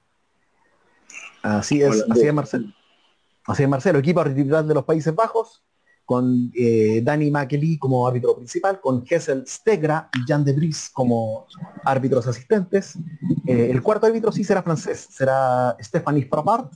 Así 1.42 1.82
es, 1.82 1.90
Hola. 1.90 2.06
así 2.10 2.26
es 2.26 2.34
Marcelo. 2.34 2.68
Así 3.46 3.62
es 3.62 3.68
Marcelo, 3.68 3.98
equipo 3.98 4.20
arbitral 4.20 4.66
de 4.66 4.74
los 4.74 4.84
Países 4.84 5.14
Bajos, 5.14 5.62
con 6.06 6.50
eh, 6.56 7.02
Danny 7.04 7.30
Makeli 7.30 7.78
como 7.78 8.08
árbitro 8.08 8.34
principal, 8.34 8.80
con 8.80 9.04
Hessel 9.06 9.46
Stegra 9.46 10.08
y 10.14 10.26
Jan 10.26 10.42
de 10.42 10.54
Vries 10.54 10.90
como 10.90 11.46
árbitros 11.84 12.26
asistentes. 12.26 12.96
Eh, 13.46 13.68
el 13.70 13.82
cuarto 13.82 14.06
árbitro 14.06 14.32
sí 14.32 14.42
será 14.42 14.62
francés, 14.62 15.06
será 15.10 15.76
Stephanie 15.80 16.26
Frappart. 16.26 16.72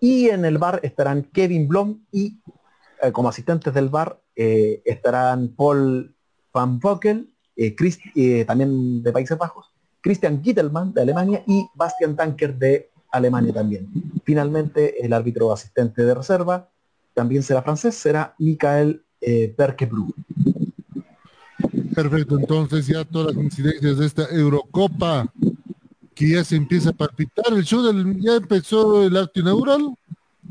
Y 0.00 0.28
en 0.28 0.44
el 0.44 0.58
bar 0.58 0.80
estarán 0.84 1.24
Kevin 1.24 1.66
Blom 1.66 2.04
y 2.12 2.38
eh, 3.02 3.10
como 3.10 3.28
asistentes 3.28 3.74
del 3.74 3.88
bar 3.88 4.20
eh, 4.36 4.82
estarán 4.84 5.48
Paul 5.48 6.14
Van 6.52 6.78
Bockel, 6.78 7.30
eh, 7.56 7.74
eh, 8.14 8.44
también 8.44 9.02
de 9.02 9.12
Países 9.12 9.38
Bajos, 9.38 9.66
Christian 10.00 10.42
Gittelmann 10.42 10.92
de 10.92 11.02
Alemania 11.02 11.42
y 11.46 11.66
Bastian 11.74 12.16
Tanker 12.16 12.56
de 12.56 12.90
Alemania 13.10 13.52
también. 13.52 13.88
Finalmente, 14.24 15.04
el 15.04 15.12
árbitro 15.12 15.52
asistente 15.52 16.04
de 16.04 16.14
reserva 16.14 16.68
también 17.14 17.42
será 17.42 17.62
francés, 17.62 17.94
será 17.94 18.34
Michael 18.38 19.02
Berkebru. 19.56 20.12
Perfecto, 21.94 22.38
entonces 22.38 22.86
ya 22.86 23.04
todas 23.04 23.34
las 23.34 23.44
incidencias 23.44 23.98
de 23.98 24.06
esta 24.06 24.28
Eurocopa 24.30 25.32
que 26.14 26.30
ya 26.30 26.44
se 26.44 26.56
empieza 26.56 26.90
a 26.90 26.92
palpitar. 26.92 27.52
El 27.52 27.64
show 27.64 27.82
ya 28.20 28.34
empezó 28.34 29.04
el 29.04 29.16
acto 29.16 29.40
inaugural, 29.40 29.94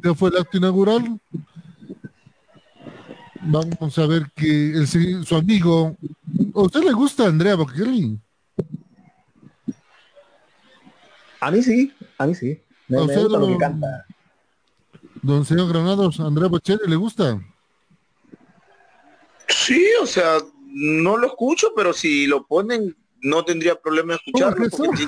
ya 0.03 0.13
fue 0.13 0.29
el 0.29 0.37
acto 0.37 0.57
inaugural. 0.57 1.19
Vamos 3.45 3.97
a 3.99 4.05
ver 4.07 4.31
que 4.35 4.71
el, 4.71 4.87
su 4.87 5.35
amigo, 5.35 5.95
¿a 6.55 6.61
usted 6.61 6.81
le 6.81 6.93
gusta 6.93 7.25
Andrea 7.27 7.55
Bocelli? 7.55 8.17
A 11.41 11.51
mí 11.51 11.61
sí, 11.61 11.93
a 12.17 12.25
mí 12.25 12.35
sí. 12.35 12.61
Me, 12.87 12.97
¿A 12.97 12.99
me 13.01 13.05
usted 13.05 13.21
gusta 13.23 13.37
lo 13.39 13.47
lo- 13.47 13.53
que 13.53 13.57
canta. 13.57 14.05
Don 15.21 15.45
señor 15.45 15.69
Granados, 15.69 16.19
Andrea 16.19 16.47
Bocelli 16.47 16.81
le 16.87 16.95
gusta. 16.95 17.41
Sí, 19.47 19.85
o 20.01 20.05
sea, 20.05 20.37
no 20.67 21.17
lo 21.17 21.27
escucho, 21.27 21.71
pero 21.75 21.93
si 21.93 22.27
lo 22.27 22.45
ponen, 22.45 22.95
no 23.21 23.43
tendría 23.45 23.75
problema 23.79 24.13
en 24.13 24.19
escucharlo. 24.19 24.69
porque. 24.69 25.07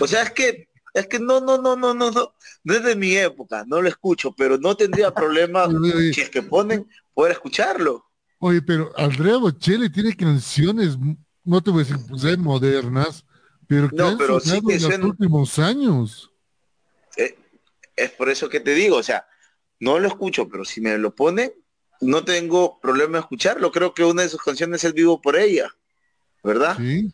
O 0.00 0.06
sea, 0.06 0.22
es 0.22 0.30
que, 0.32 0.68
es 0.94 1.06
que 1.06 1.18
no, 1.18 1.40
no, 1.40 1.58
no, 1.60 1.76
no, 1.76 1.94
no, 1.94 2.10
no, 2.10 2.34
no 2.64 2.74
es 2.74 2.82
de 2.82 2.96
mi 2.96 3.16
época, 3.16 3.64
no 3.66 3.80
lo 3.80 3.88
escucho, 3.88 4.32
pero 4.34 4.58
no 4.58 4.76
tendría 4.76 5.10
problema 5.14 5.68
si 6.12 6.20
es 6.20 6.30
que 6.30 6.42
ponen 6.42 6.86
poder 7.14 7.32
escucharlo. 7.32 8.04
Oye, 8.38 8.60
pero 8.62 8.90
Andrea 8.96 9.36
Bocelli 9.36 9.90
tiene 9.90 10.16
canciones 10.16 10.96
no 11.44 11.60
te 11.60 11.70
voy 11.70 11.82
a 11.82 11.84
decir 11.86 11.98
pues, 12.08 12.38
modernas, 12.38 13.24
pero 13.66 13.88
que 13.88 13.96
No, 13.96 14.08
han 14.08 14.18
pero 14.18 14.38
sí 14.40 14.60
que 14.60 14.74
en 14.74 14.82
los 14.82 14.82
suenan- 14.82 15.04
últimos 15.10 15.58
años. 15.58 16.30
Eh, 17.16 17.36
es 17.96 18.10
por 18.12 18.28
eso 18.28 18.48
que 18.48 18.60
te 18.60 18.74
digo, 18.74 18.96
o 18.96 19.02
sea, 19.02 19.26
no 19.80 19.98
lo 19.98 20.06
escucho, 20.08 20.48
pero 20.48 20.64
si 20.64 20.80
me 20.80 20.96
lo 20.98 21.14
pone, 21.14 21.54
no 22.00 22.24
tengo 22.24 22.78
problema 22.80 23.18
en 23.18 23.22
escucharlo. 23.24 23.72
Creo 23.72 23.92
que 23.92 24.04
una 24.04 24.22
de 24.22 24.28
sus 24.28 24.40
canciones 24.42 24.84
es 24.84 24.92
Vivo 24.94 25.20
por 25.20 25.36
ella, 25.36 25.68
¿verdad? 26.44 26.76
Sí. 26.78 27.12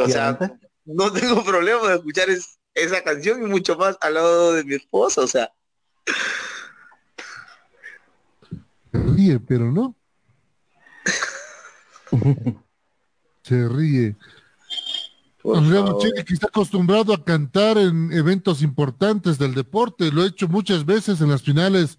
O 0.00 0.08
sea, 0.08 0.38
no 0.84 1.12
tengo 1.12 1.44
problema 1.44 1.88
de 1.88 1.96
escuchar 1.96 2.30
es- 2.30 2.58
esa 2.74 3.02
canción 3.02 3.42
y 3.42 3.46
mucho 3.46 3.76
más 3.76 3.96
al 4.00 4.14
lado 4.14 4.52
de 4.54 4.62
mi 4.64 4.74
esposa, 4.76 5.20
o 5.22 5.26
sea, 5.26 5.50
Se 6.06 6.12
ríe, 9.16 9.40
pero 9.40 9.72
no. 9.72 9.94
Se 13.42 13.68
ríe. 13.68 14.16
Andrea 15.44 15.80
favor. 15.82 15.94
Bocelli, 15.94 16.24
que 16.24 16.34
está 16.34 16.48
acostumbrado 16.48 17.12
a 17.14 17.24
cantar 17.24 17.78
en 17.78 18.12
eventos 18.12 18.62
importantes 18.62 19.38
del 19.38 19.54
deporte, 19.54 20.10
lo 20.10 20.22
ha 20.22 20.26
hecho 20.26 20.48
muchas 20.48 20.84
veces 20.84 21.20
en 21.20 21.30
las 21.30 21.42
finales 21.42 21.98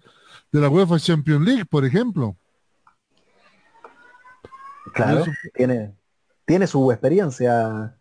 de 0.52 0.60
la 0.60 0.68
UEFA 0.68 0.98
Champions 0.98 1.46
League, 1.46 1.64
por 1.64 1.84
ejemplo. 1.86 2.36
Claro, 4.92 5.20
Eso- 5.20 5.30
tiene, 5.54 5.94
tiene 6.44 6.66
su 6.66 6.90
experiencia 6.92 7.96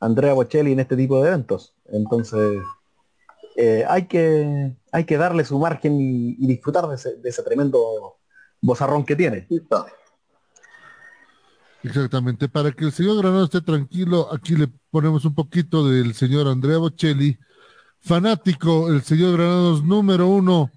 Andrea 0.00 0.34
Bocelli 0.34 0.72
en 0.72 0.80
este 0.80 0.96
tipo 0.96 1.20
de 1.20 1.28
eventos. 1.28 1.74
Entonces, 1.86 2.60
eh, 3.56 3.84
hay, 3.88 4.06
que, 4.06 4.76
hay 4.92 5.04
que 5.04 5.16
darle 5.16 5.44
su 5.44 5.58
margen 5.58 6.00
y, 6.00 6.36
y 6.38 6.46
disfrutar 6.46 6.86
de 6.88 6.94
ese, 6.94 7.16
de 7.16 7.28
ese 7.28 7.42
tremendo 7.42 8.18
bozarrón 8.62 9.04
que 9.04 9.14
tiene. 9.14 9.46
Exactamente. 11.82 12.48
Para 12.48 12.72
que 12.72 12.86
el 12.86 12.92
señor 12.92 13.18
Granado 13.18 13.44
esté 13.44 13.60
tranquilo, 13.60 14.32
aquí 14.32 14.56
le 14.56 14.68
ponemos 14.90 15.26
un 15.26 15.34
poquito 15.34 15.86
del 15.86 16.14
señor 16.14 16.48
Andrea 16.48 16.78
Bocelli, 16.78 17.38
fanático, 18.00 18.88
el 18.88 19.02
señor 19.02 19.36
Granados 19.36 19.84
número 19.84 20.28
uno 20.28 20.70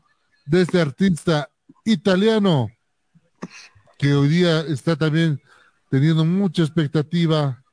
de 0.45 0.63
este 0.63 0.81
artista 0.81 1.49
italiano, 1.85 2.69
que 3.97 4.13
hoy 4.13 4.27
día 4.27 4.59
está 4.61 4.97
también 4.97 5.41
teniendo 5.89 6.25
mucha 6.25 6.63
expectativa. 6.63 7.63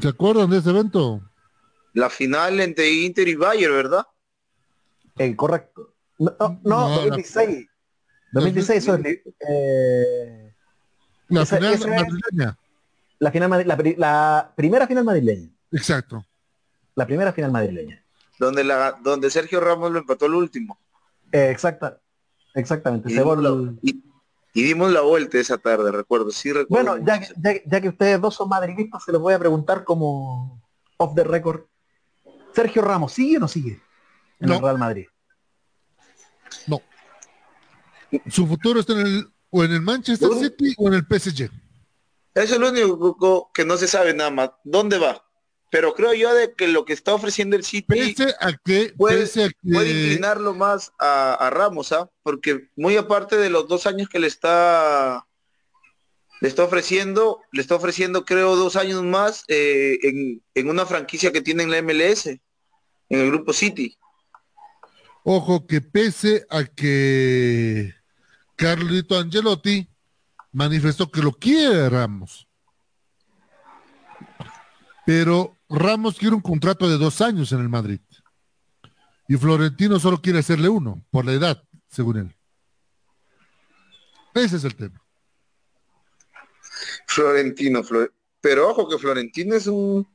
¿Se 0.00 0.08
acuerdan 0.08 0.50
de 0.50 0.58
ese 0.58 0.70
evento? 0.70 1.22
la 1.94 2.10
final 2.10 2.60
entre 2.60 2.90
Inter 2.90 3.26
y 3.28 3.36
Bayern, 3.36 3.72
¿verdad? 3.72 4.06
Eh, 5.16 5.34
correcto. 5.34 5.93
No, 6.18 6.34
no, 6.38 6.58
No, 6.62 6.88
la- 6.88 6.94
2016. 7.16 7.66
2016 8.32 8.82
eso 8.82 8.94
es, 8.96 9.18
eh, 9.48 10.54
La 11.28 11.42
esa- 11.42 11.56
final 11.56 11.74
esa 11.74 11.88
madrileña. 11.88 12.58
la, 13.18 13.30
final, 13.30 13.48
madri- 13.50 13.64
la, 13.66 13.76
pri- 13.76 13.94
la 13.96 14.52
primera 14.56 14.86
final 14.86 15.04
madrileña. 15.04 15.48
Exacto. 15.72 16.24
La 16.94 17.06
primera 17.06 17.32
final 17.32 17.50
madrileña. 17.52 18.04
Donde 18.38 18.64
la 18.64 18.98
donde 19.02 19.30
Sergio 19.30 19.60
Ramos 19.60 19.90
lo 19.92 19.98
empató 20.00 20.26
el 20.26 20.34
último. 20.34 20.78
Eh, 21.32 21.50
exacta, 21.50 22.00
exactamente. 22.54 23.10
Y 23.10 23.14
dimos, 23.14 23.38
la, 23.42 23.72
y- 23.82 24.02
y 24.52 24.62
dimos 24.62 24.90
la 24.92 25.00
vuelta 25.02 25.38
esa 25.38 25.58
tarde, 25.58 25.90
recuerdo, 25.92 26.30
sí 26.30 26.52
recuerdo. 26.52 26.90
Bueno, 26.92 27.06
ya, 27.06 27.20
que- 27.20 27.32
ya, 27.36 27.52
ya 27.66 27.80
que 27.80 27.88
ustedes 27.88 28.20
dos 28.20 28.34
son 28.34 28.48
madridistas, 28.48 29.02
se 29.04 29.12
los 29.12 29.20
voy 29.20 29.34
a 29.34 29.38
preguntar 29.38 29.84
como 29.84 30.60
off 30.96 31.14
the 31.14 31.24
record. 31.24 31.62
Sergio 32.52 32.82
Ramos, 32.82 33.12
¿sigue 33.12 33.36
o 33.36 33.40
no 33.40 33.48
sigue 33.48 33.80
en 34.40 34.50
el. 34.52 34.60
Real 34.60 34.78
Madrid? 34.78 35.06
No. 36.66 36.82
Su 38.30 38.46
futuro 38.46 38.80
está 38.80 38.92
en 38.94 39.06
el, 39.06 39.28
o 39.50 39.64
en 39.64 39.72
el 39.72 39.80
Manchester 39.80 40.28
City 40.40 40.74
o 40.78 40.88
en 40.88 40.94
el 40.94 41.02
PSG. 41.06 41.50
Eso 42.34 42.54
es 42.54 42.58
lo 42.60 42.68
único 42.70 43.50
que 43.52 43.64
no 43.64 43.76
se 43.76 43.86
sabe 43.88 44.14
nada 44.14 44.30
más. 44.30 44.50
¿Dónde 44.64 44.98
va? 44.98 45.24
Pero 45.70 45.94
creo 45.94 46.14
yo 46.14 46.32
de 46.34 46.54
que 46.54 46.68
lo 46.68 46.84
que 46.84 46.92
está 46.92 47.14
ofreciendo 47.14 47.56
el 47.56 47.64
City 47.64 47.86
Pese 47.88 48.34
a 48.40 48.52
que, 48.64 48.92
puede, 48.96 49.20
pese 49.22 49.44
a 49.44 49.48
que- 49.48 49.72
puede 49.72 49.90
inclinarlo 49.90 50.54
más 50.54 50.92
a, 51.00 51.34
a 51.34 51.50
Ramos, 51.50 51.90
¿ah? 51.92 52.08
Porque 52.22 52.68
muy 52.76 52.96
aparte 52.96 53.36
de 53.36 53.50
los 53.50 53.66
dos 53.68 53.86
años 53.86 54.08
que 54.08 54.18
le 54.20 54.26
está 54.28 55.26
le 56.40 56.48
está 56.48 56.64
ofreciendo, 56.64 57.40
le 57.52 57.62
está 57.62 57.74
ofreciendo 57.76 58.24
creo 58.24 58.54
dos 58.56 58.76
años 58.76 59.02
más 59.02 59.44
eh, 59.48 59.98
en, 60.02 60.42
en 60.54 60.68
una 60.68 60.84
franquicia 60.84 61.32
que 61.32 61.40
tiene 61.40 61.62
en 61.62 61.70
la 61.70 61.80
MLS, 61.82 62.26
en 62.26 62.40
el 63.08 63.30
grupo 63.30 63.52
City. 63.52 63.96
Ojo 65.24 65.66
que 65.66 65.80
pese 65.80 66.46
a 66.50 66.64
que 66.64 67.94
Carlito 68.56 69.18
Angelotti 69.18 69.88
manifestó 70.52 71.10
que 71.10 71.22
lo 71.22 71.32
quiere 71.32 71.88
Ramos. 71.88 72.46
Pero 75.06 75.56
Ramos 75.68 76.18
quiere 76.18 76.34
un 76.36 76.42
contrato 76.42 76.88
de 76.88 76.98
dos 76.98 77.20
años 77.22 77.50
en 77.52 77.60
el 77.60 77.68
Madrid. 77.70 78.00
Y 79.26 79.36
Florentino 79.36 79.98
solo 79.98 80.20
quiere 80.20 80.40
hacerle 80.40 80.68
uno, 80.68 81.02
por 81.10 81.24
la 81.24 81.32
edad, 81.32 81.62
según 81.88 82.18
él. 82.18 82.36
Ese 84.34 84.56
es 84.56 84.64
el 84.64 84.76
tema. 84.76 85.02
Florentino, 87.06 87.82
Flor- 87.82 88.12
pero 88.42 88.68
ojo 88.68 88.86
que 88.88 88.98
Florentino 88.98 89.54
es 89.54 89.66
un 89.66 90.06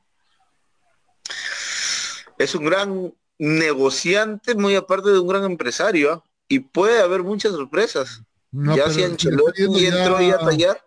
es 2.38 2.54
un 2.56 2.66
gran 2.66 3.14
negociante, 3.40 4.54
muy 4.54 4.76
aparte 4.76 5.10
de 5.10 5.20
un 5.20 5.28
gran 5.28 5.46
empresario, 5.46 6.14
¿ah? 6.14 6.24
y 6.48 6.60
puede 6.60 7.02
haber 7.02 7.24
muchas 7.24 7.54
sorpresas. 7.54 8.22
No, 8.52 8.76
ya 8.76 8.90
si 8.90 9.04
Ancelotti 9.04 9.64
entró 9.64 10.22
ya 10.22 10.36
a 10.36 10.40
tallar. 10.40 10.84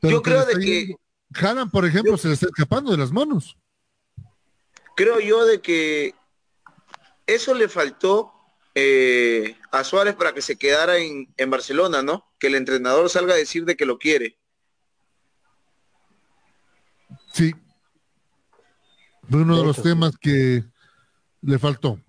Pero 0.00 0.16
Yo 0.16 0.22
creo 0.22 0.44
de 0.44 0.58
que 0.58 0.96
Haaland, 1.34 1.70
por 1.70 1.86
ejemplo, 1.86 2.16
se 2.16 2.28
le 2.28 2.34
está 2.34 2.46
escapando 2.46 2.90
de 2.90 2.98
las 2.98 3.12
manos. 3.12 3.56
creo 4.96 5.20
yo 5.20 5.44
de 5.44 5.60
que 5.60 6.14
eso 7.26 7.54
le 7.54 7.68
faltó 7.68 8.32
eh, 8.74 9.56
a 9.70 9.84
Suárez 9.84 10.14
para 10.14 10.32
que 10.32 10.42
se 10.42 10.56
quedara 10.56 10.98
en, 10.98 11.32
en 11.36 11.50
Barcelona, 11.50 12.02
¿no? 12.02 12.24
Que 12.38 12.48
el 12.48 12.54
entrenador 12.56 13.08
salga 13.08 13.34
a 13.34 13.38
decir 13.38 13.64
de 13.64 13.76
que 13.76 13.86
lo 13.86 13.98
quiere. 13.98 14.38
Sí. 17.32 17.54
Fue 19.28 19.42
uno 19.42 19.58
de, 19.58 19.64
los 19.64 19.82
temas 19.82 20.16
que 20.18 20.64
le 21.46 21.58
faltó. 21.58 22.00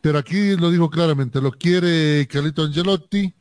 Pero 0.00 0.18
aquí 0.18 0.56
lo 0.56 0.70
dijo 0.70 0.90
claramente, 0.90 1.40
lo 1.40 1.52
quiere 1.52 2.26
Carlito 2.28 2.62
Angelotti. 2.62 3.34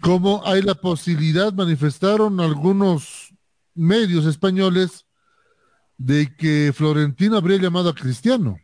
Como 0.00 0.42
hay 0.46 0.62
la 0.62 0.74
posibilidad, 0.74 1.52
manifestaron 1.52 2.40
algunos 2.40 3.34
medios 3.74 4.24
españoles 4.26 5.06
de 5.96 6.34
que 6.36 6.72
Florentino 6.74 7.36
habría 7.36 7.58
llamado 7.58 7.90
a 7.90 7.94
Cristiano. 7.94 8.58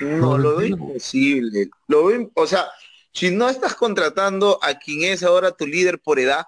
No, 0.00 0.38
lo 0.38 0.56
veo 0.56 0.68
imposible. 0.68 1.70
Lo 1.88 2.06
veo, 2.06 2.30
o 2.34 2.46
sea, 2.46 2.66
si 3.12 3.30
no 3.30 3.48
estás 3.48 3.74
contratando 3.74 4.58
a 4.62 4.74
quien 4.78 5.12
es 5.12 5.22
ahora 5.22 5.52
tu 5.52 5.66
líder 5.66 6.00
por 6.00 6.18
edad, 6.18 6.44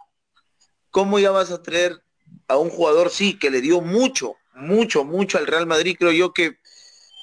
¿cómo 0.90 1.18
ya 1.18 1.30
vas 1.30 1.50
a 1.50 1.62
traer 1.62 2.03
a 2.48 2.56
un 2.56 2.70
jugador, 2.70 3.10
sí, 3.10 3.38
que 3.38 3.50
le 3.50 3.60
dio 3.60 3.80
mucho, 3.80 4.36
mucho, 4.54 5.04
mucho 5.04 5.38
al 5.38 5.46
Real 5.46 5.66
Madrid? 5.66 5.96
Creo 5.98 6.12
yo 6.12 6.32
que 6.32 6.58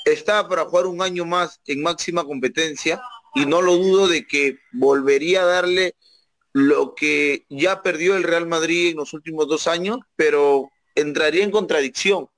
está 0.06 0.48
para 0.48 0.66
jugar 0.66 0.88
un 0.88 1.02
año 1.02 1.26
más 1.26 1.60
en 1.66 1.82
máxima 1.82 2.24
competencia 2.24 3.02
y 3.36 3.46
no 3.46 3.62
lo 3.62 3.78
dudo 3.78 4.08
de 4.08 4.28
que 4.28 4.60
volvería 4.72 5.44
a 5.44 5.46
darle 5.46 5.96
lo 6.54 6.96
que 6.96 7.46
ya 7.50 7.82
perdió 7.82 8.16
el 8.16 8.24
Real 8.24 8.46
Madrid 8.46 8.92
en 8.92 8.98
los 8.98 9.14
últimos 9.14 9.48
dos 9.48 9.68
años, 9.68 10.00
pero 10.16 10.70
entraría 10.96 11.44
en 11.44 11.52
contradicción, 11.52 12.30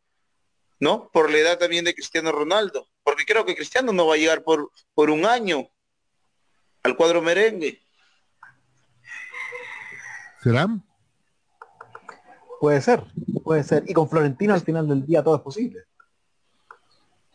¿no? 0.80 1.10
Por 1.12 1.32
la 1.32 1.40
edad 1.40 1.58
también 1.58 1.86
de 1.86 1.96
Cristiano 1.96 2.32
Ronaldo, 2.32 2.88
porque 3.04 3.26
creo 3.26 3.46
que 3.46 3.56
Cristiano 3.56 3.92
no 3.92 4.08
va 4.08 4.16
a 4.16 4.18
llegar 4.18 4.44
por, 4.44 4.72
por 4.94 5.10
un 5.10 5.26
año 5.26 5.68
al 6.84 6.96
cuadro 6.96 7.22
merengue. 7.22 7.82
¿Será? 10.44 10.68
Puede 12.64 12.80
ser, 12.80 13.04
puede 13.44 13.62
ser. 13.62 13.84
Y 13.90 13.94
con 13.94 14.08
Florentino 14.10 14.54
al 14.54 14.62
final 14.62 14.88
del 14.88 15.06
día 15.06 15.22
todo 15.22 15.36
es 15.36 15.42
posible. 15.42 15.84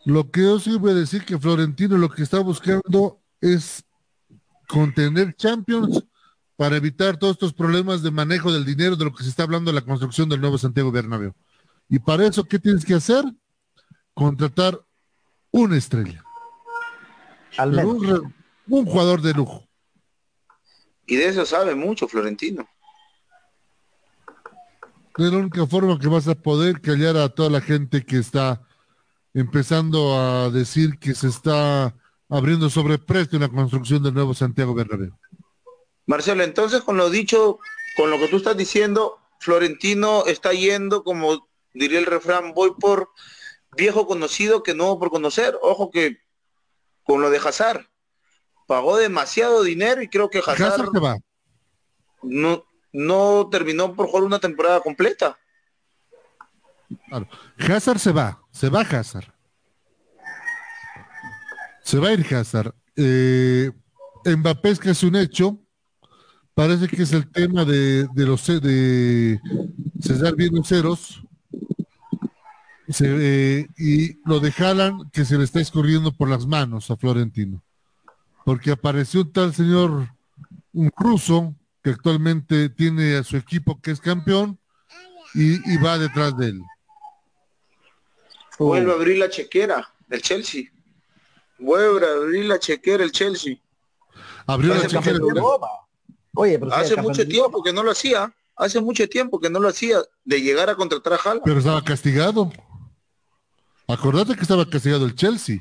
Lo 0.03 0.31
que 0.31 0.41
yo 0.41 0.59
sí 0.59 0.75
voy 0.75 0.89
a 0.89 0.95
decir 0.95 1.23
que 1.23 1.37
Florentino 1.37 1.99
lo 1.99 2.09
que 2.09 2.23
está 2.23 2.39
buscando 2.39 3.21
es 3.39 3.83
contener 4.67 5.35
Champions 5.35 6.03
para 6.55 6.77
evitar 6.77 7.17
todos 7.17 7.33
estos 7.33 7.53
problemas 7.53 8.01
de 8.01 8.09
manejo 8.09 8.51
del 8.51 8.65
dinero 8.65 8.95
de 8.95 9.05
lo 9.05 9.13
que 9.13 9.21
se 9.21 9.29
está 9.29 9.43
hablando 9.43 9.69
de 9.69 9.75
la 9.79 9.85
construcción 9.85 10.29
del 10.29 10.41
nuevo 10.41 10.57
Santiago 10.57 10.91
Bernabéu. 10.91 11.35
Y 11.87 11.99
para 11.99 12.25
eso, 12.25 12.43
¿qué 12.43 12.57
tienes 12.57 12.83
que 12.83 12.95
hacer? 12.95 13.23
Contratar 14.15 14.83
una 15.51 15.77
estrella. 15.77 16.23
Al 17.55 17.75
Pero 17.75 17.93
menos. 17.93 18.19
un, 18.21 18.33
un 18.67 18.85
jugador 18.87 19.21
de 19.21 19.33
lujo. 19.35 19.63
Y 21.05 21.17
de 21.17 21.27
eso 21.27 21.45
sabe 21.45 21.75
mucho 21.75 22.07
Florentino. 22.07 22.67
Es 25.19 25.33
la 25.33 25.37
única 25.37 25.67
forma 25.67 25.99
que 25.99 26.07
vas 26.07 26.29
a 26.29 26.35
poder 26.35 26.79
callar 26.79 27.17
a 27.17 27.27
toda 27.27 27.49
la 27.49 27.59
gente 27.59 28.05
que 28.05 28.19
está 28.19 28.61
empezando 29.33 30.17
a 30.17 30.49
decir 30.49 30.97
que 30.97 31.13
se 31.13 31.27
está 31.27 31.93
abriendo 32.29 32.69
sobreprecio 32.69 33.35
en 33.35 33.41
la 33.41 33.49
construcción 33.49 34.01
del 34.01 34.13
nuevo 34.13 34.33
Santiago 34.33 34.73
Bernabéu. 34.73 35.11
Marcelo, 36.05 36.41
entonces 36.43 36.83
con 36.83 36.95
lo 36.95 37.09
dicho, 37.09 37.59
con 37.97 38.09
lo 38.09 38.17
que 38.17 38.29
tú 38.29 38.37
estás 38.37 38.55
diciendo, 38.55 39.19
Florentino 39.41 40.23
está 40.25 40.53
yendo, 40.53 41.03
como 41.03 41.49
diría 41.73 41.99
el 41.99 42.05
refrán, 42.05 42.53
voy 42.53 42.71
por 42.79 43.09
viejo 43.75 44.07
conocido 44.07 44.63
que 44.63 44.73
no 44.73 44.97
por 44.99 45.09
conocer. 45.09 45.59
Ojo 45.61 45.91
que 45.91 46.17
con 47.03 47.21
lo 47.21 47.29
de 47.29 47.39
Hazard, 47.39 47.85
pagó 48.67 48.95
demasiado 48.95 49.63
dinero 49.63 50.01
y 50.01 50.07
creo 50.07 50.29
que 50.29 50.39
Hazard, 50.39 50.63
Hazard 50.63 50.91
se 50.93 50.99
va. 50.99 51.17
no, 52.23 52.63
no 52.91 53.47
terminó 53.49 53.93
por 53.95 54.07
jugar 54.07 54.23
una 54.23 54.39
temporada 54.39 54.79
completa. 54.81 55.37
Claro. 57.07 57.27
Hazard 57.57 57.99
se 57.99 58.11
va, 58.11 58.41
se 58.51 58.69
va 58.69 58.81
Hazard. 58.81 59.33
Se 61.83 61.99
va 61.99 62.09
a 62.09 62.13
ir 62.13 62.33
Hazard. 62.33 62.73
Eh, 62.95 63.71
Mbappé 64.25 64.69
es 64.69 64.79
que 64.79 64.91
es 64.91 65.03
un 65.03 65.15
hecho. 65.15 65.59
Parece 66.53 66.87
que 66.87 67.03
es 67.03 67.13
el 67.13 67.31
tema 67.31 67.63
de, 67.63 68.07
los 68.15 68.45
de 68.45 69.39
César 70.01 70.35
Ceros. 70.65 71.23
Eh, 73.01 73.67
y 73.77 74.19
lo 74.27 74.39
de 74.39 74.51
Haaland 74.57 75.11
que 75.11 75.23
se 75.23 75.37
le 75.37 75.43
está 75.43 75.61
escurriendo 75.61 76.11
por 76.11 76.27
las 76.27 76.47
manos 76.47 76.89
a 76.89 76.97
Florentino. 76.97 77.63
Porque 78.45 78.71
apareció 78.71 79.21
un 79.21 79.31
tal 79.31 79.53
señor, 79.53 80.09
un 80.73 80.91
ruso, 80.97 81.55
que 81.83 81.91
actualmente 81.91 82.69
tiene 82.69 83.17
a 83.17 83.23
su 83.23 83.37
equipo 83.37 83.79
que 83.81 83.91
es 83.91 84.01
campeón 84.01 84.59
y, 85.33 85.55
y 85.71 85.77
va 85.77 85.97
detrás 85.97 86.37
de 86.37 86.47
él. 86.47 86.61
Vuelve 88.57 88.91
a 88.91 88.95
abrir 88.95 89.17
la 89.17 89.29
chequera 89.29 89.87
del 90.07 90.21
Chelsea. 90.21 90.63
Vuelve 91.57 92.05
a 92.05 92.11
abrir 92.11 92.45
la 92.45 92.59
chequera 92.59 93.03
el 93.03 93.11
Chelsea. 93.11 93.55
Abrió 94.45 94.73
la 94.73 94.87
chequera. 94.87 95.19
Oye, 96.35 96.59
pero 96.59 96.73
Hace 96.73 96.95
mucho 96.97 97.25
tiempo 97.27 97.63
que 97.63 97.71
no 97.71 97.83
lo 97.83 97.91
hacía. 97.91 98.33
Hace 98.55 98.81
mucho 98.81 99.07
tiempo 99.07 99.39
que 99.39 99.49
no 99.49 99.59
lo 99.59 99.69
hacía 99.69 99.99
de 100.25 100.41
llegar 100.41 100.69
a 100.69 100.75
contratar 100.75 101.13
a 101.13 101.15
Haaland. 101.15 101.41
Pero 101.45 101.59
estaba 101.59 101.81
castigado. 101.81 102.51
Acordate 103.87 104.35
que 104.35 104.41
estaba 104.41 104.69
castigado 104.69 105.05
el 105.05 105.15
Chelsea. 105.15 105.59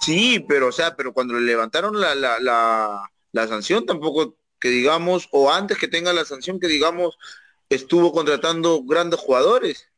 Sí, 0.00 0.44
pero 0.46 0.68
o 0.68 0.72
sea, 0.72 0.94
pero 0.94 1.14
cuando 1.14 1.34
le 1.34 1.40
levantaron 1.40 1.98
la, 1.98 2.14
la, 2.14 2.38
la, 2.38 3.10
la 3.32 3.48
sanción 3.48 3.86
tampoco 3.86 4.36
que 4.64 4.70
digamos, 4.70 5.28
o 5.30 5.52
antes 5.52 5.76
que 5.76 5.88
tenga 5.88 6.14
la 6.14 6.24
sanción 6.24 6.58
que 6.58 6.68
digamos, 6.68 7.18
estuvo 7.68 8.12
contratando 8.14 8.82
grandes 8.82 9.20
jugadores. 9.20 9.88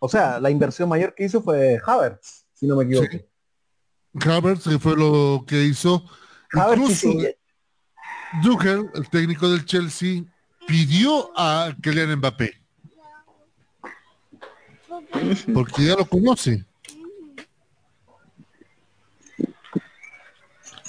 O 0.00 0.08
sea, 0.08 0.40
la 0.40 0.50
inversión 0.50 0.88
mayor 0.88 1.14
que 1.14 1.26
hizo 1.26 1.40
fue 1.40 1.80
Havertz, 1.86 2.44
si 2.52 2.66
no 2.66 2.74
me 2.74 2.82
equivoco. 2.86 3.24
Havertz 4.28 4.64
que 4.64 4.80
fue 4.80 4.96
lo 4.96 5.44
que 5.46 5.62
hizo. 5.62 6.02
Havertz 6.52 7.04
Incluso 7.04 7.28
Tuchel, 8.42 8.90
el 8.94 9.08
técnico 9.10 9.48
del 9.48 9.64
Chelsea, 9.64 10.24
pidió 10.66 11.30
a 11.36 11.72
Kylian 11.80 12.16
Mbappé. 12.16 12.60
Porque 15.54 15.84
ya 15.84 15.94
lo 15.94 16.04
conoce. 16.04 16.64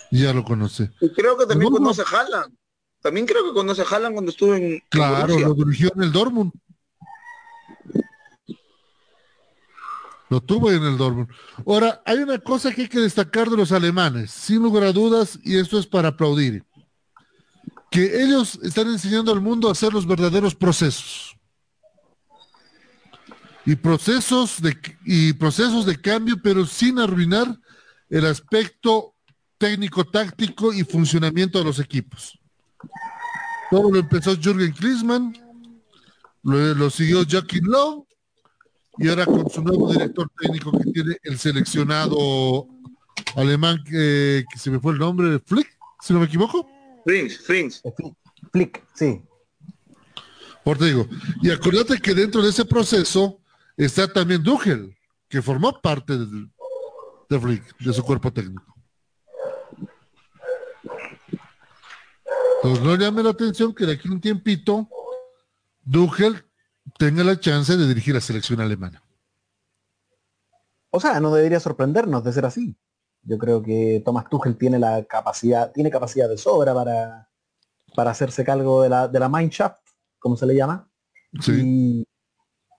Ya 0.10 0.34
lo 0.34 0.44
conoce. 0.44 0.90
Y 1.00 1.14
creo 1.14 1.38
que 1.38 1.46
también 1.46 1.72
No, 1.72 1.78
no. 1.78 1.84
conoce 1.86 2.02
a 2.02 2.06
Haaland. 2.06 2.56
También 3.02 3.26
creo 3.26 3.44
que 3.44 3.54
conoce 3.54 3.82
a 3.82 3.86
Haaland 3.86 4.14
cuando 4.14 4.32
estuvo 4.32 4.54
en, 4.56 4.82
Claro, 4.90 5.38
lo 5.40 5.54
dirigió 5.56 5.92
en 5.96 6.04
el 6.04 6.12
Dortmund. 6.12 6.52
Lo 10.30 10.40
tuvo 10.40 10.72
en 10.72 10.84
el 10.84 10.98
Dortmund. 10.98 11.28
Ahora, 11.66 12.02
hay 12.06 12.20
una 12.20 12.38
cosa 12.38 12.72
que 12.72 12.84
hay 12.84 12.88
que 12.88 13.00
destacar 13.00 13.50
de 13.50 13.58
los 13.58 13.72
alemanes, 13.72 14.32
sin 14.32 14.62
lugar 14.62 14.84
a 14.84 14.94
dudas, 14.94 15.38
y 15.44 15.58
esto 15.58 15.78
es 15.78 15.88
para 15.88 16.10
aplaudir. 16.10 16.64
Que 17.90 18.24
ellos 18.24 18.58
están 18.64 18.88
enseñando 18.88 19.34
al 19.34 19.42
mundo 19.42 19.68
a 19.68 19.74
hacer 19.74 19.92
los 19.92 20.08
verdaderos 20.08 20.56
procesos. 20.56 21.36
Y 23.66 23.76
procesos 23.76 24.62
de, 24.62 24.78
y 25.06 25.34
procesos 25.34 25.86
de 25.86 26.00
cambio, 26.00 26.38
pero 26.42 26.66
sin 26.66 27.00
arruinar 27.00 27.60
el 28.10 28.26
aspecto 28.26 29.16
técnico, 29.58 30.06
táctico 30.06 30.72
y 30.72 30.84
funcionamiento 30.84 31.60
de 31.60 31.66
los 31.66 31.80
equipos. 31.80 32.41
Todo 33.70 33.92
lo 33.92 34.00
empezó 34.00 34.36
Jürgen 34.36 34.74
Klinsmann, 34.74 35.38
lo, 36.44 36.74
lo 36.76 36.90
siguió 36.90 37.24
Joachim 37.30 37.66
Lowe, 37.66 38.06
y 38.98 39.08
ahora 39.08 39.26
con 39.26 39.50
su 39.50 39.62
nuevo 39.62 39.92
director 39.92 40.30
técnico 40.40 40.72
que 40.72 40.92
tiene 40.92 41.18
el 41.24 41.40
seleccionado 41.40 42.68
alemán 43.36 43.82
que, 43.86 44.46
que 44.52 44.60
se 44.60 44.70
me 44.70 44.80
fue 44.80 44.94
el 44.94 45.00
nombre, 45.00 45.40
Flick, 45.40 45.68
si 46.02 46.14
no 46.14 46.20
me 46.20 46.26
equivoco. 46.26 46.70
Frings, 47.06 47.40
Frings. 47.40 47.82
Flick, 48.52 48.84
sí. 48.94 49.22
Por 50.64 50.78
te 50.78 50.86
digo, 50.86 51.08
y 51.42 51.50
acuérdate 51.50 52.00
que 52.00 52.14
dentro 52.14 52.42
de 52.44 52.50
ese 52.50 52.66
proceso 52.66 53.40
está 53.78 54.12
también 54.12 54.44
Duchel, 54.44 54.96
que 55.28 55.42
formó 55.42 55.82
parte 55.82 56.18
de 56.18 57.40
Flick, 57.40 57.78
de 57.80 57.94
su 57.94 58.04
cuerpo 58.04 58.32
técnico. 58.32 58.71
Entonces 62.64 62.86
no 62.86 62.96
llame 62.96 63.24
la 63.24 63.32
atención 63.32 63.74
que 63.74 63.88
de 63.88 63.94
aquí 63.94 64.08
a 64.08 64.12
un 64.12 64.22
tiempito 64.22 64.88
Duchel 65.84 66.46
tenga 67.00 67.24
la 67.24 67.40
chance 67.40 67.76
de 67.76 67.88
dirigir 67.88 68.14
la 68.14 68.22
selección 68.22 68.62
alemana. 68.62 69.04
O 70.92 71.00
sea, 71.00 71.20
no 71.20 71.34
debería 71.34 71.60
sorprendernos 71.60 72.24
de 72.24 72.34
ser 72.34 72.46
así. 72.46 72.78
Yo 73.24 73.40
creo 73.40 73.64
que 73.64 74.04
Thomas 74.06 74.30
Tuchel 74.30 74.58
tiene 74.58 74.78
la 74.78 75.04
capacidad, 75.06 75.72
tiene 75.72 75.90
capacidad 75.90 76.30
de 76.30 76.38
sobra 76.38 76.74
para, 76.76 77.30
para 77.96 78.12
hacerse 78.12 78.44
cargo 78.44 78.84
de 78.84 78.90
la, 78.90 79.08
de 79.08 79.20
la 79.20 79.32
como 80.20 80.38
se 80.38 80.46
le 80.46 80.56
llama. 80.56 80.88
Y, 81.48 82.06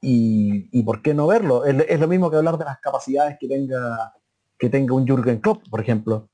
y, 0.01 0.69
y 0.79 0.83
por 0.85 1.03
qué 1.03 1.13
no 1.13 1.27
verlo. 1.27 1.65
Es, 1.65 1.75
es 1.89 1.99
lo 1.99 2.07
mismo 2.07 2.31
que 2.31 2.37
hablar 2.37 2.57
de 2.57 2.67
las 2.67 2.79
capacidades 2.79 3.37
que 3.41 3.49
tenga, 3.49 4.13
que 4.59 4.69
tenga 4.69 4.95
un 4.95 5.07
Jürgen 5.07 5.41
Klopp, 5.41 5.69
por 5.69 5.81
ejemplo, 5.81 6.29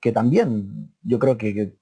que 0.00 0.12
también 0.12 0.94
yo 1.02 1.18
creo 1.18 1.36
que, 1.36 1.54
que, 1.54 1.81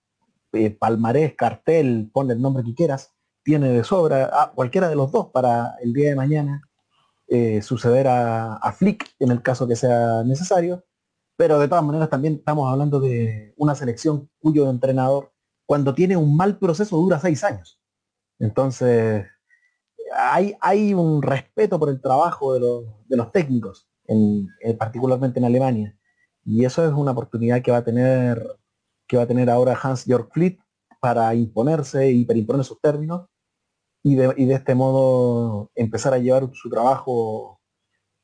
eh, 0.53 0.71
palmarés, 0.71 1.35
cartel, 1.35 2.11
ponle 2.13 2.35
el 2.35 2.43
nombre 2.43 2.65
que 2.65 2.75
quieras, 2.75 3.15
tiene 3.43 3.71
de 3.71 3.85
sobra 3.85 4.31
a 4.33 4.53
cualquiera 4.53 4.89
de 4.89 4.97
los 4.97 5.13
dos 5.13 5.29
para 5.33 5.77
el 5.83 5.93
día 5.93 6.11
de 6.11 6.17
mañana 6.17 6.63
eh, 7.29 7.63
suceder 7.63 8.09
a, 8.09 8.73
Flick 8.77 9.15
en 9.21 9.31
el 9.31 9.43
caso 9.43 9.67
que 9.69 9.77
sea 9.77 10.23
necesario. 10.25 10.85
Pero 11.37 11.59
de 11.59 11.69
todas 11.69 11.85
maneras 11.85 12.11
también 12.11 12.35
estamos 12.35 12.71
hablando 12.71 13.01
de 13.01 13.55
una 13.57 13.75
selección 13.75 14.29
cuyo 14.41 14.69
entrenador, 14.69 15.33
cuando 15.65 15.95
tiene 15.95 16.17
un 16.17 16.37
mal 16.37 16.59
proceso, 16.59 16.97
dura 16.99 17.19
seis 17.19 17.43
años. 17.45 17.81
Entonces, 18.39 19.27
hay, 20.15 20.55
hay 20.61 20.93
un 20.93 21.23
respeto 21.23 21.79
por 21.79 21.89
el 21.89 22.01
trabajo 22.01 22.53
de 22.55 22.61
los, 22.61 22.85
de 23.09 23.17
los 23.17 23.33
técnicos, 23.33 23.89
en- 24.07 24.49
particularmente 24.79 25.39
en 25.39 25.45
Alemania. 25.47 25.97
Y 26.45 26.65
eso 26.65 26.85
es 26.85 26.93
una 26.93 27.13
oportunidad 27.13 27.63
que 27.63 27.71
va 27.71 27.79
a 27.79 27.85
tener, 27.85 28.45
que 29.11 29.17
va 29.17 29.25
a 29.25 29.27
tener 29.27 29.51
ahora 29.51 29.77
Hans 29.83 30.05
Jörg 30.07 30.29
Flick 30.31 30.63
para 31.01 31.35
imponerse 31.35 32.13
y 32.13 32.25
para 32.25 32.39
imponer 32.39 32.65
sus 32.65 32.81
términos 32.81 33.27
y 34.05 34.15
de, 34.15 34.33
y 34.37 34.45
de 34.45 34.55
este 34.55 34.77
modo 34.77 35.69
empezar 35.75 36.15
a 36.15 36.19
llevar 36.19 36.49
su 36.55 36.71
trabajo, 36.71 37.59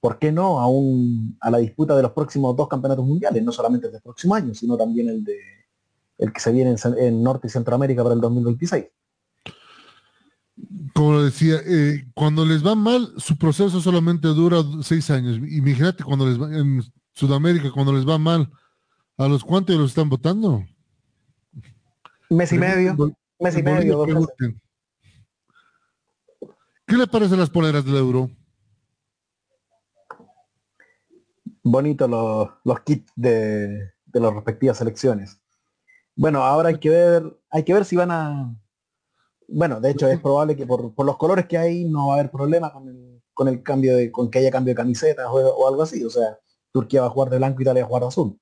¿por 0.01 0.21
qué 0.21 0.31
no?, 0.31 0.61
a, 0.61 0.69
un, 0.69 1.37
a 1.41 1.51
la 1.51 1.59
disputa 1.59 1.97
de 1.97 2.03
los 2.03 2.13
próximos 2.13 2.55
dos 2.55 2.69
campeonatos 2.69 3.05
mundiales, 3.05 3.43
no 3.43 3.51
solamente 3.51 3.89
el 3.89 3.95
del 3.95 4.03
próximo 4.03 4.37
año, 4.37 4.55
sino 4.55 4.77
también 4.77 5.09
el 5.09 5.25
de 5.25 5.41
el 6.19 6.33
que 6.33 6.41
se 6.41 6.53
viene 6.53 6.77
en, 6.99 7.23
Norte 7.23 7.49
y 7.49 7.51
Centroamérica 7.51 8.05
para 8.05 8.15
el 8.15 8.21
2026. 8.21 8.87
Como 10.95 11.21
decía, 11.21 11.57
eh, 11.67 12.07
cuando 12.15 12.47
les 12.47 12.65
va 12.65 12.77
mal, 12.77 13.13
su 13.19 13.37
proceso 13.37 13.81
solamente 13.81 14.29
dura 14.29 14.63
seis 14.83 15.11
años. 15.11 15.37
Imagínate 15.37 16.05
cuando 16.05 16.27
les 16.27 16.41
va 16.41 16.57
en 16.57 16.81
Sudamérica, 17.13 17.73
cuando 17.73 17.93
les 17.93 18.09
va 18.09 18.17
mal, 18.19 18.51
¿a 19.19 19.29
los 19.29 19.45
cuántos 19.45 19.77
los 19.77 19.91
están 19.91 20.09
votando? 20.09 20.65
Mes 22.29 22.53
y 22.53 22.59
medio, 22.59 22.97
mes 23.39 23.57
y 23.57 23.63
medio, 23.63 24.05
dos. 24.05 24.29
¿Qué 26.87 26.97
le 26.97 27.07
parecen 27.07 27.39
las 27.39 27.51
poleras 27.51 27.85
del 27.85 27.97
euro? 27.97 28.31
Bonito 31.63 32.07
los, 32.09 32.49
los 32.65 32.81
kits 32.81 33.13
de, 33.17 33.93
de 34.05 34.21
las 34.21 34.35
respectivas 34.35 34.79
selecciones. 34.79 35.41
Bueno, 36.17 36.43
ahora 36.43 36.71
hay 36.71 36.79
que 36.79 36.91
ver, 36.91 37.41
hay 37.51 37.65
que 37.65 37.75
ver 37.75 37.85
si 37.85 37.97
van 37.97 38.11
a. 38.11 38.57
Bueno, 39.49 39.81
de 39.81 39.91
hecho 39.91 40.09
es 40.09 40.21
probable 40.21 40.57
que 40.57 40.67
por, 40.67 40.95
por 40.95 41.07
los 41.07 41.17
colores 41.17 41.47
que 41.47 41.59
hay 41.59 41.85
no 41.85 42.09
va 42.09 42.15
a 42.15 42.19
haber 42.19 42.31
problema 42.33 42.73
con 42.73 42.89
el, 42.89 43.23
con 43.35 43.49
el 43.49 43.63
cambio 43.63 43.97
de, 43.97 44.11
con 44.11 44.31
que 44.31 44.41
haya 44.41 44.51
cambio 44.51 44.73
de 44.73 44.77
camisetas 44.77 45.27
o, 45.27 45.35
o 45.35 45.69
algo 45.69 45.83
así. 45.83 46.05
O 46.05 46.11
sea, 46.11 46.39
Turquía 46.73 47.03
va 47.03 47.07
a 47.09 47.11
jugar 47.11 47.31
de 47.31 47.39
blanco, 47.39 47.63
Italia 47.63 47.83
va 47.83 47.87
a 47.87 47.89
jugar 47.89 48.03
de 48.03 48.09
azul. 48.09 48.41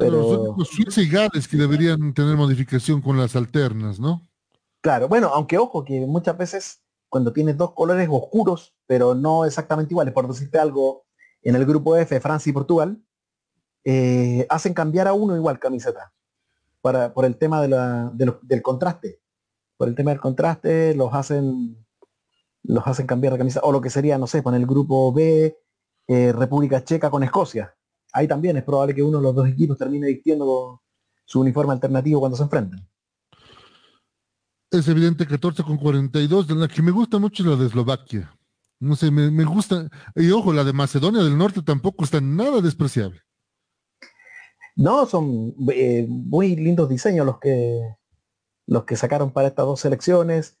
Pero 0.00 0.54
los 0.56 0.72
únicos 0.74 0.98
y 0.98 1.08
Gales 1.08 1.46
que 1.48 1.56
deberían 1.56 2.12
tener 2.14 2.36
modificación 2.36 3.00
con 3.00 3.16
las 3.18 3.36
alternas, 3.36 4.00
¿no? 4.00 4.26
claro, 4.80 5.08
bueno, 5.08 5.28
aunque 5.34 5.58
ojo 5.58 5.84
que 5.84 6.06
muchas 6.06 6.36
veces 6.38 6.82
cuando 7.08 7.32
tienes 7.32 7.56
dos 7.56 7.72
colores 7.72 8.08
oscuros, 8.10 8.74
pero 8.86 9.14
no 9.14 9.44
exactamente 9.44 9.92
iguales, 9.92 10.14
por 10.14 10.26
decirte 10.28 10.58
algo, 10.58 11.04
en 11.42 11.54
el 11.56 11.66
grupo 11.66 11.96
F, 11.96 12.18
Francia 12.20 12.50
y 12.50 12.52
Portugal, 12.52 13.02
eh, 13.84 14.46
hacen 14.48 14.74
cambiar 14.74 15.08
a 15.08 15.12
uno 15.12 15.36
igual 15.36 15.58
camiseta. 15.58 16.12
Para, 16.82 17.12
por 17.12 17.24
el 17.26 17.36
tema 17.36 17.60
de 17.60 17.68
la, 17.68 18.10
de 18.14 18.26
lo- 18.26 18.38
del 18.42 18.62
contraste. 18.62 19.20
Por 19.76 19.88
el 19.88 19.94
tema 19.94 20.12
del 20.12 20.20
contraste 20.20 20.94
los 20.94 21.12
hacen 21.12 21.76
los 22.62 22.86
hacen 22.86 23.06
cambiar 23.06 23.32
de 23.34 23.38
camisa. 23.38 23.60
O 23.62 23.72
lo 23.72 23.80
que 23.80 23.90
sería, 23.90 24.16
no 24.18 24.26
sé, 24.26 24.42
con 24.42 24.54
el 24.54 24.66
grupo 24.66 25.12
B, 25.12 25.58
eh, 26.08 26.32
República 26.32 26.84
Checa 26.84 27.10
con 27.10 27.22
Escocia. 27.22 27.74
Ahí 28.12 28.26
también 28.26 28.56
es 28.56 28.64
probable 28.64 28.94
que 28.94 29.02
uno 29.02 29.18
de 29.18 29.22
los 29.24 29.34
dos 29.34 29.48
equipos 29.48 29.78
termine 29.78 30.06
vistiendo 30.08 30.82
su 31.24 31.40
uniforme 31.40 31.72
alternativo 31.72 32.20
cuando 32.20 32.36
se 32.36 32.42
enfrenten. 32.42 32.80
Es 34.70 34.86
evidente 34.88 35.26
14 35.26 35.62
con 35.62 35.76
42, 35.76 36.46
de 36.46 36.54
la 36.54 36.68
que 36.68 36.82
me 36.82 36.90
gusta 36.90 37.18
mucho 37.18 37.42
es 37.42 37.48
la 37.48 37.56
de 37.56 37.66
Eslovaquia. 37.66 38.32
No 38.78 38.96
sé, 38.96 39.10
me, 39.10 39.30
me 39.30 39.44
gusta. 39.44 39.88
Y 40.14 40.30
ojo, 40.30 40.52
la 40.52 40.64
de 40.64 40.72
Macedonia 40.72 41.22
del 41.22 41.36
Norte 41.36 41.62
tampoco 41.62 42.04
está 42.04 42.20
nada 42.20 42.60
despreciable. 42.60 43.20
No, 44.76 45.04
son 45.06 45.54
eh, 45.72 46.06
muy 46.08 46.56
lindos 46.56 46.88
diseños 46.88 47.26
los 47.26 47.38
que 47.38 47.96
los 48.66 48.84
que 48.84 48.96
sacaron 48.96 49.32
para 49.32 49.48
estas 49.48 49.66
dos 49.66 49.80
selecciones. 49.80 50.56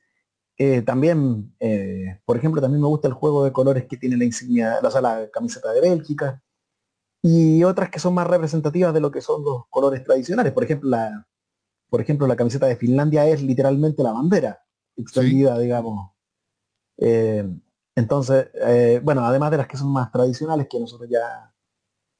Eh, 0.58 0.82
también, 0.82 1.54
eh, 1.60 2.20
por 2.26 2.36
ejemplo, 2.36 2.60
también 2.60 2.82
me 2.82 2.88
gusta 2.88 3.08
el 3.08 3.14
juego 3.14 3.44
de 3.44 3.52
colores 3.52 3.86
que 3.86 3.96
tiene 3.96 4.16
la 4.16 4.24
insignia, 4.24 4.78
o 4.82 4.90
sea, 4.90 5.00
la 5.00 5.30
camiseta 5.32 5.72
de 5.72 5.80
Bélgica. 5.80 6.42
Y 7.22 7.64
otras 7.64 7.90
que 7.90 7.98
son 7.98 8.14
más 8.14 8.26
representativas 8.26 8.94
de 8.94 9.00
lo 9.00 9.10
que 9.10 9.20
son 9.20 9.44
los 9.44 9.64
colores 9.68 10.02
tradicionales. 10.04 10.52
Por 10.52 10.64
ejemplo, 10.64 10.90
la, 10.90 11.26
por 11.90 12.00
ejemplo, 12.00 12.26
la 12.26 12.36
camiseta 12.36 12.66
de 12.66 12.76
Finlandia 12.76 13.26
es 13.26 13.42
literalmente 13.42 14.02
la 14.02 14.12
bandera 14.12 14.62
extendida, 14.96 15.58
digamos. 15.58 16.12
Eh, 16.96 17.44
entonces, 17.94 18.48
eh, 18.54 19.00
bueno, 19.02 19.24
además 19.24 19.50
de 19.50 19.56
las 19.58 19.66
que 19.66 19.76
son 19.76 19.92
más 19.92 20.10
tradicionales, 20.12 20.68
que 20.68 20.80
nosotros 20.80 21.08
ya, 21.10 21.52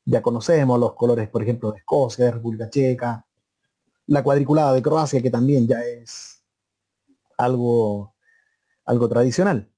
ya 0.05 0.23
conocemos, 0.23 0.79
los 0.79 0.95
colores, 0.95 1.29
por 1.29 1.43
ejemplo, 1.43 1.73
de 1.73 1.79
Escocia, 1.79 2.27
de 2.27 2.33
República 2.33 2.69
Checa, 2.69 3.25
la 4.07 4.23
cuadriculada 4.23 4.73
de 4.73 4.83
Croacia, 4.83 5.23
que 5.23 5.31
también 5.31 5.67
ya 5.69 5.81
es 5.83 6.43
algo, 7.39 8.15
algo 8.85 9.09
tradicional. 9.09 9.71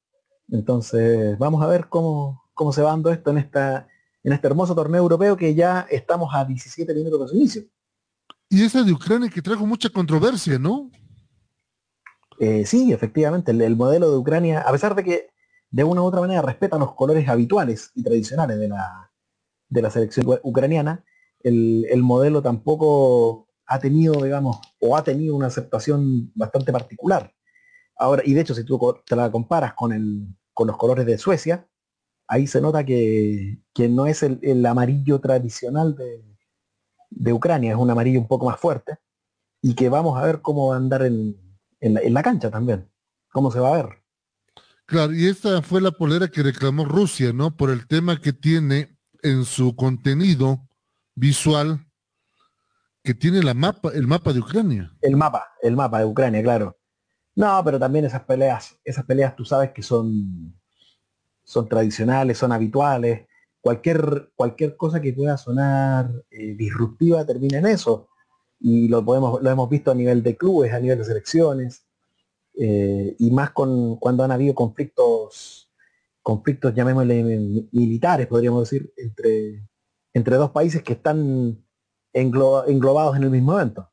Entonces, 0.51 1.39
vamos 1.39 1.63
a 1.63 1.67
ver 1.67 1.89
cómo, 1.89 2.45
cómo 2.55 2.73
se 2.73 2.83
va 2.83 2.91
dando 2.91 3.11
esto 3.11 3.31
en, 3.31 3.39
esta, 3.39 3.87
en 4.25 4.33
este 4.33 4.47
hermoso 4.47 4.75
torneo 4.75 5.01
europeo 5.01 5.37
que 5.37 5.55
ya 5.55 5.87
estamos 5.91 6.35
a 6.35 6.45
17 6.45 6.95
minutos 6.95 7.21
de 7.21 7.29
su 7.29 7.37
inicio. 7.37 7.63
Y 8.49 8.65
esa 8.65 8.83
de 8.83 8.93
Ucrania 8.93 9.31
que 9.31 9.43
trajo 9.43 9.67
mucha 9.67 9.89
controversia, 9.89 10.59
¿no? 10.59 10.91
Eh, 12.39 12.67
sí, 12.67 12.93
efectivamente, 12.93 13.53
el, 13.53 13.61
el 13.63 13.77
modelo 13.77 14.11
de 14.11 14.17
Ucrania, 14.17 14.61
a 14.61 14.73
pesar 14.73 14.95
de 14.95 15.05
que 15.05 15.31
de 15.71 15.85
una 15.85 16.03
u 16.03 16.05
otra 16.05 16.21
manera 16.21 16.43
respetan 16.43 16.81
los 16.81 16.95
colores 16.95 17.29
habituales 17.29 17.91
y 17.95 18.03
tradicionales 18.03 18.59
de 18.59 18.69
la, 18.69 19.11
de 19.69 19.83
la 19.83 19.91
selección 19.91 20.27
ucraniana, 20.43 21.05
el, 21.41 21.87
el 21.91 22.03
modelo 22.03 22.43
tampoco 22.43 23.49
ha 23.67 23.79
tenido, 23.79 24.23
digamos, 24.23 24.59
o 24.81 24.97
ha 24.97 25.03
tenido 25.03 25.35
una 25.35 25.47
aceptación 25.47 26.31
bastante 26.35 26.73
particular. 26.73 27.33
Ahora, 27.97 28.23
y 28.25 28.35
de 28.35 28.43
hecho, 28.43 28.55
si 28.55 28.65
tú 28.65 28.79
te 29.07 29.17
la 29.17 29.31
comparas 29.31 29.73
con, 29.75 29.93
el, 29.93 30.27
con 30.53 30.67
los 30.67 30.77
colores 30.77 31.07
de 31.07 31.17
Suecia, 31.17 31.67
ahí 32.33 32.47
se 32.47 32.63
nota 32.63 32.83
que, 32.85 33.59
que 33.75 33.89
no 33.91 34.07
es 34.07 34.23
el, 34.23 34.39
el 34.43 34.65
amarillo 34.65 35.21
tradicional 35.21 35.95
de, 35.95 36.25
de 37.11 37.33
Ucrania, 37.33 37.73
es 37.73 37.77
un 37.77 37.91
amarillo 37.91 38.19
un 38.21 38.27
poco 38.27 38.47
más 38.47 38.59
fuerte, 38.59 38.97
y 39.61 39.75
que 39.75 39.91
vamos 39.91 40.19
a 40.19 40.25
ver 40.25 40.41
cómo 40.41 40.69
va 40.69 40.75
a 40.75 40.79
andar 40.79 41.03
en, 41.03 41.37
en 41.81 41.95
la, 41.95 42.01
en 42.01 42.15
la 42.15 42.23
cancha 42.23 42.51
también, 42.51 42.91
cómo 43.31 43.51
se 43.51 43.61
va 43.61 43.69
a 43.69 43.83
ver. 43.83 44.03
Claro, 44.87 45.13
y 45.13 45.27
esta 45.27 45.61
fue 45.61 45.83
la 45.83 45.91
polera 45.91 46.29
que 46.29 46.43
reclamó 46.43 46.87
Rusia, 46.87 47.35
¿no? 47.35 47.55
Por 47.55 47.69
el 47.71 47.87
tema 47.87 48.19
que 48.19 48.33
tiene 48.33 48.99
en 49.23 49.45
su 49.45 49.77
contenido 49.77 50.67
visual, 51.15 51.87
que 53.05 53.13
tiene 53.13 53.43
la 53.43 53.53
mapa, 53.53 53.91
el 53.93 54.07
mapa 54.07 54.33
de 54.33 54.41
Ucrania. 54.41 54.91
El 55.03 55.17
mapa, 55.17 55.53
el 55.61 55.77
mapa 55.77 55.99
de 55.99 56.07
Ucrania, 56.07 56.43
claro. 56.43 56.79
No, 57.35 57.63
pero 57.63 57.79
también 57.79 58.07
esas 58.07 58.23
peleas, 58.23 58.79
esas 58.85 59.05
peleas 59.05 59.37
tú 59.37 59.45
sabes 59.45 59.71
que 59.73 59.83
son, 59.83 60.55
son 61.45 61.69
tradicionales, 61.69 62.39
son 62.39 62.53
habituales. 62.53 63.27
Cualquier, 63.61 64.33
cualquier 64.35 64.77
cosa 64.77 65.01
que 65.01 65.13
pueda 65.13 65.37
sonar 65.37 66.11
eh, 66.31 66.55
disruptiva 66.55 67.25
termina 67.25 67.59
en 67.59 67.67
eso. 67.67 68.09
Y 68.61 68.89
lo 68.89 69.05
podemos, 69.05 69.43
lo 69.43 69.51
hemos 69.51 69.69
visto 69.69 69.91
a 69.91 69.95
nivel 69.95 70.23
de 70.23 70.37
clubes, 70.37 70.73
a 70.73 70.81
nivel 70.81 70.99
de 70.99 71.05
selecciones, 71.05 71.85
eh, 72.59 73.17
y 73.19 73.31
más 73.31 73.51
con 73.51 73.97
cuando 73.97 74.23
han 74.25 74.31
habido 74.31 74.55
conflictos, 74.55 75.71
conflictos, 76.23 76.75
llamémosle 76.75 77.23
mi- 77.25 77.69
militares, 77.73 78.27
podríamos 78.27 78.69
decir, 78.69 78.93
entre, 78.97 79.67
entre 80.13 80.37
dos 80.37 80.51
países 80.51 80.83
que 80.83 80.93
están 80.93 81.65
englo- 82.13 82.65
englobados 82.69 83.17
en 83.17 83.25
el 83.25 83.31
mismo 83.31 83.59
evento. 83.59 83.89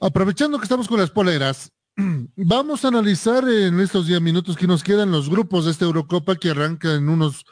Aprovechando 0.00 0.58
que 0.58 0.64
estamos 0.64 0.88
con 0.88 0.98
las 1.00 1.10
poleras, 1.10 1.72
vamos 2.36 2.84
a 2.84 2.88
analizar 2.88 3.48
en 3.48 3.80
estos 3.80 4.06
10 4.06 4.20
minutos 4.20 4.56
que 4.56 4.66
nos 4.66 4.84
quedan 4.84 5.10
los 5.10 5.30
grupos 5.30 5.64
de 5.64 5.70
esta 5.70 5.86
Eurocopa 5.86 6.36
que 6.36 6.50
arranca 6.50 6.94
en 6.94 7.08
unos 7.08 7.44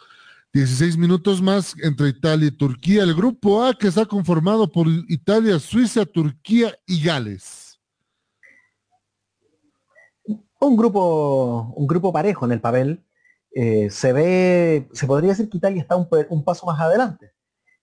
16 0.53 0.99
minutos 0.99 1.41
más 1.41 1.75
entre 1.83 2.09
Italia 2.09 2.49
y 2.49 2.51
Turquía. 2.51 3.03
El 3.03 3.15
grupo 3.15 3.65
A 3.65 3.75
que 3.75 3.89
está 3.89 4.05
conformado 4.05 4.71
por 4.71 4.87
Italia, 5.09 5.59
Suiza, 5.59 6.05
Turquía 6.05 6.77
y 6.87 7.03
Gales. 7.03 7.81
un 10.61 10.77
grupo 10.77 11.75
un 11.77 11.87
grupo 11.87 12.11
parejo 12.12 12.47
en 12.47 12.53
el 12.53 12.61
papel 12.61 13.05
Eh, 13.57 13.89
se 13.91 14.12
ve 14.12 14.89
se 14.93 15.07
podría 15.07 15.31
decir 15.31 15.49
que 15.49 15.59
Italia 15.59 15.81
está 15.83 15.95
un, 15.95 16.09
un 16.31 16.45
paso 16.45 16.66
más 16.66 16.81
adelante 16.81 17.33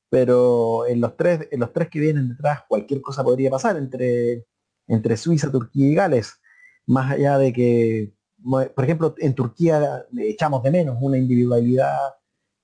pero 0.10 0.86
en 0.88 1.00
los 1.00 1.16
tres 1.16 1.48
en 1.52 1.60
los 1.62 1.72
tres 1.72 1.88
que 1.90 2.00
vienen 2.00 2.30
detrás 2.30 2.64
cualquier 2.68 3.00
cosa 3.02 3.24
podría 3.24 3.50
pasar 3.50 3.78
entre 3.78 4.46
entre 4.88 5.16
Suiza 5.16 5.50
Turquía 5.52 5.88
y 5.88 5.96
Gales 5.96 6.41
más 6.86 7.12
allá 7.12 7.38
de 7.38 7.54
que 7.54 8.14
por 8.44 8.84
ejemplo 8.84 9.14
en 9.20 9.36
Turquía 9.36 10.06
echamos 10.18 10.64
de 10.64 10.72
menos 10.72 10.98
una 11.00 11.18
individualidad 11.18 12.16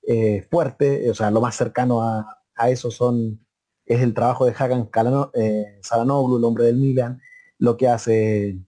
eh, 0.02 0.46
fuerte 0.50 1.08
o 1.10 1.14
sea 1.14 1.30
lo 1.30 1.40
más 1.40 1.54
cercano 1.56 2.02
a, 2.02 2.38
a 2.56 2.70
eso 2.70 2.90
son 2.90 3.38
es 3.86 4.00
el 4.02 4.12
trabajo 4.12 4.44
de 4.44 4.52
Hakan 4.52 4.90
Kalano- 4.90 5.30
eh, 5.34 5.78
Salanoglu 5.82 6.38
el 6.38 6.44
hombre 6.44 6.64
del 6.64 6.76
Milan 6.76 7.20
lo 7.58 7.76
que 7.76 7.88
hace 7.88 8.58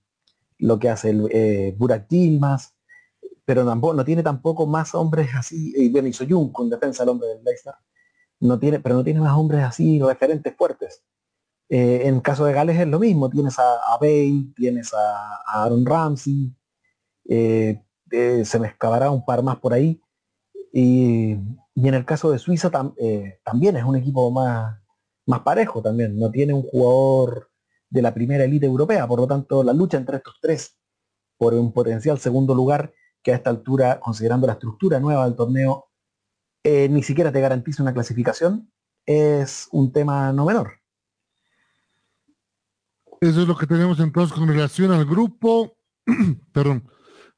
lo 0.59 0.79
que 0.79 0.89
hace 0.91 1.17
eh, 1.31 1.75
Burak 1.79 2.07
Yilmaz, 2.09 2.75
pero 3.47 3.65
tampoco, 3.65 3.95
no 3.95 4.05
tiene 4.05 4.23
tampoco 4.23 4.67
más 4.67 4.95
hombres 4.95 5.29
así, 5.35 5.73
y 5.75 5.89
bueno, 5.89 6.07
y 6.09 6.13
Soyuncu 6.13 6.63
en 6.65 6.69
defensa 6.71 7.03
del 7.03 7.09
hombre 7.11 7.29
del 7.29 7.43
Leicester, 7.43 7.73
no 8.41 8.59
tiene, 8.59 8.79
pero 8.79 8.95
no 8.95 9.03
tiene 9.03 9.21
más 9.21 9.33
hombres 9.37 9.63
así, 9.65 9.99
referentes 10.01 10.55
fuertes. 10.55 11.03
Eh, 11.73 12.09
en 12.09 12.21
caso 12.21 12.45
de 12.45 12.53
Gales 12.53 12.79
es 12.81 12.89
lo 12.89 12.99
mismo, 12.99 13.31
tienes 13.31 13.57
a, 13.61 13.75
a 13.95 13.99
Bale, 14.01 14.47
tienes 14.57 14.93
a, 14.93 15.37
Aaron 15.47 15.87
Ramsey, 15.87 16.53
eh, 17.29 17.81
eh, 18.11 18.45
se 18.45 18.59
me 18.59 18.67
excavará 18.69 19.11
un 19.13 19.25
par 19.25 19.43
más 19.45 19.59
por 19.59 19.73
ahí, 19.73 20.03
y, 20.73 21.33
en 21.77 21.95
el 21.95 22.05
caso 22.05 22.31
de 22.33 22.39
Suiza 22.41 22.71
tam- 22.71 22.95
también 23.45 23.77
es 23.77 23.85
un 23.85 23.97
equipo 23.97 24.31
más, 24.33 24.81
parejo 25.45 25.81
también, 25.81 26.19
no 26.19 26.31
tiene 26.31 26.53
un 26.55 26.63
jugador 26.65 27.51
de 27.89 28.03
la 28.03 28.13
primera 28.13 28.45
élite 28.45 28.67
europea, 28.67 29.07
por 29.07 29.21
lo 29.21 29.27
tanto 29.29 29.63
la 29.63 29.73
lucha 29.73 29.97
entre 29.97 30.17
estos 30.19 30.35
tres 30.43 30.77
por 31.39 31.55
un 31.55 31.73
potencial 31.73 32.19
segundo 32.19 32.55
lugar 32.55 32.93
que 33.23 33.33
a 33.33 33.37
esta 33.37 33.51
altura, 33.51 34.01
considerando 34.01 34.47
la 34.49 34.55
estructura 34.55 34.99
nueva 35.01 35.25
del 35.25 35.37
torneo, 35.37 35.87
ni 36.65 37.03
siquiera 37.03 37.33
te 37.33 37.41
garantiza 37.41 37.83
una 37.83 37.95
clasificación, 37.95 38.73
es 39.07 39.69
un 39.73 39.93
tema 39.93 40.33
no 40.33 40.45
menor. 40.45 40.80
Eso 43.21 43.43
es 43.43 43.49
lo 43.49 43.55
que 43.55 43.67
tenemos 43.67 44.01
entonces 44.01 44.35
con 44.35 44.49
relación 44.49 44.93
al 44.93 45.05
grupo, 45.05 45.77
perdón, 46.53 46.89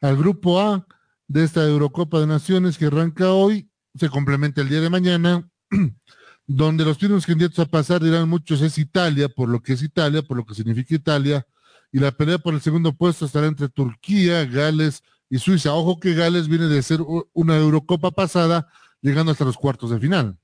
al 0.01 0.17
grupo 0.17 0.61
A 0.61 0.87
de 1.27 1.43
esta 1.43 1.67
Eurocopa 1.67 2.21
de 2.21 2.29
Naciones 2.29 2.79
que 2.79 2.87
arranca 2.87 3.33
hoy, 3.33 3.69
se 3.97 4.09
complementa 4.09 4.61
el 4.61 4.69
día 4.69 4.81
de 4.81 4.91
mañana, 4.91 5.51
donde 6.47 6.85
los 6.85 6.99
primeros 6.99 7.27
candidatos 7.27 7.59
a 7.59 7.67
pasar 7.67 8.01
dirán 8.01 8.29
muchos 8.29 8.63
es 8.63 8.79
Italia, 8.79 9.29
por 9.29 9.49
lo 9.49 9.61
que 9.61 9.73
es 9.73 9.83
Italia, 9.83 10.23
por 10.23 10.37
lo 10.37 10.47
que 10.47 10.55
significa 10.55 10.95
Italia, 10.95 11.45
y 11.91 11.99
la 11.99 12.13
pelea 12.13 12.39
por 12.39 12.55
el 12.55 12.61
segundo 12.61 12.93
puesto 12.93 13.27
estará 13.27 13.49
entre 13.49 13.69
Turquía, 13.69 14.45
Gales 14.45 15.03
y 15.29 15.39
Suiza. 15.39 15.75
Ojo 15.75 15.99
que 15.99 16.15
Gales 16.15 16.47
viene 16.47 16.69
de 16.69 16.81
ser 16.83 17.01
una 17.33 17.57
Eurocopa 17.57 18.13
pasada, 18.13 18.69
llegando 19.01 19.33
hasta 19.33 19.45
los 19.45 19.57
cuartos 19.57 19.91
de 19.91 19.99
final. 19.99 20.39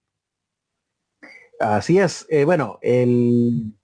Así 1.61 1.99
es. 1.99 2.27
eh, 2.29 2.45
bueno, 2.45 2.79
el 2.83 3.78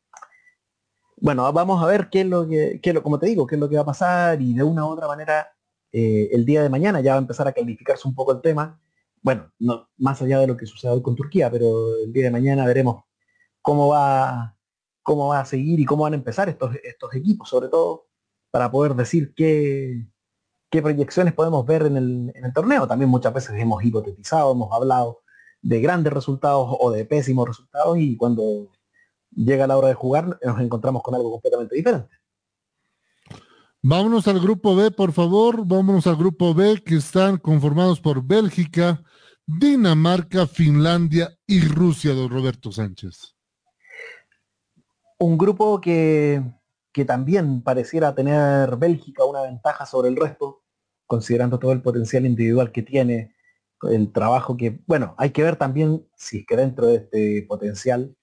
bueno, 1.16 1.52
vamos 1.52 1.82
a 1.82 1.86
ver 1.86 2.08
qué 2.10 2.22
es 2.22 2.26
lo 2.26 2.48
que, 2.48 2.80
qué 2.82 2.90
es 2.90 2.94
lo, 2.94 3.02
como 3.02 3.18
te 3.18 3.26
digo, 3.26 3.46
qué 3.46 3.56
es 3.56 3.60
lo 3.60 3.68
que 3.68 3.76
va 3.76 3.82
a 3.82 3.86
pasar 3.86 4.40
y 4.42 4.54
de 4.54 4.62
una 4.62 4.84
u 4.84 4.88
otra 4.90 5.06
manera 5.06 5.48
eh, 5.92 6.28
el 6.32 6.44
día 6.44 6.62
de 6.62 6.68
mañana 6.68 7.00
ya 7.00 7.12
va 7.12 7.18
a 7.18 7.20
empezar 7.20 7.46
a 7.48 7.52
calificarse 7.52 8.08
un 8.08 8.14
poco 8.14 8.32
el 8.32 8.40
tema. 8.42 8.80
Bueno, 9.22 9.52
no, 9.58 9.88
más 9.98 10.20
allá 10.22 10.40
de 10.40 10.46
lo 10.46 10.56
que 10.56 10.66
sucede 10.66 10.92
hoy 10.92 11.02
con 11.02 11.14
Turquía, 11.16 11.50
pero 11.50 11.96
el 12.04 12.12
día 12.12 12.24
de 12.24 12.30
mañana 12.30 12.66
veremos 12.66 13.04
cómo 13.62 13.88
va, 13.88 14.56
cómo 15.02 15.28
va 15.28 15.40
a 15.40 15.46
seguir 15.46 15.80
y 15.80 15.84
cómo 15.84 16.04
van 16.04 16.14
a 16.14 16.16
empezar 16.16 16.48
estos, 16.48 16.74
estos 16.82 17.14
equipos, 17.14 17.48
sobre 17.48 17.68
todo 17.68 18.08
para 18.50 18.70
poder 18.70 18.94
decir 18.94 19.34
qué, 19.34 20.06
qué 20.70 20.82
proyecciones 20.82 21.34
podemos 21.34 21.64
ver 21.66 21.82
en 21.86 21.96
el, 21.96 22.32
en 22.34 22.44
el 22.44 22.52
torneo. 22.52 22.86
También 22.88 23.10
muchas 23.10 23.32
veces 23.32 23.52
hemos 23.58 23.82
hipotetizado, 23.84 24.52
hemos 24.52 24.72
hablado 24.72 25.22
de 25.62 25.80
grandes 25.80 26.12
resultados 26.12 26.76
o 26.78 26.90
de 26.90 27.04
pésimos 27.04 27.48
resultados 27.48 27.98
y 27.98 28.16
cuando 28.16 28.70
llega 29.36 29.66
la 29.66 29.76
hora 29.76 29.88
de 29.88 29.94
jugar 29.94 30.38
nos 30.42 30.60
encontramos 30.60 31.02
con 31.02 31.14
algo 31.14 31.30
completamente 31.30 31.76
diferente. 31.76 32.16
Vámonos 33.82 34.26
al 34.28 34.40
grupo 34.40 34.74
B, 34.74 34.90
por 34.90 35.12
favor. 35.12 35.66
Vámonos 35.66 36.06
al 36.06 36.16
grupo 36.16 36.54
B 36.54 36.82
que 36.82 36.96
están 36.96 37.36
conformados 37.36 38.00
por 38.00 38.24
Bélgica, 38.24 39.02
Dinamarca, 39.46 40.46
Finlandia 40.46 41.36
y 41.46 41.60
Rusia, 41.60 42.14
don 42.14 42.30
Roberto 42.30 42.72
Sánchez. 42.72 43.36
Un 45.18 45.36
grupo 45.36 45.80
que, 45.82 46.42
que 46.92 47.04
también 47.04 47.62
pareciera 47.62 48.14
tener 48.14 48.76
Bélgica 48.76 49.24
una 49.26 49.42
ventaja 49.42 49.84
sobre 49.84 50.08
el 50.08 50.16
resto, 50.16 50.62
considerando 51.06 51.58
todo 51.58 51.72
el 51.72 51.82
potencial 51.82 52.24
individual 52.24 52.72
que 52.72 52.82
tiene, 52.82 53.34
el 53.82 54.12
trabajo 54.12 54.56
que, 54.56 54.80
bueno, 54.86 55.14
hay 55.18 55.30
que 55.30 55.42
ver 55.42 55.56
también 55.56 56.08
si 56.16 56.38
es 56.38 56.46
que 56.46 56.56
dentro 56.56 56.86
de 56.86 56.94
este 56.96 57.44
potencial 57.46 58.16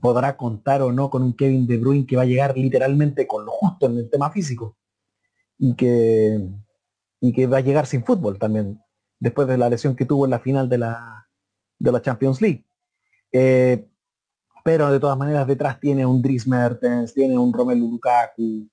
podrá 0.00 0.36
contar 0.36 0.82
o 0.82 0.92
no 0.92 1.10
con 1.10 1.22
un 1.22 1.34
Kevin 1.34 1.66
De 1.66 1.78
Bruyne 1.78 2.06
que 2.06 2.16
va 2.16 2.22
a 2.22 2.26
llegar 2.26 2.56
literalmente 2.56 3.26
con 3.26 3.44
lo 3.44 3.52
justo 3.52 3.86
en 3.86 3.98
el 3.98 4.10
tema 4.10 4.30
físico 4.30 4.76
y 5.58 5.74
que, 5.74 6.40
y 7.20 7.32
que 7.32 7.46
va 7.46 7.58
a 7.58 7.62
llegar 7.62 7.86
sin 7.86 8.04
fútbol 8.04 8.38
también, 8.38 8.80
después 9.20 9.46
de 9.48 9.58
la 9.58 9.68
lesión 9.68 9.94
que 9.96 10.04
tuvo 10.04 10.24
en 10.24 10.32
la 10.32 10.40
final 10.40 10.68
de 10.68 10.78
la, 10.78 11.28
de 11.78 11.92
la 11.92 12.02
Champions 12.02 12.40
League. 12.40 12.64
Eh, 13.32 13.86
pero 14.64 14.90
de 14.90 14.98
todas 14.98 15.18
maneras 15.18 15.46
detrás 15.46 15.78
tiene 15.78 16.06
un 16.06 16.22
Dries 16.22 16.46
Mertens, 16.46 17.12
tiene 17.12 17.36
un 17.36 17.52
Romelu 17.52 17.86
Lukaku, 17.88 18.68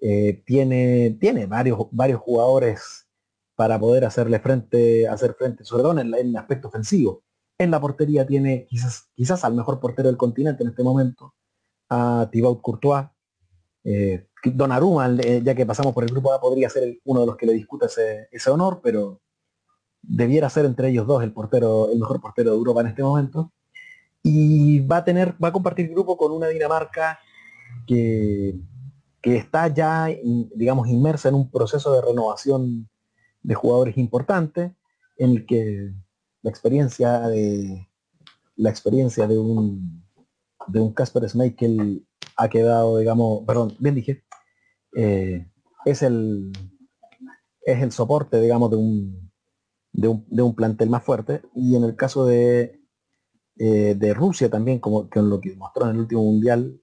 eh, 0.00 0.42
tiene, 0.44 1.16
tiene 1.20 1.46
varios, 1.46 1.78
varios 1.90 2.20
jugadores 2.20 3.06
para 3.54 3.78
poder 3.78 4.04
hacerle 4.04 4.38
frente, 4.40 5.06
hacer 5.06 5.34
frente, 5.34 5.64
sobre 5.64 5.82
todo 5.82 5.98
en 5.98 6.14
el, 6.14 6.36
aspecto 6.36 6.68
ofensivo. 6.68 7.22
En 7.60 7.70
la 7.70 7.78
portería 7.78 8.26
tiene 8.26 8.64
quizás, 8.64 9.10
quizás 9.14 9.44
al 9.44 9.54
mejor 9.54 9.80
portero 9.80 10.08
del 10.08 10.16
continente 10.16 10.62
en 10.62 10.70
este 10.70 10.82
momento, 10.82 11.34
a 11.90 12.26
Thibaut 12.32 12.62
Courtois. 12.62 13.04
Eh, 13.84 14.28
Donnarumma, 14.42 15.10
eh, 15.20 15.42
ya 15.44 15.54
que 15.54 15.66
pasamos 15.66 15.92
por 15.92 16.04
el 16.04 16.10
grupo 16.10 16.32
A, 16.32 16.40
podría 16.40 16.70
ser 16.70 16.98
uno 17.04 17.20
de 17.20 17.26
los 17.26 17.36
que 17.36 17.44
le 17.44 17.52
discuta 17.52 17.84
ese, 17.84 18.28
ese 18.32 18.48
honor, 18.48 18.80
pero 18.82 19.20
debiera 20.00 20.48
ser 20.48 20.64
entre 20.64 20.88
ellos 20.88 21.06
dos 21.06 21.22
el 21.22 21.34
portero, 21.34 21.92
el 21.92 21.98
mejor 21.98 22.22
portero 22.22 22.52
de 22.52 22.56
Europa 22.56 22.80
en 22.80 22.86
este 22.86 23.02
momento. 23.02 23.52
Y 24.22 24.80
va 24.80 24.96
a 24.96 25.04
tener, 25.04 25.34
va 25.42 25.48
a 25.48 25.52
compartir 25.52 25.90
grupo 25.90 26.16
con 26.16 26.32
una 26.32 26.48
Dinamarca 26.48 27.18
que, 27.86 28.58
que 29.20 29.36
está 29.36 29.68
ya, 29.68 30.08
digamos, 30.54 30.88
inmersa 30.88 31.28
en 31.28 31.34
un 31.34 31.50
proceso 31.50 31.92
de 31.92 32.00
renovación 32.00 32.88
de 33.42 33.54
jugadores 33.54 33.98
importante, 33.98 34.74
en 35.18 35.32
el 35.32 35.44
que 35.44 35.92
la 36.42 36.50
experiencia 36.50 37.20
de 37.28 37.88
la 38.56 38.70
experiencia 38.70 39.26
de 39.26 39.38
un 39.38 40.04
de 40.66 40.80
un 40.80 40.92
Casper 40.92 41.28
Schmeichel 41.28 42.06
ha 42.36 42.48
quedado, 42.48 42.98
digamos, 42.98 43.44
perdón, 43.46 43.74
bien 43.78 43.94
dije, 43.94 44.24
eh, 44.96 45.46
es 45.84 46.02
el 46.02 46.52
es 47.62 47.82
el 47.82 47.92
soporte, 47.92 48.40
digamos, 48.40 48.70
de 48.70 48.76
un, 48.76 49.32
de 49.92 50.08
un, 50.08 50.26
de 50.28 50.42
un 50.42 50.54
plantel 50.54 50.90
más 50.90 51.04
fuerte. 51.04 51.42
Y 51.54 51.76
en 51.76 51.84
el 51.84 51.96
caso 51.96 52.26
de, 52.26 52.80
eh, 53.58 53.94
de 53.96 54.14
Rusia 54.14 54.50
también, 54.50 54.78
como 54.78 55.08
con 55.08 55.28
lo 55.28 55.40
que 55.40 55.54
mostró 55.56 55.84
en 55.84 55.90
el 55.92 55.98
último 55.98 56.22
mundial, 56.24 56.80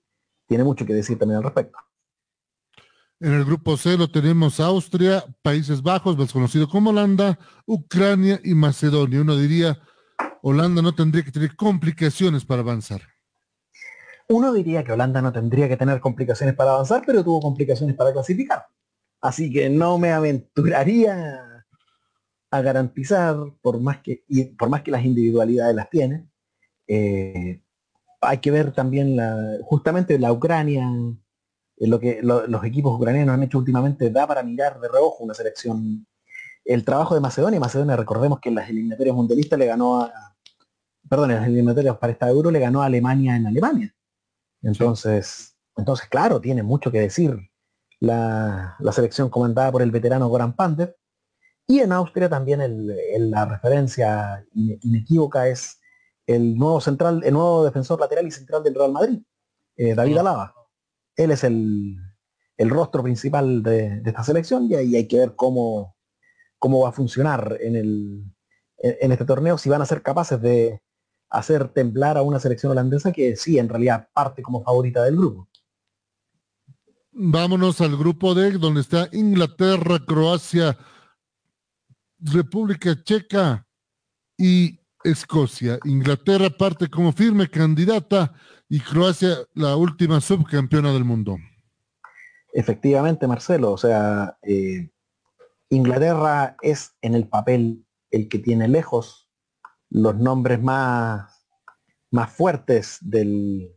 tiene 0.48 0.64
mucho 0.64 0.86
que 0.86 0.94
decir 0.94 1.18
también 1.18 1.38
al 1.38 1.44
respecto. 1.44 1.78
En 3.20 3.34
el 3.34 3.46
grupo 3.46 3.78
C 3.78 3.98
lo 3.98 4.12
tenemos 4.12 4.60
Austria, 4.60 5.26
Países 5.42 5.82
Bajos, 5.82 6.16
más 6.18 6.32
conocido 6.32 6.70
como 6.70 6.92
Holanda, 6.92 7.40
Ucrania 7.66 8.40
y 8.44 8.54
Macedonia. 8.54 9.22
Uno 9.22 9.36
diría, 9.36 9.80
Holanda 10.44 10.84
no 10.84 10.94
tendría 10.94 11.24
que 11.24 11.32
tener 11.32 11.56
complicaciones 11.56 12.46
para 12.46 12.62
avanzar. 12.62 13.02
Uno 14.30 14.54
diría 14.54 14.84
que 14.84 14.92
Holanda 14.92 15.20
no 15.22 15.32
tendría 15.32 15.68
que 15.68 15.78
tener 15.78 16.00
complicaciones 16.00 16.54
para 16.54 16.74
avanzar, 16.74 17.02
pero 17.08 17.24
tuvo 17.24 17.42
complicaciones 17.42 17.96
para 17.96 18.14
clasificar. 18.14 18.68
Así 19.20 19.52
que 19.52 19.68
no 19.68 19.98
me 19.98 20.12
aventuraría 20.12 21.66
a 22.52 22.62
garantizar, 22.62 23.36
por 23.62 23.82
más 23.82 23.98
que, 24.02 24.24
por 24.60 24.70
más 24.70 24.84
que 24.84 24.92
las 24.92 25.04
individualidades 25.04 25.76
las 25.76 25.90
tiene, 25.90 26.30
eh, 26.88 27.62
hay 28.22 28.38
que 28.38 28.52
ver 28.52 28.74
también 28.74 29.18
justamente 29.64 30.20
la 30.20 30.32
Ucrania, 30.32 30.88
lo 31.80 32.00
que 32.00 32.20
los 32.24 32.64
equipos 32.64 32.96
ucranianos 32.96 33.34
han 33.34 33.44
hecho 33.44 33.60
últimamente 33.60 34.10
da 34.10 34.26
para 34.26 34.42
mirar 34.44 34.80
de 34.80 34.88
reojo 34.88 35.24
una 35.24 35.34
selección. 35.34 36.08
El 36.66 36.84
trabajo 36.84 37.14
de 37.14 37.22
Macedonia, 37.22 37.60
Macedonia 37.60 37.96
recordemos 37.96 38.40
que 38.40 38.50
en 38.50 38.56
las 38.56 38.70
eliminatorias 38.70 39.16
mundialistas 39.16 39.58
le 39.60 39.68
ganó 39.68 40.02
a, 40.02 40.12
perdón, 41.08 41.32
en 41.32 41.38
las 41.38 41.48
eliminatorias 41.48 41.98
para 41.98 42.14
esta 42.14 42.30
euro 42.30 42.52
le 42.52 42.60
ganó 42.60 42.82
a 42.82 42.86
Alemania 42.86 43.36
en 43.36 43.48
Alemania. 43.48 43.96
Entonces, 44.62 45.56
entonces 45.76 46.08
claro, 46.08 46.42
tiene 46.42 46.64
mucho 46.64 46.92
que 46.92 47.00
decir 47.00 47.38
la, 48.00 48.76
selección 48.92 49.30
comandada 49.30 49.72
por 49.72 49.82
el 49.82 49.92
veterano 49.92 50.28
Goran 50.28 50.56
Pandev. 50.56 50.96
Y 51.68 51.80
en 51.80 51.92
Austria 51.92 52.30
también 52.30 52.62
la 53.32 53.46
referencia 53.46 54.46
inequívoca 54.54 55.48
es 55.48 55.80
el 56.26 56.58
nuevo 56.58 56.80
central, 56.80 57.22
el 57.26 57.34
nuevo 57.34 57.66
defensor 57.66 58.00
lateral 58.00 58.26
y 58.26 58.32
central 58.32 58.64
del 58.64 58.76
Real 58.76 58.92
Madrid, 58.92 59.20
eh, 59.76 59.94
David 59.94 60.18
Alaba. 60.18 60.57
Él 61.18 61.32
es 61.32 61.44
el, 61.44 61.98
rostro 62.60 63.04
principal 63.04 63.62
de, 63.62 64.02
esta 64.06 64.24
selección 64.24 64.68
y 64.70 64.76
ahí 64.76 64.96
hay 64.96 65.08
que 65.08 65.18
ver 65.18 65.36
cómo, 65.36 65.96
cómo 66.58 66.82
va 66.84 66.90
a 66.90 66.94
funcionar 66.94 67.58
en, 67.60 67.76
el, 67.76 68.24
en 68.78 69.12
este 69.12 69.26
torneo, 69.26 69.58
si 69.58 69.70
van 69.70 69.82
a 69.82 69.86
ser 69.86 70.02
capaces 70.02 70.42
de 70.42 70.82
hacer 71.30 71.68
temblar 71.70 72.18
a 72.18 72.22
una 72.22 72.40
selección 72.40 72.72
holandesa 72.72 73.12
que 73.12 73.36
sí, 73.36 73.58
en 73.58 73.68
realidad 73.68 74.08
parte 74.14 74.42
como 74.42 74.64
favorita 74.64 75.04
del 75.04 75.18
grupo. 75.18 75.50
Vámonos 77.12 77.82
al 77.82 77.98
grupo 77.98 78.36
D, 78.36 78.52
donde 78.52 78.82
está 78.82 79.10
Inglaterra, 79.12 79.98
Croacia, 80.06 80.78
República 82.20 82.96
Checa 83.04 83.68
y 84.38 84.80
Escocia. 85.04 85.80
Inglaterra 85.84 86.50
parte 86.50 86.88
como 86.88 87.12
firme 87.12 87.50
candidata 87.50 88.34
y 88.70 88.80
Croacia 88.80 89.38
la 89.54 89.76
última 89.76 90.20
subcampeona 90.20 90.92
del 90.92 91.06
mundo. 91.06 91.38
Efectivamente, 92.54 93.28
Marcelo, 93.28 93.72
o 93.72 93.78
sea, 93.78 94.38
eh, 94.42 94.90
Inglaterra 95.70 96.58
es 96.62 96.96
en 97.02 97.16
el 97.16 97.28
papel 97.28 97.86
el 98.12 98.30
que 98.30 98.40
tiene 98.40 98.68
lejos 98.68 99.30
los 99.90 100.16
nombres 100.16 100.62
más, 100.62 101.48
más 102.12 102.32
fuertes 102.32 102.98
del, 103.02 103.74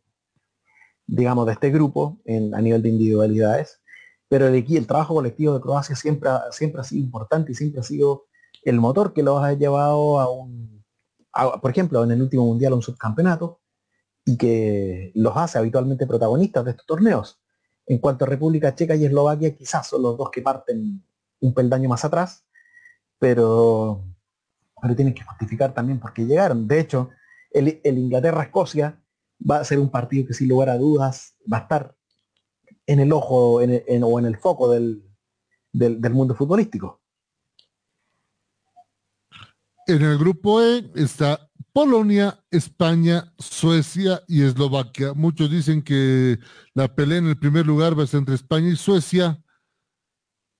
digamos, 1.06 1.46
de 1.46 1.52
este 1.52 1.70
grupo 1.70 2.20
en, 2.24 2.54
a 2.54 2.60
nivel 2.60 2.82
de 2.82 2.88
individualidades, 2.88 3.80
pero 4.28 4.46
el, 4.48 4.54
el 4.54 4.86
trabajo 4.86 5.14
colectivo 5.14 5.54
de 5.54 5.60
Croacia 5.60 5.94
siempre, 5.94 6.30
siempre 6.52 6.80
ha 6.80 6.84
sido 6.84 7.02
importante 7.02 7.52
y 7.52 7.54
siempre 7.54 7.80
ha 7.80 7.84
sido 7.84 8.26
el 8.62 8.80
motor 8.80 9.12
que 9.12 9.22
los 9.22 9.42
ha 9.42 9.52
llevado 9.52 10.20
a 10.20 10.30
un, 10.30 10.84
por 11.60 11.70
ejemplo, 11.70 12.02
en 12.02 12.10
el 12.12 12.22
último 12.22 12.46
mundial 12.46 12.72
a 12.72 12.76
un 12.76 12.82
subcampeonato 12.82 13.59
y 14.30 14.36
que 14.36 15.10
los 15.16 15.36
hace 15.36 15.58
habitualmente 15.58 16.06
protagonistas 16.06 16.64
de 16.64 16.70
estos 16.70 16.86
torneos. 16.86 17.40
En 17.84 17.98
cuanto 17.98 18.24
a 18.24 18.28
República 18.28 18.72
Checa 18.72 18.94
y 18.94 19.04
Eslovaquia, 19.04 19.56
quizás 19.56 19.88
son 19.88 20.02
los 20.02 20.16
dos 20.16 20.30
que 20.30 20.40
parten 20.40 21.02
un 21.40 21.52
peldaño 21.52 21.88
más 21.88 22.04
atrás, 22.04 22.44
pero, 23.18 24.04
pero 24.80 24.94
tienen 24.94 25.14
que 25.14 25.24
justificar 25.24 25.74
también 25.74 25.98
por 25.98 26.12
qué 26.12 26.26
llegaron. 26.26 26.68
De 26.68 26.78
hecho, 26.78 27.10
el, 27.50 27.80
Inglaterra-Escocia 27.82 29.02
va 29.50 29.58
a 29.58 29.64
ser 29.64 29.80
un 29.80 29.90
partido 29.90 30.28
que 30.28 30.34
sin 30.34 30.48
lugar 30.48 30.68
a 30.68 30.78
dudas 30.78 31.34
va 31.52 31.56
a 31.56 31.60
estar 31.62 31.96
en 32.86 33.00
el 33.00 33.12
ojo 33.12 33.54
o 33.54 33.60
en 33.62 34.26
el 34.26 34.36
foco 34.36 34.70
del, 34.70 35.02
mundo 35.72 36.36
futbolístico. 36.36 37.00
En 39.88 40.02
el 40.02 40.18
grupo 40.18 40.62
E 40.62 40.88
está 40.94 41.49
Polonia, 41.72 42.38
España, 42.50 43.32
Suecia 43.38 44.22
y 44.26 44.42
Eslovaquia. 44.42 45.12
Muchos 45.14 45.50
dicen 45.50 45.82
que 45.82 46.38
la 46.74 46.94
pelea 46.94 47.18
en 47.18 47.26
el 47.26 47.38
primer 47.38 47.66
lugar 47.66 47.98
va 47.98 48.04
a 48.04 48.06
ser 48.06 48.18
entre 48.18 48.34
España 48.34 48.68
y 48.68 48.76
Suecia 48.76 49.42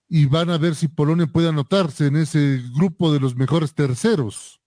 y 0.09 0.27
van 0.27 0.51
a 0.51 0.59
ver 0.59 0.75
si 0.75 0.89
Polonia 0.89 1.27
puede 1.27 1.49
anotarse 1.49 2.07
en 2.07 2.17
ese 2.17 2.61
grupo 2.77 3.13
de 3.13 3.21
los 3.21 3.37
mejores 3.37 3.75
terceros 3.75 4.61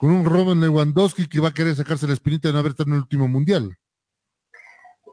con 0.00 0.10
un 0.12 0.24
Robin 0.24 0.60
Lewandowski 0.60 1.28
que 1.28 1.40
va 1.40 1.48
a 1.48 1.54
querer 1.54 1.76
sacarse 1.76 2.06
la 2.06 2.14
espinita 2.14 2.48
de 2.48 2.54
no 2.54 2.60
haber 2.60 2.70
estado 2.70 2.88
en 2.88 2.94
el 2.94 3.02
último 3.02 3.28
mundial. 3.28 3.76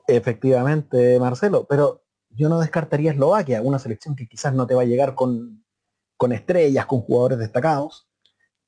Efectivamente, 0.08 1.20
Marcelo, 1.20 1.68
pero 1.68 2.06
yo 2.30 2.48
no 2.48 2.62
descartaría 2.62 3.12
Eslovaquia, 3.12 3.62
una 3.62 3.80
selección 3.80 4.16
que 4.16 4.28
quizás 4.28 4.54
no 4.54 4.66
te 4.66 4.76
va 4.76 4.84
a 4.84 4.86
llegar 4.86 5.14
con, 5.14 5.66
estrellas, 6.32 6.86
con 6.86 7.02
jugadores 7.02 7.38
destacados, 7.38 8.07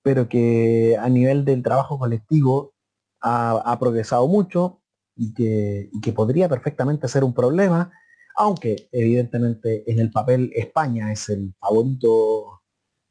pero 0.10 0.27
que 0.27 0.98
a 0.99 1.07
nivel 1.07 1.45
del 1.45 1.61
trabajo 1.61 1.99
colectivo 1.99 2.73
ha, 3.22 3.77
progresado 3.80 4.27
mucho 4.27 4.81
y 5.15 5.36
que, 5.36 5.88
y 5.94 6.02
que, 6.02 6.14
podría 6.14 6.49
perfectamente 6.49 7.07
ser 7.07 7.23
un 7.23 7.31
problema, 7.31 7.91
aunque 8.36 8.90
evidentemente 8.91 9.84
en 9.86 9.99
el 9.99 10.10
papel 10.10 10.52
España 10.56 11.11
es 11.11 11.30
el 11.30 11.53
favorito 11.60 12.64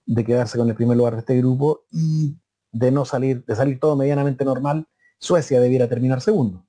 de 0.07 0.25
quedarse 0.25 0.59
con 0.59 0.69
el 0.69 0.75
primer 0.75 0.97
lugar 0.97 1.13
de 1.13 1.21
este 1.21 1.39
grupo 1.39 1.85
y 1.93 2.37
de 2.73 2.91
no 2.91 3.05
salir, 3.05 3.45
de 3.45 3.55
salir 3.55 3.79
todo 3.79 3.95
medianamente 3.95 4.45
normal, 4.45 4.89
Suecia 5.21 5.61
debiera 5.61 5.89
terminar 5.89 6.21
segundo. 6.21 6.67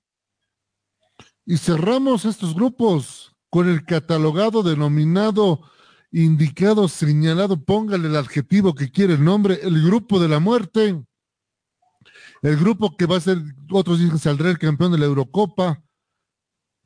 Y 1.44 1.58
cerramos 1.58 2.24
estos 2.26 2.54
grupos 2.54 3.36
con 3.50 3.68
el 3.68 3.84
catalogado 3.84 4.62
denominado, 4.62 5.62
indicado, 6.11 6.88
señalado, 6.88 7.64
póngale 7.64 8.07
el 8.07 8.15
adjetivo 8.15 8.73
que 8.73 8.91
quiere 8.91 9.14
el 9.14 9.23
nombre, 9.23 9.60
el 9.61 9.84
grupo 9.84 10.19
de 10.19 10.27
la 10.27 10.40
muerte. 10.40 11.03
El 12.41 12.57
grupo 12.57 12.95
que 12.95 13.06
va 13.06 13.18
a 13.18 13.22
ser, 13.22 13.38
otros 13.72 13.99
dicen 13.99 14.18
saldrá 14.18 14.49
el 14.49 14.57
campeón 14.57 14.91
de 14.91 14.98
la 14.98 15.06
Eurocopa. 15.06 15.84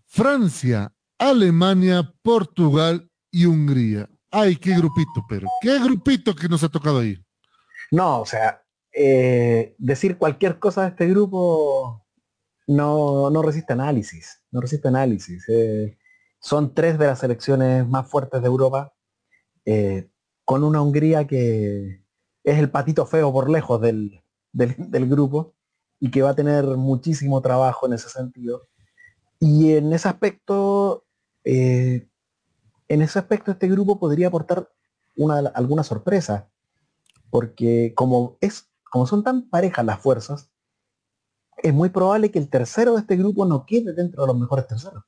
Francia, 0.07 0.91
Alemania, 1.17 2.13
Portugal 2.21 3.09
y 3.31 3.45
Hungría. 3.45 4.09
Ay, 4.31 4.55
qué 4.55 4.75
grupito, 4.75 5.23
pero 5.29 5.47
qué 5.61 5.79
grupito 5.79 6.35
que 6.35 6.49
nos 6.49 6.63
ha 6.63 6.69
tocado 6.69 6.99
ahí. 6.99 7.23
No, 7.91 8.21
o 8.21 8.25
sea, 8.25 8.63
eh, 8.91 9.75
decir 9.77 10.17
cualquier 10.17 10.59
cosa 10.59 10.81
de 10.83 10.89
este 10.89 11.07
grupo 11.07 12.03
no, 12.67 13.29
no 13.29 13.41
resiste 13.41 13.73
análisis, 13.73 14.41
no 14.51 14.61
resiste 14.61 14.87
análisis. 14.87 15.47
Eh, 15.49 15.97
son 16.39 16.73
tres 16.73 16.97
de 16.97 17.07
las 17.07 17.19
selecciones 17.19 17.87
más 17.87 18.09
fuertes 18.09 18.41
de 18.41 18.47
Europa, 18.47 18.93
eh, 19.65 20.09
con 20.45 20.63
una 20.63 20.81
Hungría 20.81 21.25
que 21.27 22.03
es 22.43 22.59
el 22.59 22.69
patito 22.69 23.05
feo 23.05 23.31
por 23.31 23.49
lejos 23.49 23.79
del, 23.81 24.21
del, 24.51 25.09
grupo 25.09 25.55
y 25.99 26.11
que 26.11 26.21
va 26.21 26.31
a 26.31 26.35
tener 26.35 26.65
muchísimo 26.65 27.41
trabajo 27.41 27.85
en 27.87 27.93
ese 27.93 28.09
sentido. 28.09 28.67
Y 29.39 29.73
en 29.73 29.93
ese 29.93 30.09
aspecto, 30.09 31.05
en 31.43 32.09
ese 32.87 33.19
aspecto 33.19 33.51
este 33.51 33.67
grupo 33.67 33.99
podría 33.99 34.27
aportar 34.27 34.69
una, 35.15 35.39
alguna 35.55 35.83
sorpresa, 35.83 36.49
porque 37.29 37.93
como 37.95 38.37
es 38.41 38.69
como 38.93 39.07
son 39.07 39.23
tan 39.23 39.49
parejas 39.49 39.83
las 39.83 39.99
fuerzas, 39.99 40.51
es 41.57 41.73
muy 41.73 41.89
probable 41.89 42.29
que 42.29 42.37
el 42.37 42.47
tercero 42.47 42.93
de 42.93 42.99
este 42.99 43.15
grupo 43.17 43.43
no 43.43 43.65
quede 43.65 43.93
dentro 43.93 44.21
de 44.21 44.27
los 44.27 44.37
mejores 44.37 44.67
terceros. 44.67 45.03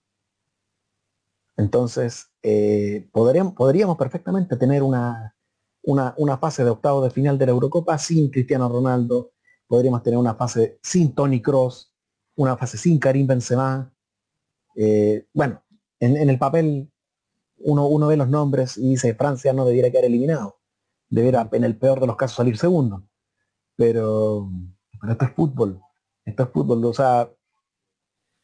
Entonces, 1.57 2.31
eh, 2.43 3.09
podríamos, 3.11 3.97
perfectamente 3.97 4.57
tener 4.57 4.83
una, 4.83 5.33
fase 6.39 6.63
de 6.63 6.69
octavo 6.69 7.03
de 7.03 7.11
final 7.11 7.37
de 7.37 7.45
la 7.45 7.51
Eurocopa 7.53 7.97
sin 7.97 8.29
Cristiano 8.29 8.67
Ronaldo, 8.67 9.31
podríamos 9.67 10.03
tener 10.03 10.19
una 10.19 10.35
fase 10.35 10.79
sin 10.83 11.15
Tony 11.15 11.41
Cross, 11.41 11.93
una 12.35 12.57
fase 12.57 12.77
sin 12.77 12.99
Karim 12.99 13.27
Benzema. 13.27 13.93
Eh, 14.75 15.27
bueno, 15.33 15.63
en, 15.99 16.29
el 16.29 16.37
papel 16.37 16.91
uno, 17.59 17.87
uno 17.87 18.07
ve 18.07 18.17
los 18.17 18.27
nombres 18.27 18.77
y 18.77 18.89
dice 18.91 19.15
Francia 19.15 19.53
no 19.53 19.65
debiera 19.65 19.89
quedar 19.89 20.05
eliminado, 20.05 20.59
debiera 21.09 21.47
en 21.51 21.63
el 21.63 21.77
peor 21.77 22.01
de 22.01 22.07
los 22.07 22.17
casos 22.17 22.35
salir 22.35 22.57
segundo. 22.57 23.07
Pero, 23.77 24.49
esto 25.09 25.25
es 25.25 25.31
fútbol, 25.31 25.81
esto 26.25 26.43
es 26.43 26.49
fútbol, 26.49 26.83
o 26.85 26.93
sea, 26.93 27.29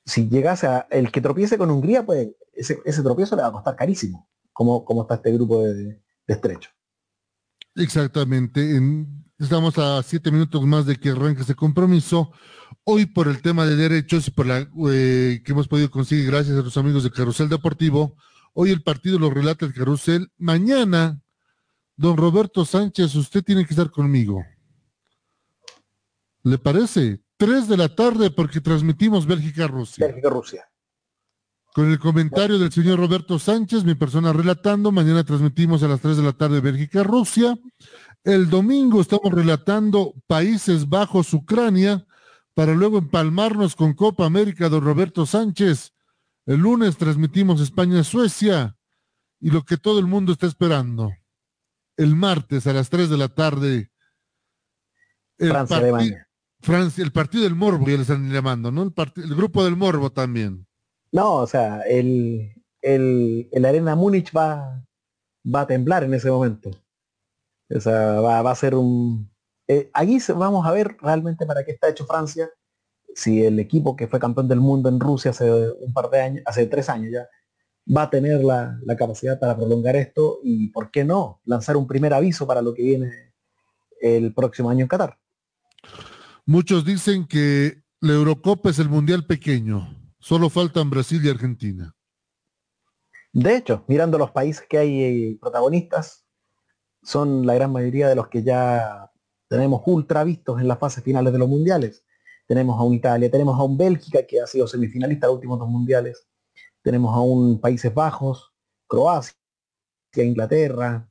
si 0.06 0.30
llegase 0.30 0.68
a 0.68 0.88
el 0.90 1.12
que 1.12 1.22
tropiece 1.22 1.58
con 1.58 1.72
Hungría, 1.72 2.06
pues 2.06 2.30
ese, 2.62 2.80
ese 2.86 3.02
tropiezo 3.02 3.36
le 3.36 3.42
va 3.42 3.50
a 3.50 3.52
costar 3.52 3.76
carísimo, 3.76 4.30
como, 4.54 4.86
como 4.86 5.02
está 5.02 5.16
este 5.16 5.34
grupo 5.34 5.64
de, 5.64 6.00
estrecho. 6.28 6.70
Exactamente, 7.76 8.80
estamos 9.40 9.78
a 9.78 10.02
siete 10.04 10.32
minutos 10.32 10.62
más 10.64 10.86
de 10.86 10.96
que 10.96 11.10
arranque 11.10 11.42
ese 11.42 11.56
compromiso. 11.56 12.32
Hoy 12.84 13.06
por 13.06 13.28
el 13.28 13.42
tema 13.42 13.66
de 13.66 13.76
derechos 13.76 14.28
y 14.28 14.32
por 14.32 14.46
la 14.46 14.60
eh, 14.90 15.42
que 15.44 15.52
hemos 15.52 15.68
podido 15.68 15.90
conseguir 15.90 16.28
gracias 16.28 16.58
a 16.58 16.62
los 16.62 16.78
amigos 16.78 17.04
de 17.04 17.12
Carrusel 17.12 17.50
Deportivo, 17.50 18.16
hoy 18.54 18.72
el 18.72 18.84
partido 18.84 19.20
lo 19.20 19.30
relata 19.30 19.66
el 19.66 19.74
Carrusel. 19.74 20.32
Mañana, 20.38 21.22
don 21.96 22.16
Roberto 22.16 22.64
Sánchez, 22.64 23.16
usted 23.16 23.44
tiene 23.44 23.66
que 23.66 23.74
estar 23.74 23.90
conmigo. 23.90 24.46
¿Le 26.44 26.58
parece? 26.58 27.22
Tres 27.38 27.68
de 27.68 27.78
la 27.78 27.94
tarde 27.94 28.32
porque 28.32 28.62
transmitimos 28.62 29.26
Bélgica-Rusia. 29.26 30.06
Bélgica-Rusia. 30.06 30.71
Con 31.74 31.90
el 31.90 32.00
comentario 32.00 32.60
del 32.60 32.72
señor 32.72 33.00
Roberto 33.00 33.40
Sánchez, 33.40 33.86
mi 33.86 33.96
persona 33.96 34.34
relatando. 34.34 34.92
Mañana 34.92 35.24
transmitimos 35.24 35.82
a 35.84 35.88
las 35.88 36.02
tres 36.02 36.18
de 36.18 36.24
la 36.24 36.34
tarde 36.34 36.60
Bélgica-Rusia. 36.60 37.58
El 38.26 38.50
domingo 38.50 39.00
estamos 39.00 39.32
relatando 39.32 40.14
Países 40.28 40.90
Bajos, 40.90 41.34
Ucrania, 41.34 42.06
para 42.54 42.74
luego 42.74 42.98
empalmarnos 42.98 43.78
con 43.78 43.94
Copa 43.94 44.26
América 44.26 44.68
de 44.68 44.82
Roberto 44.82 45.26
Sánchez. 45.26 45.94
El 46.46 46.60
lunes 46.60 46.98
transmitimos 46.98 47.62
España-Suecia 47.62 48.76
y 49.40 49.50
lo 49.50 49.64
que 49.64 49.78
todo 49.78 50.00
el 50.00 50.08
mundo 50.08 50.34
está 50.34 50.48
esperando. 50.48 51.10
El 51.96 52.18
martes 52.18 52.68
a 52.68 52.74
las 52.74 52.90
tres 52.90 53.10
de 53.10 53.18
la 53.18 53.30
tarde. 53.30 53.92
Francia-Alemania. 55.38 56.28
Francia, 56.60 57.02
el 57.02 57.14
partido 57.14 57.46
del 57.46 57.56
Morbo, 57.56 57.88
ya 57.88 57.96
le 57.96 58.02
están 58.02 58.30
llamando, 58.30 58.72
¿no? 58.72 58.84
El, 58.84 58.94
el 59.16 59.36
grupo 59.36 59.64
del 59.64 59.78
Morbo 59.78 60.12
también. 60.12 60.68
No, 61.12 61.36
o 61.36 61.48
sea, 61.48 61.82
el, 61.82 62.54
el, 62.82 63.50
el 63.52 63.66
Arena 63.66 63.96
Múnich 63.96 64.36
va, 64.36 64.84
va 65.44 65.62
a 65.62 65.68
temblar 65.68 66.04
en 66.04 66.14
ese 66.14 66.32
momento. 66.32 66.72
O 67.70 67.80
sea, 67.80 68.22
va, 68.22 68.42
va 68.42 68.52
a 68.52 68.56
ser 68.56 68.76
un... 68.76 69.30
Eh, 69.68 69.90
vamos 70.36 70.66
a 70.66 70.72
ver 70.72 70.98
realmente 71.02 71.46
para 71.46 71.64
qué 71.64 71.72
está 71.72 71.90
hecho 71.90 72.06
Francia, 72.06 72.50
si 73.16 73.44
el 73.44 73.60
equipo 73.60 73.96
que 73.96 74.08
fue 74.08 74.20
campeón 74.20 74.48
del 74.48 74.60
mundo 74.60 74.90
en 74.90 75.00
Rusia 75.00 75.32
hace 75.32 75.50
un 75.52 75.94
par 75.94 76.10
de 76.10 76.22
años, 76.22 76.44
hace 76.46 76.66
tres 76.66 76.90
años 76.90 77.12
ya, 77.12 77.28
va 77.96 78.04
a 78.04 78.10
tener 78.10 78.44
la, 78.44 78.80
la 78.84 78.96
capacidad 78.96 79.40
para 79.40 79.56
prolongar 79.56 79.96
esto 79.96 80.40
y, 80.44 80.70
¿por 80.70 80.92
qué 80.92 81.04
no?, 81.04 81.42
lanzar 81.46 81.78
un 81.78 81.88
primer 81.88 82.14
aviso 82.14 82.46
para 82.48 82.62
lo 82.62 82.74
que 82.74 82.84
viene 82.84 83.12
el 84.02 84.34
próximo 84.34 84.70
año 84.70 84.84
en 84.84 84.88
Qatar. 84.88 85.18
Muchos 86.46 86.86
dicen 86.86 87.28
que 87.28 87.84
la 88.00 88.14
Eurocopa 88.14 88.70
es 88.70 88.80
el 88.80 88.90
mundial 88.90 89.26
pequeño. 89.26 90.01
Solo 90.22 90.52
faltan 90.52 90.92
Brasil 90.92 91.20
y 91.26 91.30
Argentina. 91.30 91.96
De 93.34 93.56
hecho, 93.56 93.84
mirando 93.88 94.20
los 94.20 94.30
países 94.30 94.68
que 94.70 94.78
hay 94.78 95.02
eh, 95.02 95.38
protagonistas, 95.42 96.28
son 97.02 97.44
la 97.48 97.56
gran 97.56 97.72
mayoría 97.72 98.08
de 98.08 98.14
los 98.14 98.28
que 98.28 98.44
ya 98.44 99.12
tenemos 99.48 99.82
ultra 99.88 100.24
vistos 100.24 100.62
en 100.62 100.68
las 100.68 100.78
fases 100.78 101.04
finales 101.04 101.34
de 101.34 101.40
los 101.40 101.50
mundiales. 101.50 102.06
Tenemos 102.48 102.80
a 102.80 102.84
un 102.84 102.94
Italia, 102.94 103.32
tenemos 103.32 103.60
a 103.60 103.64
un 103.64 103.76
Bélgica 103.76 104.24
que 104.28 104.40
ha 104.40 104.46
sido 104.46 104.68
semifinalista 104.68 105.26
de 105.26 105.32
los 105.32 105.38
últimos 105.38 105.58
dos 105.58 105.70
mundiales. 105.70 106.28
Tenemos 106.84 107.16
a 107.16 107.20
un 107.22 107.60
Países 107.60 107.92
Bajos, 107.92 108.54
Croacia, 108.86 109.34
Inglaterra, 110.18 111.10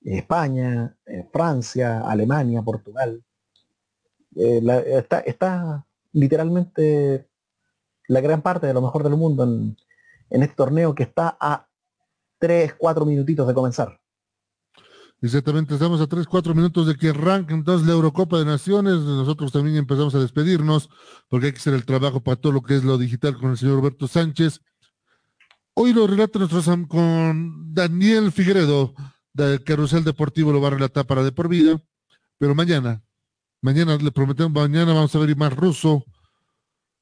España, 0.00 0.96
eh, 1.04 1.28
Francia, 1.30 2.00
Alemania, 2.00 2.62
Portugal. 2.62 3.22
Eh, 4.36 4.62
está 5.26 5.86
literalmente 6.12 7.27
la 8.08 8.20
gran 8.20 8.42
parte 8.42 8.66
de 8.66 8.74
lo 8.74 8.82
mejor 8.82 9.04
del 9.04 9.16
mundo 9.16 9.44
en, 9.44 9.76
este 10.42 10.54
torneo 10.56 10.94
que 10.94 11.04
está 11.04 11.36
a 11.40 11.68
3, 12.38 12.74
4 12.76 13.06
minutitos 13.06 13.46
de 13.46 13.54
comenzar. 13.54 14.00
Exactamente, 15.20 15.74
estamos 15.74 16.00
a 16.00 16.06
3, 16.06 16.26
4 16.26 16.54
minutos 16.54 16.86
de 16.86 16.96
que 16.96 17.10
arranque 17.10 17.54
entonces 17.54 17.86
la 17.86 17.94
Eurocopa 17.94 18.38
de 18.38 18.44
Naciones. 18.44 18.94
Nosotros 18.94 19.52
también 19.52 19.76
empezamos 19.76 20.14
a 20.14 20.20
despedirnos 20.20 20.88
porque 21.28 21.46
hay 21.46 21.52
que 21.52 21.58
hacer 21.58 21.74
el 21.74 21.84
trabajo 21.84 22.20
para 22.20 22.36
todo 22.36 22.52
lo 22.52 22.62
que 22.62 22.76
es 22.76 22.84
lo 22.84 22.98
digital 22.98 23.36
con 23.36 23.50
el 23.50 23.58
señor 23.58 23.76
Roberto 23.76 24.06
Sánchez. 24.06 24.60
Hoy 25.74 25.92
lo 25.92 26.06
relata 26.06 26.38
nuestro 26.38 26.88
con 26.88 27.72
Daniel 27.72 28.32
Figueredo 28.32 28.94
del 29.32 29.62
Carrusel 29.62 30.04
Deportivo, 30.04 30.52
lo 30.52 30.60
va 30.60 30.68
a 30.68 30.72
relatar 30.72 31.06
para 31.06 31.22
de 31.22 31.32
por 31.32 31.48
vida, 31.48 31.80
pero 32.38 32.54
mañana 32.54 33.02
Mañana 33.60 33.96
le 33.96 34.12
prometemos, 34.12 34.52
mañana 34.52 34.92
vamos 34.92 35.14
a 35.14 35.18
ver 35.18 35.36
más 35.36 35.54
ruso 35.54 36.04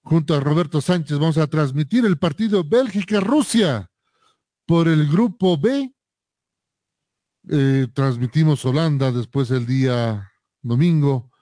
junto 0.07 0.35
a 0.35 0.41
Roberto 0.41 0.81
Sánchez. 0.81 1.19
Vamos 1.19 1.37
a 1.37 1.49
transmitir 1.49 2.07
el 2.07 2.17
partido 2.17 2.63
Bélgica-Rusia 2.63 3.91
por 4.65 4.87
el 4.87 5.09
grupo 5.09 5.59
B. 5.59 5.93
Eh, 7.49 7.89
transmitimos 7.93 8.65
Holanda 8.65 9.11
después 9.11 9.51
el 9.51 9.67
día 9.67 10.33
domingo 10.63 11.33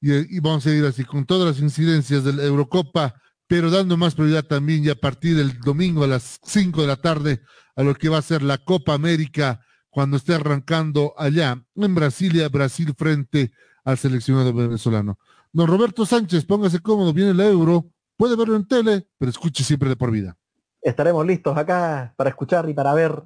y, 0.00 0.36
y, 0.36 0.40
vamos 0.40 0.66
a 0.66 0.74
ir 0.74 0.84
así 0.84 1.04
con 1.04 1.24
todas 1.24 1.46
las 1.46 1.62
incidencias 1.62 2.24
de 2.24 2.32
la 2.32 2.44
Eurocopa, 2.44 3.14
pero 3.46 3.70
dando 3.70 3.96
más 3.96 4.14
prioridad 4.14 4.44
también 4.44 4.82
ya 4.82 4.92
a 4.92 4.96
partir 4.96 5.36
del 5.36 5.58
domingo 5.60 6.04
a 6.04 6.08
las 6.08 6.40
5 6.44 6.80
de 6.80 6.86
la 6.86 6.96
tarde 6.96 7.42
a 7.76 7.82
lo 7.82 7.94
que 7.94 8.08
va 8.08 8.18
a 8.18 8.22
ser 8.22 8.42
la 8.42 8.58
Copa 8.58 8.94
América 8.94 9.60
cuando 9.88 10.16
esté 10.16 10.34
arrancando 10.34 11.14
allá 11.16 11.64
en 11.74 11.94
Brasilia, 11.94 12.48
Brasil 12.48 12.92
frente 12.96 13.52
al 13.84 13.98
seleccionado 13.98 14.52
venezolano. 14.52 15.18
Don 15.52 15.66
Roberto 15.66 16.06
Sánchez, 16.06 16.44
póngase 16.44 16.80
cómodo, 16.80 17.12
viene 17.12 17.32
el 17.32 17.40
euro, 17.40 17.92
puede 18.20 18.36
verlo 18.36 18.54
en 18.54 18.68
tele, 18.68 19.08
pero 19.16 19.30
escuche 19.30 19.64
siempre 19.64 19.88
de 19.88 19.96
por 19.96 20.10
vida. 20.10 20.36
Estaremos 20.82 21.24
listos 21.24 21.56
acá 21.56 22.12
para 22.18 22.28
escuchar 22.28 22.68
y 22.68 22.74
para 22.74 22.92
ver 22.92 23.24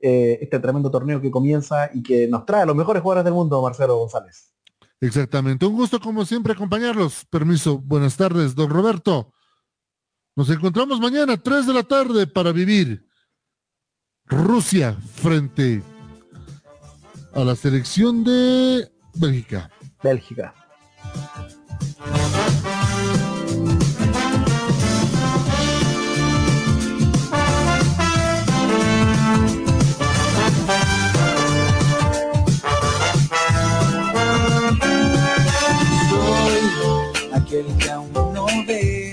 eh, 0.00 0.40
este 0.42 0.58
tremendo 0.58 0.90
torneo 0.90 1.20
que 1.20 1.30
comienza 1.30 1.88
y 1.94 2.02
que 2.02 2.26
nos 2.26 2.44
trae 2.44 2.62
a 2.62 2.66
los 2.66 2.74
mejores 2.74 3.02
jugadores 3.02 3.24
del 3.24 3.34
mundo, 3.34 3.62
Marcelo 3.62 3.98
González. 3.98 4.52
Exactamente, 5.00 5.64
un 5.64 5.76
gusto 5.76 6.00
como 6.00 6.24
siempre 6.24 6.54
acompañarlos. 6.54 7.24
Permiso, 7.26 7.78
buenas 7.78 8.16
tardes, 8.16 8.56
don 8.56 8.68
Roberto. 8.68 9.32
Nos 10.34 10.50
encontramos 10.50 10.98
mañana, 10.98 11.36
3 11.36 11.68
de 11.68 11.74
la 11.74 11.84
tarde, 11.84 12.26
para 12.26 12.50
vivir 12.50 13.06
Rusia 14.24 14.96
frente 15.14 15.84
a 17.32 17.44
la 17.44 17.54
selección 17.54 18.24
de 18.24 18.90
Bélgica. 19.14 19.70
Bélgica. 20.02 20.52
Aquel 37.52 37.76
que 37.76 37.90
aún 37.90 38.10
no 38.32 38.46
ve 38.66 39.12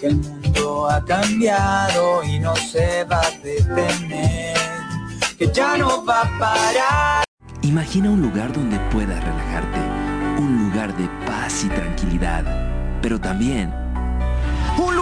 que 0.00 0.06
el 0.06 0.16
mundo 0.16 0.88
ha 0.88 1.04
cambiado 1.04 2.24
y 2.24 2.38
no 2.38 2.56
se 2.56 3.04
va 3.04 3.20
a 3.20 3.30
detener, 3.42 4.56
que 5.38 5.50
ya 5.52 5.76
no 5.76 6.02
va 6.04 6.22
a 6.22 6.38
parar. 6.38 7.24
Imagina 7.62 8.08
un 8.10 8.22
lugar 8.22 8.50
donde 8.52 8.78
puedas 8.90 9.22
relajarte, 9.22 9.78
un 10.40 10.70
lugar 10.70 10.96
de 10.96 11.06
paz 11.26 11.64
y 11.64 11.68
tranquilidad, 11.68 12.44
pero 13.02 13.20
también 13.20 13.70
un 14.78 14.96
lugar 14.96 14.99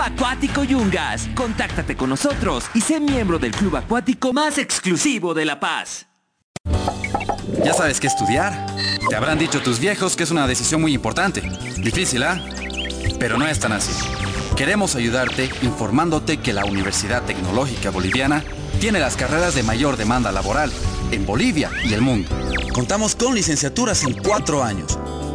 Acuático 0.00 0.64
Yungas. 0.64 1.28
Contáctate 1.34 1.96
con 1.96 2.10
nosotros 2.10 2.64
y 2.74 2.80
sé 2.80 3.00
miembro 3.00 3.38
del 3.38 3.52
club 3.52 3.76
acuático 3.76 4.32
más 4.32 4.58
exclusivo 4.58 5.34
de 5.34 5.44
La 5.44 5.60
Paz. 5.60 6.06
¿Ya 7.64 7.74
sabes 7.74 8.00
qué 8.00 8.06
estudiar? 8.06 8.66
Te 9.08 9.16
habrán 9.16 9.38
dicho 9.38 9.60
tus 9.60 9.78
viejos 9.78 10.16
que 10.16 10.22
es 10.22 10.30
una 10.30 10.46
decisión 10.46 10.80
muy 10.80 10.94
importante. 10.94 11.42
Difícil, 11.78 12.22
¿ah? 12.22 12.40
Pero 13.18 13.38
no 13.38 13.46
es 13.46 13.60
tan 13.60 13.72
así. 13.72 13.92
Queremos 14.56 14.96
ayudarte 14.96 15.50
informándote 15.62 16.38
que 16.38 16.52
la 16.52 16.64
Universidad 16.64 17.22
Tecnológica 17.24 17.90
Boliviana 17.90 18.44
tiene 18.80 18.98
las 18.98 19.16
carreras 19.16 19.54
de 19.54 19.62
mayor 19.62 19.96
demanda 19.96 20.32
laboral 20.32 20.72
en 21.10 21.26
Bolivia 21.26 21.70
y 21.84 21.92
el 21.92 22.00
mundo. 22.00 22.30
Contamos 22.72 23.14
con 23.14 23.34
licenciaturas 23.34 24.04
en 24.04 24.14
cuatro 24.14 24.62
años 24.62 24.98